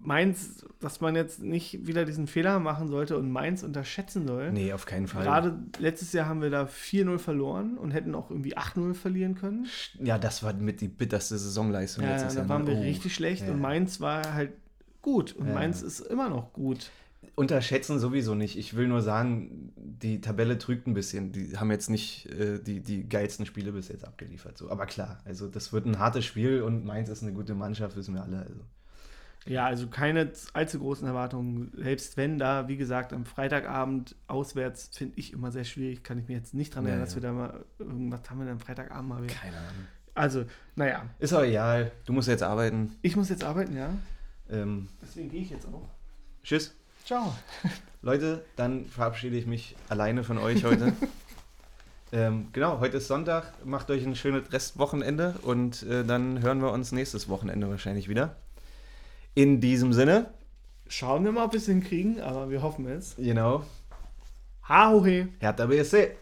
Mainz, 0.07 0.65
dass 0.81 1.01
man 1.01 1.17
jetzt 1.17 1.43
nicht 1.43 1.87
wieder 1.87 2.05
diesen 2.05 2.27
Fehler 2.27 2.61
machen 2.61 2.89
sollte 2.89 3.17
und 3.17 3.31
Mainz 3.31 3.63
unterschätzen 3.63 4.27
soll. 4.27 4.53
Nee, 4.53 4.73
auf 4.73 4.85
keinen 4.87 5.07
Fall. 5.09 5.25
Gerade 5.25 5.59
letztes 5.79 6.13
Jahr 6.13 6.27
haben 6.27 6.43
wir 6.43 6.51
da 6.51 6.65
4-0 6.65 7.19
verloren 7.19 7.79
und 7.79 7.91
hätten 7.93 8.15
auch 8.15 8.31
irgendwie 8.31 8.57
8-0 8.57 8.95
verlieren 8.95 9.35
können. 9.35 9.67
Ja, 10.03 10.19
das 10.19 10.43
war 10.43 10.53
mit 10.53 10.81
die 10.81 10.89
bitterste 10.89 11.39
Saisonleistung 11.39 12.05
Ja, 12.05 12.11
letztes 12.13 12.35
da 12.35 12.41
Jahr. 12.41 12.49
waren 12.49 12.63
ne? 12.65 12.69
wir 12.73 12.77
Oh. 12.77 12.83
richtig 12.83 13.15
schlecht 13.15 13.47
Ja. 13.47 13.53
und 13.53 13.61
Mainz 13.61 14.01
war 14.01 14.35
halt 14.35 14.53
gut 15.01 15.33
und 15.35 15.47
Ja. 15.49 15.55
Mainz 15.55 15.83
ist 15.83 16.01
immer 16.01 16.29
noch 16.29 16.53
gut. 16.53 16.91
Unterschätzen 17.37 17.99
sowieso 17.99 18.35
nicht. 18.35 18.57
Ich 18.59 18.77
will 18.77 18.87
nur 18.87 19.01
sagen, 19.03 19.73
die 19.77 20.21
Tabelle 20.21 20.59
trügt 20.59 20.87
ein 20.87 20.95
bisschen. 20.95 21.33
Die 21.33 21.57
haben 21.57 21.71
jetzt 21.71 21.89
nicht 21.91 22.27
äh, 22.27 22.59
die, 22.63 22.81
die 22.81 23.09
geilsten 23.09 23.45
Spiele 23.47 23.73
bis 23.73 23.89
jetzt 23.89 24.07
abgeliefert. 24.07 24.57
So. 24.59 24.71
Aber 24.71 24.87
klar, 24.87 25.19
also 25.25 25.49
das 25.49 25.73
wird 25.73 25.87
ein 25.87 25.99
hartes 25.99 26.25
Spiel 26.27 26.63
und 26.63 26.85
Mainz 26.85 27.09
ist 27.09 27.23
eine 27.23 27.33
gute 27.33 27.55
Mannschaft, 27.55 27.97
wissen 27.97 28.15
wir 28.15 28.23
alle. 28.23 28.41
Also. 28.41 28.61
Ja, 29.47 29.67
also 29.67 29.89
keine 29.89 30.33
allzu 30.55 30.79
großen 30.79 31.07
Erwartungen. 31.07 31.71
Selbst 31.77 32.17
wenn 32.17 32.39
da, 32.39 32.67
wie 32.69 32.77
gesagt, 32.77 33.13
am 33.13 33.27
Freitagabend 33.27 34.17
auswärts 34.27 34.91
finde 34.97 35.19
ich 35.19 35.33
immer 35.33 35.53
sehr 35.53 35.65
schwierig, 35.65 36.03
kann 36.03 36.19
ich 36.19 36.29
mir 36.29 36.35
jetzt 36.35 36.55
nicht 36.55 36.75
dran 36.75 36.87
erinnern, 36.87 37.05
dass 37.05 37.15
ja. 37.15 37.23
wir 37.23 37.29
da 37.29 37.33
mal 37.33 37.65
irgendwas 37.79 38.31
haben 38.31 38.39
wir 38.39 38.45
denn 38.45 38.55
am 38.55 38.61
Freitagabend 38.61 39.09
mal 39.09 39.23
wieder. 39.23 39.35
Keine 39.35 39.57
Ahnung. 39.57 39.87
Also, 40.15 40.45
naja, 40.77 41.05
Ist 41.19 41.33
auch 41.33 41.43
egal. 41.43 41.91
Du 42.07 42.13
musst 42.13 42.29
jetzt 42.29 42.43
arbeiten. 42.43 42.97
ich 43.03 43.17
muss 43.17 43.29
jetzt 43.29 43.45
arbeiten, 43.45 43.77
ja. 43.77 43.91
Ähm, 44.49 44.89
Deswegen 45.03 45.29
gehe 45.31 45.43
ich 45.43 45.51
jetzt 45.51 45.67
auch. 45.67 45.89
tschüss. 46.43 46.75
Ciao. 47.05 47.35
Leute, 48.03 48.45
dann 48.57 48.87
verabschiede 48.87 49.37
ich 49.37 49.47
mich 49.47 49.77
alleine 49.89 50.25
von 50.25 50.39
euch 50.39 50.65
heute. 50.65 50.93
ähm, 52.13 52.49
genau, 52.53 52.81
heute 52.81 52.99
ist 52.99 53.09
Sonntag. 53.09 53.53
Macht 53.67 53.91
euch 53.91 54.07
ein 54.07 54.15
schönes 54.15 54.53
Restwochenende 54.53 55.35
und 55.43 55.83
äh, 55.83 56.05
dann 56.05 56.41
hören 56.41 56.63
wir 56.63 56.73
uns 56.73 56.93
nächstes 56.93 57.29
Wochenende 57.29 57.69
wahrscheinlich 57.69 58.09
wieder. 58.09 58.37
In 59.35 59.61
diesem 59.61 59.93
Sinne, 59.93 60.31
Schauen 60.87 61.25
wir 61.25 61.33
mal, 61.33 61.47
ob 61.47 61.53
wir 61.53 61.59
es 61.59 61.67
hinkriegen, 61.67 62.21
aber 62.21 62.51
wir 62.51 62.63
hoffen 62.63 62.87
es. 62.87 63.17
genau, 63.17 63.65
Ha, 64.69 64.91
ho, 64.91 65.05
he. 65.05 65.27
Hertha 65.41 65.67
BSC. 65.67 66.13